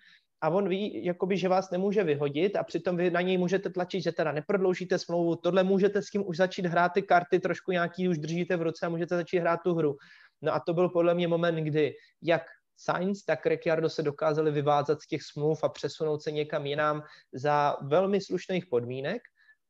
A 0.41 0.49
on 0.49 0.69
ví, 0.69 1.05
jakoby, 1.05 1.37
že 1.37 1.49
vás 1.49 1.71
nemůže 1.71 2.05
vyhodit 2.05 2.57
a 2.57 2.63
přitom 2.63 2.97
vy 2.97 3.11
na 3.11 3.21
něj 3.21 3.39
můžete 3.39 3.71
tlačit, 3.71 4.03
že 4.03 4.13
teda 4.13 4.33
neprodloužíte 4.33 4.99
smlouvu, 4.99 5.37
tohle 5.37 5.65
můžete 5.65 6.03
s 6.03 6.11
tím 6.11 6.27
už 6.27 6.37
začít 6.37 6.67
hrát 6.67 6.93
ty 6.93 7.03
karty, 7.03 7.41
trošku 7.41 7.73
nějaký 7.73 8.09
už 8.09 8.19
držíte 8.19 8.57
v 8.57 8.63
ruce 8.63 8.87
a 8.87 8.89
můžete 8.89 9.17
začít 9.17 9.39
hrát 9.39 9.61
tu 9.65 9.75
hru. 9.75 9.97
No 10.43 10.55
a 10.55 10.61
to 10.61 10.75
byl 10.75 10.89
podle 10.89 11.15
mě 11.15 11.29
moment, 11.29 11.65
kdy 11.65 11.95
jak 12.23 12.43
Sainz, 12.77 13.25
tak 13.25 13.47
Ricciardo 13.47 13.91
se 13.91 14.03
dokázali 14.03 14.51
vyvázat 14.51 15.03
z 15.03 15.07
těch 15.07 15.23
smluv 15.23 15.65
a 15.65 15.69
přesunout 15.69 16.23
se 16.23 16.31
někam 16.31 16.67
jinam 16.67 17.03
za 17.33 17.77
velmi 17.83 18.21
slušných 18.21 18.67
podmínek 18.67 19.23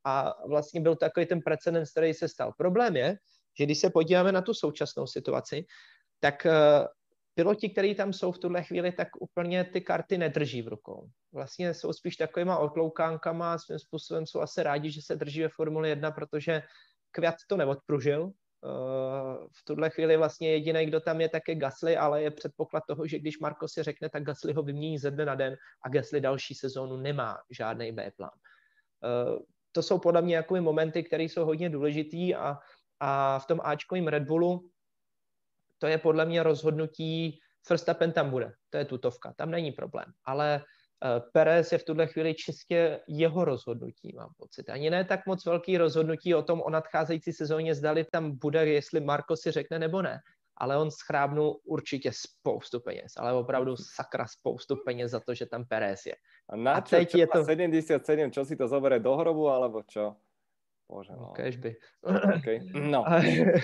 a 0.05 0.35
vlastně 0.49 0.81
byl 0.81 0.97
takový 0.97 1.27
ten 1.27 1.41
precedens, 1.41 1.91
který 1.91 2.15
se 2.15 2.29
stal. 2.29 2.53
Problém 2.59 2.97
je, 2.97 3.17
že 3.59 3.65
když 3.65 3.79
se 3.79 3.91
podíváme 3.91 4.33
na 4.33 4.43
tu 4.43 4.55
současnou 4.55 5.07
situaci, 5.07 5.65
tak 6.21 6.47
uh, 6.47 6.87
piloti, 7.35 7.69
kteří 7.71 7.95
tam 7.95 8.13
jsou 8.13 8.33
v 8.33 8.39
tuhle 8.39 8.63
chvíli, 8.63 8.93
tak 8.93 9.09
úplně 9.21 9.65
ty 9.65 9.81
karty 9.81 10.19
nedrží 10.19 10.63
v 10.63 10.69
rukou. 10.69 11.09
Vlastně 11.33 11.75
jsou 11.75 11.93
spíš 11.93 12.17
takovýma 12.17 12.59
otloukánkama 12.59 13.59
svým 13.59 13.79
způsobem 13.79 14.27
jsou 14.27 14.41
asi 14.41 14.63
rádi, 14.63 14.91
že 14.91 15.03
se 15.03 15.17
drží 15.17 15.43
ve 15.43 15.49
Formuli 15.49 15.89
1, 15.89 16.11
protože 16.11 16.63
Květ 17.11 17.35
to 17.49 17.57
neodpružil. 17.57 18.23
Uh, 18.25 19.47
v 19.53 19.65
tuhle 19.65 19.91
chvíli 19.91 20.17
vlastně 20.17 20.51
jediný, 20.51 20.87
kdo 20.87 21.01
tam 21.01 21.21
je, 21.21 21.29
tak 21.29 21.43
je 21.49 21.55
Gasly, 21.55 21.97
ale 21.97 22.23
je 22.23 22.31
předpoklad 22.31 22.83
toho, 22.89 23.07
že 23.07 23.19
když 23.19 23.39
Marko 23.39 23.69
si 23.69 23.83
řekne, 23.83 24.09
tak 24.09 24.23
Gasly 24.23 24.53
ho 24.53 24.63
vymění 24.63 24.99
ze 24.99 25.11
dne 25.11 25.25
na 25.25 25.35
den 25.35 25.57
a 25.85 25.89
Gasly 25.89 26.21
další 26.21 26.55
sezónu 26.55 26.97
nemá 26.97 27.39
žádný 27.51 27.93
B 27.93 28.11
plán. 28.17 28.31
To 29.75 29.83
jsou 29.83 29.99
podle 29.99 30.23
mě 30.23 30.37
jakoby 30.37 30.61
momenty, 30.61 31.03
které 31.03 31.23
jsou 31.23 31.45
hodně 31.45 31.71
důležitý 31.71 32.35
a, 32.35 32.59
a 33.01 33.39
v 33.39 33.47
tom 33.47 33.61
Ačkovém 33.65 34.09
Red 34.09 34.23
Bullu 34.23 34.71
to 35.79 35.87
je 35.87 35.99
podle 35.99 36.25
mě 36.25 36.43
rozhodnutí, 36.43 37.39
Verstappen 37.71 38.13
tam 38.13 38.31
bude, 38.31 38.53
to 38.71 38.79
je 38.79 38.85
tutovka, 38.85 39.35
tam 39.37 39.51
není 39.51 39.73
problém, 39.73 40.05
ale 40.25 40.61
uh, 40.61 41.31
Perez 41.33 41.73
je 41.73 41.79
v 41.79 41.85
tuhle 41.85 42.07
chvíli 42.07 42.35
čistě 42.35 43.01
jeho 43.09 43.45
rozhodnutí, 43.45 44.13
mám 44.17 44.33
pocit. 44.37 44.71
Ani 44.71 44.91
ne 44.91 45.05
tak 45.05 45.27
moc 45.27 45.47
velký 45.47 45.79
rozhodnutí 45.79 46.35
o 46.35 46.43
tom 46.43 46.63
o 46.63 46.71
nadcházející 46.71 47.33
sezóně, 47.33 47.75
zdali 47.75 48.05
tam 48.05 48.39
bude, 48.39 48.67
jestli 48.67 49.01
Marko 49.01 49.37
si 49.37 49.51
řekne 49.51 49.79
nebo 49.79 50.03
ne 50.03 50.21
ale 50.57 50.79
on 50.79 50.91
schrábnul 50.91 51.61
určitě 51.65 52.11
spoustu 52.13 52.81
peněz, 52.81 53.13
ale 53.17 53.33
opravdu 53.33 53.77
sakra 53.77 54.27
spoustu 54.27 54.77
peněz 54.77 55.11
za 55.11 55.21
to, 55.21 55.35
že 55.35 55.47
tam 55.47 55.65
Pérez 55.65 56.07
je. 56.07 56.15
A 56.49 56.57
na 56.57 56.81
čo, 56.81 56.97
teď 56.97 57.11
čo 57.11 57.19
je 57.19 57.27
to... 57.27 57.45
77, 57.45 58.31
čo 58.31 58.45
si 58.45 58.57
to 58.57 58.69
zobere 58.69 59.01
do 59.01 59.17
hrobu, 59.17 59.51
alebo 59.51 59.83
čo? 59.83 60.17
Bože, 60.89 61.13
no. 61.17 61.33
Kež 61.33 61.57
by. 61.57 61.73
Okay. 62.39 62.61
No. 62.75 63.05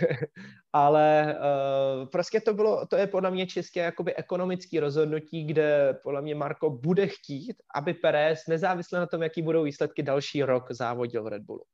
ale 0.73 1.37
uh, 1.37 2.09
prostě 2.09 2.41
to 2.41 2.55
bylo, 2.55 2.87
to 2.87 2.97
je 2.97 3.07
podle 3.07 3.31
mě 3.31 3.47
čistě 3.47 3.81
jakoby 3.81 4.17
ekonomický 4.17 4.81
rozhodnutí, 4.81 5.45
kde 5.45 5.99
podle 6.03 6.23
mě 6.23 6.35
Marko 6.35 6.71
bude 6.71 7.07
chtít, 7.07 7.57
aby 7.75 7.95
Pérez, 7.95 8.47
nezávisle 8.49 9.01
na 9.01 9.07
tom, 9.07 9.23
jaký 9.23 9.43
budou 9.43 9.63
výsledky, 9.63 10.03
další 10.03 10.43
rok 10.43 10.73
závodil 10.73 11.25
v 11.25 11.27
Red 11.27 11.43
Bullu. 11.43 11.65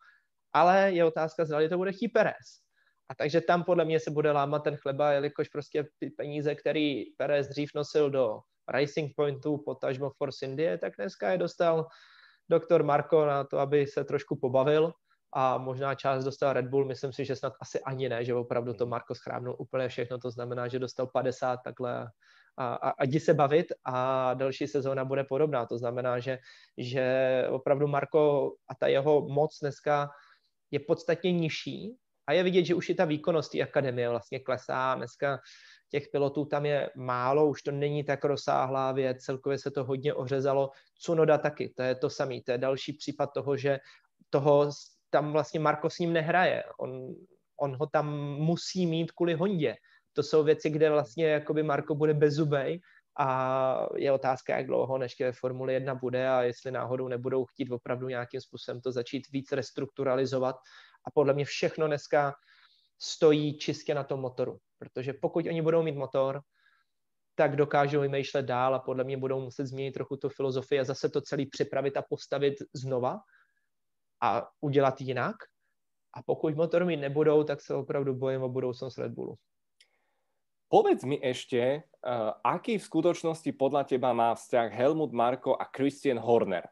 Ale 0.52 0.93
je 0.93 1.05
otázka, 1.05 1.44
zda 1.44 1.68
to 1.68 1.78
bude 1.78 1.93
chtít 1.93 2.09
Pérez. 2.09 2.65
A 3.09 3.15
takže 3.15 3.41
tam 3.41 3.65
podle 3.65 3.85
mě 3.85 4.01
se 4.01 4.11
bude 4.11 4.33
lámat 4.33 4.65
ten 4.65 4.77
chleba, 4.77 5.12
jelikož 5.12 5.49
prostě 5.49 5.89
ty 5.99 6.11
peníze, 6.11 6.55
který 6.55 7.05
Perez 7.05 7.49
dřív 7.49 7.70
nosil 7.74 8.11
do 8.11 8.41
Racing 8.69 9.12
Pointu, 9.16 9.59
potažmo 9.59 10.11
Force 10.11 10.47
India, 10.47 10.78
tak 10.78 10.93
dneska 10.97 11.31
je 11.31 11.39
dostal 11.39 11.87
doktor 12.49 12.83
Marko 12.83 13.27
na 13.27 13.45
to, 13.45 13.59
aby 13.59 13.87
se 13.87 14.05
trošku 14.05 14.37
pobavil 14.37 14.93
a 15.33 15.59
možná 15.59 15.95
část 15.95 16.24
dostal 16.24 16.53
Red 16.53 16.66
Bull, 16.66 16.85
myslím 16.85 17.12
si, 17.12 17.24
že 17.24 17.37
snad 17.37 17.53
asi 17.61 17.81
ani 17.81 18.09
ne, 18.09 18.24
že 18.24 18.35
opravdu 18.35 18.74
to 18.74 18.87
Marko 18.87 19.15
schrábnul 19.15 19.57
úplně 19.59 19.89
všechno, 19.89 20.19
to 20.19 20.31
znamená, 20.31 20.69
že 20.69 20.78
dostal 20.78 21.07
50 21.07 21.57
takhle 21.65 22.11
a, 22.57 22.74
a, 22.74 22.91
a 22.91 23.05
jdi 23.05 23.20
se 23.20 23.35
bavit 23.35 23.66
a 23.85 24.35
další 24.35 24.66
sezóna 24.66 25.05
bude 25.05 25.24
podobná, 25.24 25.66
to 25.66 25.78
znamená, 25.78 26.19
že, 26.19 26.39
že 26.78 27.45
opravdu 27.51 27.87
Marko 27.87 28.53
a 28.69 28.74
ta 28.74 28.87
jeho 28.87 29.28
moc 29.28 29.59
dneska 29.61 30.11
je 30.70 30.81
podstatně 30.81 31.33
nižší, 31.33 31.97
a 32.27 32.32
je 32.32 32.43
vidět, 32.43 32.65
že 32.65 32.74
už 32.74 32.89
i 32.89 32.94
ta 32.94 33.05
výkonnost 33.05 33.53
té 33.53 33.62
akademie 33.62 34.09
vlastně 34.09 34.40
klesá. 34.40 34.94
Dneska 34.94 35.40
těch 35.90 36.09
pilotů 36.12 36.44
tam 36.44 36.66
je 36.66 36.90
málo, 36.97 37.47
už 37.48 37.62
to 37.62 37.70
není 37.70 38.05
tak 38.05 38.24
rozsáhlá 38.24 38.93
věc, 38.93 39.23
celkově 39.23 39.59
se 39.59 39.70
to 39.70 39.85
hodně 39.85 40.15
ořezalo. 40.15 40.70
Cunoda 40.98 41.39
taky, 41.39 41.73
to 41.77 41.82
je 41.82 41.94
to 41.94 42.11
samé, 42.11 42.40
to 42.47 42.53
je 42.53 42.59
další 42.59 42.93
případ 42.93 43.31
toho, 43.35 43.57
že 43.57 43.78
toho 44.31 44.70
tam 45.11 45.32
vlastně 45.32 45.61
Marko 45.61 45.90
s 45.90 45.98
ním 45.98 46.12
nehraje. 46.12 46.65
On, 46.78 47.15
on 47.61 47.77
ho 47.77 47.86
tam 47.86 48.19
musí 48.20 48.86
mít 48.86 49.12
kvůli 49.12 49.35
Hondě. 49.35 49.77
To 50.12 50.23
jsou 50.23 50.44
věci, 50.44 50.70
kde 50.70 50.90
vlastně 50.90 51.27
jakoby 51.27 51.62
Marko 51.62 51.94
bude 51.94 52.15
bezubej 52.15 52.81
a 53.19 53.89
je 53.97 54.12
otázka, 54.12 54.57
jak 54.57 54.66
dlouho 54.66 54.98
než 54.98 55.20
ve 55.20 55.32
Formuli 55.32 55.74
1 55.74 55.94
bude 55.94 56.28
a 56.28 56.43
jestli 56.43 56.70
náhodou 56.70 57.09
nebudou 57.09 57.44
chtít 57.44 57.70
opravdu 57.70 58.09
nějakým 58.09 58.40
způsobem 58.40 58.81
to 58.81 58.93
začít 58.93 59.31
víc 59.32 59.53
restrukturalizovat 59.53 60.57
a 61.07 61.11
podle 61.11 61.35
mě 61.35 61.45
všechno 61.45 61.87
dneska 61.87 62.35
stojí 62.99 63.59
čistě 63.59 63.95
na 63.95 64.05
tom 64.05 64.20
motoru. 64.20 64.59
Protože 64.78 65.12
pokud 65.12 65.47
oni 65.47 65.62
budou 65.62 65.83
mít 65.83 65.97
motor, 65.97 66.41
tak 67.35 67.57
dokážou 67.57 68.01
vymýšlet 68.01 68.43
dál 68.43 68.74
a 68.74 68.78
podle 68.78 69.05
mě 69.05 69.16
budou 69.16 69.41
muset 69.41 69.66
změnit 69.66 69.93
trochu 69.93 70.16
tu 70.16 70.28
filozofii 70.28 70.81
a 70.81 70.85
zase 70.85 71.09
to 71.09 71.20
celý 71.20 71.47
připravit 71.47 71.97
a 71.97 72.03
postavit 72.03 72.55
znova 72.73 73.20
a 74.23 74.49
udělat 74.61 75.01
jinak. 75.01 75.37
A 76.15 76.23
pokud 76.23 76.57
motor 76.57 76.85
mít 76.85 76.97
nebudou, 76.97 77.45
tak 77.45 77.61
se 77.61 77.74
opravdu 77.74 78.15
bojím 78.15 78.43
o 78.43 78.49
budoucnost 78.49 78.99
Red 78.99 79.12
Bullu. 79.12 79.37
Povedz 80.66 81.07
mi 81.07 81.15
ešte, 81.23 81.87
uh, 82.03 82.35
aký 82.43 82.83
v 82.83 82.89
skutočnosti 82.91 83.55
podľa 83.55 83.87
teba 83.87 84.11
má 84.11 84.35
vzťah 84.35 84.66
Helmut 84.74 85.15
Marko 85.15 85.55
a 85.55 85.62
Christian 85.70 86.19
Horner? 86.19 86.66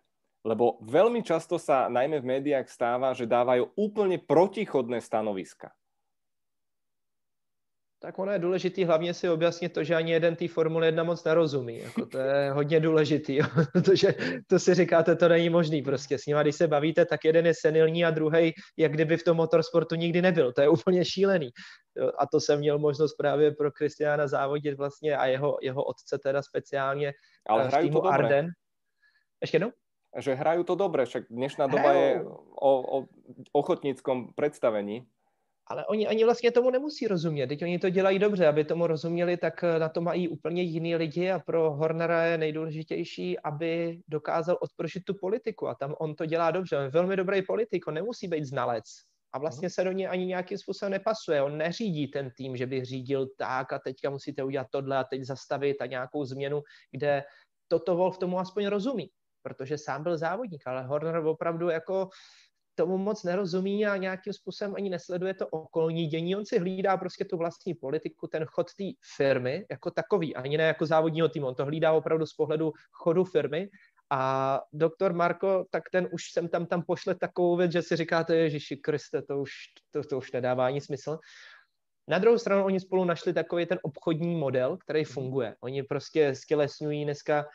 Lebo 0.44 0.76
veľmi 0.84 1.24
často 1.24 1.56
sa 1.56 1.88
najmä 1.88 2.20
v 2.20 2.28
médiách 2.36 2.68
stáva, 2.68 3.16
že 3.16 3.24
dávajú 3.24 3.72
úplne 3.80 4.20
protichodné 4.20 5.00
stanoviska. 5.00 5.72
Tak 8.04 8.18
ono 8.18 8.32
je 8.32 8.38
důležitý 8.38 8.84
hlavně 8.84 9.14
si 9.14 9.28
objasnit 9.28 9.72
to, 9.72 9.84
že 9.84 9.94
ani 9.94 10.12
jeden 10.12 10.36
té 10.36 10.48
Formule 10.48 10.86
1 10.86 11.04
moc 11.04 11.24
nerozumí. 11.24 11.78
Jako 11.78 12.06
to 12.06 12.18
je 12.18 12.50
hodně 12.52 12.80
důležitý, 12.80 13.36
jo. 13.36 13.46
protože 13.72 14.14
to 14.46 14.58
si 14.58 14.74
říkáte, 14.74 15.16
to 15.16 15.28
není 15.28 15.48
možný 15.48 15.82
prostě. 15.82 16.18
S 16.18 16.26
nima, 16.26 16.42
když 16.42 16.56
se 16.56 16.68
bavíte, 16.68 17.06
tak 17.06 17.24
jeden 17.24 17.46
je 17.46 17.54
senilní 17.54 18.04
a 18.04 18.10
druhý, 18.10 18.52
jak 18.76 18.92
kdyby 18.92 19.16
v 19.16 19.24
tom 19.24 19.36
motorsportu 19.36 19.94
nikdy 19.94 20.22
nebyl. 20.22 20.52
To 20.52 20.60
je 20.60 20.68
úplně 20.68 21.04
šílený. 21.04 21.50
A 22.18 22.26
to 22.26 22.40
jsem 22.40 22.58
měl 22.58 22.78
možnost 22.78 23.14
právě 23.14 23.50
pro 23.50 23.72
Kristiána 23.72 24.28
závodit 24.28 24.76
vlastně 24.76 25.16
a 25.16 25.26
jeho, 25.26 25.58
jeho 25.62 25.84
otce 25.84 26.18
teda 26.18 26.42
speciálně 26.42 27.12
Ale 27.48 27.66
hrají 27.66 27.90
to 27.90 27.94
dobré. 27.94 28.10
Arden. 28.10 28.46
Ještě 29.40 29.56
jednou? 29.56 29.70
Že 30.14 30.34
hrajú 30.34 30.62
to 30.62 30.74
dobre, 30.74 31.06
však 31.06 31.26
dnešná 31.30 31.66
doba 31.66 31.90
Hrajou. 31.90 32.02
je 32.02 32.24
o, 32.60 32.70
o 32.98 33.06
ochotníckom 33.52 34.30
představení. 34.36 35.06
Ale 35.66 35.86
oni 35.86 36.06
ani 36.06 36.24
vlastně 36.24 36.50
tomu 36.50 36.70
nemusí 36.70 37.06
rozumět. 37.08 37.46
Teď 37.46 37.62
oni 37.62 37.78
to 37.78 37.90
dělají 37.90 38.18
dobře, 38.18 38.46
aby 38.46 38.64
tomu 38.64 38.86
rozuměli, 38.86 39.36
tak 39.36 39.64
eh, 39.64 39.78
na 39.78 39.88
to 39.88 40.00
mají 40.00 40.28
úplně 40.28 40.62
jiný 40.62 40.96
lidi 40.96 41.30
a 41.30 41.38
pro 41.38 41.70
Hornera 41.70 42.24
je 42.24 42.38
nejdůležitější, 42.38 43.38
aby 43.40 44.00
dokázal 44.08 44.58
odprošit 44.60 45.04
tu 45.04 45.14
politiku 45.14 45.68
a 45.68 45.74
tam 45.74 45.94
on 45.98 46.14
to 46.14 46.26
dělá 46.26 46.50
dobře. 46.50 46.76
On 46.76 46.82
je 46.82 46.90
velmi 46.90 47.16
dobrý 47.16 47.42
politik, 47.42 47.86
on 47.86 47.94
nemusí 47.94 48.28
být 48.28 48.44
znalec. 48.44 48.84
A 49.32 49.38
vlastně 49.38 49.70
se 49.70 49.84
do 49.84 49.92
něj 49.92 50.08
ani 50.08 50.26
nějakým 50.26 50.58
způsobem 50.58 50.92
nepasuje. 50.92 51.42
On 51.42 51.58
neřídí 51.58 52.08
ten 52.08 52.30
tým, 52.36 52.56
že 52.56 52.66
by 52.66 52.84
řídil 52.84 53.26
tak 53.38 53.72
a 53.72 53.78
teďka 53.78 54.10
musíte 54.10 54.44
udělat 54.44 54.66
tohle 54.70 54.96
a 54.96 55.04
teď 55.04 55.22
zastavit 55.22 55.82
a 55.82 55.86
nějakou 55.86 56.24
změnu, 56.24 56.62
kde 56.90 57.24
toto 57.68 57.96
Wolf 57.96 58.18
tomu 58.18 58.38
aspoň 58.38 58.66
rozumí, 58.66 59.10
protože 59.44 59.78
sám 59.78 60.02
byl 60.02 60.18
závodník, 60.18 60.66
ale 60.66 60.82
Horner 60.82 61.16
opravdu 61.16 61.68
jako 61.68 62.08
tomu 62.74 62.98
moc 62.98 63.22
nerozumí 63.22 63.86
a 63.86 63.96
nějakým 63.96 64.32
způsobem 64.32 64.74
ani 64.76 64.90
nesleduje 64.90 65.34
to 65.34 65.48
okolní 65.48 66.06
dění. 66.06 66.36
On 66.36 66.46
si 66.46 66.58
hlídá 66.58 66.96
prostě 66.96 67.24
tu 67.24 67.36
vlastní 67.36 67.74
politiku, 67.74 68.26
ten 68.26 68.44
chod 68.44 68.66
té 68.78 68.84
firmy 69.16 69.66
jako 69.70 69.90
takový, 69.90 70.36
ani 70.36 70.58
ne 70.58 70.64
jako 70.64 70.86
závodního 70.86 71.28
týmu. 71.28 71.46
On 71.46 71.54
to 71.54 71.64
hlídá 71.64 71.92
opravdu 71.92 72.26
z 72.26 72.34
pohledu 72.34 72.72
chodu 72.92 73.24
firmy 73.24 73.68
a 74.10 74.60
doktor 74.72 75.12
Marko, 75.12 75.64
tak 75.70 75.82
ten 75.92 76.08
už 76.12 76.22
sem 76.32 76.48
tam 76.48 76.66
tam 76.66 76.82
pošle 76.82 77.14
takovou 77.14 77.56
věc, 77.56 77.72
že 77.72 77.82
si 77.82 77.96
říkáte, 77.96 78.36
Ježiši 78.36 78.76
Kriste, 78.76 79.22
to 79.22 79.38
už, 79.38 79.50
to, 79.90 80.02
to 80.02 80.18
už 80.18 80.32
nedává 80.32 80.66
ani 80.66 80.80
smysl. 80.80 81.18
Na 82.08 82.18
druhou 82.18 82.38
stranu 82.38 82.64
oni 82.64 82.80
spolu 82.80 83.04
našli 83.04 83.32
takový 83.32 83.66
ten 83.66 83.78
obchodní 83.82 84.36
model, 84.36 84.76
který 84.76 85.04
funguje. 85.04 85.56
Oni 85.60 85.82
prostě 85.82 86.34
stělesňují 86.34 87.04
dneska 87.04 87.46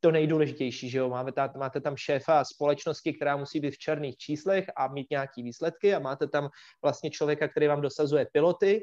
to 0.00 0.10
nejdůležitější, 0.10 0.90
že 0.90 0.98
jo, 0.98 1.08
máte, 1.08 1.32
tam, 1.32 1.50
máte 1.56 1.80
tam 1.80 1.96
šéfa 1.96 2.44
společnosti, 2.44 3.12
která 3.12 3.36
musí 3.36 3.60
být 3.60 3.74
v 3.74 3.78
černých 3.78 4.16
číslech 4.16 4.66
a 4.76 4.88
mít 4.88 5.06
nějaký 5.10 5.42
výsledky 5.42 5.94
a 5.94 5.98
máte 5.98 6.26
tam 6.26 6.48
vlastně 6.82 7.10
člověka, 7.10 7.48
který 7.48 7.66
vám 7.66 7.80
dosazuje 7.80 8.26
piloty 8.32 8.82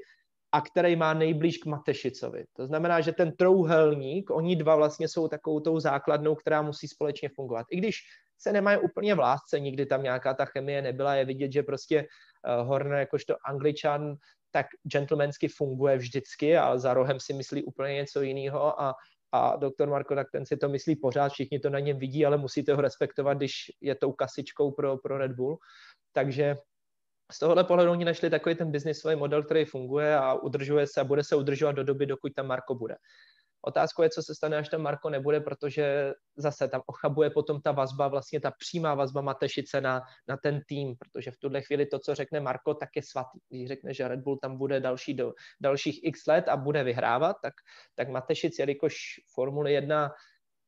a 0.52 0.62
který 0.62 0.96
má 0.96 1.14
nejblíž 1.14 1.58
k 1.58 1.66
Matešicovi. 1.66 2.46
To 2.54 2.68
znamená, 2.68 3.02
že 3.02 3.12
ten 3.12 3.36
trouhelník, 3.36 4.30
oni 4.30 4.56
dva 4.56 4.76
vlastně 4.76 5.08
jsou 5.08 5.28
takovou 5.28 5.60
tou 5.60 5.80
základnou, 5.80 6.36
která 6.36 6.62
musí 6.62 6.88
společně 6.88 7.30
fungovat. 7.30 7.66
I 7.72 7.78
když 7.78 7.98
se 8.38 8.52
nemají 8.52 8.78
úplně 8.78 9.16
v 9.16 9.20
lásce, 9.20 9.60
nikdy 9.60 9.86
tam 9.86 10.04
nějaká 10.04 10.34
ta 10.34 10.46
chemie 10.46 10.82
nebyla, 10.82 11.16
je 11.16 11.26
vidět, 11.26 11.52
že 11.52 11.64
prostě 11.64 12.02
uh, 12.02 12.68
Horner 12.68 13.00
jakožto 13.00 13.36
angličan 13.46 14.16
tak 14.52 14.66
gentlemansky 14.88 15.48
funguje 15.48 15.98
vždycky 15.98 16.58
a 16.58 16.78
za 16.78 16.94
rohem 16.94 17.20
si 17.20 17.34
myslí 17.34 17.64
úplně 17.64 17.94
něco 17.94 18.22
jiného 18.22 18.82
a 18.82 18.94
a 19.34 19.56
doktor 19.56 19.90
Marko, 19.90 20.16
tak 20.16 20.28
ten 20.32 20.46
si 20.46 20.58
to 20.58 20.70
myslí 20.70 20.96
pořád, 20.96 21.32
všichni 21.32 21.60
to 21.60 21.70
na 21.70 21.80
něm 21.80 21.98
vidí, 21.98 22.26
ale 22.26 22.38
musíte 22.38 22.74
ho 22.74 22.82
respektovat, 22.82 23.38
když 23.38 23.54
je 23.82 23.96
tou 23.96 24.12
kasičkou 24.12 24.72
pro, 24.72 24.98
pro 24.98 25.18
Red 25.18 25.32
Bull. 25.32 25.58
Takže 26.12 26.58
z 27.32 27.40
tohohle 27.40 27.64
pohledu 27.64 27.92
oni 27.92 28.06
našli 28.06 28.30
takový 28.30 28.56
ten 28.56 28.72
biznisový 28.72 29.16
model, 29.16 29.44
který 29.44 29.66
funguje 29.66 30.16
a 30.16 30.34
udržuje 30.34 30.88
se 30.88 31.02
a 31.02 31.04
bude 31.04 31.24
se 31.24 31.36
udržovat 31.36 31.72
do 31.72 31.84
doby, 31.84 32.06
dokud 32.06 32.34
tam 32.34 32.48
Marko 32.48 32.76
bude. 32.76 32.96
Otázkou 33.66 34.04
je, 34.04 34.10
co 34.10 34.24
se 34.24 34.36
stane, 34.36 34.58
až 34.58 34.70
tam 34.70 34.82
Marko 34.82 35.10
nebude, 35.10 35.40
protože 35.40 36.14
zase 36.38 36.68
tam 36.68 36.82
ochabuje 36.86 37.30
potom 37.30 37.62
ta 37.62 37.72
vazba, 37.72 38.08
vlastně 38.08 38.40
ta 38.40 38.52
přímá 38.60 38.96
vazba 38.96 39.22
Matešice 39.22 39.82
na, 39.82 40.02
na 40.28 40.38
ten 40.38 40.62
tým, 40.68 40.96
protože 41.00 41.32
v 41.32 41.38
tuhle 41.38 41.62
chvíli 41.62 41.86
to, 41.86 42.00
co 42.00 42.16
řekne 42.16 42.40
Marko, 42.40 42.74
tak 42.74 42.90
je 42.96 43.04
svatý. 43.04 43.40
Když 43.50 43.68
řekne, 43.68 43.94
že 43.94 44.08
Red 44.08 44.20
Bull 44.20 44.38
tam 44.38 44.58
bude 44.58 44.80
další 44.80 45.14
do, 45.14 45.34
dalších 45.62 46.00
x 46.04 46.28
let 46.28 46.48
a 46.48 46.58
bude 46.58 46.84
vyhrávat, 46.84 47.36
tak, 47.44 47.54
tak 47.96 48.10
Matešic, 48.10 48.60
jelikož 48.60 48.96
Formule 49.36 49.72
1 49.72 50.12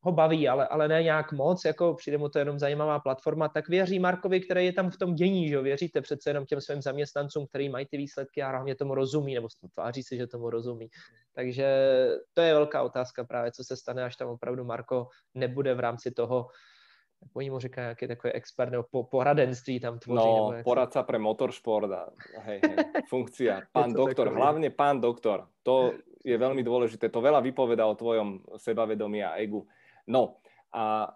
ho 0.05 0.11
baví, 0.11 0.47
ale, 0.47 0.67
ale 0.67 0.87
ne 0.87 1.03
nějak 1.03 1.31
moc, 1.31 1.65
jako 1.65 1.93
přijde 1.93 2.17
mu 2.17 2.29
to 2.29 2.39
jenom 2.39 2.59
zajímavá 2.59 2.99
platforma, 2.99 3.47
tak 3.47 3.69
věří 3.69 3.99
Markovi, 3.99 4.39
který 4.39 4.65
je 4.65 4.73
tam 4.73 4.89
v 4.89 4.97
tom 4.97 5.15
dění, 5.15 5.49
že 5.49 5.61
věříte 5.61 6.01
přece 6.01 6.29
jenom 6.29 6.45
těm 6.45 6.61
svým 6.61 6.81
zaměstnancům, 6.81 7.47
který 7.47 7.69
mají 7.69 7.85
ty 7.85 7.97
výsledky 7.97 8.41
a 8.41 8.49
hlavně 8.49 8.75
tomu 8.75 8.95
rozumí, 8.95 9.35
nebo 9.35 9.47
tváří 9.73 10.03
se, 10.03 10.15
že 10.15 10.27
tomu 10.27 10.49
rozumí. 10.49 10.89
Takže 11.33 11.67
to 12.33 12.41
je 12.41 12.53
velká 12.53 12.83
otázka 12.83 13.23
právě, 13.23 13.51
co 13.51 13.63
se 13.63 13.77
stane, 13.77 14.03
až 14.03 14.15
tam 14.15 14.29
opravdu 14.29 14.63
Marko 14.63 15.07
nebude 15.33 15.73
v 15.73 15.79
rámci 15.79 16.11
toho, 16.11 16.47
jak 17.21 17.31
oni 17.35 17.49
mu 17.49 17.59
říkají, 17.59 17.87
jaký 17.87 18.07
takový 18.07 18.33
expert 18.33 18.71
nebo 18.71 18.83
po, 18.91 19.03
poradenství 19.03 19.79
tam 19.79 19.99
tvoří. 19.99 20.25
No, 20.25 20.53
poradca 20.63 21.03
pre 21.03 21.17
motorsport 21.19 21.91
a 21.91 22.13
hej, 22.45 22.61
hej, 22.61 22.75
funkcia. 23.09 23.61
Pán 23.71 23.93
doktor, 23.93 24.27
takový. 24.27 24.41
hlavne 24.41 24.69
pán 24.69 25.01
doktor. 25.01 25.47
To 25.63 25.97
je 26.25 26.37
veľmi 26.37 26.61
dôležité. 26.61 27.09
To 27.09 27.21
veľa 27.21 27.41
vypoveda 27.41 27.85
o 27.85 27.97
tvojom 27.97 28.57
sebavedomí 28.57 29.21
a 29.25 29.37
egu. 29.37 29.65
No 30.05 30.41
a 30.69 31.13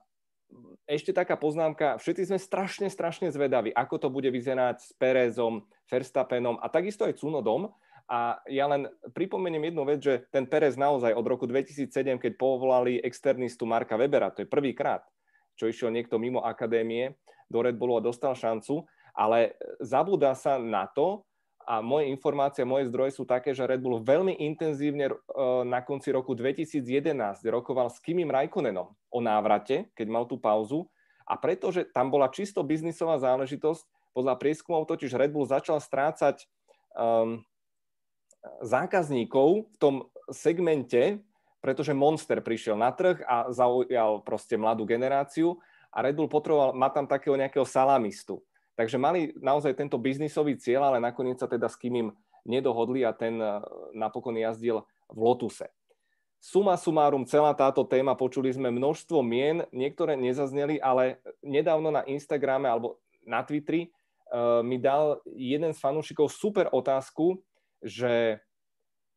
ešte 0.90 1.14
taká 1.14 1.38
poznámka, 1.38 2.02
všetci 2.02 2.34
sme 2.34 2.40
strašne, 2.42 2.88
strašne 2.90 3.30
zvedaví, 3.30 3.70
ako 3.70 3.96
to 4.02 4.08
bude 4.10 4.26
vyzerať 4.34 4.82
s 4.82 4.90
Perezom, 4.98 5.70
Verstappenom 5.86 6.58
a 6.58 6.66
takisto 6.74 7.06
aj 7.06 7.22
Cunodom. 7.22 7.70
A 8.10 8.42
ja 8.50 8.66
len 8.66 8.90
pripomeniem 9.14 9.70
jednu 9.70 9.86
vec, 9.86 10.02
že 10.02 10.26
ten 10.34 10.50
Perez 10.50 10.74
naozaj 10.74 11.14
od 11.14 11.22
roku 11.30 11.46
2007, 11.46 11.94
keď 12.18 12.42
povolali 12.42 12.98
externistu 12.98 13.70
Marka 13.70 13.94
Webera, 14.02 14.34
to 14.34 14.42
je 14.42 14.50
prvýkrát, 14.50 15.06
čo 15.54 15.70
išiel 15.70 15.94
niekto 15.94 16.18
mimo 16.18 16.42
akadémie 16.42 17.14
do 17.46 17.62
Red 17.62 17.78
Bullu 17.78 18.02
a 18.02 18.06
dostal 18.06 18.34
šancu, 18.34 18.90
ale 19.14 19.54
zabúda 19.78 20.34
sa 20.34 20.58
na 20.58 20.90
to, 20.90 21.22
a 21.70 21.86
moje 21.86 22.10
informácie, 22.10 22.66
moje 22.66 22.90
zdroje 22.90 23.14
sú 23.14 23.30
také, 23.30 23.54
že 23.54 23.62
Red 23.62 23.78
Bull 23.78 24.02
veľmi 24.02 24.42
intenzívne 24.42 25.14
e, 25.14 25.16
na 25.70 25.86
konci 25.86 26.10
roku 26.10 26.34
2011 26.34 26.82
rokoval 27.46 27.94
s 27.94 28.02
Kimim 28.02 28.34
Raikkonenom 28.34 28.90
o 28.90 29.20
návrate, 29.22 29.94
keď 29.94 30.08
mal 30.10 30.26
tú 30.26 30.42
pauzu 30.42 30.90
a 31.30 31.38
pretože 31.38 31.86
tam 31.94 32.10
bola 32.10 32.26
čisto 32.34 32.66
biznisová 32.66 33.22
záležitosť, 33.22 33.86
podľa 34.18 34.42
prieskumov 34.42 34.90
totiž 34.90 35.14
Red 35.14 35.30
Bull 35.30 35.46
začal 35.46 35.78
strácať 35.78 36.50
um, 36.98 37.46
zákazníkov 38.66 39.70
v 39.70 39.78
tom 39.78 39.96
segmente, 40.34 41.22
pretože 41.62 41.94
Monster 41.94 42.42
prišiel 42.42 42.82
na 42.82 42.90
trh 42.90 43.22
a 43.30 43.54
zaujal 43.54 44.26
proste 44.26 44.58
mladú 44.58 44.90
generáciu 44.90 45.62
a 45.94 46.02
Red 46.02 46.18
Bull 46.18 46.34
potreboval, 46.34 46.74
má 46.74 46.90
tam 46.90 47.06
takého 47.06 47.38
nejakého 47.38 47.68
salamistu. 47.70 48.42
Takže 48.80 48.96
mali 48.96 49.36
naozaj 49.36 49.76
tento 49.76 50.00
biznisový 50.00 50.56
cieľ, 50.56 50.88
ale 50.88 51.04
nakoniec 51.04 51.36
sa 51.36 51.52
teda 51.52 51.68
s 51.68 51.76
kým 51.76 52.16
nedohodli 52.48 53.04
a 53.04 53.12
ten 53.12 53.36
eh, 53.36 53.60
napokon 53.92 54.40
jazdil 54.40 54.88
v 55.12 55.20
Lotuse. 55.20 55.68
Suma 56.40 56.80
sumárum, 56.80 57.28
celá 57.28 57.52
táto 57.52 57.84
téma, 57.84 58.16
počuli 58.16 58.48
sme 58.48 58.72
množstvo 58.72 59.20
mien, 59.20 59.68
niektoré 59.76 60.16
nezazneli, 60.16 60.80
ale 60.80 61.20
nedávno 61.44 61.92
na 61.92 62.08
Instagrame 62.08 62.72
alebo 62.72 63.04
na 63.28 63.44
Twitteri 63.44 63.92
uh, 64.32 64.64
mi 64.64 64.80
dal 64.80 65.20
jeden 65.36 65.76
z 65.76 65.84
fanúšikov 65.84 66.32
super 66.32 66.72
otázku, 66.72 67.44
že 67.84 68.40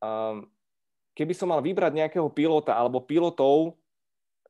um, 0.02 0.50
keby 1.14 1.30
som 1.30 1.54
mal 1.54 1.62
vybrať 1.62 1.94
nejakého 1.94 2.26
pilota 2.34 2.74
alebo 2.74 2.98
pilotov, 2.98 3.78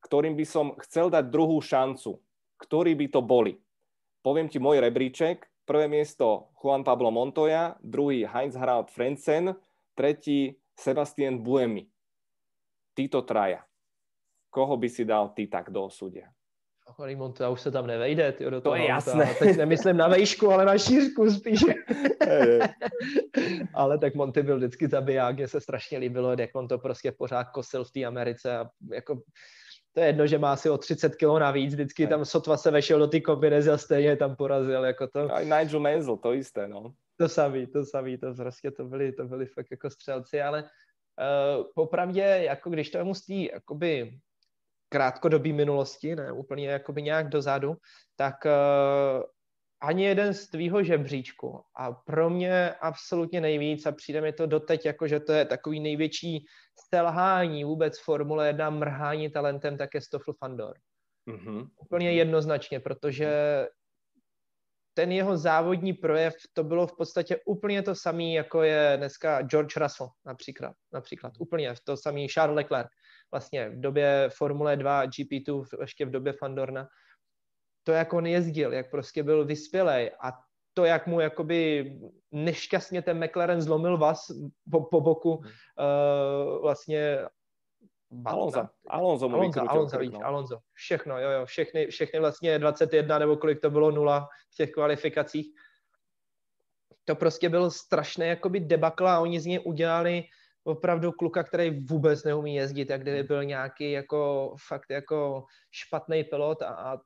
ktorým 0.09 0.32
by 0.32 0.47
som 0.48 0.72
chcel 0.89 1.12
dať 1.12 1.28
druhú 1.28 1.60
šancu, 1.60 2.16
ktorí 2.56 2.97
by 2.97 3.06
to 3.12 3.20
boli? 3.20 3.60
Poviem 4.23 4.47
ti 4.47 4.62
môj 4.62 4.78
rebríček. 4.78 5.43
Prvé 5.66 5.90
miesto 5.90 6.55
Juan 6.59 6.86
Pablo 6.86 7.11
Montoya, 7.11 7.74
druhý 7.82 8.27
Heinz 8.27 8.55
Harald 8.55 8.90
Frenzen, 8.90 9.55
tretí 9.94 10.55
Sebastian 10.78 11.39
Buemi. 11.39 11.86
Títo 12.94 13.23
traja. 13.23 13.62
Koho 14.51 14.74
by 14.78 14.89
si 14.89 15.03
dal 15.03 15.35
ty 15.35 15.47
tak 15.47 15.70
do 15.70 15.86
osudia? 15.86 16.31
Chory 16.93 17.16
Montoya 17.16 17.51
už 17.51 17.61
se 17.61 17.70
tam 17.70 17.86
nevejde. 17.86 18.32
Tyjo, 18.32 18.51
do 18.51 18.61
to 18.61 18.74
je 18.74 18.89
jasné. 18.89 19.35
Teď 19.39 19.57
nemyslím 19.57 19.97
na 19.97 20.09
vejšku, 20.09 20.51
ale 20.51 20.65
na 20.65 20.78
šířku 20.78 21.31
spíš. 21.31 21.65
ale 23.74 23.99
tak 23.99 24.15
Monty 24.15 24.43
byl 24.43 24.57
vždycky 24.57 24.89
zabiják, 24.89 25.36
mně 25.36 25.49
se 25.49 25.61
strašně 25.61 25.99
líbilo, 25.99 26.36
jak 26.39 26.51
on 26.55 26.69
to 26.69 26.78
prostě 26.78 27.12
pořád 27.12 27.44
kosil 27.44 27.85
v 27.85 27.90
té 27.90 28.05
Americe 28.05 28.59
a 28.59 28.70
jako 28.93 29.23
to 29.93 30.01
je 30.01 30.06
jedno, 30.06 30.27
že 30.27 30.39
má 30.39 30.52
asi 30.52 30.70
o 30.70 30.78
30 30.78 31.16
kg 31.16 31.39
navíc, 31.39 31.74
vždycky 31.74 32.06
tam 32.06 32.24
sotva 32.24 32.56
se 32.56 32.70
vešel 32.70 32.98
do 32.98 33.06
té 33.06 33.20
kombineze 33.20 33.73
a 33.73 33.78
stejně 33.78 34.16
tam 34.16 34.36
porazil. 34.36 34.85
Jako 34.85 35.06
to. 35.06 35.35
A 35.35 35.40
Nigel 35.40 35.81
Mansell, 35.81 36.16
to 36.16 36.32
jisté, 36.32 36.69
no. 36.69 36.94
To 37.16 37.28
samý, 37.28 37.66
to 37.66 37.85
samý, 37.85 38.19
to 38.19 38.35
prostě 38.35 38.70
to 38.70 38.85
byli, 38.85 39.12
to 39.12 39.24
byli 39.24 39.47
fakt 39.47 39.70
jako 39.70 39.90
střelci, 39.90 40.43
ale 40.43 40.62
uh, 40.62 41.64
popravdě, 41.74 42.20
jako 42.20 42.70
když 42.70 42.90
to 42.90 42.98
je 42.98 43.14
z 43.14 43.27
té 43.27 43.35
jakoby 43.35 44.19
krátkodobí 44.89 45.52
minulosti, 45.52 46.16
ne 46.16 46.32
úplně 46.32 46.69
jakoby 46.69 47.02
nějak 47.02 47.28
dozadu, 47.28 47.77
tak 48.16 48.35
uh, 48.44 49.23
ani 49.82 50.04
jeden 50.04 50.34
z 50.34 50.48
tvýho 50.48 50.82
žebříčku. 50.82 51.60
A 51.76 51.92
pro 51.92 52.30
mě 52.30 52.74
absolutně 52.80 53.40
nejvíc 53.40 53.86
a 53.86 53.92
přijde 53.92 54.20
mi 54.20 54.32
to 54.32 54.46
doteď 54.46 54.86
jako, 54.86 55.09
že 55.09 55.20
to 55.20 55.32
je 55.32 55.44
takový 55.44 55.80
největší 55.80 56.44
selhání 56.94 57.64
vůbec 57.64 58.00
Formule 58.00 58.46
1, 58.46 58.70
mrhání 58.70 59.30
talentem, 59.30 59.78
tak 59.78 59.94
je 59.94 60.00
Stoffel 60.00 60.34
Fandor. 60.34 60.74
Mm-hmm. 61.28 61.68
Úplně 61.76 62.12
jednoznačně, 62.12 62.80
protože 62.80 63.66
ten 64.94 65.12
jeho 65.12 65.36
závodní 65.36 65.92
projev, 65.92 66.34
to 66.52 66.64
bylo 66.64 66.86
v 66.86 66.96
podstatě 66.96 67.36
úplně 67.46 67.82
to 67.82 67.94
samé, 67.94 68.24
jako 68.24 68.62
je 68.62 68.94
dneska 68.96 69.42
George 69.42 69.76
Russell 69.76 70.10
například. 70.26 70.72
například. 70.92 71.32
Úplně 71.38 71.74
to 71.84 71.96
samý 71.96 72.28
Charles 72.28 72.56
Leclerc. 72.56 72.88
Vlastně 73.30 73.68
v 73.68 73.80
době 73.80 74.30
Formule 74.36 74.76
2, 74.76 75.04
GP2, 75.04 75.64
ještě 75.80 76.06
v 76.06 76.10
době 76.10 76.32
Fandorna. 76.32 76.88
To, 77.82 77.92
jak 77.92 78.12
on 78.12 78.26
jezdil, 78.26 78.72
jak 78.72 78.90
prostě 78.90 79.22
byl 79.22 79.44
vyspělej 79.44 80.10
a 80.20 80.32
to, 80.74 80.84
jak 80.84 81.06
mu 81.06 81.20
jakoby 81.20 81.92
nešťastně 82.32 83.02
ten 83.02 83.24
McLaren 83.24 83.60
zlomil 83.60 83.98
vás 83.98 84.26
po, 84.70 84.80
po 84.80 85.00
boku 85.00 85.34
uh, 85.34 85.44
vlastně 86.62 87.18
Alonso, 88.24 88.68
Alonso 88.88 89.28
mu 89.28 89.36
Alonso, 89.36 89.70
Alonso, 89.70 89.98
krk, 89.98 90.12
no. 90.12 90.26
Alonso, 90.26 90.59
všechno, 90.72 91.18
jo, 91.18 91.30
jo, 91.30 91.46
všechny, 91.46 91.86
všechny 91.86 92.20
vlastně 92.20 92.59
21 92.59 93.18
nebo 93.18 93.36
kolik 93.36 93.60
to 93.60 93.70
bylo 93.70 93.90
nula 93.90 94.28
v 94.52 94.56
těch 94.56 94.70
kvalifikacích. 94.70 95.46
To 97.04 97.14
prostě 97.16 97.48
bylo 97.48 97.70
strašné 97.70 98.26
jakoby 98.26 98.60
debakl 98.60 99.09
a 99.09 99.20
oni 99.20 99.40
z 99.40 99.46
něj 99.46 99.60
udělali 99.64 100.24
opravdu 100.64 101.12
kluka, 101.12 101.42
který 101.42 101.84
vůbec 101.84 102.24
neumí 102.24 102.54
jezdit, 102.54 102.90
jak 102.90 103.02
kdyby 103.02 103.22
byl 103.22 103.44
nějaký 103.44 103.92
jako 103.92 104.54
fakt 104.68 104.90
jako 104.90 105.44
špatný 105.70 106.24
pilot 106.24 106.62
a, 106.62 106.68
a 106.68 106.98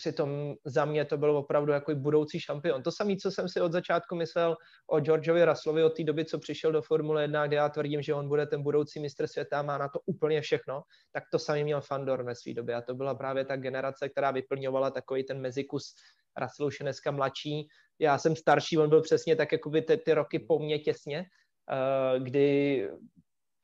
přitom 0.00 0.54
za 0.64 0.84
mě 0.84 1.04
to 1.04 1.18
byl 1.18 1.36
opravdu 1.36 1.72
jako 1.72 1.94
budoucí 1.94 2.40
šampion. 2.40 2.82
To 2.82 2.90
samé, 2.92 3.16
co 3.16 3.30
jsem 3.30 3.48
si 3.48 3.60
od 3.60 3.72
začátku 3.72 4.16
myslel 4.16 4.56
o 4.90 5.00
Georgeovi 5.00 5.44
Russellovi 5.44 5.84
od 5.84 5.96
té 5.96 6.04
doby, 6.04 6.24
co 6.24 6.38
přišel 6.38 6.72
do 6.72 6.82
Formule 6.82 7.22
1, 7.22 7.46
kde 7.46 7.56
já 7.56 7.68
tvrdím, 7.68 8.02
že 8.02 8.14
on 8.14 8.28
bude 8.28 8.46
ten 8.46 8.62
budoucí 8.62 9.00
mistr 9.00 9.26
světa, 9.26 9.62
má 9.62 9.78
na 9.78 9.88
to 9.88 10.00
úplně 10.06 10.40
všechno, 10.40 10.82
tak 11.12 11.24
to 11.32 11.38
samý 11.38 11.64
měl 11.64 11.80
Fandor 11.80 12.22
ve 12.22 12.34
své 12.34 12.54
době. 12.54 12.74
A 12.74 12.80
to 12.80 12.94
byla 12.94 13.14
právě 13.14 13.44
ta 13.44 13.56
generace, 13.56 14.08
která 14.08 14.30
vyplňovala 14.30 14.90
takový 14.90 15.24
ten 15.24 15.40
mezikus 15.40 15.94
Russell 16.40 16.66
už 16.66 16.80
je 16.80 16.84
dneska 16.84 17.10
mladší. 17.10 17.68
Já 17.98 18.18
jsem 18.18 18.36
starší, 18.36 18.78
on 18.78 18.88
byl 18.88 19.02
přesně 19.02 19.36
tak 19.36 19.52
jako 19.52 19.70
by 19.70 19.82
ty, 19.82 19.96
ty 19.96 20.12
roky 20.14 20.38
po 20.38 20.58
mně 20.58 20.78
těsně, 20.78 21.24
uh, 21.72 22.24
kdy 22.24 22.88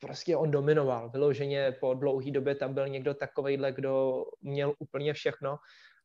prostě 0.00 0.36
on 0.36 0.50
dominoval. 0.50 1.10
Vyloženě 1.10 1.76
po 1.80 1.94
dlouhé 1.94 2.30
době 2.30 2.54
tam 2.54 2.74
byl 2.74 2.88
někdo 2.88 3.14
takovejhle, 3.14 3.72
kdo 3.72 4.24
měl 4.42 4.72
úplně 4.78 5.12
všechno 5.12 5.56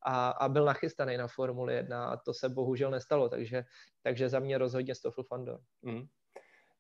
a, 0.03 0.29
a 0.29 0.49
byl 0.49 0.65
nachystaný 0.65 1.17
na 1.17 1.27
Formuli 1.27 1.75
1 1.75 2.05
a 2.05 2.17
to 2.17 2.33
se 2.33 2.49
bohužel 2.49 2.91
nestalo, 2.91 3.29
takže, 3.29 3.63
takže 4.01 4.29
za 4.29 4.39
mě 4.39 4.57
rozhodně 4.57 4.95
Stoffel 4.95 5.23
Fandor. 5.23 5.59
Mm. 5.81 6.07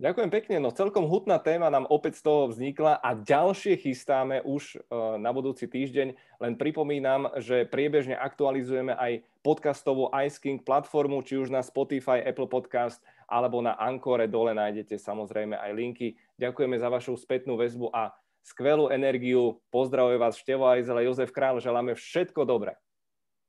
Ďakujem 0.01 0.33
pekne, 0.33 0.57
no 0.57 0.73
celkom 0.73 1.05
hutná 1.05 1.37
téma 1.37 1.69
nám 1.69 1.85
opäť 1.85 2.17
z 2.17 2.25
toho 2.25 2.49
vznikla 2.49 2.97
a 3.05 3.13
ďalšie 3.13 3.77
chystáme 3.85 4.41
už 4.41 4.81
uh, 4.81 5.21
na 5.21 5.29
budúci 5.29 5.69
týždeň. 5.69 6.17
Len 6.41 6.53
pripomínam, 6.57 7.29
že 7.37 7.69
priebežne 7.69 8.17
aktualizujeme 8.17 8.97
aj 8.97 9.21
podcastovú 9.45 10.09
Ice 10.25 10.41
King 10.41 10.65
platformu, 10.65 11.21
či 11.21 11.37
už 11.37 11.53
na 11.53 11.61
Spotify, 11.61 12.17
Apple 12.25 12.49
Podcast 12.49 12.97
alebo 13.29 13.61
na 13.61 13.77
Ankore. 13.77 14.25
Dole 14.25 14.57
nájdete 14.57 14.97
samozrejme 14.97 15.53
aj 15.53 15.69
linky. 15.77 16.17
Ďakujeme 16.41 16.81
za 16.81 16.89
vašu 16.89 17.13
spätnú 17.13 17.53
väzbu 17.53 17.93
a 17.93 18.09
skvelú 18.41 18.89
energiu. 18.89 19.61
Pozdravuje 19.69 20.17
vás 20.17 20.33
Števo 20.33 20.65
Ajzele, 20.65 21.05
Jozef 21.05 21.29
Král, 21.29 21.61
želáme 21.61 21.93
všetko 21.93 22.41
dobré. 22.41 22.73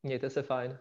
Mějte 0.02 0.30
se 0.30 0.42
fajn. 0.42 0.78